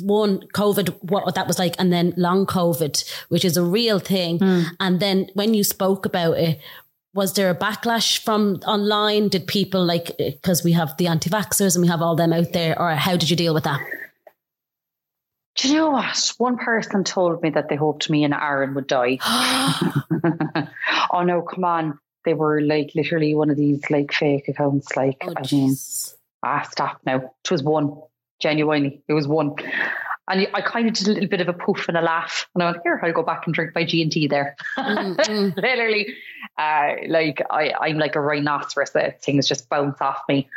one 0.00 0.40
COVID, 0.54 1.10
what 1.10 1.34
that 1.34 1.46
was 1.46 1.58
like, 1.58 1.74
and 1.78 1.92
then 1.92 2.14
long 2.16 2.46
COVID, 2.46 3.04
which 3.28 3.44
is 3.44 3.56
a 3.56 3.62
real 3.62 3.98
thing. 3.98 4.38
Mm. 4.38 4.64
And 4.78 5.00
then 5.00 5.28
when 5.34 5.52
you 5.52 5.64
spoke 5.64 6.06
about 6.06 6.38
it, 6.38 6.60
was 7.12 7.34
there 7.34 7.50
a 7.50 7.54
backlash 7.54 8.18
from 8.18 8.60
online? 8.66 9.28
Did 9.28 9.46
people 9.46 9.84
like 9.84 10.16
because 10.18 10.62
we 10.62 10.72
have 10.72 10.96
the 10.96 11.08
anti-vaxxers 11.08 11.74
and 11.74 11.82
we 11.82 11.88
have 11.88 12.02
all 12.02 12.16
them 12.16 12.32
out 12.32 12.52
there, 12.52 12.80
or 12.80 12.90
how 12.94 13.16
did 13.16 13.30
you 13.30 13.36
deal 13.36 13.54
with 13.54 13.64
that? 13.64 13.80
Do 15.56 15.68
you 15.68 15.74
know 15.74 15.90
what? 15.90 16.32
One 16.38 16.56
person 16.56 17.04
told 17.04 17.42
me 17.42 17.50
that 17.50 17.68
they 17.68 17.76
hoped 17.76 18.08
me 18.08 18.24
and 18.24 18.32
Aaron 18.32 18.74
would 18.74 18.86
die. 18.86 19.18
oh 21.12 21.22
no, 21.22 21.42
come 21.42 21.64
on. 21.64 21.98
They 22.24 22.34
were 22.34 22.60
like 22.60 22.92
literally 22.94 23.34
one 23.34 23.50
of 23.50 23.56
these 23.56 23.82
like 23.90 24.12
fake 24.12 24.48
accounts. 24.48 24.96
Like, 24.96 25.22
oh, 25.26 25.34
I 25.36 25.42
mean, 25.50 25.74
ah, 26.42 26.66
stop 26.70 27.00
now. 27.04 27.16
It 27.44 27.50
was 27.50 27.62
one. 27.62 28.00
Genuinely, 28.40 29.02
it 29.06 29.12
was 29.12 29.28
one. 29.28 29.54
And 30.30 30.46
I 30.54 30.60
kind 30.60 30.88
of 30.88 30.94
did 30.94 31.08
a 31.08 31.12
little 31.12 31.28
bit 31.28 31.40
of 31.40 31.48
a 31.48 31.52
poof 31.52 31.88
and 31.88 31.96
a 31.96 32.02
laugh. 32.02 32.48
And 32.54 32.62
I 32.62 32.70
went, 32.70 32.82
here, 32.84 33.00
I'll 33.02 33.12
go 33.12 33.22
back 33.22 33.46
and 33.46 33.54
drink 33.54 33.72
my 33.74 33.84
G&T 33.84 34.28
there. 34.28 34.56
Mm-hmm. 34.78 35.60
Literally, 35.60 36.14
uh, 36.56 36.92
like 37.08 37.42
I, 37.50 37.72
I'm 37.80 37.98
like 37.98 38.14
a 38.14 38.20
rhinoceros 38.20 38.90
that 38.92 39.22
things 39.22 39.48
just 39.48 39.68
bounce 39.68 40.00
off 40.00 40.22
me. 40.28 40.48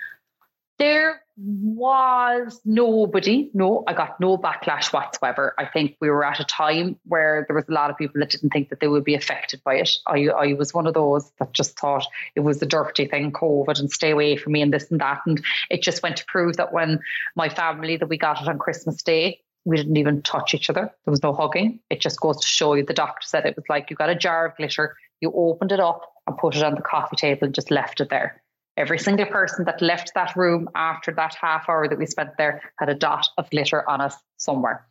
There 0.78 1.22
was 1.36 2.62
nobody, 2.66 3.50
no, 3.54 3.84
I 3.88 3.94
got 3.94 4.20
no 4.20 4.38
backlash 4.38 4.94
whatsoever. 4.94 5.56
I 5.58 5.66
think 5.66 5.98
we 6.00 6.10
were 6.10 6.24
at 6.24 6.40
a 6.40 6.44
time 6.44 7.00
where 7.06 7.46
there 7.48 7.56
was 7.56 7.66
a 7.68 7.72
lot 7.72 7.90
of 7.90 7.98
people 7.98 8.20
that 8.20 8.30
didn't 8.30 8.52
think 8.52 8.70
that 8.70 8.80
they 8.80 8.88
would 8.88 9.04
be 9.04 9.16
affected 9.16 9.64
by 9.64 9.76
it. 9.76 9.90
I, 10.06 10.28
I 10.28 10.54
was 10.54 10.74
one 10.74 10.86
of 10.86 10.94
those 10.94 11.32
that 11.40 11.54
just 11.54 11.80
thought 11.80 12.06
it 12.36 12.42
was 12.42 12.62
a 12.62 12.66
dirty 12.66 13.08
thing, 13.08 13.32
COVID, 13.32 13.80
and 13.80 13.92
stay 13.92 14.12
away 14.12 14.36
from 14.36 14.54
me 14.54 14.62
and 14.62 14.74
this 14.74 14.92
and 14.92 15.02
that. 15.02 15.22
And 15.26 15.44
it 15.70 15.82
just 15.82 16.04
went 16.04 16.18
to 16.18 16.26
prove 16.28 16.58
that 16.58 16.74
when 16.74 17.00
my 17.36 17.50
family 17.50 17.98
that 17.98 18.10
we 18.10 18.18
got 18.18 18.42
it 18.42 18.48
on 18.48 18.60
Christmas 18.60 19.02
Day, 19.02 19.42
we 19.66 19.78
didn't 19.78 19.98
even 19.98 20.22
touch 20.22 20.54
each 20.54 20.70
other. 20.70 20.92
There 21.06 21.12
was 21.12 21.24
no 21.24 21.34
hugging. 21.34 21.80
It 21.90 22.02
just 22.02 22.20
goes 22.20 22.40
to 22.42 22.48
show 22.48 22.74
you 22.74 22.84
the 22.84 22.94
doctor 22.94 23.26
said 23.26 23.46
it 23.46 23.56
was 23.56 23.66
like 23.70 23.90
you 23.90 23.96
got 23.96 24.10
a 24.10 24.16
jar 24.16 24.48
of 24.48 24.58
glitter, 24.58 24.96
you 25.22 25.32
opened 25.34 25.72
it 25.72 25.80
up 25.80 26.02
and 26.28 26.38
put 26.38 26.56
it 26.56 26.64
on 26.64 26.76
the 26.76 26.82
coffee 26.82 27.16
table 27.16 27.46
and 27.46 27.56
just 27.56 27.72
left 27.72 28.02
it 28.02 28.10
there. 28.10 28.42
Every 28.76 29.00
single 29.00 29.26
person 29.28 29.66
that 29.66 29.82
left 29.82 30.14
that 30.16 30.36
room 30.36 30.68
after 30.76 31.12
that 31.14 31.36
half 31.36 31.70
hour 31.70 31.88
that 31.88 31.98
we 31.98 32.06
spent 32.06 32.32
there 32.38 32.62
had 32.78 32.90
a 32.90 32.96
dot 32.96 33.28
of 33.38 33.50
glitter 33.50 33.88
on 33.88 34.02
us 34.02 34.16
somewhere. 34.38 34.86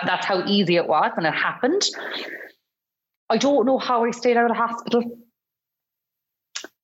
And 0.00 0.08
that's 0.08 0.26
how 0.26 0.44
easy 0.46 0.76
it 0.76 0.88
was. 0.88 1.12
And 1.16 1.26
it 1.26 1.34
happened. 1.34 1.82
I 3.28 3.36
don't 3.36 3.66
know 3.66 3.78
how 3.78 4.04
I 4.04 4.10
stayed 4.10 4.36
out 4.36 4.50
of 4.50 4.56
hospital. 4.56 5.18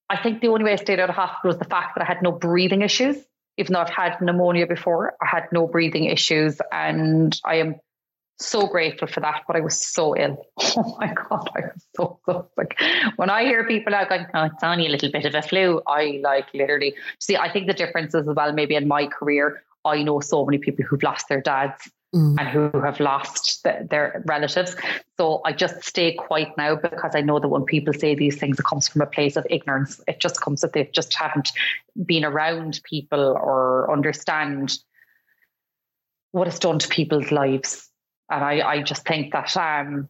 I 0.08 0.16
think 0.22 0.40
the 0.40 0.48
only 0.48 0.64
way 0.64 0.72
I 0.72 0.76
stayed 0.76 1.00
out 1.00 1.10
of 1.10 1.16
hospital 1.16 1.48
was 1.48 1.58
the 1.58 1.64
fact 1.64 1.96
that 1.96 2.02
I 2.02 2.06
had 2.06 2.22
no 2.22 2.30
breathing 2.30 2.82
issues 2.82 3.16
even 3.56 3.72
though 3.72 3.80
I've 3.80 3.90
had 3.90 4.20
pneumonia 4.20 4.66
before, 4.66 5.14
I 5.20 5.26
had 5.26 5.48
no 5.52 5.66
breathing 5.66 6.04
issues, 6.04 6.60
and 6.70 7.38
I 7.44 7.56
am 7.56 7.76
so 8.38 8.66
grateful 8.66 9.08
for 9.08 9.20
that. 9.20 9.42
But 9.46 9.56
I 9.56 9.60
was 9.60 9.80
so 9.80 10.16
ill. 10.16 10.44
Oh 10.78 10.96
my 11.00 11.12
god, 11.12 11.48
I 11.56 11.60
was 11.60 11.86
so 11.96 12.18
so 12.26 12.50
Like 12.56 12.78
when 13.16 13.30
I 13.30 13.44
hear 13.44 13.66
people 13.66 13.92
going, 13.92 14.26
"Oh, 14.34 14.44
it's 14.44 14.62
only 14.62 14.86
a 14.86 14.90
little 14.90 15.10
bit 15.10 15.24
of 15.24 15.34
a 15.34 15.42
flu," 15.42 15.80
I 15.86 16.20
like 16.22 16.52
literally 16.52 16.94
see. 17.18 17.36
I 17.36 17.50
think 17.50 17.66
the 17.66 17.74
difference 17.74 18.14
is 18.14 18.28
as 18.28 18.34
well. 18.34 18.52
Maybe 18.52 18.74
in 18.74 18.88
my 18.88 19.06
career, 19.06 19.62
I 19.84 20.02
know 20.02 20.20
so 20.20 20.44
many 20.44 20.58
people 20.58 20.84
who've 20.84 21.02
lost 21.02 21.28
their 21.28 21.40
dads 21.40 21.90
mm. 22.14 22.36
and 22.38 22.48
who 22.48 22.80
have 22.80 23.00
lost 23.00 23.62
the, 23.64 23.86
their 23.88 24.22
relatives. 24.26 24.76
So 25.18 25.40
I 25.44 25.52
just 25.52 25.84
stay 25.84 26.14
quiet 26.14 26.48
now 26.56 26.76
because 26.76 27.14
I 27.14 27.20
know 27.20 27.38
that 27.38 27.48
when 27.48 27.64
people 27.64 27.92
say 27.92 28.14
these 28.14 28.38
things, 28.38 28.58
it 28.58 28.64
comes 28.64 28.88
from 28.88 29.02
a 29.02 29.06
place 29.06 29.36
of 29.36 29.46
ignorance. 29.50 30.00
It 30.06 30.20
just 30.20 30.40
comes 30.40 30.60
that 30.60 30.72
they 30.72 30.90
just 30.92 31.14
haven't 31.14 31.50
been 32.04 32.24
around 32.24 32.80
people 32.84 33.20
or 33.20 33.90
understand 33.92 34.78
what 36.32 36.48
it's 36.48 36.58
done 36.58 36.78
to 36.78 36.88
people's 36.88 37.30
lives. 37.30 37.88
And 38.30 38.44
I, 38.44 38.68
I 38.68 38.82
just 38.82 39.06
think 39.06 39.32
that 39.32 39.56
um, 39.56 40.08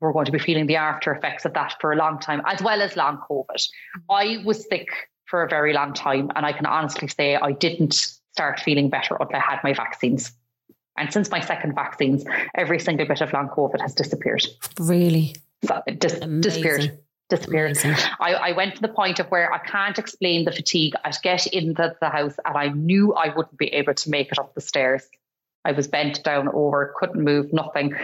we're 0.00 0.12
going 0.12 0.26
to 0.26 0.32
be 0.32 0.38
feeling 0.38 0.66
the 0.66 0.76
after 0.76 1.14
effects 1.14 1.44
of 1.44 1.54
that 1.54 1.76
for 1.80 1.92
a 1.92 1.96
long 1.96 2.18
time, 2.18 2.42
as 2.46 2.60
well 2.62 2.82
as 2.82 2.96
long 2.96 3.18
COVID. 3.30 3.66
I 4.10 4.42
was 4.44 4.68
sick 4.68 4.88
for 5.26 5.42
a 5.42 5.48
very 5.48 5.72
long 5.72 5.94
time, 5.94 6.30
and 6.36 6.44
I 6.44 6.52
can 6.52 6.66
honestly 6.66 7.08
say 7.08 7.36
I 7.36 7.52
didn't 7.52 7.94
start 7.94 8.60
feeling 8.60 8.90
better 8.90 9.16
until 9.18 9.36
I 9.36 9.40
had 9.40 9.60
my 9.64 9.72
vaccines. 9.72 10.32
And 10.96 11.12
since 11.12 11.30
my 11.30 11.40
second 11.40 11.74
vaccines, 11.74 12.24
every 12.54 12.78
single 12.78 13.06
bit 13.06 13.20
of 13.20 13.32
long 13.32 13.48
COVID 13.48 13.80
has 13.80 13.94
disappeared. 13.94 14.44
Really? 14.78 15.34
So 15.64 15.82
it 15.86 15.98
dis- 15.98 16.20
disappeared. 16.40 16.98
Disappeared. 17.30 17.78
I, 18.20 18.34
I, 18.34 18.52
went 18.52 18.76
to 18.76 18.82
the 18.82 18.88
point 18.88 19.18
of 19.18 19.26
where 19.28 19.50
I 19.52 19.58
can't 19.58 19.98
explain 19.98 20.44
the 20.44 20.52
fatigue. 20.52 20.92
I'd 21.04 21.16
get 21.22 21.46
into 21.46 21.96
the 21.98 22.10
house 22.10 22.36
and 22.44 22.56
I 22.56 22.68
knew 22.68 23.14
I 23.14 23.34
wouldn't 23.34 23.56
be 23.56 23.68
able 23.68 23.94
to 23.94 24.10
make 24.10 24.30
it 24.30 24.38
up 24.38 24.54
the 24.54 24.60
stairs. 24.60 25.08
I 25.64 25.72
was 25.72 25.88
bent 25.88 26.22
down 26.24 26.48
over, 26.48 26.94
couldn't 26.98 27.22
move, 27.22 27.52
nothing. 27.52 27.94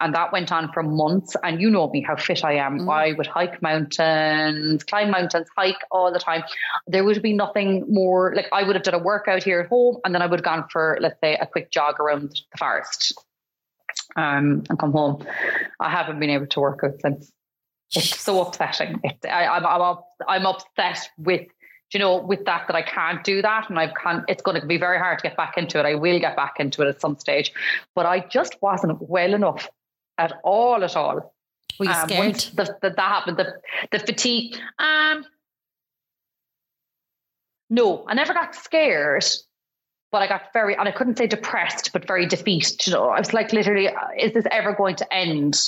And 0.00 0.14
that 0.14 0.32
went 0.32 0.52
on 0.52 0.70
for 0.72 0.82
months. 0.82 1.36
And 1.42 1.60
you 1.60 1.70
know 1.70 1.88
me, 1.88 2.02
how 2.02 2.16
fit 2.16 2.44
I 2.44 2.54
am. 2.54 2.80
Mm. 2.80 2.92
I 2.92 3.12
would 3.12 3.26
hike 3.26 3.62
mountains, 3.62 4.84
climb 4.84 5.10
mountains, 5.10 5.48
hike 5.56 5.80
all 5.90 6.12
the 6.12 6.18
time. 6.18 6.42
There 6.86 7.04
would 7.04 7.22
be 7.22 7.32
nothing 7.32 7.84
more 7.88 8.34
like 8.34 8.46
I 8.52 8.62
would 8.62 8.76
have 8.76 8.82
done 8.82 8.94
a 8.94 8.98
workout 8.98 9.42
here 9.42 9.60
at 9.60 9.68
home 9.68 9.98
and 10.04 10.14
then 10.14 10.22
I 10.22 10.26
would 10.26 10.40
have 10.40 10.44
gone 10.44 10.66
for, 10.70 10.98
let's 11.00 11.20
say, 11.20 11.36
a 11.36 11.46
quick 11.46 11.70
jog 11.70 12.00
around 12.00 12.30
the 12.30 12.58
forest 12.58 13.14
um, 14.16 14.64
and 14.68 14.78
come 14.78 14.92
home. 14.92 15.24
I 15.80 15.90
haven't 15.90 16.20
been 16.20 16.30
able 16.30 16.46
to 16.48 16.60
work 16.60 16.80
out 16.84 17.00
since. 17.00 17.32
It's 17.94 18.20
so 18.20 18.42
upsetting. 18.42 19.00
It, 19.04 19.24
I, 19.24 19.46
I'm, 19.46 19.64
I'm, 19.64 19.96
I'm 20.28 20.46
upset 20.46 21.08
with 21.18 21.46
you 21.92 22.00
know, 22.00 22.16
with 22.16 22.44
that, 22.46 22.66
that 22.66 22.74
I 22.74 22.82
can't 22.82 23.22
do 23.22 23.40
that. 23.42 23.70
And 23.70 23.78
I 23.78 23.88
can't, 24.02 24.24
it's 24.28 24.42
going 24.42 24.60
to 24.60 24.66
be 24.66 24.76
very 24.76 24.98
hard 24.98 25.18
to 25.18 25.22
get 25.22 25.36
back 25.36 25.56
into 25.56 25.78
it. 25.78 25.86
I 25.86 25.94
will 25.94 26.18
get 26.18 26.34
back 26.36 26.54
into 26.58 26.82
it 26.82 26.88
at 26.88 27.00
some 27.00 27.18
stage, 27.18 27.52
but 27.94 28.06
I 28.06 28.20
just 28.20 28.56
wasn't 28.60 29.00
well 29.00 29.34
enough 29.34 29.68
at 30.18 30.32
all, 30.42 30.82
at 30.82 30.96
all 30.96 31.34
Were 31.78 31.86
you 31.86 31.92
Um, 31.92 32.08
scared? 32.08 32.26
once 32.26 32.50
the, 32.50 32.64
the, 32.82 32.90
that 32.90 32.98
happened, 32.98 33.36
the, 33.36 33.54
the 33.92 33.98
fatigue. 34.00 34.56
Um, 34.78 35.24
no, 37.70 38.04
I 38.08 38.14
never 38.14 38.32
got 38.32 38.54
scared, 38.54 39.24
but 40.12 40.22
I 40.22 40.28
got 40.28 40.52
very, 40.52 40.74
and 40.76 40.88
I 40.88 40.92
couldn't 40.92 41.18
say 41.18 41.26
depressed, 41.26 41.92
but 41.92 42.06
very 42.06 42.26
defeated. 42.26 42.86
You 42.86 42.92
know, 42.94 43.10
I 43.10 43.18
was 43.18 43.32
like, 43.32 43.52
literally, 43.52 43.88
uh, 43.88 43.94
is 44.18 44.32
this 44.32 44.46
ever 44.50 44.72
going 44.72 44.96
to 44.96 45.14
end? 45.14 45.60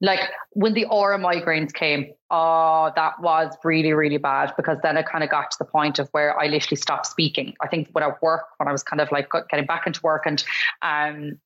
Like 0.00 0.20
when 0.52 0.74
the 0.74 0.86
aura 0.86 1.18
migraines 1.18 1.72
came, 1.72 2.12
oh, 2.30 2.90
that 2.96 3.20
was 3.20 3.54
really, 3.64 3.92
really 3.92 4.16
bad 4.16 4.52
because 4.56 4.78
then 4.82 4.96
it 4.96 5.06
kind 5.06 5.22
of 5.22 5.30
got 5.30 5.50
to 5.50 5.56
the 5.58 5.64
point 5.64 5.98
of 5.98 6.08
where 6.12 6.38
I 6.38 6.46
literally 6.46 6.76
stopped 6.76 7.06
speaking. 7.06 7.54
I 7.60 7.68
think 7.68 7.88
when 7.92 8.04
I 8.04 8.12
work, 8.22 8.46
when 8.58 8.68
I 8.68 8.72
was 8.72 8.82
kind 8.82 9.00
of 9.00 9.12
like 9.12 9.28
getting 9.50 9.66
back 9.66 9.86
into 9.86 10.00
work 10.02 10.24
and 10.26 10.42
um, 10.82 11.38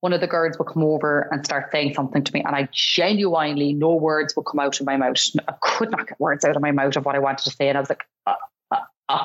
one 0.00 0.12
of 0.12 0.20
the 0.20 0.26
girls 0.26 0.58
would 0.58 0.68
come 0.68 0.84
over 0.84 1.28
and 1.32 1.44
start 1.44 1.70
saying 1.72 1.94
something 1.94 2.22
to 2.22 2.32
me, 2.32 2.42
and 2.44 2.54
I 2.54 2.68
genuinely, 2.72 3.72
no 3.72 3.94
words 3.94 4.36
would 4.36 4.44
come 4.44 4.60
out 4.60 4.78
of 4.78 4.86
my 4.86 4.96
mouth. 4.96 5.16
I 5.48 5.54
could 5.60 5.90
not 5.90 6.06
get 6.06 6.20
words 6.20 6.44
out 6.44 6.54
of 6.56 6.62
my 6.62 6.70
mouth 6.70 6.96
of 6.96 7.04
what 7.04 7.16
I 7.16 7.18
wanted 7.18 7.44
to 7.44 7.50
say, 7.50 7.68
and 7.68 7.76
I 7.76 7.80
was 7.80 7.88
like, 7.88 8.04
uh, 8.26 8.34
uh, 8.70 8.76
uh. 9.08 9.24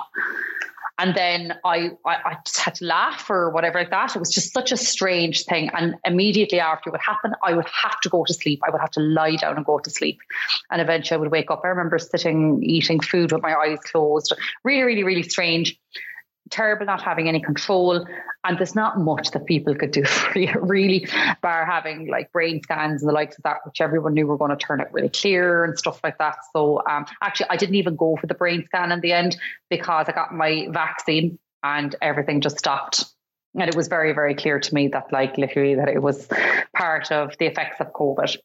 And 0.99 1.15
then 1.15 1.55
I, 1.65 1.91
I, 2.05 2.15
I 2.15 2.37
just 2.45 2.59
had 2.59 2.75
to 2.75 2.85
laugh 2.85 3.29
or 3.29 3.49
whatever 3.49 3.79
like 3.79 3.89
that. 3.89 4.15
It 4.15 4.19
was 4.19 4.29
just 4.29 4.53
such 4.53 4.71
a 4.71 4.77
strange 4.77 5.43
thing. 5.45 5.69
And 5.73 5.95
immediately 6.05 6.59
after 6.59 6.89
it 6.89 6.91
would 6.91 7.01
happen, 7.01 7.33
I 7.41 7.53
would 7.53 7.67
have 7.67 7.99
to 8.01 8.09
go 8.09 8.23
to 8.25 8.33
sleep. 8.33 8.61
I 8.65 8.69
would 8.69 8.81
have 8.81 8.91
to 8.91 8.99
lie 8.99 9.35
down 9.35 9.57
and 9.57 9.65
go 9.65 9.79
to 9.79 9.89
sleep, 9.89 10.19
and 10.69 10.81
eventually 10.81 11.15
I 11.15 11.19
would 11.19 11.31
wake 11.31 11.49
up. 11.49 11.61
I 11.63 11.69
remember 11.69 11.97
sitting 11.99 12.63
eating 12.63 12.99
food 12.99 13.31
with 13.31 13.41
my 13.41 13.55
eyes 13.55 13.79
closed. 13.79 14.33
Really, 14.63 14.83
really, 14.83 15.03
really 15.03 15.23
strange 15.23 15.79
terrible 16.49 16.85
not 16.85 17.01
having 17.01 17.27
any 17.27 17.39
control 17.39 18.05
and 18.43 18.57
there's 18.57 18.75
not 18.75 18.99
much 18.99 19.31
that 19.31 19.45
people 19.45 19.73
could 19.75 19.91
do 19.91 20.03
for 20.05 20.37
you 20.37 20.53
really 20.59 21.07
bar 21.41 21.65
having 21.65 22.07
like 22.07 22.31
brain 22.31 22.61
scans 22.61 23.01
and 23.01 23.09
the 23.09 23.13
likes 23.13 23.37
of 23.37 23.43
that 23.43 23.57
which 23.65 23.79
everyone 23.81 24.13
knew 24.13 24.27
were 24.27 24.37
going 24.37 24.51
to 24.51 24.57
turn 24.57 24.81
out 24.81 24.91
really 24.93 25.09
clear 25.09 25.63
and 25.63 25.77
stuff 25.77 25.99
like 26.03 26.17
that. 26.17 26.37
So 26.53 26.81
um, 26.89 27.05
actually 27.21 27.47
I 27.49 27.57
didn't 27.57 27.75
even 27.75 27.95
go 27.95 28.17
for 28.17 28.27
the 28.27 28.33
brain 28.33 28.65
scan 28.65 28.91
in 28.91 28.99
the 28.99 29.13
end 29.13 29.37
because 29.69 30.07
I 30.09 30.11
got 30.11 30.33
my 30.33 30.67
vaccine 30.71 31.39
and 31.63 31.95
everything 32.01 32.41
just 32.41 32.59
stopped. 32.59 33.05
And 33.55 33.69
it 33.69 33.75
was 33.75 33.87
very 33.87 34.13
very 34.13 34.35
clear 34.35 34.59
to 34.59 34.73
me 34.73 34.89
that 34.89 35.11
like 35.11 35.37
literally 35.37 35.75
that 35.75 35.89
it 35.89 36.01
was 36.01 36.27
part 36.75 37.11
of 37.11 37.35
the 37.39 37.45
effects 37.45 37.77
of 37.79 37.93
COVID. 37.93 38.37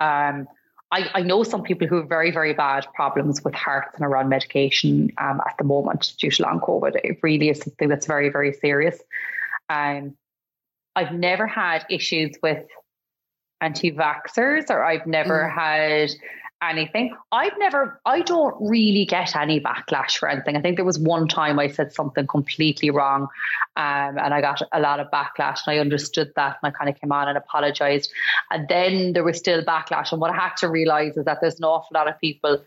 Um 0.00 0.46
I, 0.94 1.10
I 1.12 1.22
know 1.22 1.42
some 1.42 1.64
people 1.64 1.88
who 1.88 1.96
have 1.96 2.08
very, 2.08 2.30
very 2.30 2.54
bad 2.54 2.86
problems 2.94 3.42
with 3.42 3.52
hearts 3.52 3.96
and 3.96 4.04
around 4.04 4.28
medication 4.28 5.10
um, 5.18 5.40
at 5.44 5.58
the 5.58 5.64
moment 5.64 6.14
due 6.18 6.30
to 6.30 6.42
long 6.44 6.60
COVID. 6.60 6.94
It 7.02 7.18
really 7.20 7.48
is 7.48 7.58
something 7.58 7.88
that's 7.88 8.06
very, 8.06 8.28
very 8.28 8.52
serious. 8.52 9.00
Um, 9.68 10.16
I've 10.94 11.12
never 11.12 11.48
had 11.48 11.84
issues 11.90 12.36
with 12.44 12.64
anti 13.60 13.90
vaxxers 13.90 14.70
or 14.70 14.84
I've 14.84 15.04
never 15.04 15.40
mm. 15.40 15.52
had 15.52 16.10
anything. 16.68 17.14
I've 17.32 17.56
never, 17.58 18.00
I 18.04 18.20
don't 18.20 18.54
really 18.60 19.04
get 19.04 19.36
any 19.36 19.60
backlash 19.60 20.16
for 20.16 20.28
anything. 20.28 20.56
I 20.56 20.60
think 20.60 20.76
there 20.76 20.84
was 20.84 20.98
one 20.98 21.28
time 21.28 21.58
I 21.58 21.68
said 21.68 21.92
something 21.92 22.26
completely 22.26 22.90
wrong 22.90 23.22
um, 23.76 24.18
and 24.18 24.34
I 24.34 24.40
got 24.40 24.62
a 24.72 24.80
lot 24.80 25.00
of 25.00 25.10
backlash 25.10 25.60
and 25.66 25.76
I 25.76 25.78
understood 25.78 26.32
that 26.36 26.58
and 26.62 26.72
I 26.72 26.76
kind 26.76 26.90
of 26.90 27.00
came 27.00 27.12
on 27.12 27.28
and 27.28 27.38
apologized. 27.38 28.10
And 28.50 28.68
then 28.68 29.12
there 29.12 29.24
was 29.24 29.38
still 29.38 29.62
backlash. 29.62 30.12
And 30.12 30.20
what 30.20 30.30
I 30.30 30.36
had 30.36 30.56
to 30.58 30.68
realize 30.68 31.16
is 31.16 31.24
that 31.24 31.40
there's 31.40 31.58
an 31.58 31.64
awful 31.64 31.94
lot 31.94 32.08
of 32.08 32.20
people 32.20 32.62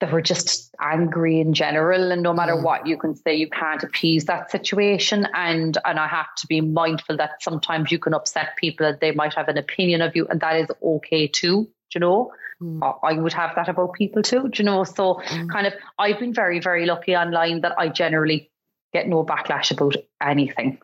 that 0.00 0.12
were 0.12 0.22
just 0.22 0.74
angry 0.80 1.40
in 1.40 1.52
general 1.52 2.10
and 2.10 2.22
no 2.22 2.32
matter 2.32 2.54
mm. 2.54 2.62
what 2.62 2.86
you 2.86 2.96
can 2.96 3.14
say 3.14 3.34
you 3.34 3.48
can't 3.48 3.82
appease 3.82 4.24
that 4.24 4.50
situation 4.50 5.26
and 5.34 5.76
and 5.84 5.98
I 5.98 6.08
have 6.08 6.34
to 6.38 6.46
be 6.46 6.60
mindful 6.62 7.18
that 7.18 7.42
sometimes 7.42 7.92
you 7.92 7.98
can 7.98 8.14
upset 8.14 8.56
people 8.56 8.90
that 8.90 9.00
they 9.00 9.12
might 9.12 9.34
have 9.34 9.48
an 9.48 9.58
opinion 9.58 10.00
of 10.00 10.16
you 10.16 10.26
and 10.28 10.40
that 10.40 10.56
is 10.56 10.68
okay 10.82 11.28
too 11.28 11.68
you 11.94 12.00
know 12.00 12.32
Mm. 12.62 12.98
I 13.02 13.14
would 13.14 13.32
have 13.32 13.54
that 13.56 13.68
about 13.68 13.94
people 13.94 14.22
too, 14.22 14.48
do 14.48 14.62
you 14.62 14.64
know? 14.64 14.84
So 14.84 15.14
mm. 15.26 15.50
kind 15.50 15.66
of 15.66 15.72
I've 15.98 16.18
been 16.18 16.34
very, 16.34 16.60
very 16.60 16.84
lucky 16.84 17.16
online 17.16 17.62
that 17.62 17.72
I 17.78 17.88
generally 17.88 18.50
get 18.92 19.08
no 19.08 19.24
backlash 19.24 19.70
about 19.70 19.96
anything. 20.22 20.78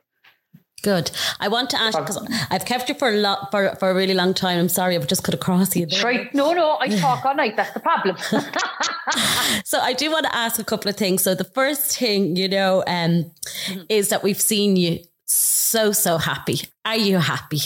Good. 0.82 1.10
I 1.40 1.48
want 1.48 1.70
to 1.70 1.80
ask 1.80 1.98
because 1.98 2.24
I've 2.50 2.64
kept 2.64 2.88
you 2.88 2.94
for 2.94 3.08
a 3.08 3.16
lot 3.16 3.50
for, 3.50 3.74
for 3.76 3.90
a 3.90 3.94
really 3.94 4.14
long 4.14 4.34
time. 4.34 4.58
I'm 4.58 4.68
sorry, 4.68 4.94
I've 4.94 5.06
just 5.06 5.24
cut 5.24 5.34
across 5.34 5.74
you. 5.74 5.86
There. 5.86 6.02
Right. 6.02 6.32
No, 6.32 6.52
no, 6.52 6.78
I 6.80 6.88
talk 7.00 7.24
all 7.24 7.34
night. 7.34 7.56
That's 7.56 7.72
the 7.72 7.80
problem. 7.80 8.16
so 9.64 9.80
I 9.80 9.92
do 9.94 10.10
want 10.10 10.26
to 10.26 10.34
ask 10.34 10.60
a 10.60 10.64
couple 10.64 10.88
of 10.88 10.96
things. 10.96 11.22
So 11.22 11.34
the 11.34 11.44
first 11.44 11.98
thing, 11.98 12.36
you 12.36 12.48
know, 12.48 12.84
um, 12.86 13.32
mm-hmm. 13.66 13.82
is 13.88 14.10
that 14.10 14.22
we've 14.22 14.40
seen 14.40 14.76
you 14.76 15.00
so 15.26 15.92
so 15.92 16.18
happy. 16.18 16.60
Are 16.84 16.96
you 16.96 17.18
happy? 17.18 17.60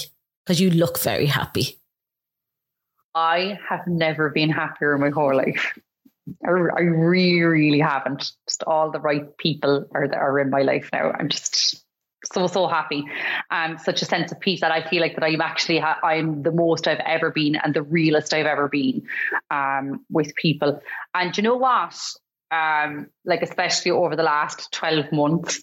Because 0.47 0.61
you 0.61 0.71
look 0.71 0.99
very 0.99 1.27
happy. 1.27 1.80
I 3.15 3.59
have 3.69 3.87
never 3.87 4.31
been 4.31 4.51
happier 4.51 4.95
in 4.95 5.01
my 5.01 5.11
whole 5.11 5.35
life. 5.35 5.79
I, 6.45 6.51
I 6.51 6.83
really, 6.83 7.43
really 7.43 7.81
haven't. 7.81 8.33
Just 8.49 8.63
all 8.67 8.91
the 8.91 9.01
right 9.01 9.37
people 9.39 9.87
are 9.93 10.15
are 10.15 10.39
in 10.39 10.51
my 10.51 10.63
life 10.63 10.89
now. 10.93 11.13
I'm 11.19 11.29
just 11.29 11.85
so 12.25 12.47
so 12.47 12.67
happy 12.67 13.05
um 13.51 13.79
such 13.79 14.03
a 14.03 14.05
sense 14.05 14.31
of 14.31 14.39
peace 14.41 14.61
that 14.61 14.71
i 14.71 14.87
feel 14.89 15.01
like 15.01 15.15
that 15.15 15.25
i'm 15.25 15.41
actually 15.41 15.79
ha- 15.79 15.99
i'm 16.03 16.43
the 16.43 16.53
most 16.53 16.87
i've 16.87 17.01
ever 17.01 17.31
been 17.31 17.57
and 17.57 17.75
the 17.75 17.83
realest 17.83 18.35
i've 18.35 18.47
ever 18.47 18.69
been 18.69 19.03
um 19.51 20.05
with 20.11 20.35
people 20.35 20.81
and 21.15 21.37
you 21.37 21.43
know 21.43 21.57
what 21.57 21.99
um 22.51 23.07
like 23.25 23.43
especially 23.43 23.91
over 23.91 24.17
the 24.17 24.23
last 24.23 24.71
12 24.73 25.11
months 25.13 25.63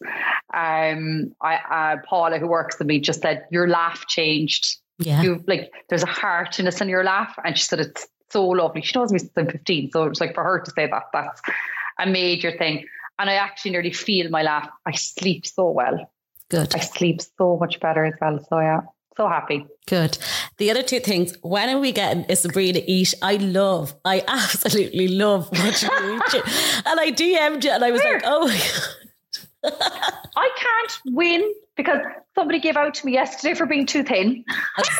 um 0.53 1.31
i 1.41 1.55
uh, 1.55 1.97
paula 2.07 2.39
who 2.39 2.47
works 2.47 2.79
with 2.79 2.87
me 2.87 2.99
just 2.99 3.21
said 3.21 3.45
your 3.51 3.67
laugh 3.67 4.07
changed 4.07 4.77
yeah. 4.99 5.21
You 5.21 5.43
like 5.47 5.71
there's 5.89 6.03
a 6.03 6.07
heartiness 6.07 6.81
in 6.81 6.89
your 6.89 7.03
laugh. 7.03 7.35
And 7.43 7.57
she 7.57 7.63
said 7.63 7.79
it's 7.79 8.07
so 8.29 8.45
lovely. 8.45 8.81
She 8.81 8.97
knows 8.97 9.11
me 9.11 9.19
since 9.19 9.31
I'm 9.35 9.47
15. 9.47 9.91
So 9.91 10.03
it 10.03 10.09
was 10.09 10.21
like 10.21 10.33
for 10.33 10.43
her 10.43 10.59
to 10.59 10.71
say 10.71 10.87
that, 10.87 11.03
that's 11.13 11.41
a 11.99 12.07
major 12.07 12.51
thing. 12.57 12.85
And 13.19 13.29
I 13.29 13.33
actually 13.33 13.71
nearly 13.71 13.93
feel 13.93 14.29
my 14.29 14.43
laugh. 14.43 14.69
I 14.85 14.91
sleep 14.93 15.45
so 15.45 15.69
well. 15.71 16.11
Good. 16.49 16.75
I 16.75 16.79
sleep 16.79 17.21
so 17.37 17.57
much 17.57 17.79
better 17.79 18.05
as 18.05 18.13
well. 18.21 18.39
So 18.49 18.59
yeah. 18.59 18.81
So 19.15 19.27
happy. 19.27 19.65
Good. 19.87 20.19
The 20.57 20.69
other 20.69 20.83
two 20.83 20.99
things, 20.99 21.35
when 21.41 21.69
are 21.69 21.79
we 21.79 21.91
getting 21.91 22.35
Sabrina 22.35 22.81
eat? 22.85 23.15
I 23.23 23.37
love, 23.37 23.95
I 24.05 24.23
absolutely 24.27 25.07
love 25.07 25.49
watching 25.51 25.89
you 25.89 26.15
eat. 26.17 26.43
And 26.85 26.99
I 26.99 27.11
DM'd 27.11 27.65
you 27.65 27.71
and 27.71 27.83
I 27.83 27.91
was 27.91 28.03
like, 28.03 28.21
oh. 28.25 28.47
I 29.65 30.49
can't 30.55 31.15
win 31.15 31.51
because 31.77 31.99
somebody 32.35 32.59
gave 32.59 32.75
out 32.75 32.93
to 32.95 33.05
me 33.05 33.13
yesterday 33.13 33.53
for 33.53 33.65
being 33.65 33.85
too 33.85 34.03
thin. 34.03 34.43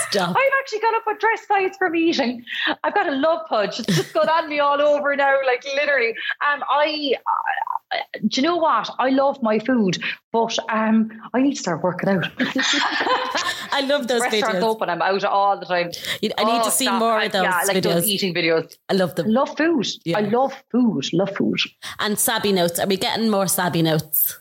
Stop. 0.09 0.29
I've 0.37 0.51
actually 0.61 0.79
got 0.79 0.95
up 0.95 1.07
a 1.07 1.19
dress 1.19 1.47
size 1.47 1.75
from 1.77 1.95
eating. 1.95 2.43
I've 2.83 2.93
got 2.93 3.07
a 3.07 3.11
love 3.11 3.47
pudge. 3.49 3.79
It's 3.79 3.95
just 3.95 4.13
gone 4.13 4.29
on 4.29 4.47
me 4.47 4.59
all 4.59 4.81
over 4.81 5.15
now, 5.15 5.35
like 5.45 5.65
literally. 5.75 6.13
Um, 6.47 6.63
I, 6.69 7.15
uh, 7.91 7.97
do 8.27 8.41
you 8.41 8.47
know 8.47 8.57
what? 8.57 8.89
I 8.99 9.09
love 9.09 9.41
my 9.41 9.59
food, 9.59 9.97
but 10.31 10.57
um, 10.69 11.11
I 11.33 11.41
need 11.41 11.55
to 11.55 11.59
start 11.59 11.83
working 11.83 12.09
out. 12.09 12.27
I 13.71 13.85
love 13.87 14.07
those 14.07 14.21
Restaurants 14.21 14.59
videos. 14.59 14.63
open. 14.63 14.89
I'm 14.89 15.01
out 15.01 15.23
all 15.23 15.59
the 15.59 15.65
time. 15.65 15.91
I 16.05 16.19
need 16.21 16.33
oh, 16.37 16.63
to 16.63 16.71
see 16.71 16.85
stop. 16.85 16.99
more 16.99 17.21
of 17.21 17.31
those 17.31 17.43
yeah, 17.43 17.61
like 17.67 17.77
videos. 17.77 17.83
those 17.83 18.07
eating 18.07 18.33
videos. 18.33 18.77
I 18.87 18.93
love 18.93 19.15
them. 19.15 19.27
I 19.27 19.29
love 19.29 19.57
food. 19.57 19.87
Yeah. 20.05 20.19
I 20.19 20.21
love 20.21 20.53
food. 20.71 21.05
Love 21.13 21.35
food. 21.35 21.59
And 21.99 22.19
Sabby 22.19 22.51
notes. 22.51 22.79
Are 22.79 22.87
we 22.87 22.97
getting 22.97 23.29
more 23.29 23.47
Sabby 23.47 23.81
notes? 23.81 24.39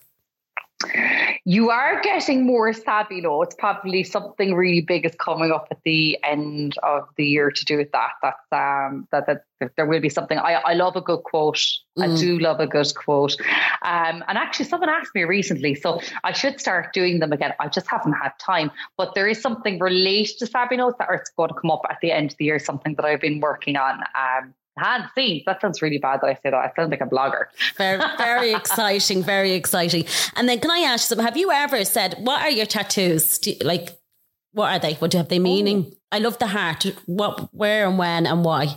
You 1.49 1.71
are 1.71 2.01
getting 2.03 2.45
more 2.45 2.73
Sabby 2.73 3.21
though. 3.21 3.41
It's 3.43 3.55
probably 3.55 4.03
something 4.03 4.53
really 4.57 4.81
big 4.81 5.07
is 5.07 5.15
coming 5.15 5.53
up 5.53 5.69
at 5.71 5.79
the 5.85 6.19
end 6.25 6.77
of 6.83 7.09
the 7.17 7.25
year 7.25 7.53
to 7.53 7.65
do 7.65 7.77
with 7.77 7.93
that. 7.93 8.15
That's 8.21 8.47
um 8.51 9.07
that, 9.13 9.29
that, 9.29 9.45
that 9.61 9.71
there 9.77 9.87
will 9.87 10.01
be 10.01 10.09
something. 10.09 10.39
I, 10.39 10.55
I 10.55 10.75
love 10.75 10.97
a 10.97 11.01
good 11.01 11.23
quote. 11.23 11.65
Mm. 11.97 12.03
I 12.03 12.21
do 12.21 12.41
love 12.41 12.59
a 12.59 12.67
good 12.67 12.93
quote. 12.97 13.37
Um 13.83 14.25
and 14.27 14.37
actually 14.37 14.65
someone 14.65 14.89
asked 14.89 15.15
me 15.15 15.23
recently, 15.23 15.77
so 15.77 16.01
I 16.25 16.33
should 16.33 16.59
start 16.59 16.93
doing 16.93 17.21
them 17.21 17.33
again. 17.33 17.53
I 17.61 17.69
just 17.69 17.87
haven't 17.87 18.15
had 18.15 18.33
time. 18.41 18.73
But 18.97 19.15
there 19.15 19.29
is 19.29 19.41
something 19.41 19.79
related 19.79 20.39
to 20.39 20.47
Sabby 20.49 20.77
notes 20.77 20.97
that 20.99 21.09
are 21.09 21.23
going 21.37 21.51
to 21.51 21.55
come 21.55 21.71
up 21.71 21.83
at 21.89 21.99
the 22.03 22.11
end 22.11 22.33
of 22.33 22.39
the 22.39 22.47
year, 22.47 22.59
something 22.59 22.97
that 22.97 23.05
I've 23.05 23.21
been 23.21 23.39
working 23.39 23.77
on. 23.77 24.01
Um 24.01 24.53
hand 24.77 25.05
scenes. 25.15 25.43
That 25.47 25.61
sounds 25.61 25.83
really 25.83 25.99
bad 25.99 26.21
that 26.23 26.29
I 26.29 26.35
say 26.35 26.51
that. 26.51 26.55
I 26.55 26.73
sound 26.77 26.91
like 26.91 27.01
a 27.01 27.07
blogger. 27.07 27.47
Very, 27.77 28.01
very 28.19 28.55
exciting. 28.61 29.23
Very 29.23 29.53
exciting. 29.53 30.05
And 30.35 30.49
then 30.49 30.61
can 30.61 30.71
I 30.71 30.81
ask 30.81 31.11
you, 31.11 31.19
have 31.23 31.37
you 31.37 31.51
ever 31.51 31.85
said, 31.85 32.17
what 32.21 32.43
are 32.43 32.51
your 32.51 32.67
tattoos? 32.67 33.39
You, 33.47 33.57
like, 33.63 33.99
what 34.53 34.73
are 34.73 34.79
they? 34.79 34.95
What 34.95 35.11
do 35.11 35.19
have 35.19 35.29
they 35.29 35.39
meaning? 35.39 35.87
Oh. 35.89 35.97
I 36.13 36.19
love 36.19 36.39
the 36.39 36.47
heart. 36.47 36.85
What, 37.07 37.55
where 37.55 37.89
and 37.89 37.99
when 37.99 38.27
and 38.27 38.45
why? 38.45 38.77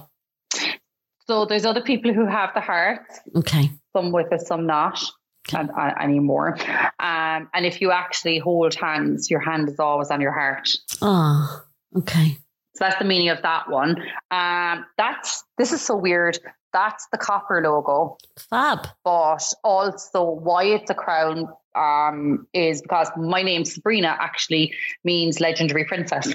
So 1.27 1.45
there's 1.45 1.65
other 1.65 1.81
people 1.81 2.13
who 2.13 2.25
have 2.25 2.53
the 2.53 2.61
heart. 2.61 3.05
Okay. 3.35 3.69
Some 3.95 4.11
with 4.11 4.31
it, 4.31 4.41
some 4.41 4.65
not. 4.65 4.99
Okay. 5.47 5.59
And, 5.59 5.69
uh, 5.71 5.93
anymore. 5.99 6.57
Um, 6.99 7.49
and 7.53 7.65
if 7.65 7.81
you 7.81 7.91
actually 7.91 8.39
hold 8.39 8.75
hands, 8.75 9.29
your 9.29 9.39
hand 9.39 9.69
is 9.69 9.79
always 9.79 10.11
on 10.11 10.21
your 10.21 10.31
heart. 10.31 10.69
Oh, 11.01 11.63
okay. 11.97 12.37
So 12.79 12.85
that's 12.85 12.97
the 12.97 13.03
meaning 13.05 13.27
of 13.27 13.41
that 13.41 13.69
one. 13.69 14.01
Um, 14.31 14.85
that's 14.97 15.43
this 15.57 15.73
is 15.73 15.81
so 15.81 15.97
weird. 15.97 16.39
That's 16.71 17.07
the 17.11 17.17
copper 17.17 17.61
logo. 17.61 18.17
Fab. 18.49 18.87
But 19.03 19.43
also 19.65 20.23
why 20.23 20.63
it's 20.63 20.89
a 20.89 20.93
crown 20.93 21.49
um, 21.75 22.47
is 22.53 22.81
because 22.81 23.09
my 23.17 23.41
name 23.41 23.65
Sabrina 23.65 24.15
actually 24.17 24.73
means 25.03 25.41
legendary 25.41 25.83
princess. 25.83 26.33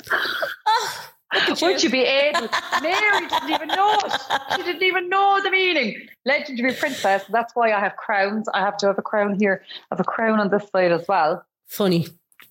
Oh, 0.67 1.01
Would 1.49 1.61
you? 1.63 1.67
Would 1.69 1.83
you 1.83 1.91
be 1.91 2.03
able? 2.03 2.49
Mary 2.83 3.27
didn't 3.27 3.51
even 3.51 3.69
know 3.69 3.99
it. 4.05 4.13
She 4.57 4.63
didn't 4.65 4.83
even 4.83 5.09
know 5.09 5.41
the 5.43 5.51
meaning. 5.51 5.97
Legendary 6.27 6.75
princess. 6.75 7.25
That's 7.31 7.57
why 7.57 7.73
I 7.73 7.81
have 7.81 7.97
crowns. 7.97 8.49
I 8.53 8.61
have 8.61 8.77
to 8.79 8.87
have 8.89 8.99
a 8.99 9.03
crown 9.03 9.39
here. 9.39 9.63
I 9.91 9.95
have 9.95 10.01
a 10.01 10.05
crown 10.05 10.41
on 10.41 10.51
this 10.51 10.69
side 10.71 10.93
as 10.93 11.07
well. 11.09 11.43
Funny. 11.67 12.07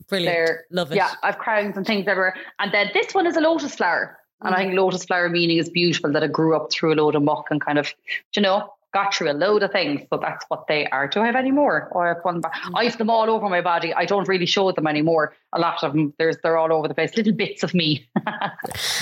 Brilliant. 0.10 0.34
There. 0.36 0.66
Love 0.72 0.92
it. 0.92 0.96
Yeah, 0.96 1.12
I 1.24 1.28
have 1.28 1.38
crowns 1.38 1.78
and 1.78 1.86
things 1.86 2.08
everywhere. 2.08 2.36
And 2.60 2.72
then 2.74 2.90
this 2.94 3.14
one 3.14 3.26
is 3.28 3.38
a 3.38 3.42
lotus 3.42 3.76
flower. 3.76 4.18
And 4.42 4.54
I 4.54 4.60
Mm. 4.60 4.62
think 4.68 4.76
lotus 4.76 5.06
flower 5.06 5.30
meaning 5.30 5.58
is 5.58 5.70
beautiful 5.70 6.12
that 6.12 6.24
it 6.24 6.32
grew 6.34 6.56
up 6.56 6.72
through 6.72 6.94
a 6.94 6.96
load 6.96 7.16
of 7.16 7.24
muck 7.24 7.46
and 7.50 7.62
kind 7.62 7.80
of, 7.80 7.94
you 8.36 8.42
know, 8.42 8.74
got 8.94 9.16
through 9.16 9.32
a 9.32 9.34
load 9.34 9.64
of 9.64 9.72
things. 9.72 10.02
So 10.12 10.18
that's 10.18 10.46
what 10.50 10.68
they 10.68 10.86
are. 10.88 11.08
Do 11.08 11.22
I 11.22 11.26
have 11.26 11.36
any 11.36 11.50
more? 11.50 11.88
Or 11.94 12.06
I 12.06 12.10
have 12.10 12.20
one 12.24 12.42
back. 12.42 12.54
Mm. 12.54 12.72
I 12.76 12.84
have 12.84 12.98
them 13.00 13.10
all 13.10 13.28
over 13.30 13.50
my 13.50 13.62
body. 13.62 13.92
I 13.94 14.06
don't 14.06 14.28
really 14.28 14.46
show 14.46 14.72
them 14.72 14.86
anymore. 14.86 15.34
A 15.54 15.60
lot 15.60 15.84
of 15.84 15.94
them, 15.94 16.14
there's 16.20 16.38
they're 16.44 16.58
all 16.58 16.72
over 16.72 16.88
the 16.88 16.94
place. 16.94 17.16
Little 17.18 17.34
bits 17.34 17.64
of 17.64 17.74
me. 17.74 18.08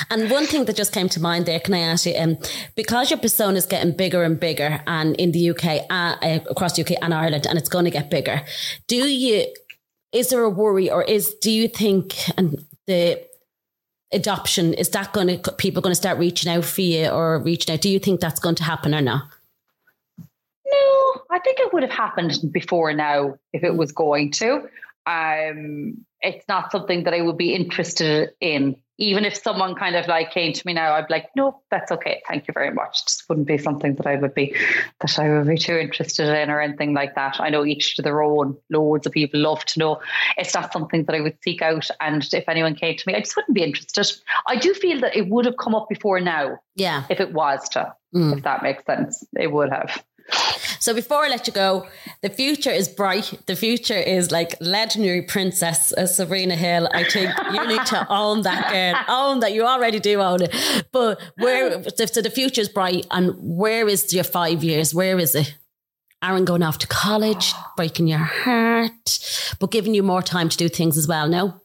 And 0.10 0.30
one 0.30 0.46
thing 0.46 0.66
that 0.66 0.76
just 0.76 0.92
came 0.94 1.08
to 1.10 1.22
mind 1.22 1.46
there, 1.46 1.60
can 1.60 1.74
I 1.74 1.80
ask 1.80 2.06
you, 2.06 2.14
um, 2.18 2.38
because 2.76 3.10
your 3.12 3.20
persona 3.20 3.56
is 3.58 3.66
getting 3.66 3.96
bigger 3.96 4.24
and 4.24 4.38
bigger, 4.40 4.82
and 4.86 5.16
in 5.16 5.32
the 5.32 5.52
UK, 5.52 5.86
uh, 5.90 6.16
uh, 6.22 6.40
across 6.50 6.74
the 6.76 6.82
UK 6.84 6.98
and 7.02 7.14
Ireland, 7.14 7.46
and 7.48 7.58
it's 7.58 7.70
going 7.70 7.86
to 7.86 7.92
get 7.92 8.10
bigger, 8.10 8.42
do 8.88 8.96
you? 9.08 9.46
Is 10.12 10.30
there 10.30 10.44
a 10.44 10.50
worry, 10.50 10.90
or 10.90 11.04
is 11.04 11.34
do 11.36 11.52
you 11.52 11.68
think 11.68 12.16
and 12.38 12.66
the 12.88 13.24
adoption 14.12 14.74
is 14.74 14.90
that 14.90 15.14
going 15.14 15.42
to 15.42 15.52
people 15.54 15.82
going 15.82 15.92
to 15.92 15.96
start 15.96 16.18
reaching 16.18 16.52
out 16.52 16.66
for 16.66 16.82
you 16.82 17.10
or 17.10 17.40
reaching 17.40 17.74
out? 17.74 17.82
Do 17.82 17.90
you 17.90 18.00
think 18.00 18.20
that's 18.20 18.40
going 18.40 18.56
to 18.56 18.64
happen 18.64 18.94
or 18.94 19.02
not? 19.02 19.24
No, 20.20 21.14
I 21.30 21.40
think 21.40 21.60
it 21.60 21.74
would 21.74 21.84
have 21.84 21.92
happened 21.92 22.34
before 22.52 22.94
now 22.94 23.38
if 23.54 23.64
it 23.64 23.76
was 23.76 23.92
going 23.92 24.32
to. 24.34 24.68
Um, 25.06 26.06
it's 26.22 26.48
not 26.48 26.72
something 26.72 27.06
that 27.06 27.14
I 27.14 27.22
would 27.22 27.38
be 27.38 27.56
interested 27.56 28.32
in. 28.40 28.76
Even 28.98 29.26
if 29.26 29.36
someone 29.36 29.74
kind 29.74 29.96
of 29.96 30.08
like 30.08 30.32
came 30.32 30.54
to 30.54 30.62
me 30.68 30.74
now, 30.74 30.94
I'd 30.94 31.08
be 31.08 31.14
like, 31.16 31.30
no, 31.36 31.60
that's 31.72 31.92
okay. 31.92 32.22
Thank 32.28 32.48
you 32.48 32.54
very 32.54 32.72
much. 32.72 33.06
Just 33.06 33.28
wouldn't 33.28 33.48
be 33.48 33.58
something 33.58 33.96
that 33.96 34.06
I 34.06 34.16
would 34.18 34.34
be 34.36 34.56
that 35.00 35.18
I 35.18 35.30
would 35.30 35.48
be 35.48 35.58
too 35.58 35.76
interested 35.76 36.28
in 36.28 36.50
or 36.52 36.62
anything 36.62 36.94
like 36.94 37.16
that. 37.16 37.38
I 37.40 37.50
know 37.50 37.66
each 37.66 37.96
to 37.96 38.02
their 38.04 38.22
own. 38.22 38.56
Loads 38.70 39.08
of 39.08 39.14
people 39.14 39.40
love 39.40 39.66
to 39.66 39.80
know. 39.80 40.02
It's 40.38 40.54
not 40.54 40.72
something 40.72 41.06
that 41.06 41.16
I 41.16 41.22
would 41.22 41.38
seek 41.42 41.62
out. 41.64 41.88
And 42.00 42.28
if 42.32 42.48
anyone 42.48 42.76
came 42.76 42.96
to 42.96 43.04
me, 43.08 43.16
I 43.16 43.20
just 43.22 43.36
wouldn't 43.36 43.56
be 43.56 43.64
interested. 43.64 44.12
I 44.48 44.56
do 44.56 44.74
feel 44.74 45.00
that 45.02 45.16
it 45.16 45.30
would 45.30 45.46
have 45.46 45.58
come 45.58 45.74
up 45.74 45.88
before 45.90 46.20
now 46.20 46.60
Yeah. 46.76 47.04
if 47.10 47.20
it 47.20 47.34
was 47.34 47.68
to, 47.70 47.94
Mm. 48.14 48.38
if 48.38 48.44
that 48.44 48.62
makes 48.62 48.86
sense. 48.86 49.26
It 49.40 49.52
would 49.52 49.72
have. 49.72 50.04
So 50.80 50.96
before 50.96 51.26
I 51.26 51.30
let 51.30 51.46
you 51.46 51.54
go, 51.54 51.88
the 52.22 52.30
future 52.30 52.72
is 52.72 52.88
bright. 52.88 53.40
The 53.46 53.56
future 53.56 53.98
is 53.98 54.32
like 54.32 54.56
legendary 54.60 55.22
princess 55.22 55.94
uh, 55.94 56.08
Sabrina 56.08 56.56
Hill. 56.56 56.90
I 56.92 57.04
think 57.04 57.32
you 57.54 57.68
need 57.68 57.86
to 57.86 58.08
own 58.10 58.42
that 58.42 58.72
girl. 58.72 58.96
Own 59.08 59.42
that. 59.42 59.54
You 59.54 59.64
already 59.64 60.00
do 60.00 60.22
own 60.22 60.42
it. 60.42 60.86
But 60.92 61.22
where, 61.38 61.84
so 61.84 62.22
the 62.22 62.32
future 62.34 62.62
is 62.62 62.70
bright. 62.70 63.06
And 63.12 63.36
where 63.38 63.88
is 63.88 64.12
your 64.12 64.24
five 64.24 64.64
years? 64.64 64.94
Where 64.94 65.20
is 65.20 65.36
it? 65.36 65.56
Aaron 66.24 66.46
going 66.46 66.64
off 66.64 66.78
to 66.80 66.88
college, 66.88 67.54
breaking 67.76 68.08
your 68.08 68.20
heart, 68.20 69.20
but 69.60 69.72
giving 69.72 69.94
you 69.94 70.04
more 70.04 70.22
time 70.22 70.50
to 70.50 70.58
do 70.58 70.70
things 70.70 70.98
as 70.98 71.08
well. 71.08 71.28
No? 71.28 71.61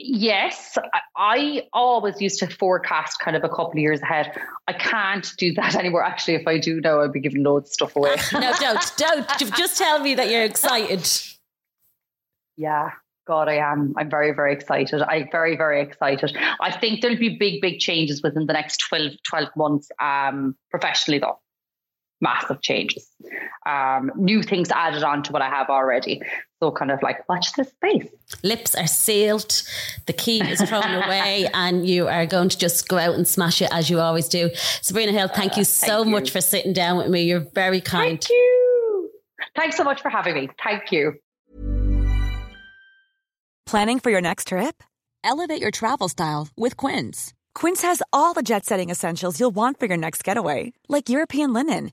Yes, 0.00 0.78
I- 1.16 1.66
always 1.72 2.20
used 2.20 2.38
to 2.38 2.46
forecast 2.46 3.18
kind 3.18 3.36
of 3.36 3.42
a 3.42 3.48
couple 3.48 3.72
of 3.72 3.78
years 3.78 4.00
ahead. 4.00 4.30
I 4.68 4.72
can't 4.72 5.26
do 5.38 5.52
that 5.56 5.74
anymore. 5.74 6.04
Actually, 6.04 6.34
if 6.36 6.46
I 6.46 6.58
do 6.58 6.80
now, 6.80 7.02
I'd 7.02 7.12
be 7.12 7.20
giving 7.20 7.42
loads 7.42 7.70
of 7.70 7.72
stuff 7.72 7.96
away. 7.96 8.16
No, 8.32 8.52
don't. 8.60 8.92
Don't. 8.96 9.28
Just 9.56 9.76
tell 9.76 9.98
me 9.98 10.14
that 10.14 10.30
you're 10.30 10.44
excited. 10.44 11.08
yeah, 12.56 12.90
God, 13.26 13.48
I 13.48 13.54
am. 13.56 13.92
I'm 13.96 14.08
very, 14.08 14.32
very 14.32 14.52
excited. 14.52 15.02
I'm 15.02 15.28
very, 15.32 15.56
very 15.56 15.82
excited. 15.82 16.36
I 16.60 16.70
think 16.72 17.00
there'll 17.02 17.18
be 17.18 17.36
big, 17.36 17.60
big 17.60 17.78
changes 17.80 18.22
within 18.22 18.46
the 18.46 18.52
next 18.52 18.78
12, 18.88 19.12
12 19.28 19.48
months 19.56 19.88
um, 20.00 20.56
professionally, 20.70 21.18
though. 21.18 21.38
Massive 22.20 22.60
changes. 22.60 23.08
Um, 23.66 24.10
new 24.16 24.42
things 24.42 24.70
added 24.70 25.04
on 25.04 25.22
to 25.24 25.32
what 25.32 25.42
I 25.42 25.48
have 25.48 25.70
already. 25.70 26.20
So, 26.60 26.72
kind 26.72 26.90
of 26.90 27.00
like, 27.02 27.28
watch 27.28 27.52
this 27.52 27.68
space. 27.70 28.08
lips 28.42 28.74
are 28.74 28.88
sealed, 28.88 29.62
the 30.06 30.12
key 30.12 30.40
is 30.40 30.60
thrown 30.60 30.82
away, 30.82 31.48
and 31.54 31.88
you 31.88 32.08
are 32.08 32.26
going 32.26 32.48
to 32.48 32.58
just 32.58 32.88
go 32.88 32.98
out 32.98 33.14
and 33.14 33.28
smash 33.28 33.62
it 33.62 33.68
as 33.72 33.88
you 33.88 34.00
always 34.00 34.28
do. 34.28 34.50
Sabrina 34.82 35.12
Hill, 35.12 35.28
thank 35.28 35.56
you 35.56 35.64
so 35.64 36.02
you. 36.02 36.10
much 36.10 36.30
for 36.30 36.40
sitting 36.40 36.72
down 36.72 36.96
with 36.96 37.08
me. 37.08 37.22
You're 37.22 37.46
very 37.54 37.80
kind. 37.80 38.20
Thank 38.20 38.30
you. 38.30 39.10
Thanks 39.54 39.76
so 39.76 39.84
much 39.84 40.02
for 40.02 40.08
having 40.08 40.34
me. 40.34 40.48
Thank 40.62 40.90
you. 40.90 41.14
Planning 43.66 44.00
for 44.00 44.10
your 44.10 44.22
next 44.22 44.48
trip? 44.48 44.82
Elevate 45.22 45.60
your 45.60 45.70
travel 45.70 46.08
style 46.08 46.48
with 46.56 46.76
Quince. 46.76 47.34
Quince 47.54 47.82
has 47.82 48.02
all 48.12 48.34
the 48.34 48.42
jet 48.42 48.64
setting 48.64 48.88
essentials 48.88 49.38
you'll 49.38 49.50
want 49.54 49.78
for 49.78 49.86
your 49.86 49.96
next 49.96 50.24
getaway, 50.24 50.72
like 50.88 51.08
European 51.08 51.52
linen, 51.52 51.92